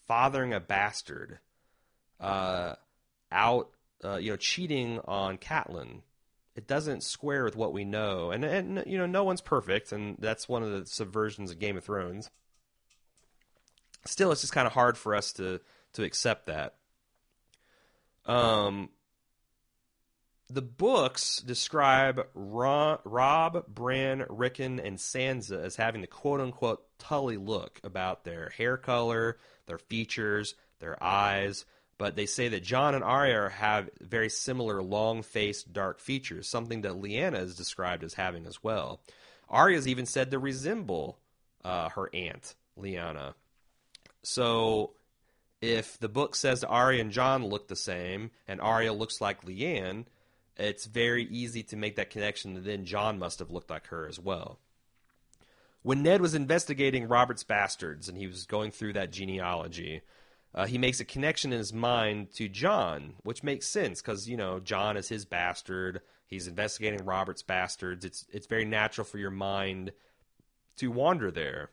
fathering 0.06 0.54
a 0.54 0.60
bastard. 0.60 1.38
Uh, 2.18 2.76
out, 3.30 3.70
uh, 4.04 4.16
you 4.16 4.30
know, 4.30 4.36
cheating 4.36 5.00
on 5.04 5.36
Catelyn. 5.36 6.00
It 6.56 6.66
doesn't 6.66 7.02
square 7.02 7.44
with 7.44 7.54
what 7.54 7.74
we 7.74 7.84
know, 7.84 8.30
and 8.30 8.42
and 8.42 8.82
you 8.86 8.96
know, 8.96 9.04
no 9.04 9.24
one's 9.24 9.42
perfect, 9.42 9.92
and 9.92 10.16
that's 10.18 10.48
one 10.48 10.62
of 10.62 10.70
the 10.70 10.86
subversions 10.86 11.50
of 11.50 11.58
Game 11.58 11.76
of 11.76 11.84
Thrones. 11.84 12.30
Still, 14.06 14.32
it's 14.32 14.40
just 14.40 14.54
kind 14.54 14.66
of 14.66 14.72
hard 14.72 14.96
for 14.96 15.14
us 15.14 15.34
to 15.34 15.60
to 15.92 16.02
accept 16.02 16.46
that. 16.46 16.76
Um, 18.24 18.88
the 20.48 20.62
books 20.62 21.42
describe 21.42 22.26
Ro- 22.32 23.00
Robb, 23.04 23.66
Bran, 23.68 24.24
Rickon, 24.30 24.80
and 24.80 24.96
Sansa 24.96 25.62
as 25.62 25.76
having 25.76 26.00
the 26.00 26.06
quote 26.06 26.40
unquote 26.40 26.86
Tully 26.98 27.36
look 27.36 27.80
about 27.84 28.24
their 28.24 28.48
hair 28.48 28.78
color, 28.78 29.36
their 29.66 29.78
features, 29.78 30.54
their 30.78 31.02
eyes 31.02 31.66
but 31.98 32.16
they 32.16 32.26
say 32.26 32.48
that 32.48 32.62
Jon 32.62 32.94
and 32.94 33.04
Arya 33.04 33.48
have 33.48 33.88
very 34.00 34.28
similar 34.28 34.82
long-faced 34.82 35.72
dark 35.72 36.00
features, 36.00 36.48
something 36.48 36.82
that 36.82 36.92
Lyanna 36.92 37.40
is 37.40 37.56
described 37.56 38.04
as 38.04 38.14
having 38.14 38.46
as 38.46 38.62
well. 38.62 39.00
Arya's 39.48 39.88
even 39.88 40.06
said 40.06 40.30
to 40.30 40.38
resemble 40.38 41.18
uh, 41.64 41.88
her 41.90 42.10
aunt, 42.12 42.54
Lyanna. 42.78 43.34
So 44.22 44.92
if 45.62 45.98
the 45.98 46.08
book 46.08 46.34
says 46.34 46.64
Arya 46.64 47.00
and 47.00 47.12
Jon 47.12 47.46
look 47.46 47.68
the 47.68 47.76
same, 47.76 48.30
and 48.46 48.60
Arya 48.60 48.92
looks 48.92 49.20
like 49.20 49.44
Lyanna, 49.44 50.04
it's 50.58 50.86
very 50.86 51.24
easy 51.24 51.62
to 51.64 51.76
make 51.76 51.96
that 51.96 52.10
connection 52.10 52.54
that 52.54 52.64
then 52.64 52.84
Jon 52.84 53.18
must 53.18 53.38
have 53.38 53.50
looked 53.50 53.70
like 53.70 53.88
her 53.88 54.06
as 54.08 54.18
well. 54.18 54.58
When 55.82 56.02
Ned 56.02 56.20
was 56.20 56.34
investigating 56.34 57.06
Robert's 57.06 57.44
bastards 57.44 58.08
and 58.08 58.18
he 58.18 58.26
was 58.26 58.44
going 58.46 58.72
through 58.72 58.94
that 58.94 59.12
genealogy, 59.12 60.02
uh, 60.56 60.64
he 60.64 60.78
makes 60.78 61.00
a 61.00 61.04
connection 61.04 61.52
in 61.52 61.58
his 61.58 61.72
mind 61.72 62.32
to 62.32 62.48
Jon, 62.48 63.14
which 63.22 63.42
makes 63.42 63.66
sense 63.68 64.00
because 64.00 64.28
you 64.28 64.38
know 64.38 64.58
Jon 64.58 64.96
is 64.96 65.08
his 65.08 65.26
bastard. 65.26 66.00
He's 66.26 66.48
investigating 66.48 67.04
Robert's 67.04 67.42
bastards. 67.42 68.04
It's 68.04 68.26
it's 68.32 68.46
very 68.46 68.64
natural 68.64 69.04
for 69.04 69.18
your 69.18 69.30
mind 69.30 69.92
to 70.78 70.90
wander 70.90 71.30
there. 71.30 71.70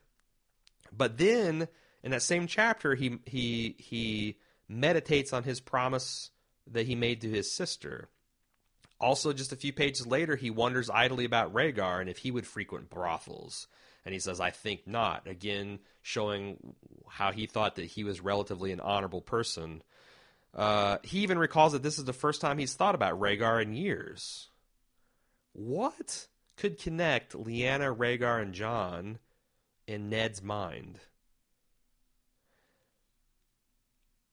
But 0.96 1.18
then 1.18 1.70
in 2.04 2.12
that 2.12 2.22
same 2.22 2.46
chapter, 2.46 2.94
he 2.94 3.20
he 3.26 3.76
he 3.80 4.38
meditates 4.68 5.32
on 5.32 5.44
his 5.44 5.62
promise 5.62 6.32
that 6.70 6.86
he 6.86 6.96
made 6.96 7.22
to 7.22 7.30
his 7.30 7.52
sister. 7.52 8.10
Also, 9.00 9.34
just 9.34 9.52
a 9.52 9.58
few 9.58 9.74
pages 9.74 10.06
later, 10.08 10.36
he 10.36 10.50
wonders 10.50 10.90
idly 10.90 11.26
about 11.26 11.54
Rhaegar 11.54 12.00
and 12.00 12.10
if 12.10 12.20
he 12.20 12.32
would 12.32 12.48
frequent 12.48 12.90
brothels. 12.90 13.68
And 14.06 14.14
he 14.14 14.20
says, 14.20 14.40
I 14.40 14.50
think 14.50 14.86
not. 14.86 15.28
Again, 15.28 15.80
showing 16.02 16.76
how 17.08 17.32
he 17.32 17.46
thought 17.46 17.76
that 17.76 17.86
he 17.86 18.04
was 18.04 18.22
relatively 18.22 18.72
an 18.72 18.82
honorable 18.82 19.22
person. 19.22 19.82
Uh, 20.54 20.98
he 21.04 21.20
even 21.20 21.38
recalls 21.38 21.74
that 21.74 21.84
this 21.84 21.98
is 21.98 22.06
the 22.06 22.14
first 22.14 22.42
time 22.42 22.58
he's 22.58 22.74
thought 22.74 22.96
about 22.96 23.20
Rhaegar 23.20 23.62
in 23.62 23.74
years. 23.74 24.50
What 25.54 26.28
could 26.58 26.80
connect 26.80 27.34
Lyanna, 27.34 27.96
Rhaegar, 27.96 28.42
and 28.42 28.54
Jon 28.54 29.20
in 29.88 30.10
Ned's 30.10 30.44
mind? 30.44 31.00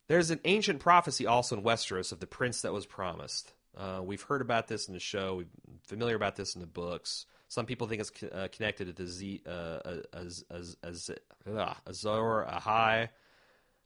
There's 0.09 0.33
an 0.33 0.41
ancient 0.45 0.81
prophecy 0.81 1.27
also 1.27 1.57
in 1.57 1.63
Westeros 1.63 2.11
of 2.11 2.19
the 2.19 2.27
prince 2.27 2.63
that 2.63 2.73
was 2.73 2.85
promised. 2.85 3.53
Uh, 3.77 4.01
we've 4.03 4.23
heard 4.23 4.41
about 4.41 4.67
this 4.67 4.89
in 4.89 4.95
the 4.95 5.01
show. 5.01 5.37
We're 5.37 5.47
familiar 5.87 6.17
about 6.17 6.35
this 6.35 6.57
in 6.57 6.61
the 6.61 6.67
books. 6.67 7.27
Some 7.51 7.67
people 7.67 7.89
think 7.89 8.01
it's 8.01 8.13
uh, 8.23 8.47
connected 8.53 8.87
to 8.87 8.93
the 8.93 9.09
Z, 9.09 9.43
uh, 9.45 9.81
as, 10.15 10.45
as, 10.49 10.77
as, 10.85 11.11
uh, 11.53 11.75
Azor. 11.85 12.47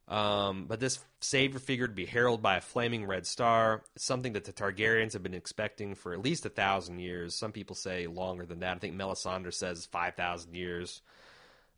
Um, 0.07 0.65
but 0.67 0.79
this 0.79 0.99
savior 1.19 1.57
figure 1.57 1.87
to 1.87 1.93
be 1.93 2.05
heralded 2.05 2.43
by 2.43 2.57
a 2.57 2.61
flaming 2.61 3.07
red 3.07 3.25
star. 3.25 3.81
Something 3.97 4.33
that 4.33 4.43
the 4.43 4.53
Targaryens 4.53 5.13
have 5.13 5.23
been 5.23 5.33
expecting 5.33 5.95
for 5.95 6.13
at 6.13 6.21
least 6.21 6.45
a 6.45 6.49
thousand 6.49 6.99
years. 6.99 7.33
Some 7.33 7.51
people 7.51 7.75
say 7.75 8.05
longer 8.05 8.45
than 8.45 8.59
that. 8.59 8.75
I 8.75 8.79
think 8.79 8.93
Melisandre 8.93 9.51
says 9.51 9.87
5,000 9.87 10.53
years. 10.53 11.01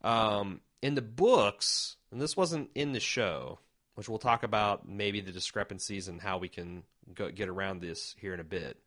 Um, 0.04 0.60
in 0.82 0.94
the 0.94 1.02
books, 1.02 1.96
and 2.12 2.20
this 2.22 2.36
wasn't 2.36 2.70
in 2.76 2.92
the 2.92 3.00
show, 3.00 3.60
which 3.96 4.10
we'll 4.10 4.20
talk 4.20 4.44
about 4.44 4.86
maybe 4.86 5.22
the 5.22 5.32
discrepancies 5.32 6.10
and 6.10 6.20
how 6.22 6.38
we 6.38 6.50
can 6.50 6.84
go, 7.14 7.32
get 7.32 7.48
around 7.48 7.80
this 7.80 8.14
here 8.20 8.34
in 8.34 8.42
a 8.42 8.44
bit. 8.44 8.78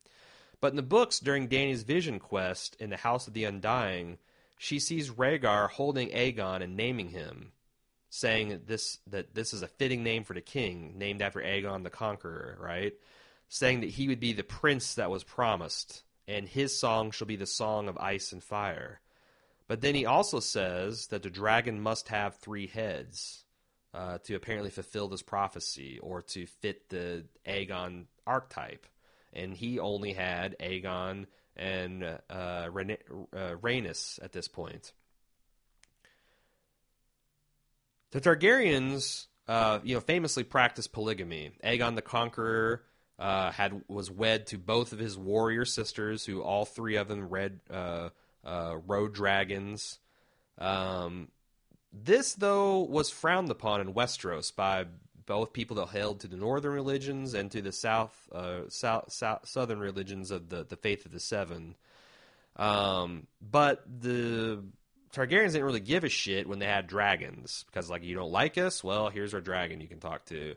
But 0.61 0.73
in 0.73 0.77
the 0.77 0.82
books, 0.82 1.20
during 1.20 1.49
Dany's 1.49 1.82
vision 1.82 2.19
quest 2.19 2.77
in 2.81 2.91
the 2.91 2.97
House 2.99 3.27
of 3.27 3.35
the 3.35 3.45
Undying, 3.45 4.19
she 4.59 4.78
sees 4.78 5.11
Rhaegar 5.11 5.70
holding 5.70 6.11
Aegon 6.11 6.62
and 6.62 6.77
naming 6.77 7.09
him, 7.09 7.53
saying 8.11 8.51
that 8.51 8.66
this 8.66 8.99
that 9.07 9.35
this 9.35 9.55
is 9.55 9.62
a 9.62 9.69
fitting 9.69 10.03
name 10.03 10.24
for 10.24 10.35
the 10.35 10.41
king, 10.41 10.99
named 10.99 11.23
after 11.23 11.41
Aegon 11.41 11.82
the 11.82 11.91
Conqueror, 11.91 12.59
right? 12.61 12.93
Saying 13.49 13.81
that 13.81 13.91
he 13.91 14.09
would 14.09 14.20
be 14.20 14.32
the 14.35 14.45
prince 14.45 14.95
that 14.95 15.11
was 15.11 15.24
promised, 15.24 16.03
and 16.28 16.49
his 16.49 16.78
song 16.78 17.11
shall 17.11 17.27
be 17.27 17.37
the 17.37 17.47
song 17.47 17.89
of 17.89 17.97
ice 17.99 18.32
and 18.32 18.43
fire. 18.43 19.01
But 19.66 19.81
then 19.81 19.95
he 19.95 20.05
also 20.05 20.41
says 20.41 21.07
that 21.09 21.23
the 21.23 21.31
dragon 21.31 21.81
must 21.81 22.09
have 22.09 22.37
three 22.37 22.66
heads. 22.66 23.45
uh, 23.93 24.19
to 24.24 24.35
apparently 24.35 24.70
fulfill 24.70 25.09
this 25.09 25.23
prophecy 25.23 25.99
or 26.01 26.23
to 26.23 26.47
fit 26.47 26.89
the 26.89 27.24
Aegon 27.47 28.07
archetype. 28.27 28.87
And 29.32 29.55
he 29.55 29.78
only 29.78 30.12
had 30.12 30.57
Aegon 30.59 31.27
and 31.57 32.02
uh, 32.05 32.19
uh, 32.28 32.66
Rhaenys 32.69 34.23
at 34.23 34.32
this 34.32 34.48
point. 34.48 34.93
The 38.11 38.20
Targaryens, 38.20 39.27
uh, 39.47 39.78
you 39.85 39.94
know, 39.94 40.01
famously 40.01 40.43
practiced 40.43 40.93
polygamy. 40.93 41.52
Aegon 41.62 41.94
the 41.94 42.02
Conqueror 42.02 42.82
uh, 43.19 43.52
had 43.52 43.82
was 43.86 44.11
wed 44.11 44.47
to 44.48 44.59
both 44.59 44.93
of 44.93 44.98
his 44.98 45.16
warrior 45.16 45.65
sisters, 45.65 46.24
who 46.24 46.43
all 46.43 46.65
three 46.65 46.97
of 46.97 47.07
them 47.07 47.28
uh, 47.70 48.09
uh, 48.44 48.77
rode 48.86 49.12
dragons. 49.12 49.98
Um, 50.59 51.28
this, 51.93 52.35
though, 52.35 52.81
was 52.81 53.11
frowned 53.11 53.51
upon 53.51 53.81
in 53.81 53.94
Westeros 53.94 54.55
by 54.55 54.86
both 55.26 55.52
people 55.52 55.76
that 55.76 55.88
held 55.88 56.20
to 56.20 56.28
the 56.28 56.36
northern 56.36 56.72
religions 56.72 57.34
and 57.34 57.51
to 57.51 57.62
the 57.62 57.72
south, 57.72 58.14
uh, 58.32 58.62
south, 58.68 59.12
south 59.12 59.48
southern 59.48 59.78
religions 59.78 60.30
of 60.30 60.48
the, 60.48 60.64
the 60.64 60.76
faith 60.76 61.06
of 61.06 61.12
the 61.12 61.20
Seven. 61.20 61.76
Um, 62.56 63.26
but 63.40 63.84
the 63.86 64.62
Targaryens 65.12 65.52
didn't 65.52 65.64
really 65.64 65.80
give 65.80 66.05
a 66.05 66.09
shit 66.09 66.48
when 66.48 66.59
they 66.59 66.66
had 66.66 66.86
dragons 66.86 67.64
because, 67.66 67.90
like, 67.90 68.05
you 68.05 68.14
don't 68.14 68.32
like 68.32 68.59
us? 68.59 68.84
Well, 68.84 69.09
here's 69.09 69.34
our 69.34 69.40
dragon 69.40 69.80
you 69.80 69.88
can 69.88 70.01
talk 70.01 70.24
to. 70.26 70.55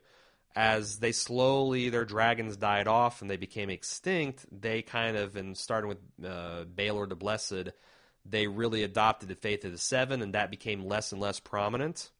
As 0.55 0.99
they 0.99 1.11
slowly, 1.11 1.89
their 1.89 2.05
dragons 2.05 2.57
died 2.57 2.87
off 2.87 3.21
and 3.21 3.29
they 3.29 3.37
became 3.37 3.71
extinct, 3.71 4.45
they 4.51 4.83
kind 4.83 5.17
of, 5.17 5.35
and 5.35 5.57
starting 5.57 5.87
with 5.87 5.97
uh, 6.23 6.65
Baelor 6.65 7.09
the 7.09 7.15
Blessed, 7.15 7.69
they 8.25 8.45
really 8.47 8.83
adopted 8.83 9.29
the 9.29 9.35
faith 9.35 9.65
of 9.65 9.71
the 9.71 9.77
Seven, 9.79 10.21
and 10.21 10.33
that 10.35 10.51
became 10.51 10.85
less 10.85 11.11
and 11.11 11.19
less 11.19 11.39
prominent. 11.39 12.11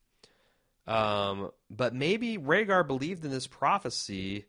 Um, 0.86 1.52
but 1.70 1.94
maybe 1.94 2.38
Rhaegar 2.38 2.86
believed 2.86 3.24
in 3.24 3.32
this 3.32 3.48
prophecy 3.48 4.46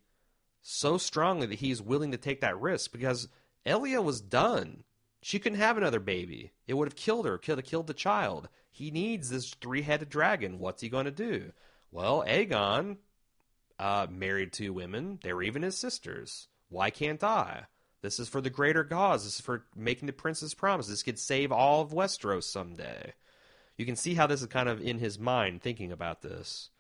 so 0.63 0.99
strongly 0.99 1.47
that 1.47 1.59
he's 1.59 1.83
willing 1.83 2.13
to 2.13 2.19
take 2.19 2.41
that 2.41 2.61
risk 2.61 2.93
because 2.93 3.29
Elia 3.65 4.03
was 4.03 4.21
done. 4.21 4.85
She 5.23 5.39
couldn't 5.39 5.59
have 5.59 5.77
another 5.77 6.01
baby. 6.01 6.53
It 6.67 6.75
would 6.75 6.89
have 6.89 6.97
killed 6.97 7.27
her, 7.27 7.39
could 7.39 7.59
have 7.59 7.67
killed 7.67 7.87
the 7.87 7.95
child. 7.95 8.49
He 8.71 8.91
needs 8.91 9.31
this 9.31 9.51
three 9.55 9.83
headed 9.83 10.09
dragon. 10.09 10.59
What's 10.59 10.83
he 10.83 10.89
going 10.89 11.05
to 11.05 11.11
do? 11.11 11.53
Well, 11.91 12.25
Aegon 12.27 12.97
uh, 13.79 14.07
married 14.11 14.53
two 14.53 14.73
women. 14.73 15.19
They 15.23 15.33
were 15.33 15.43
even 15.43 15.63
his 15.63 15.79
sisters. 15.79 16.49
Why 16.69 16.91
can't 16.91 17.23
I? 17.23 17.67
This 18.03 18.19
is 18.19 18.29
for 18.29 18.41
the 18.41 18.51
greater 18.51 18.85
cause. 18.85 19.25
This 19.25 19.37
is 19.37 19.41
for 19.41 19.65
making 19.75 20.07
the 20.07 20.13
prince's 20.13 20.55
promise. 20.55 20.89
This 20.89 21.03
could 21.03 21.19
save 21.19 21.53
all 21.53 21.81
of 21.81 21.93
Westeros 21.93 22.45
someday. 22.45 23.15
You 23.77 23.87
can 23.87 23.97
see 23.97 24.15
how 24.15 24.27
this 24.27 24.41
is 24.41 24.47
kind 24.47 24.69
of 24.69 24.81
in 24.81 24.99
his 24.99 25.19
mind 25.19 25.63
thinking 25.63 25.93
about 25.93 26.23
this. 26.23 26.71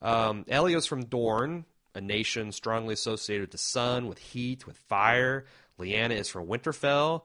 Um, 0.00 0.44
Elia's 0.50 0.86
from 0.86 1.04
Dorne, 1.04 1.64
a 1.94 2.00
nation 2.00 2.52
strongly 2.52 2.94
associated 2.94 3.42
with 3.42 3.50
the 3.52 3.58
sun, 3.58 4.06
with 4.06 4.18
heat, 4.18 4.66
with 4.66 4.76
fire. 4.76 5.46
Lyanna 5.78 6.18
is 6.18 6.28
from 6.28 6.46
Winterfell. 6.46 7.22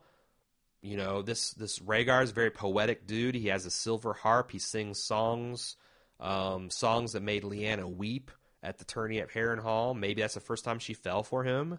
You 0.82 0.96
know, 0.96 1.22
this 1.22 1.52
this 1.52 1.78
Rhaegar 1.80 2.22
is 2.22 2.30
a 2.30 2.34
very 2.34 2.50
poetic 2.50 3.06
dude. 3.06 3.34
He 3.34 3.48
has 3.48 3.66
a 3.66 3.70
silver 3.70 4.14
harp. 4.14 4.50
He 4.50 4.58
sings 4.58 5.02
songs, 5.02 5.76
um, 6.18 6.70
songs 6.70 7.12
that 7.12 7.22
made 7.22 7.42
Lyanna 7.42 7.84
weep 7.84 8.30
at 8.62 8.78
the 8.78 8.84
tourney 8.84 9.20
at 9.20 9.30
Harrenhal. 9.30 9.98
Maybe 9.98 10.22
that's 10.22 10.34
the 10.34 10.40
first 10.40 10.64
time 10.64 10.78
she 10.78 10.94
fell 10.94 11.22
for 11.22 11.44
him. 11.44 11.78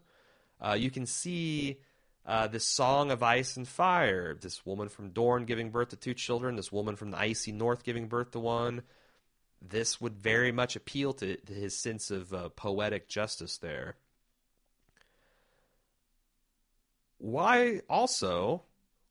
Uh, 0.60 0.73
you 0.73 0.91
can 0.91 1.07
see 1.07 1.80
uh, 2.26 2.48
this 2.48 2.65
song 2.65 3.11
of 3.11 3.23
ice 3.23 3.57
and 3.57 3.68
fire. 3.68 4.35
This 4.35 4.65
woman 4.65 4.89
from 4.89 5.10
Dorne 5.10 5.45
giving 5.45 5.72
birth 5.72 5.89
to 5.89 5.95
two 5.95 6.14
children. 6.14 6.56
This 6.56 6.72
woman 6.72 6.95
from 6.95 7.11
the 7.11 7.18
icy 7.18 7.52
north 7.52 7.84
giving 7.84 8.07
birth 8.07 8.31
to 8.31 8.39
one. 8.39 8.84
This 9.61 10.02
would 10.02 10.15
very 10.15 10.52
much 10.52 10.76
appeal 10.76 11.14
to, 11.14 11.35
to 11.35 11.53
his 11.53 11.77
sense 11.77 12.11
of 12.11 12.34
uh, 12.34 12.49
poetic 12.49 13.07
justice 13.07 13.57
there. 13.57 13.95
Why 17.18 17.81
also 17.88 18.64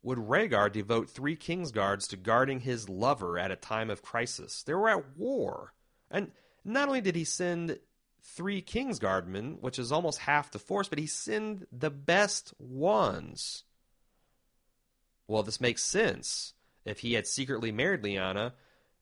would 0.03 0.19
Rhaegar 0.19 0.73
devote 0.73 1.11
three 1.11 1.37
Kingsguards 1.37 2.09
to 2.09 2.17
guarding 2.17 2.61
his 2.61 2.89
lover 2.89 3.39
at 3.39 3.53
a 3.53 3.57
time 3.57 3.91
of 3.91 4.03
crisis? 4.03 4.63
They 4.65 4.75
were 4.75 4.89
at 4.89 5.17
war. 5.17 5.73
And 6.11 6.33
not 6.65 6.89
only 6.89 7.01
did 7.01 7.15
he 7.15 7.25
send 7.25 7.79
three 8.23 8.63
Kingsguardmen, 8.63 9.61
which 9.61 9.79
is 9.79 9.93
almost 9.93 10.19
half 10.19 10.51
the 10.51 10.59
force, 10.59 10.89
but 10.89 10.99
he 10.99 11.07
sent 11.07 11.67
the 11.79 11.91
best 11.91 12.53
ones. 12.59 13.65
Well, 15.27 15.43
this 15.43 15.61
makes 15.61 15.83
sense. 15.83 16.55
If 16.85 17.01
he 17.01 17.13
had 17.13 17.27
secretly 17.27 17.73
married 17.73 18.03
Lyanna 18.03 18.53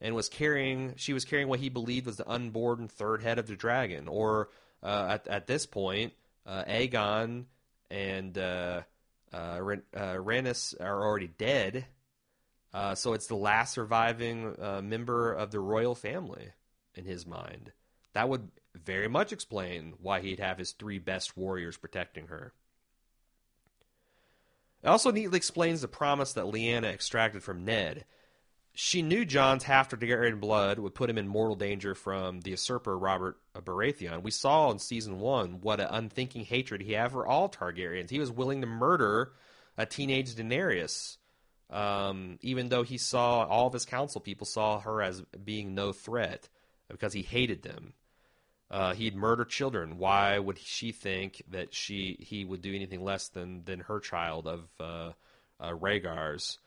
and 0.01 0.15
was 0.15 0.28
carrying, 0.28 0.95
she 0.97 1.12
was 1.12 1.24
carrying 1.24 1.49
what 1.49 1.61
he 1.61 1.69
believed 1.69 2.07
was 2.07 2.16
the 2.16 2.28
unborn 2.28 2.89
third 2.89 3.23
head 3.23 3.39
of 3.39 3.47
the 3.47 3.57
dragon, 3.57 4.09
or 4.09 4.51
uh, 4.82 5.07
at 5.11 5.28
at 5.28 5.47
this 5.47 5.66
point, 5.66 6.12
uh, 6.47 6.65
Aegon 6.65 7.45
and 7.90 8.36
uh, 8.36 8.82
uh, 9.32 9.36
uh, 9.36 10.15
Rhaenys 10.15 10.78
are 10.81 11.03
already 11.03 11.28
dead. 11.28 11.86
Uh, 12.74 12.95
so 12.95 13.15
it's 13.15 13.28
the 13.28 13.35
last 13.35 13.73
surviving 13.73 14.55
uh, 14.61 14.82
member 14.82 15.32
of 15.32 15.51
the 15.51 15.61
royal 15.61 15.95
family 15.95 16.49
in 16.95 17.05
his 17.05 17.27
mind. 17.27 17.73
That 18.12 18.28
would 18.28 18.51
very 18.74 19.09
much 19.09 19.32
explain 19.32 19.95
why 20.01 20.20
he'd 20.20 20.40
have 20.40 20.59
his 20.59 20.73
three 20.73 20.99
best 20.99 21.36
warriors 21.36 21.77
protecting 21.77 22.28
her. 22.28 22.53
It 24.82 24.89
also 24.89 25.11
neatly 25.11 25.36
explains 25.36 25.81
the 25.81 25.89
promise 25.89 26.35
that 26.35 26.45
Lyanna 26.45 26.93
extracted 26.93 27.43
from 27.43 27.65
Ned. 27.65 28.05
She 28.74 29.03
knew 29.03 29.24
Jon's 29.24 29.65
half 29.65 29.89
Targaryen 29.89 30.39
blood 30.39 30.78
would 30.78 30.95
put 30.95 31.11
him 31.11 31.19
in 31.19 31.27
mortal 31.27 31.57
danger 31.57 31.97
from 31.97 32.43
the 32.43 32.51
usurper 32.51 32.97
Robert 32.97 33.36
Baratheon. 33.55 34.23
We 34.23 34.31
saw 34.31 34.70
in 34.70 34.78
season 34.78 35.19
one 35.19 35.61
what 35.62 35.81
an 35.81 35.89
unthinking 35.90 36.45
hatred 36.45 36.82
he 36.82 36.93
had 36.93 37.11
for 37.11 37.27
all 37.27 37.49
Targaryens. 37.49 38.11
He 38.11 38.20
was 38.20 38.31
willing 38.31 38.61
to 38.61 38.69
murder 38.69 39.32
a 39.77 39.85
teenage 39.85 40.35
Daenerys, 40.36 41.16
um, 41.70 42.39
even 42.40 42.69
though 42.69 42.85
he 42.85 42.99
saw 42.99 43.45
all 43.45 43.66
of 43.66 43.73
his 43.73 43.85
council 43.85 44.20
people 44.20 44.47
saw 44.47 44.78
her 44.78 45.03
as 45.03 45.23
being 45.23 45.74
no 45.74 45.93
threat 45.93 46.49
because 46.89 47.12
he 47.12 47.23
hated 47.23 47.62
them. 47.62 47.95
Uh, 48.70 48.93
he'd 48.93 49.16
murder 49.16 49.45
children. 49.45 49.97
Why 49.97 50.39
would 50.39 50.59
she 50.59 50.93
think 50.93 51.43
that 51.51 51.73
she 51.73 52.19
he 52.20 52.45
would 52.45 52.61
do 52.61 52.74
anything 52.74 53.03
less 53.03 53.28
than 53.28 53.65
than 53.65 53.81
her 53.81 53.99
child 53.99 54.47
of 54.47 54.69
uh, 54.78 55.12
uh, 55.59 55.73
Rhaegar's? 55.73 56.59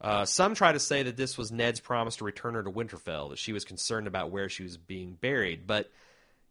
Uh, 0.00 0.24
some 0.24 0.54
try 0.54 0.72
to 0.72 0.80
say 0.80 1.04
that 1.04 1.16
this 1.16 1.38
was 1.38 1.52
Ned's 1.52 1.80
promise 1.80 2.16
to 2.16 2.24
return 2.24 2.54
her 2.54 2.62
to 2.62 2.70
Winterfell, 2.70 3.30
that 3.30 3.38
she 3.38 3.52
was 3.52 3.64
concerned 3.64 4.06
about 4.06 4.30
where 4.30 4.48
she 4.48 4.62
was 4.62 4.76
being 4.76 5.14
buried. 5.14 5.66
But 5.66 5.90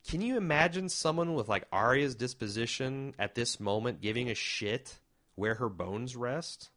can 0.09 0.21
you 0.21 0.37
imagine 0.37 0.89
someone 0.89 1.33
with 1.35 1.49
like 1.49 1.65
Arya's 1.71 2.15
disposition 2.15 3.13
at 3.19 3.35
this 3.35 3.59
moment 3.59 4.01
giving 4.01 4.29
a 4.29 4.35
shit 4.35 4.97
where 5.35 5.55
her 5.55 5.69
bones 5.69 6.15
rest? 6.15 6.69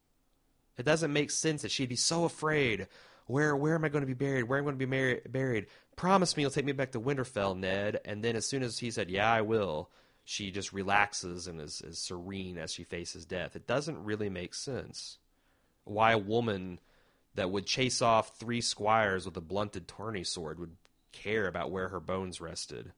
It 0.77 0.85
doesn't 0.85 1.12
make 1.12 1.31
sense 1.31 1.62
that 1.62 1.70
she'd 1.70 1.89
be 1.89 1.97
so 1.97 2.24
afraid. 2.24 2.89
Where 3.27 3.55
where 3.55 3.74
am 3.74 3.85
I 3.85 3.90
going 3.90 4.03
to 4.03 4.07
be 4.07 4.15
buried? 4.15 4.45
Where 4.45 4.59
am 4.59 4.65
I 4.65 4.66
going 4.66 4.78
to 4.78 4.86
be 4.86 4.97
mar- 4.97 5.20
buried? 5.28 5.66
Promise 5.99 6.37
me 6.37 6.45
you'll 6.45 6.53
take 6.53 6.65
me 6.65 6.70
back 6.70 6.93
to 6.93 7.01
Winterfell, 7.01 7.59
Ned. 7.59 8.01
And 8.05 8.23
then 8.23 8.37
as 8.37 8.47
soon 8.47 8.62
as 8.62 8.79
he 8.79 8.93
said, 8.93 9.11
"Yeah, 9.11 9.31
I 9.31 9.41
will," 9.41 9.91
she 10.25 10.53
just 10.53 10.73
relaxes 10.73 11.49
and 11.49 11.61
is, 11.61 11.83
is 11.83 11.99
serene 11.99 12.57
as 12.57 12.73
she 12.73 12.85
faces 12.85 13.27
death. 13.27 13.57
It 13.57 13.66
doesn't 13.66 14.05
really 14.05 14.31
make 14.31 14.55
sense 14.55 15.19
why 15.83 16.12
a 16.12 16.19
woman 16.19 16.79
that 17.35 17.51
would 17.51 17.66
chase 17.66 18.01
off 18.01 18.39
three 18.39 18.61
squires 18.61 19.25
with 19.25 19.37
a 19.37 19.41
blunted 19.41 19.89
tourney 19.89 20.23
sword 20.23 20.61
would 20.61 20.77
care 21.11 21.49
about 21.49 21.73
where 21.73 21.89
her 21.89 21.99
bones 21.99 22.41
rested. 22.41 22.93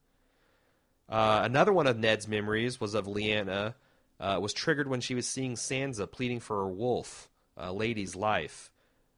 Uh, 1.09 1.41
another 1.43 1.73
one 1.73 1.87
of 1.87 1.99
Ned's 1.99 2.29
memories 2.29 2.83
was 2.83 2.93
of 2.93 3.07
Lyanna. 3.07 3.75
Uh, 4.21 4.39
was 4.43 4.53
triggered 4.53 4.89
when 4.89 5.01
she 5.01 5.15
was 5.15 5.27
seeing 5.27 5.55
Sansa 5.55 6.11
pleading 6.11 6.41
for 6.41 6.59
her 6.59 6.69
wolf, 6.69 7.31
a 7.57 7.73
lady's 7.73 8.15
life. 8.15 8.71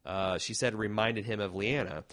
Uh, 0.07 0.39
she 0.39 0.55
said 0.55 0.73
it 0.73 0.77
reminded 0.77 1.25
him 1.25 1.41
of 1.41 1.53
Lyanna. 1.53 2.05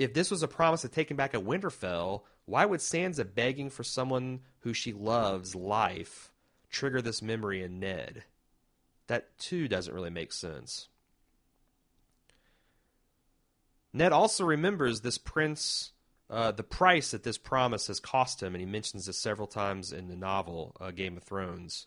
If 0.00 0.14
this 0.14 0.30
was 0.30 0.42
a 0.42 0.48
promise 0.48 0.82
of 0.82 0.92
taking 0.92 1.18
back 1.18 1.34
at 1.34 1.44
Winterfell, 1.44 2.22
why 2.46 2.64
would 2.64 2.80
Sansa 2.80 3.22
begging 3.34 3.68
for 3.68 3.84
someone 3.84 4.40
who 4.60 4.72
she 4.72 4.94
loves 4.94 5.54
life 5.54 6.32
trigger 6.70 7.02
this 7.02 7.20
memory 7.20 7.62
in 7.62 7.80
Ned? 7.80 8.24
That 9.08 9.38
too 9.38 9.68
doesn't 9.68 9.92
really 9.92 10.08
make 10.08 10.32
sense. 10.32 10.88
Ned 13.92 14.10
also 14.10 14.46
remembers 14.46 15.02
this 15.02 15.18
prince, 15.18 15.92
uh, 16.30 16.52
the 16.52 16.62
price 16.62 17.10
that 17.10 17.22
this 17.22 17.36
promise 17.36 17.88
has 17.88 18.00
cost 18.00 18.42
him, 18.42 18.54
and 18.54 18.62
he 18.62 18.66
mentions 18.66 19.04
this 19.04 19.18
several 19.18 19.48
times 19.48 19.92
in 19.92 20.08
the 20.08 20.16
novel 20.16 20.74
uh, 20.80 20.92
Game 20.92 21.18
of 21.18 21.24
Thrones. 21.24 21.86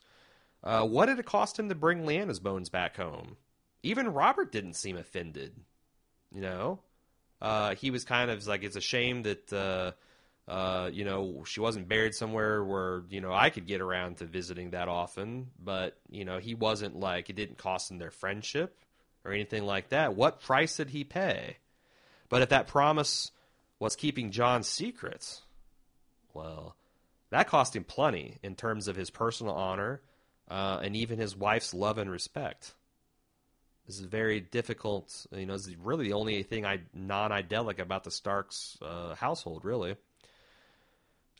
Uh, 0.64 0.86
what 0.86 1.08
did 1.08 1.18
it 1.18 1.26
cost 1.26 1.58
him 1.58 1.68
to 1.68 1.74
bring 1.74 2.04
Lyanna's 2.04 2.40
bones 2.40 2.70
back 2.70 2.96
home? 2.96 3.38
Even 3.82 4.14
Robert 4.14 4.52
didn't 4.52 4.76
seem 4.76 4.98
offended. 4.98 5.56
You 6.32 6.42
know, 6.42 6.80
uh, 7.44 7.76
he 7.76 7.92
was 7.92 8.06
kind 8.06 8.32
of 8.32 8.48
like, 8.48 8.64
it's 8.64 8.78
a 8.78 8.82
shame 8.82 9.24
that 9.24 9.54
uh, 9.54 9.92
uh, 10.50 10.90
you 10.92 11.06
know 11.06 11.44
she 11.46 11.60
wasn't 11.60 11.88
buried 11.88 12.16
somewhere 12.16 12.64
where 12.64 13.04
you 13.10 13.22
know 13.22 13.34
I 13.34 13.50
could 13.50 13.68
get 13.68 13.82
around 13.82 14.18
to 14.18 14.26
visiting 14.26 14.72
that 14.72 14.88
often. 14.88 15.52
But 15.62 15.98
you 16.10 16.26
know, 16.26 16.40
he 16.40 16.56
wasn't 16.56 17.00
like 17.00 17.30
it 17.30 17.36
didn't 17.36 17.58
cost 17.58 17.92
him 17.92 17.98
their 17.98 18.12
friendship 18.12 18.80
or 19.26 19.34
anything 19.34 19.64
like 19.64 19.90
that. 19.90 20.16
What 20.16 20.42
price 20.42 20.78
did 20.78 20.90
he 20.90 21.04
pay? 21.04 21.58
But 22.30 22.42
if 22.42 22.50
that 22.50 22.68
promise 22.68 23.32
was 23.78 23.96
keeping 23.96 24.32
Jon's 24.32 24.68
secrets, 24.68 25.42
Well, 26.34 26.76
that 27.30 27.48
cost 27.48 27.76
him 27.76 27.84
plenty 27.84 28.38
in 28.42 28.56
terms 28.56 28.88
of 28.88 28.96
his 28.96 29.10
personal 29.10 29.54
honor 29.54 30.02
uh, 30.50 30.80
and 30.82 30.96
even 30.96 31.20
his 31.20 31.36
wife's 31.36 31.74
love 31.74 31.98
and 31.98 32.10
respect. 32.10 32.74
This 33.88 34.00
is 34.00 34.06
very 34.06 34.40
difficult. 34.40 35.26
You 35.32 35.46
know, 35.46 35.54
this 35.54 35.68
is 35.68 35.76
really 35.76 36.06
the 36.06 36.14
only 36.14 36.44
thing 36.44 36.66
I 36.66 36.82
non-idyllic 36.94 37.80
about 37.80 38.04
the 38.04 38.12
Starks 38.12 38.78
uh, 38.82 39.16
household, 39.16 39.66
really. 39.66 39.92
It 39.92 39.98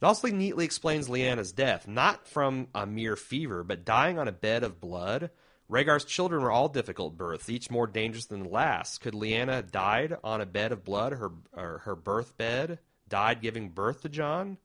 also 0.06 0.28
neatly 0.28 0.66
explains 0.66 1.08
Lyanna's 1.08 1.54
death, 1.54 1.88
not 1.88 2.28
from 2.28 2.68
a 2.76 2.86
mere 2.86 3.16
fever, 3.16 3.64
but 3.64 3.86
dying 3.86 4.20
on 4.20 4.28
a 4.28 4.34
bed 4.34 4.64
of 4.64 4.82
blood. 4.82 5.30
Rhaegar's 5.70 6.04
children 6.04 6.42
were 6.42 6.52
all 6.52 6.68
difficult 6.68 7.18
births, 7.18 7.50
each 7.50 7.72
more 7.72 7.88
dangerous 7.88 8.26
than 8.26 8.44
the 8.44 8.50
last. 8.50 9.00
Could 9.00 9.14
Lyanna 9.14 9.70
died 9.72 10.18
on 10.22 10.42
a 10.42 10.46
bed 10.46 10.74
of 10.74 10.84
blood, 10.84 11.14
her 11.14 11.32
her 11.54 11.96
birth 11.96 12.36
bed, 12.38 12.80
died 13.08 13.42
giving 13.42 13.70
birth 13.70 14.02
to 14.02 14.10
Jon? 14.10 14.58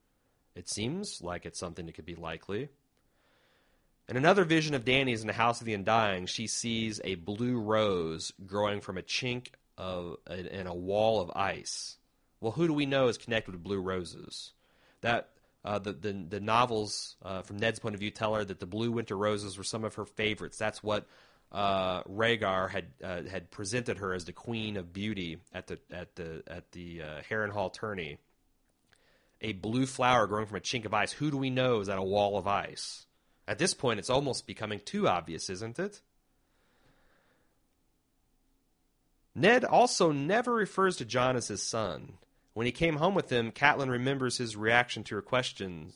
It 0.57 0.69
seems 0.69 1.23
like 1.23 1.47
it's 1.47 1.61
something 1.61 1.87
that 1.87 1.95
could 1.95 2.05
be 2.05 2.17
likely. 2.17 2.71
In 4.09 4.17
another 4.17 4.45
vision 4.45 4.75
of 4.75 4.87
Dany's 4.87 5.21
in 5.21 5.27
the 5.27 5.35
House 5.35 5.61
of 5.61 5.67
the 5.67 5.75
Undying, 5.75 6.25
she 6.25 6.47
sees 6.47 6.99
a 7.05 7.17
blue 7.17 7.61
rose 7.61 8.33
growing 8.47 8.81
from 8.81 8.97
a 8.97 9.03
chink 9.03 9.49
of 9.77 10.17
in 10.31 10.67
a 10.67 10.75
wall 10.75 11.21
of 11.21 11.31
ice. 11.37 11.99
Well, 12.41 12.53
who 12.53 12.67
do 12.67 12.73
we 12.73 12.87
know 12.87 13.09
is 13.09 13.19
connected 13.19 13.53
with 13.53 13.63
blue 13.63 13.81
roses? 13.81 14.53
That 15.03 15.29
uh, 15.63 15.79
the, 15.79 15.93
the 15.93 16.13
the 16.13 16.41
novels 16.41 17.17
uh, 17.23 17.43
from 17.43 17.59
Ned's 17.59 17.81
point 17.81 17.95
of 17.95 18.01
view 18.01 18.11
tell 18.11 18.35
her 18.35 18.45
that 18.45 18.61
the 18.61 18.67
blue 18.67 18.91
winter 18.91 19.17
roses 19.17 19.59
were 19.59 19.65
some 19.65 19.85
of 19.85 19.97
her 19.97 20.07
favorites. 20.07 20.57
That's 20.57 20.83
what 20.83 21.07
uh, 21.53 22.03
Rhaegar 22.05 22.71
had 22.71 22.87
uh, 23.05 23.23
had 23.25 23.51
presented 23.51 23.99
her 23.99 24.15
as 24.15 24.25
the 24.25 24.33
queen 24.33 24.79
of 24.79 24.91
beauty 24.91 25.37
at 25.53 25.67
the 25.67 25.81
at 25.93 26.17
the 26.17 26.43
at 26.47 26.73
the 26.73 27.03
uh, 27.03 27.21
Harrenhal 27.29 27.75
tourney. 27.75 28.17
A 29.43 29.53
blue 29.53 29.85
flower 29.85 30.27
growing 30.27 30.47
from 30.47 30.57
a 30.57 30.61
chink 30.61 30.87
of 30.87 30.95
ice. 30.95 31.13
Who 31.13 31.31
do 31.31 31.37
we 31.37 31.51
know 31.51 31.81
is 31.81 31.91
at 31.91 31.99
a 31.99 32.03
wall 32.03 32.39
of 32.39 32.47
ice? 32.47 33.05
At 33.49 33.59
this 33.59 33.73
point, 33.73 33.99
it's 33.99 34.11
almost 34.11 34.47
becoming 34.47 34.79
too 34.85 35.09
obvious, 35.09 35.49
isn't 35.49 35.79
it? 35.79 36.03
Ned 39.35 39.65
also 39.65 40.13
never 40.13 40.53
refers 40.53 40.99
to 40.99 41.07
Jon 41.07 41.35
as 41.35 41.49
his 41.49 41.63
son. 41.63 42.19
When 42.53 42.67
he 42.67 42.73
came 42.73 42.97
home 42.97 43.15
with 43.15 43.31
him, 43.31 43.51
Catelyn 43.51 43.89
remembers 43.89 44.37
his 44.37 44.55
reaction 44.55 45.03
to 45.05 45.15
her 45.15 45.23
questions. 45.23 45.95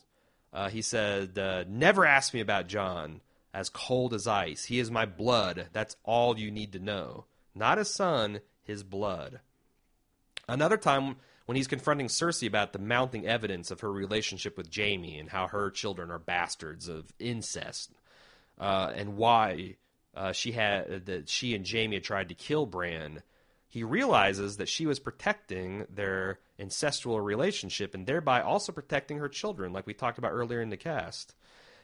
Uh, 0.50 0.70
he 0.70 0.80
said, 0.80 1.38
uh, 1.38 1.64
Never 1.68 2.06
ask 2.06 2.32
me 2.32 2.40
about 2.40 2.68
Jon, 2.68 3.20
As 3.52 3.68
cold 3.68 4.14
as 4.14 4.26
ice. 4.26 4.64
He 4.64 4.78
is 4.78 4.90
my 4.90 5.04
blood. 5.04 5.68
That's 5.74 5.96
all 6.04 6.38
you 6.38 6.50
need 6.50 6.72
to 6.72 6.78
know. 6.78 7.26
Not 7.54 7.76
his 7.76 7.92
son, 7.92 8.40
his 8.62 8.82
blood. 8.82 9.40
Another 10.48 10.78
time 10.78 11.16
when 11.52 11.58
he's 11.58 11.66
confronting 11.66 12.06
Cersei 12.06 12.46
about 12.46 12.72
the 12.72 12.78
mounting 12.78 13.26
evidence 13.26 13.70
of 13.70 13.80
her 13.80 13.92
relationship 13.92 14.56
with 14.56 14.74
Jaime 14.74 15.18
and 15.18 15.28
how 15.28 15.48
her 15.48 15.70
children 15.70 16.10
are 16.10 16.18
bastards 16.18 16.88
of 16.88 17.12
incest, 17.18 17.92
uh, 18.58 18.90
and 18.94 19.18
why 19.18 19.76
uh, 20.16 20.32
she 20.32 20.52
had 20.52 21.04
that 21.04 21.28
she 21.28 21.54
and 21.54 21.70
Jaime 21.70 21.96
had 21.96 22.04
tried 22.04 22.30
to 22.30 22.34
kill 22.34 22.64
Bran, 22.64 23.22
he 23.68 23.84
realizes 23.84 24.56
that 24.56 24.70
she 24.70 24.86
was 24.86 24.98
protecting 24.98 25.84
their 25.90 26.38
ancestral 26.58 27.20
relationship 27.20 27.94
and 27.94 28.06
thereby 28.06 28.40
also 28.40 28.72
protecting 28.72 29.18
her 29.18 29.28
children, 29.28 29.74
like 29.74 29.86
we 29.86 29.92
talked 29.92 30.16
about 30.16 30.32
earlier 30.32 30.62
in 30.62 30.70
the 30.70 30.78
cast. 30.78 31.34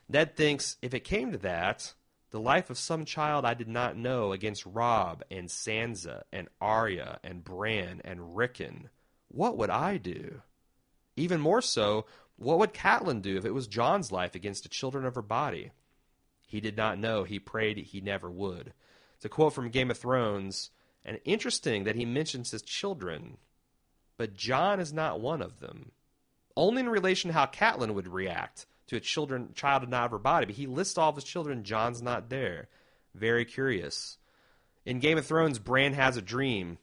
Ned 0.08 0.34
thinks 0.34 0.78
if 0.80 0.94
it 0.94 1.00
came 1.00 1.32
to 1.32 1.38
that, 1.38 1.92
the 2.30 2.40
life 2.40 2.70
of 2.70 2.78
some 2.78 3.04
child 3.04 3.44
I 3.44 3.52
did 3.52 3.68
not 3.68 3.98
know 3.98 4.32
against 4.32 4.64
Robb 4.64 5.24
and 5.30 5.48
Sansa 5.48 6.22
and 6.32 6.48
Arya 6.58 7.20
and 7.22 7.44
Bran 7.44 8.00
and 8.02 8.34
Rickon 8.34 8.88
what 9.28 9.56
would 9.56 9.70
I 9.70 9.96
do? 9.96 10.42
Even 11.16 11.40
more 11.40 11.62
so, 11.62 12.06
what 12.36 12.58
would 12.58 12.72
Catelyn 12.72 13.22
do 13.22 13.36
if 13.36 13.44
it 13.44 13.54
was 13.54 13.66
Jon's 13.66 14.12
life 14.12 14.34
against 14.34 14.62
the 14.62 14.68
children 14.68 15.04
of 15.04 15.14
her 15.14 15.22
body? 15.22 15.70
He 16.46 16.60
did 16.60 16.76
not 16.76 16.98
know. 16.98 17.24
He 17.24 17.38
prayed 17.38 17.76
he 17.78 18.00
never 18.00 18.30
would. 18.30 18.72
It's 19.16 19.24
a 19.24 19.28
quote 19.28 19.52
from 19.52 19.68
Game 19.70 19.90
of 19.90 19.98
Thrones, 19.98 20.70
and 21.04 21.18
interesting 21.24 21.84
that 21.84 21.96
he 21.96 22.04
mentions 22.04 22.52
his 22.52 22.62
children, 22.62 23.36
but 24.16 24.34
Jon 24.34 24.80
is 24.80 24.92
not 24.92 25.20
one 25.20 25.42
of 25.42 25.60
them. 25.60 25.92
Only 26.56 26.80
in 26.80 26.88
relation 26.88 27.28
to 27.28 27.34
how 27.34 27.46
Catelyn 27.46 27.94
would 27.94 28.08
react 28.08 28.66
to 28.88 28.96
a 28.96 29.00
children 29.00 29.50
child 29.54 29.88
not 29.88 30.06
of 30.06 30.10
her 30.12 30.18
body, 30.18 30.46
but 30.46 30.54
he 30.54 30.66
lists 30.66 30.96
all 30.96 31.10
of 31.10 31.16
his 31.16 31.24
children. 31.24 31.64
Jon's 31.64 32.00
not 32.00 32.30
there. 32.30 32.68
Very 33.14 33.44
curious. 33.44 34.16
In 34.86 35.00
Game 35.00 35.18
of 35.18 35.26
Thrones, 35.26 35.58
Bran 35.58 35.92
has 35.92 36.16
a 36.16 36.22
dream 36.22 36.78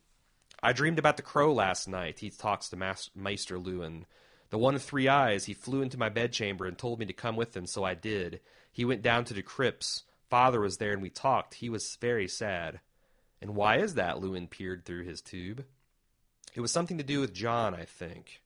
I 0.61 0.73
dreamed 0.73 0.99
about 0.99 1.17
the 1.17 1.23
crow 1.23 1.53
last 1.53 1.87
night, 1.87 2.19
he 2.19 2.29
talks 2.29 2.69
to 2.69 2.97
Maester 3.15 3.57
Luwin. 3.57 4.05
The 4.49 4.57
one 4.57 4.73
with 4.73 4.83
three 4.83 5.07
eyes, 5.07 5.45
he 5.45 5.53
flew 5.53 5.81
into 5.81 5.97
my 5.97 6.09
bedchamber 6.09 6.65
and 6.65 6.77
told 6.77 6.99
me 6.99 7.05
to 7.05 7.13
come 7.13 7.35
with 7.35 7.55
him, 7.55 7.65
so 7.65 7.83
I 7.83 7.93
did. 7.93 8.39
He 8.71 8.85
went 8.85 9.01
down 9.01 9.25
to 9.25 9.33
the 9.33 9.41
crypts. 9.41 10.03
Father 10.29 10.59
was 10.59 10.77
there 10.77 10.93
and 10.93 11.01
we 11.01 11.09
talked. 11.09 11.55
He 11.55 11.69
was 11.69 11.97
very 11.99 12.27
sad. 12.27 12.79
And 13.41 13.55
why 13.55 13.77
is 13.77 13.95
that? 13.95 14.17
Luwin 14.17 14.49
peered 14.49 14.85
through 14.85 15.03
his 15.03 15.21
tube. 15.21 15.65
It 16.53 16.61
was 16.61 16.71
something 16.71 16.97
to 16.97 17.03
do 17.03 17.19
with 17.19 17.33
Jon, 17.33 17.73
I 17.73 17.85
think. 17.85 18.41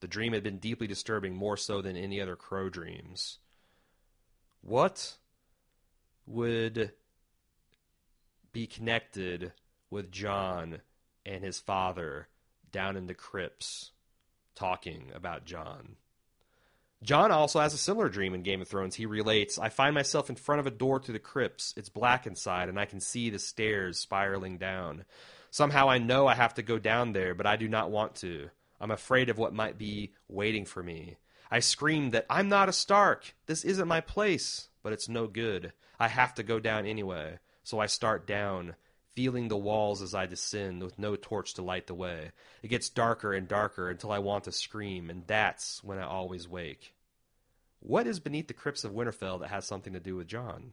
The 0.00 0.08
dream 0.08 0.32
had 0.32 0.42
been 0.42 0.58
deeply 0.58 0.86
disturbing, 0.86 1.34
more 1.34 1.56
so 1.56 1.82
than 1.82 1.96
any 1.96 2.20
other 2.20 2.36
crow 2.36 2.68
dreams. 2.70 3.38
What 4.62 5.16
would 6.26 6.92
be 8.52 8.66
connected 8.66 9.52
with 9.90 10.10
Jon 10.10 10.80
and 11.24 11.44
his 11.44 11.58
father 11.58 12.28
down 12.72 12.96
in 12.96 13.06
the 13.06 13.14
crypts 13.14 13.92
talking 14.54 15.10
about 15.14 15.44
Jon. 15.44 15.96
Jon 17.02 17.32
also 17.32 17.60
has 17.60 17.72
a 17.72 17.78
similar 17.78 18.10
dream 18.10 18.34
in 18.34 18.42
Game 18.42 18.60
of 18.60 18.68
Thrones. 18.68 18.94
He 18.94 19.06
relates, 19.06 19.58
I 19.58 19.70
find 19.70 19.94
myself 19.94 20.28
in 20.28 20.36
front 20.36 20.60
of 20.60 20.66
a 20.66 20.70
door 20.70 21.00
to 21.00 21.12
the 21.12 21.18
crypts. 21.18 21.72
It's 21.76 21.88
black 21.88 22.26
inside, 22.26 22.68
and 22.68 22.78
I 22.78 22.84
can 22.84 23.00
see 23.00 23.30
the 23.30 23.38
stairs 23.38 23.98
spiraling 23.98 24.58
down. 24.58 25.04
Somehow 25.50 25.88
I 25.88 25.96
know 25.98 26.26
I 26.26 26.34
have 26.34 26.54
to 26.54 26.62
go 26.62 26.78
down 26.78 27.12
there, 27.12 27.34
but 27.34 27.46
I 27.46 27.56
do 27.56 27.68
not 27.68 27.90
want 27.90 28.16
to. 28.16 28.50
I'm 28.78 28.90
afraid 28.90 29.30
of 29.30 29.38
what 29.38 29.54
might 29.54 29.78
be 29.78 30.12
waiting 30.28 30.66
for 30.66 30.82
me. 30.82 31.16
I 31.50 31.60
scream 31.60 32.10
that 32.10 32.26
I'm 32.28 32.48
not 32.48 32.68
a 32.68 32.72
Stark. 32.72 33.34
This 33.46 33.64
isn't 33.64 33.88
my 33.88 34.00
place, 34.00 34.68
but 34.82 34.92
it's 34.92 35.08
no 35.08 35.26
good. 35.26 35.72
I 35.98 36.08
have 36.08 36.34
to 36.34 36.42
go 36.42 36.60
down 36.60 36.86
anyway. 36.86 37.38
So 37.62 37.78
I 37.78 37.86
start 37.86 38.26
down, 38.26 38.74
feeling 39.14 39.48
the 39.48 39.56
walls 39.56 40.02
as 40.02 40.14
I 40.14 40.26
descend 40.26 40.82
with 40.82 40.98
no 40.98 41.16
torch 41.16 41.54
to 41.54 41.62
light 41.62 41.86
the 41.86 41.94
way. 41.94 42.30
It 42.62 42.68
gets 42.68 42.88
darker 42.88 43.32
and 43.32 43.48
darker 43.48 43.88
until 43.88 44.12
I 44.12 44.18
want 44.18 44.44
to 44.44 44.52
scream, 44.52 45.10
and 45.10 45.26
that's 45.26 45.82
when 45.82 45.98
I 45.98 46.04
always 46.04 46.48
wake. 46.48 46.94
What 47.80 48.06
is 48.06 48.20
beneath 48.20 48.48
the 48.48 48.54
crypts 48.54 48.84
of 48.84 48.92
Winterfell 48.92 49.40
that 49.40 49.50
has 49.50 49.64
something 49.64 49.94
to 49.94 50.00
do 50.00 50.16
with 50.16 50.28
Jon? 50.28 50.72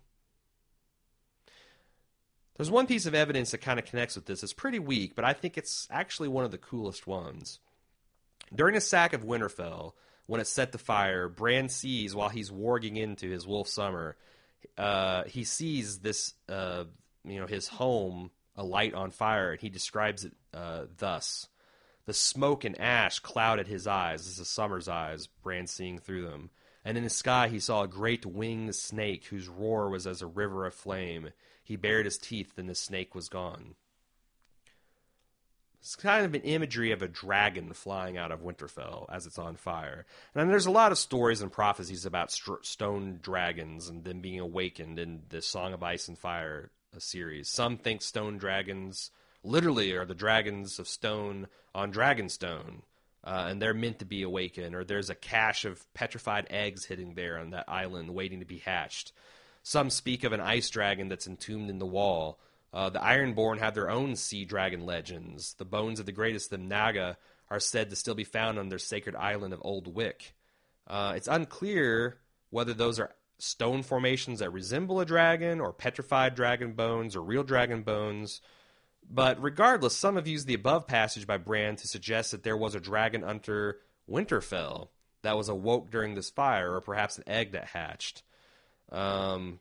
There's 2.58 2.72
one 2.72 2.88
piece 2.88 3.06
of 3.06 3.14
evidence 3.14 3.52
that 3.52 3.60
kind 3.60 3.80
of 3.80 3.86
connects 3.86 4.16
with 4.16 4.26
this. 4.26 4.44
It's 4.44 4.54
pretty 4.54 4.80
weak, 4.80 5.16
but 5.16 5.24
I 5.24 5.34
think 5.34 5.58
it's 5.58 5.88
actually 5.92 6.28
one 6.28 6.44
of 6.44 6.52
the 6.52 6.58
coolest 6.58 7.06
ones. 7.06 7.60
During 8.54 8.76
the 8.76 8.82
sack 8.82 9.14
of 9.14 9.24
Winterfell, 9.24 9.94
when 10.26 10.42
it's 10.42 10.50
set 10.50 10.72
to 10.72 10.78
fire, 10.78 11.30
Bran 11.30 11.70
sees 11.70 12.16
while 12.16 12.30
he's 12.30 12.50
warging 12.50 12.98
into 12.98 13.30
his 13.30 13.46
wolf 13.46 13.68
summer, 13.68 14.18
uh, 14.78 15.24
he 15.26 15.44
sees 15.44 16.00
this 16.00 16.34
uh, 16.50 16.86
you 17.24 17.40
know 17.40 17.48
his 17.48 17.68
home 17.68 18.32
alight 18.56 18.94
on 18.94 19.12
fire, 19.12 19.52
and 19.52 19.62
he 19.62 19.70
describes 19.70 20.26
it 20.26 20.34
uh, 20.54 20.86
thus: 20.98 21.48
"The 22.06 22.14
smoke 22.14 22.64
and 22.64 22.80
ash 22.80 23.20
clouded 23.20 23.68
his 23.68 23.88
eyes. 23.88 24.26
This 24.26 24.40
is 24.40 24.48
summer's 24.48 24.88
eyes, 24.88 25.28
Bran 25.28 25.68
seeing 25.68 26.00
through 26.00 26.24
them. 26.24 26.50
And 26.84 26.98
in 26.98 27.04
the 27.04 27.10
sky 27.10 27.50
he 27.50 27.60
saw 27.60 27.84
a 27.84 27.88
great 27.88 28.26
winged 28.26 28.76
snake 28.76 29.26
whose 29.26 29.50
roar 29.50 29.90
was 29.90 30.08
as 30.08 30.22
a 30.22 30.28
river 30.28 30.66
of 30.66 30.74
flame. 30.74 31.30
He 31.64 31.76
bared 31.76 32.06
his 32.06 32.18
teeth, 32.18 32.58
and 32.58 32.70
the 32.70 32.76
snake 32.76 33.14
was 33.14 33.30
gone." 33.30 33.76
It's 35.80 35.96
kind 35.96 36.26
of 36.26 36.34
an 36.34 36.42
imagery 36.42 36.92
of 36.92 37.02
a 37.02 37.08
dragon 37.08 37.72
flying 37.72 38.18
out 38.18 38.32
of 38.32 38.42
Winterfell 38.42 39.06
as 39.10 39.26
it's 39.26 39.38
on 39.38 39.56
fire. 39.56 40.06
And 40.36 40.50
there's 40.50 40.66
a 40.66 40.72
lot 40.72 40.92
of 40.92 40.98
stories 40.98 41.42
and 41.42 41.52
prophecies 41.52 42.06
about 42.06 42.32
st- 42.32 42.66
stone 42.66 43.20
dragons 43.22 43.88
and 43.88 44.04
them 44.04 44.20
being 44.20 44.40
awakened 44.40 45.00
in 45.00 45.22
the 45.30 45.42
Song 45.42 45.74
of 45.74 45.84
Ice 45.84 46.08
and 46.08 46.18
Fire 46.18 46.72
a 46.96 47.00
series. 47.00 47.50
Some 47.50 47.78
think 47.78 48.02
stone 48.02 48.38
dragons 48.38 49.12
literally 49.44 49.94
are 49.94 50.06
the 50.06 50.16
dragons 50.16 50.80
of 50.80 50.88
stone 50.88 51.48
on 51.74 51.92
Dragonstone, 51.92 52.82
uh, 53.24 53.48
and 53.50 53.62
they're 53.62 53.74
meant 53.74 54.00
to 54.00 54.06
be 54.06 54.24
awakened, 54.24 54.76
or 54.76 54.84
there's 54.84 55.10
a 55.10 55.16
cache 55.16 55.66
of 55.66 55.86
petrified 55.94 56.48
eggs 56.50 56.86
hidden 56.86 57.14
there 57.16 57.38
on 57.38 57.52
that 57.52 57.66
island 57.68 58.14
waiting 58.14 58.40
to 58.40 58.46
be 58.46 58.58
hatched. 58.58 59.12
Some 59.64 59.90
speak 59.90 60.24
of 60.24 60.32
an 60.32 60.40
ice 60.40 60.70
dragon 60.70 61.10
that's 61.10 61.28
entombed 61.28 61.70
in 61.70 61.80
the 61.80 61.86
wall. 61.86 62.40
Uh, 62.74 62.90
the 62.90 63.00
Ironborn 63.00 63.60
have 63.60 63.74
their 63.74 63.90
own 63.90 64.16
sea 64.16 64.46
dragon 64.46 64.86
legends. 64.86 65.56
The 65.56 65.66
bones 65.66 66.00
of 66.00 66.06
the 66.06 66.12
greatest 66.12 66.48
of 66.48 66.60
them, 66.60 66.68
Naga, 66.68 67.18
are 67.50 67.60
said 67.60 67.90
to 67.90 67.96
still 67.96 68.16
be 68.16 68.24
found 68.24 68.60
on 68.60 68.70
their 68.70 68.80
sacred 68.80 69.16
island 69.16 69.54
of 69.54 69.62
Old 69.64 69.94
Wyk. 69.94 70.34
Uh, 70.86 71.14
it's 71.16 71.28
unclear 71.28 72.18
whether 72.50 72.74
those 72.74 73.00
are 73.00 73.12
stone 73.40 73.84
formations 73.84 74.40
that 74.40 74.52
resemble 74.52 75.00
a 75.00 75.06
dragon 75.06 75.60
or 75.60 75.72
petrified 75.72 76.36
dragon 76.36 76.74
bones 76.74 77.16
or 77.16 77.22
real 77.22 77.44
dragon 77.44 77.84
bones. 77.84 78.42
But 79.10 79.42
regardless, 79.42 79.96
some 79.96 80.16
have 80.16 80.28
used 80.28 80.48
the 80.48 80.54
above 80.54 80.88
passage 80.88 81.28
by 81.28 81.38
Bran 81.38 81.76
to 81.78 81.88
suggest 81.88 82.32
that 82.32 82.44
there 82.44 82.58
was 82.58 82.76
a 82.76 82.80
dragon 82.80 83.24
under 83.24 83.78
Winterfell 84.10 84.90
that 85.22 85.38
was 85.38 85.50
awoke 85.50 85.90
during 85.90 86.16
this 86.16 86.30
fire, 86.30 86.74
or 86.74 86.82
perhaps 86.82 87.18
an 87.18 87.24
egg 87.28 87.52
that 87.54 87.66
hatched. 87.66 88.24
Um, 88.92 89.60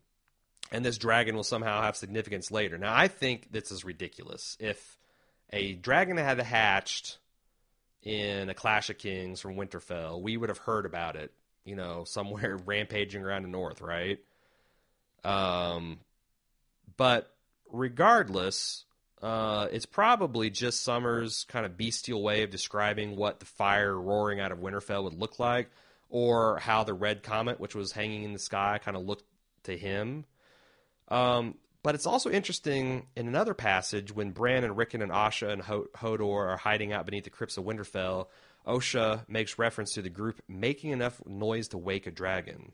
and 0.70 0.85
this 0.85 0.98
dragon 0.98 1.35
will 1.35 1.44
somehow 1.44 1.82
have 1.82 1.97
significance 1.97 2.51
later. 2.51 2.78
Now, 2.78 2.94
I 2.94 3.09
think 3.09 3.53
this 3.53 3.70
is 3.70 3.85
ridiculous. 3.85 4.57
If 4.61 4.98
a 5.53 5.74
dragon 5.74 6.16
had 6.16 6.40
hatched 6.40 7.19
in 8.03 8.48
a 8.48 8.55
Clash 8.55 8.90
of 8.90 8.98
Kings 8.98 9.40
from 9.40 9.57
Winterfell, 9.57 10.20
we 10.20 10.36
would 10.36 10.48
have 10.48 10.59
heard 10.59 10.86
about 10.86 11.16
it, 11.16 11.32
you 11.66 11.76
know, 11.76 12.05
somewhere 12.05 12.56
rampaging 12.64 13.22
around 13.22 13.43
the 13.43 13.48
north, 13.48 13.82
right? 13.82 14.18
Um, 15.24 15.98
but 16.97 17.34
regardless, 17.70 18.84
uh, 19.20 19.66
it's 19.72 19.86
probably 19.86 20.51
just 20.51 20.82
Summer's 20.82 21.44
kind 21.44 21.66
of 21.66 21.76
bestial 21.76 22.22
way 22.22 22.43
of 22.43 22.51
describing 22.51 23.16
what 23.16 23.40
the 23.40 23.47
fire 23.47 23.98
roaring 23.98 24.40
out 24.40 24.52
of 24.52 24.59
Winterfell 24.59 25.05
would 25.05 25.18
look 25.18 25.38
like, 25.38 25.68
or 26.09 26.59
how 26.59 26.84
the 26.84 26.94
red 26.94 27.22
comet, 27.22 27.59
which 27.59 27.74
was 27.74 27.93
hanging 27.93 28.22
in 28.22 28.32
the 28.32 28.38
sky, 28.38 28.78
kind 28.82 28.97
of 28.97 29.05
looked 29.05 29.24
to 29.64 29.76
him. 29.76 30.24
Um, 31.09 31.56
but 31.82 31.94
it's 31.94 32.06
also 32.06 32.30
interesting 32.30 33.06
in 33.14 33.28
another 33.28 33.55
passage 33.55 34.12
when 34.12 34.32
Bran 34.32 34.64
and 34.64 34.76
Rickon 34.76 35.02
and 35.02 35.12
Osha 35.12 35.51
and 35.51 35.62
Hodor 35.62 36.48
are 36.48 36.56
hiding 36.56 36.93
out 36.93 37.06
beneath 37.06 37.24
the 37.24 37.30
crypts 37.30 37.56
of 37.56 37.64
Winterfell. 37.64 38.26
Osha 38.66 39.28
makes 39.28 39.59
reference 39.59 39.93
to 39.93 40.02
the 40.02 40.10
group 40.10 40.43
making 40.48 40.90
enough 40.90 41.20
noise 41.26 41.68
to 41.68 41.78
wake 41.78 42.06
a 42.06 42.10
dragon. 42.10 42.72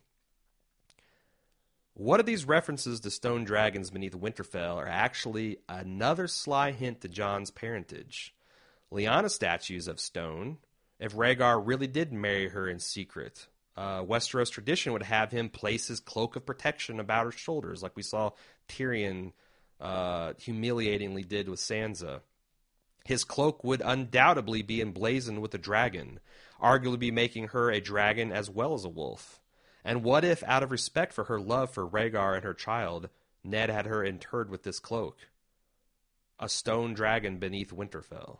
What 1.94 2.20
of 2.20 2.26
these 2.26 2.46
references 2.46 3.00
to 3.00 3.10
stone 3.10 3.44
dragons 3.44 3.90
beneath 3.90 4.14
Winterfell 4.14 4.76
are 4.76 4.88
actually 4.88 5.58
another 5.68 6.26
sly 6.26 6.70
hint 6.70 7.02
to 7.02 7.08
Jon's 7.08 7.50
parentage. 7.50 8.34
Lyanna 8.90 9.30
statues 9.30 9.88
of 9.88 10.00
stone, 10.00 10.58
if 10.98 11.14
Rhaegar 11.14 11.60
really 11.62 11.86
did 11.86 12.12
marry 12.12 12.48
her 12.48 12.68
in 12.68 12.78
secret, 12.78 13.46
uh, 13.76 14.02
Westeros 14.02 14.50
tradition 14.50 14.92
would 14.92 15.02
have 15.02 15.30
him 15.30 15.48
place 15.48 15.88
his 15.88 16.00
cloak 16.00 16.36
of 16.36 16.46
protection 16.46 17.00
about 17.00 17.24
her 17.24 17.32
shoulders, 17.32 17.82
like 17.82 17.96
we 17.96 18.02
saw 18.02 18.30
Tyrion 18.68 19.32
uh, 19.80 20.32
humiliatingly 20.38 21.24
did 21.24 21.48
with 21.48 21.60
Sansa. 21.60 22.20
His 23.04 23.24
cloak 23.24 23.64
would 23.64 23.82
undoubtedly 23.84 24.62
be 24.62 24.80
emblazoned 24.80 25.42
with 25.42 25.54
a 25.54 25.58
dragon, 25.58 26.20
arguably 26.62 27.12
making 27.12 27.48
her 27.48 27.70
a 27.70 27.80
dragon 27.80 28.32
as 28.32 28.48
well 28.48 28.74
as 28.74 28.84
a 28.84 28.88
wolf. 28.88 29.40
And 29.84 30.04
what 30.04 30.24
if, 30.24 30.42
out 30.44 30.62
of 30.62 30.70
respect 30.70 31.12
for 31.12 31.24
her 31.24 31.40
love 31.40 31.70
for 31.70 31.86
Rhaegar 31.86 32.36
and 32.36 32.44
her 32.44 32.54
child, 32.54 33.08
Ned 33.42 33.68
had 33.70 33.86
her 33.86 34.04
interred 34.04 34.48
with 34.48 34.62
this 34.62 34.78
cloak? 34.78 35.18
A 36.38 36.48
stone 36.48 36.94
dragon 36.94 37.38
beneath 37.38 37.72
Winterfell. 37.72 38.38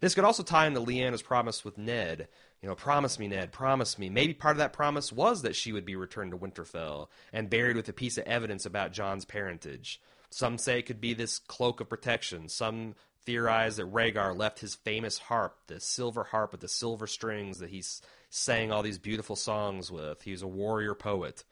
This 0.00 0.14
could 0.14 0.24
also 0.24 0.42
tie 0.42 0.66
into 0.66 0.80
Lyanna's 0.80 1.22
promise 1.22 1.64
with 1.64 1.76
Ned. 1.76 2.28
You 2.62 2.68
know, 2.68 2.74
promise 2.74 3.18
me, 3.18 3.28
Ned, 3.28 3.52
promise 3.52 3.98
me. 3.98 4.08
Maybe 4.08 4.32
part 4.32 4.52
of 4.52 4.58
that 4.58 4.72
promise 4.72 5.12
was 5.12 5.42
that 5.42 5.56
she 5.56 5.72
would 5.72 5.84
be 5.84 5.96
returned 5.96 6.30
to 6.30 6.38
Winterfell 6.38 7.08
and 7.32 7.50
buried 7.50 7.76
with 7.76 7.88
a 7.88 7.92
piece 7.92 8.16
of 8.16 8.24
evidence 8.24 8.64
about 8.64 8.92
Jon's 8.92 9.24
parentage. 9.24 10.00
Some 10.30 10.58
say 10.58 10.78
it 10.78 10.86
could 10.86 11.00
be 11.00 11.14
this 11.14 11.38
cloak 11.38 11.80
of 11.80 11.88
protection. 11.88 12.48
Some 12.48 12.94
theorize 13.24 13.76
that 13.76 13.92
Rhaegar 13.92 14.36
left 14.36 14.60
his 14.60 14.74
famous 14.74 15.18
harp, 15.18 15.58
the 15.66 15.80
silver 15.80 16.24
harp 16.24 16.52
with 16.52 16.60
the 16.60 16.68
silver 16.68 17.06
strings 17.06 17.58
that 17.58 17.70
he's 17.70 18.00
sang 18.30 18.72
all 18.72 18.82
these 18.82 18.98
beautiful 18.98 19.36
songs 19.36 19.90
with. 19.90 20.22
He 20.22 20.30
was 20.30 20.42
a 20.42 20.48
warrior 20.48 20.94
poet. 20.94 21.44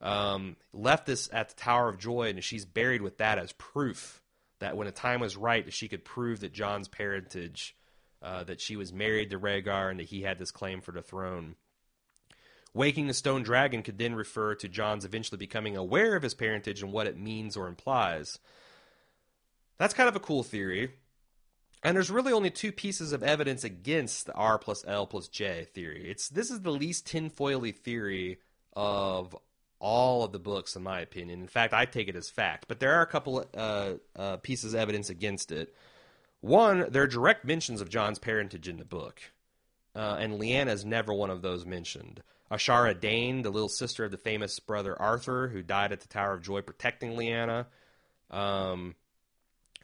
Um, 0.00 0.56
left 0.72 1.06
this 1.06 1.28
at 1.32 1.50
the 1.50 1.54
Tower 1.54 1.88
of 1.88 1.98
Joy, 1.98 2.28
and 2.28 2.44
she's 2.44 2.64
buried 2.66 3.02
with 3.02 3.18
that 3.18 3.38
as 3.38 3.52
proof 3.52 4.22
that 4.58 4.76
when 4.76 4.86
the 4.86 4.92
time 4.92 5.20
was 5.20 5.36
right, 5.36 5.72
she 5.72 5.88
could 5.88 6.04
prove 6.04 6.40
that 6.40 6.52
Jon's 6.52 6.88
parentage, 6.88 7.76
uh, 8.22 8.44
that 8.44 8.60
she 8.60 8.76
was 8.76 8.92
married 8.92 9.30
to 9.30 9.38
Rhaegar, 9.38 9.90
and 9.90 10.00
that 10.00 10.06
he 10.06 10.22
had 10.22 10.38
this 10.38 10.50
claim 10.50 10.80
for 10.80 10.92
the 10.92 11.02
throne. 11.02 11.56
Waking 12.76 13.06
the 13.06 13.14
stone 13.14 13.42
dragon 13.42 13.82
could 13.82 13.96
then 13.96 14.14
refer 14.14 14.54
to 14.56 14.68
Jon's 14.68 15.06
eventually 15.06 15.38
becoming 15.38 15.78
aware 15.78 16.14
of 16.14 16.22
his 16.22 16.34
parentage 16.34 16.82
and 16.82 16.92
what 16.92 17.06
it 17.06 17.18
means 17.18 17.56
or 17.56 17.68
implies. 17.68 18.38
That's 19.78 19.94
kind 19.94 20.10
of 20.10 20.14
a 20.14 20.20
cool 20.20 20.42
theory. 20.42 20.92
And 21.82 21.96
there's 21.96 22.10
really 22.10 22.34
only 22.34 22.50
two 22.50 22.72
pieces 22.72 23.14
of 23.14 23.22
evidence 23.22 23.64
against 23.64 24.26
the 24.26 24.34
R 24.34 24.58
plus 24.58 24.84
L 24.86 25.06
plus 25.06 25.28
J 25.28 25.66
theory. 25.72 26.10
It's 26.10 26.28
this 26.28 26.50
is 26.50 26.60
the 26.60 26.70
least 26.70 27.06
tinfoily 27.06 27.74
theory 27.74 28.40
of 28.74 29.34
all 29.78 30.22
of 30.22 30.32
the 30.32 30.38
books, 30.38 30.76
in 30.76 30.82
my 30.82 31.00
opinion. 31.00 31.40
In 31.40 31.48
fact, 31.48 31.72
I 31.72 31.86
take 31.86 32.08
it 32.08 32.16
as 32.16 32.28
fact. 32.28 32.66
But 32.68 32.80
there 32.80 32.92
are 32.92 33.02
a 33.02 33.06
couple 33.06 33.42
uh, 33.56 33.92
uh, 34.14 34.36
pieces 34.36 34.74
of 34.74 34.80
evidence 34.80 35.08
against 35.08 35.50
it. 35.50 35.74
One, 36.42 36.90
there 36.90 37.04
are 37.04 37.06
direct 37.06 37.42
mentions 37.42 37.80
of 37.80 37.88
Jon's 37.88 38.18
parentage 38.18 38.68
in 38.68 38.76
the 38.76 38.84
book, 38.84 39.22
uh, 39.94 40.18
and 40.20 40.38
Lyanna 40.38 40.72
is 40.72 40.84
never 40.84 41.14
one 41.14 41.30
of 41.30 41.40
those 41.40 41.64
mentioned. 41.64 42.22
Ashara 42.50 42.98
Dayne, 42.98 43.42
the 43.42 43.50
little 43.50 43.68
sister 43.68 44.04
of 44.04 44.10
the 44.10 44.16
famous 44.16 44.58
brother 44.60 45.00
Arthur, 45.00 45.48
who 45.48 45.62
died 45.62 45.92
at 45.92 46.00
the 46.00 46.08
Tower 46.08 46.34
of 46.34 46.42
Joy 46.42 46.60
protecting 46.60 47.12
Lyanna, 47.12 47.66
um, 48.30 48.94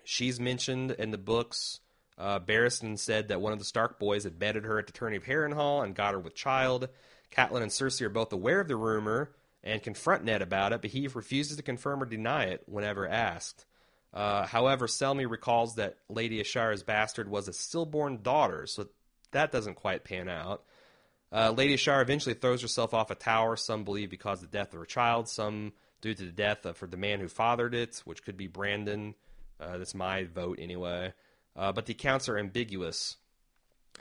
she's 0.04 0.38
mentioned 0.38 0.92
in 0.92 1.10
the 1.10 1.18
books. 1.18 1.80
Uh, 2.18 2.38
Barristan 2.38 2.98
said 2.98 3.28
that 3.28 3.40
one 3.40 3.52
of 3.52 3.58
the 3.58 3.64
Stark 3.64 3.98
boys 3.98 4.24
had 4.24 4.38
bedded 4.38 4.64
her 4.64 4.78
at 4.78 4.86
the 4.86 4.92
tourney 4.92 5.16
of 5.16 5.24
Harrenhal 5.24 5.82
and 5.82 5.94
got 5.94 6.12
her 6.12 6.20
with 6.20 6.34
child. 6.34 6.88
Catelyn 7.32 7.62
and 7.62 7.70
Cersei 7.70 8.02
are 8.02 8.10
both 8.10 8.32
aware 8.32 8.60
of 8.60 8.68
the 8.68 8.76
rumor 8.76 9.32
and 9.64 9.82
confront 9.82 10.24
Ned 10.24 10.42
about 10.42 10.72
it, 10.72 10.82
but 10.82 10.90
he 10.90 11.08
refuses 11.08 11.56
to 11.56 11.62
confirm 11.62 12.02
or 12.02 12.06
deny 12.06 12.44
it 12.44 12.62
whenever 12.66 13.08
asked. 13.08 13.64
Uh, 14.12 14.46
however, 14.46 14.86
Selmy 14.86 15.28
recalls 15.28 15.76
that 15.76 15.96
Lady 16.08 16.42
Ashara's 16.42 16.82
bastard 16.82 17.28
was 17.28 17.48
a 17.48 17.52
stillborn 17.52 18.22
daughter, 18.22 18.66
so 18.66 18.88
that 19.30 19.52
doesn't 19.52 19.76
quite 19.76 20.04
pan 20.04 20.28
out. 20.28 20.64
Uh, 21.32 21.50
Lady 21.50 21.74
Ashara 21.74 22.02
eventually 22.02 22.34
throws 22.34 22.60
herself 22.60 22.92
off 22.92 23.10
a 23.10 23.14
tower, 23.14 23.56
some 23.56 23.84
believe 23.84 24.10
because 24.10 24.42
of 24.42 24.50
the 24.50 24.58
death 24.58 24.72
of 24.72 24.78
her 24.78 24.84
child, 24.84 25.28
some 25.28 25.72
due 26.00 26.14
to 26.14 26.24
the 26.24 26.32
death 26.32 26.66
of 26.66 26.90
the 26.90 26.96
man 26.96 27.20
who 27.20 27.28
fathered 27.28 27.74
it, 27.74 28.02
which 28.04 28.22
could 28.22 28.36
be 28.36 28.48
Brandon. 28.48 29.14
Uh, 29.58 29.78
that's 29.78 29.94
my 29.94 30.24
vote 30.24 30.58
anyway 30.60 31.12
uh, 31.56 31.72
but 31.72 31.86
the 31.86 31.92
accounts 31.92 32.28
are 32.28 32.38
ambiguous. 32.38 33.16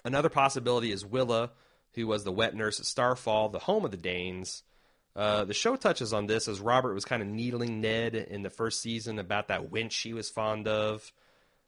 Another 0.03 0.29
possibility 0.29 0.91
is 0.91 1.03
Wylla, 1.03 1.51
who 1.93 2.07
was 2.07 2.23
the 2.23 2.31
wet 2.31 2.55
nurse 2.55 2.79
at 2.79 2.85
Starfall, 2.85 3.49
the 3.49 3.59
home 3.59 3.85
of 3.85 3.91
the 3.91 3.97
Daynes. 3.97 4.63
Uh, 5.15 5.43
the 5.43 5.53
show 5.53 5.75
touches 5.75 6.13
on 6.13 6.25
this 6.25 6.47
as 6.47 6.61
Robert 6.61 6.93
was 6.93 7.03
kind 7.03 7.21
of 7.21 7.27
needling 7.27 7.81
Ned 7.81 8.15
in 8.15 8.43
the 8.43 8.49
first 8.49 8.81
season 8.81 9.19
about 9.19 9.49
that 9.49 9.69
wench 9.69 9.91
she 9.91 10.13
was 10.13 10.29
fond 10.29 10.67
of. 10.67 11.11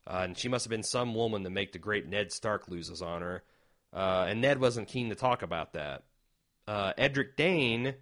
Uh, 0.08 0.22
and 0.24 0.38
she 0.38 0.48
must 0.48 0.66
have 0.66 0.70
been 0.70 0.84
some 0.84 1.14
woman 1.14 1.44
to 1.44 1.50
make 1.50 1.74
the 1.74 1.80
great 1.80 2.08
Ned 2.08 2.32
Stark 2.32 2.70
lose 2.70 2.88
his 2.88 3.02
honor. 3.02 3.44
Uh, 3.94 4.26
and 4.28 4.42
Ned 4.42 4.60
wasn't 4.60 4.88
keen 4.88 5.10
to 5.10 5.16
talk 5.16 5.44
about 5.44 5.74
that. 5.74 6.04
Uh, 6.68 6.94
Edric 6.98 7.36
Dayne, 7.36 7.96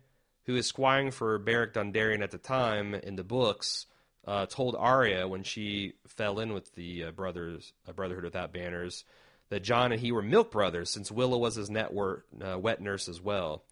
who 0.46 0.56
is 0.56 0.66
squiring 0.66 1.12
for 1.12 1.38
Beric 1.38 1.74
Dondarrion 1.74 2.22
at 2.22 2.32
the 2.32 2.38
time 2.38 2.96
in 2.96 3.16
the 3.16 3.24
books, 3.24 3.88
uh, 4.26 4.46
told 4.46 4.76
Arya 4.76 5.28
when 5.28 5.44
she 5.44 5.94
fell 6.08 6.40
in 6.40 6.54
with 6.54 6.74
the 6.76 7.06
uh, 7.06 7.12
brothers, 7.12 7.74
uh, 7.88 7.92
Brotherhood 7.92 8.24
Without 8.24 8.54
Banners, 8.54 9.04
that 9.50 9.64
Jon 9.64 9.92
and 9.92 10.00
he 10.00 10.12
were 10.12 10.22
milk 10.22 10.52
brothers, 10.52 10.90
since 10.90 11.12
Wylla 11.12 11.38
was 11.38 11.56
his 11.56 11.70
network, 11.70 12.26
uh, 12.42 12.58
wet 12.58 12.82
nurse 12.82 13.10
as 13.10 13.20
well. 13.20 13.64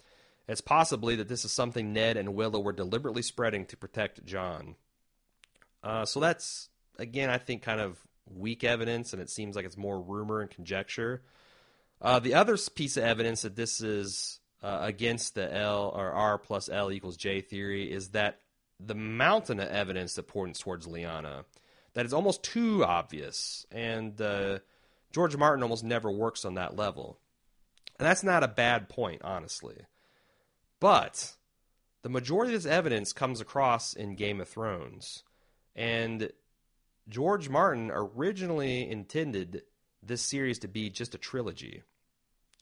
It's 0.47 0.61
possibly 0.61 1.15
that 1.17 1.29
this 1.29 1.45
is 1.45 1.51
something 1.51 1.93
Ned 1.93 2.17
and 2.17 2.29
Wylla 2.29 2.61
were 2.61 2.73
deliberately 2.73 3.21
spreading 3.21 3.65
to 3.67 3.77
protect. 3.77 4.19
Uh, 5.83 6.05
so 6.05 6.19
that's 6.19 6.69
again, 6.97 7.29
I 7.29 7.37
think, 7.37 7.61
kind 7.61 7.79
of 7.79 7.97
weak 8.35 8.63
evidence, 8.63 9.13
and 9.13 9.21
it 9.21 9.29
seems 9.29 9.55
like 9.55 9.65
it's 9.65 9.77
more 9.77 10.01
rumor 10.01 10.41
and 10.41 10.49
conjecture. 10.49 11.21
Uh, 12.01 12.19
the 12.19 12.33
other 12.33 12.57
piece 12.75 12.97
of 12.97 13.03
evidence 13.03 13.41
that 13.41 13.55
this 13.55 13.81
is 13.81 14.39
against 14.61 15.35
the 15.35 15.53
L 15.53 15.91
or 15.95 16.11
R 16.11 16.37
plus 16.37 16.69
L 16.69 16.91
equals 16.91 17.17
J 17.17 17.41
theory 17.41 17.91
is 17.91 18.09
that 18.09 18.39
the 18.79 18.95
mountain 18.95 19.59
of 19.59 19.67
evidence 19.69 20.13
that 20.13 20.27
points 20.27 20.59
towards 20.59 20.87
Lyanna 20.87 21.43
that 21.93 22.05
is 22.05 22.13
almost 22.13 22.43
too 22.43 22.83
obvious, 22.85 23.65
and 23.71 24.19
uh, 24.21 24.59
George 25.11 25.35
Martin 25.35 25.63
almost 25.63 25.83
never 25.83 26.11
works 26.11 26.45
on 26.45 26.53
that 26.55 26.75
level. 26.75 27.19
And 27.97 28.07
that's 28.07 28.23
not 28.23 28.43
a 28.43 28.47
bad 28.47 28.89
point, 28.89 29.21
honestly. 29.23 29.75
But 30.79 31.33
the 32.03 32.09
majority 32.09 32.53
of 32.53 32.63
this 32.63 32.71
evidence 32.71 33.11
comes 33.11 33.41
across 33.41 33.93
in 33.93 34.15
Game 34.15 34.39
of 34.39 34.47
Thrones. 34.47 35.23
And 35.75 36.31
George 37.09 37.49
Martin 37.49 37.91
originally 37.93 38.89
intended 38.89 39.63
this 40.01 40.21
series 40.21 40.59
to 40.59 40.67
be 40.67 40.89
just 40.89 41.15
a 41.15 41.17
trilogy. 41.17 41.83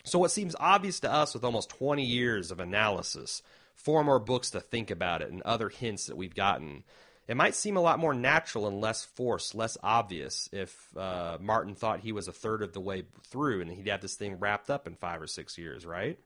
So, 0.07 0.19
what 0.19 0.31
seems 0.31 0.55
obvious 0.59 0.99
to 1.01 1.11
us 1.11 1.33
with 1.33 1.43
almost 1.43 1.69
20 1.69 2.03
years 2.03 2.51
of 2.51 2.59
analysis 2.59 3.41
four 3.77 4.03
more 4.03 4.19
books 4.19 4.51
to 4.51 4.59
think 4.59 4.91
about 4.91 5.21
it 5.21 5.31
and 5.31 5.41
other 5.43 5.69
hints 5.69 6.07
that 6.07 6.17
we've 6.17 6.35
gotten. 6.35 6.83
It 7.27 7.37
might 7.37 7.55
seem 7.55 7.77
a 7.77 7.81
lot 7.81 7.99
more 7.99 8.13
natural 8.13 8.67
and 8.67 8.81
less 8.81 9.03
forced, 9.03 9.53
less 9.53 9.77
obvious 9.83 10.49
if 10.51 10.95
uh, 10.97 11.37
Martin 11.39 11.75
thought 11.75 11.99
he 11.99 12.11
was 12.11 12.27
a 12.27 12.33
third 12.33 12.63
of 12.63 12.73
the 12.73 12.79
way 12.79 13.03
through 13.27 13.61
and 13.61 13.69
he'd 13.69 13.87
have 13.87 14.01
this 14.01 14.15
thing 14.15 14.39
wrapped 14.39 14.69
up 14.69 14.87
in 14.87 14.95
five 14.95 15.21
or 15.21 15.27
six 15.27 15.57
years, 15.57 15.85
right? 15.85 16.17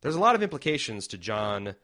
There's 0.00 0.16
a 0.16 0.20
lot 0.20 0.34
of 0.34 0.42
implications 0.42 1.08
to 1.08 1.18
Jon 1.18 1.76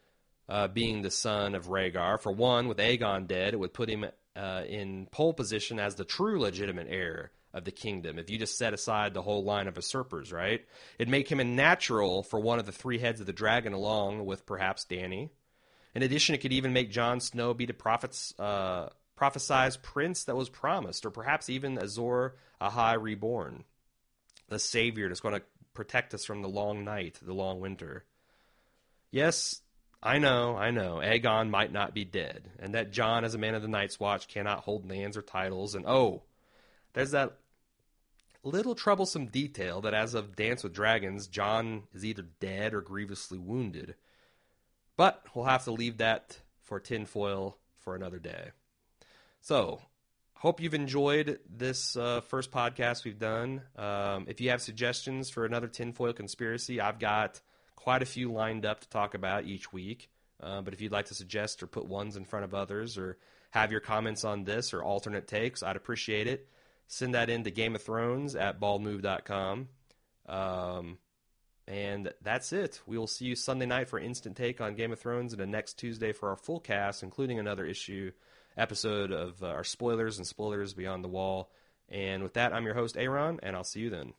uh, 0.49 0.69
being 0.69 1.03
the 1.03 1.11
son 1.11 1.55
of 1.55 1.67
Rhaegar. 1.69 2.21
For 2.21 2.33
one, 2.33 2.69
with 2.69 2.79
Aegon 2.79 3.29
dead, 3.29 3.55
it 3.55 3.59
would 3.59 3.75
put 3.75 3.89
him 3.89 4.07
uh, 4.35 4.63
in 4.69 5.07
pole 5.07 5.33
position 5.33 5.79
as 5.79 5.95
the 5.95 6.05
true 6.05 6.41
legitimate 6.41 6.89
heir 6.91 7.31
of 7.59 7.65
the 7.65 7.73
kingdom. 7.73 8.19
If 8.19 8.31
you 8.31 8.39
just 8.39 8.57
set 8.57 8.73
aside 8.73 9.13
the 9.13 9.23
whole 9.23 9.45
line 9.45 9.69
of 9.69 9.77
usurpers, 9.77 10.33
right? 10.33 10.65
It'd 10.99 11.11
make 11.11 11.31
him 11.31 11.41
a 11.41 11.45
natural 11.45 12.23
for 12.23 12.41
one 12.41 12.59
of 12.59 12.67
the 12.67 12.73
three 12.73 12.99
heads 12.99 13.21
of 13.21 13.27
the 13.27 13.33
dragon, 13.33 13.75
along 13.75 14.25
with 14.25 14.47
perhaps 14.47 14.87
Dany. 14.89 15.29
In 15.95 16.03
addition, 16.03 16.35
it 16.35 16.39
could 16.39 16.53
even 16.53 16.73
make 16.73 16.91
Jon 16.91 17.21
Snow 17.21 17.53
be 17.53 17.67
the 17.67 17.75
prophet's 17.75 18.33
uh, 18.39 18.89
prophesied 19.17 19.83
prince 19.83 20.25
that 20.25 20.37
was 20.37 20.49
promised, 20.49 21.05
or 21.05 21.11
perhaps 21.11 21.51
even 21.51 21.77
Azor 21.77 22.37
Ahai 22.61 23.01
reborn, 23.01 23.65
the 24.49 24.59
savior 24.59 25.09
that's 25.09 25.21
going 25.21 25.35
to 25.35 25.43
protect 25.75 26.15
us 26.15 26.25
from 26.25 26.41
the 26.41 26.49
long 26.49 26.85
night, 26.85 27.19
the 27.21 27.35
long 27.35 27.61
winter. 27.61 28.05
Yes, 29.11 29.61
I 30.01 30.19
know, 30.19 30.57
I 30.57 30.71
know, 30.71 31.01
Aegon 31.03 31.51
might 31.51 31.73
not 31.73 31.95
be 31.95 32.05
dead, 32.05 32.49
and 32.61 32.75
that 32.75 32.93
Jon, 32.93 33.25
as 33.25 33.35
a 33.35 33.39
man 33.39 33.57
of 33.57 33.63
the 33.63 33.69
Night's 33.69 33.99
Watch, 33.99 34.29
cannot 34.29 34.61
hold 34.61 34.89
lands 34.89 35.17
or 35.17 35.23
titles, 35.23 35.75
and 35.75 35.85
oh, 35.87 36.23
there's 36.93 37.11
that 37.11 37.39
little 38.43 38.75
troublesome 38.75 39.27
detail 39.27 39.81
that 39.83 39.95
as 39.95 40.15
of 40.15 40.37
Dance 40.37 40.63
with 40.63 40.73
Dragons, 40.73 41.27
Jon 41.27 41.85
is 41.93 42.05
either 42.05 42.27
dead 42.41 42.75
or 42.75 42.81
grievously 42.81 43.39
wounded. 43.39 43.95
But 44.97 45.25
we'll 45.35 45.45
have 45.45 45.65
to 45.65 45.73
leave 45.73 45.99
that 45.99 46.41
for 46.63 46.81
tinfoil 46.81 47.57
for 47.79 47.95
another 47.95 48.19
day. 48.19 48.51
So, 49.41 49.81
hope 50.35 50.61
you've 50.61 50.75
enjoyed 50.75 51.39
this 51.49 51.97
uh, 51.97 52.21
first 52.21 52.51
podcast 52.51 53.05
we've 53.05 53.19
done. 53.19 53.63
Um, 53.77 54.27
if 54.29 54.41
you 54.41 54.51
have 54.51 54.61
suggestions 54.61 55.31
for 55.31 55.45
another 55.45 55.69
tinfoil 55.69 56.13
conspiracy, 56.13 56.81
I've 56.81 56.99
got 56.99 57.41
quite 57.77 58.03
a 58.03 58.07
few 58.07 58.33
lined 58.33 58.67
up 58.67 58.81
to 58.81 58.89
talk 58.89 59.15
about 59.15 59.45
each 59.45 59.73
week. 59.73 60.11
Uh, 60.41 60.61
but 60.63 60.75
if 60.75 60.81
you'd 60.81 60.93
like 60.93 61.07
to 61.07 61.15
suggest 61.15 61.63
or 61.63 61.67
put 61.67 61.87
ones 61.87 62.17
in 62.17 62.25
front 62.25 62.45
of 62.45 62.55
others 62.55 62.99
or 62.99 63.19
have 63.51 63.73
your 63.73 63.81
comments 63.81 64.25
on 64.25 64.45
this 64.45 64.73
or 64.73 64.83
alternate 64.83 65.27
takes, 65.27 65.63
I'd 65.63 65.77
appreciate 65.77 66.27
it. 66.27 66.49
Send 66.89 67.15
that 67.15 67.29
in 67.29 67.45
to 67.45 67.51
Game 67.51 67.75
of 67.75 67.83
Thrones 67.83 68.35
at 68.35 68.59
baldmove.com. 68.59 69.69
Um, 70.27 70.99
and 71.67 72.13
that's 72.23 72.53
it. 72.53 72.81
We 72.87 72.97
will 72.97 73.07
see 73.07 73.27
you 73.27 73.37
Sunday 73.37 73.67
night 73.67 73.89
for 73.89 73.99
Instant 73.99 74.37
Take 74.37 74.63
on 74.63 74.75
Game 74.75 74.91
of 74.91 74.99
Thrones 74.99 75.35
and 75.35 75.41
the 75.41 75.47
next 75.47 75.75
Tuesday 75.75 76.13
for 76.13 76.31
our 76.31 76.37
full 76.37 76.61
cast, 76.61 77.03
including 77.03 77.39
another 77.39 77.67
issue 77.67 78.13
episode 78.57 79.13
of 79.13 79.43
uh, 79.43 79.49
our 79.49 79.65
spoilers 79.65 80.17
and 80.17 80.27
spoilers 80.27 80.73
beyond 80.73 81.05
the 81.05 81.09
wall. 81.09 81.51
And 81.91 82.23
with 82.23 82.35
that, 82.35 82.55
I'm 82.55 82.65
your 82.65 82.75
host, 82.75 82.97
A.Ron, 82.97 83.41
and 83.43 83.55
I'll 83.55 83.65
see 83.65 83.81
you 83.81 83.91
then. 83.91 84.15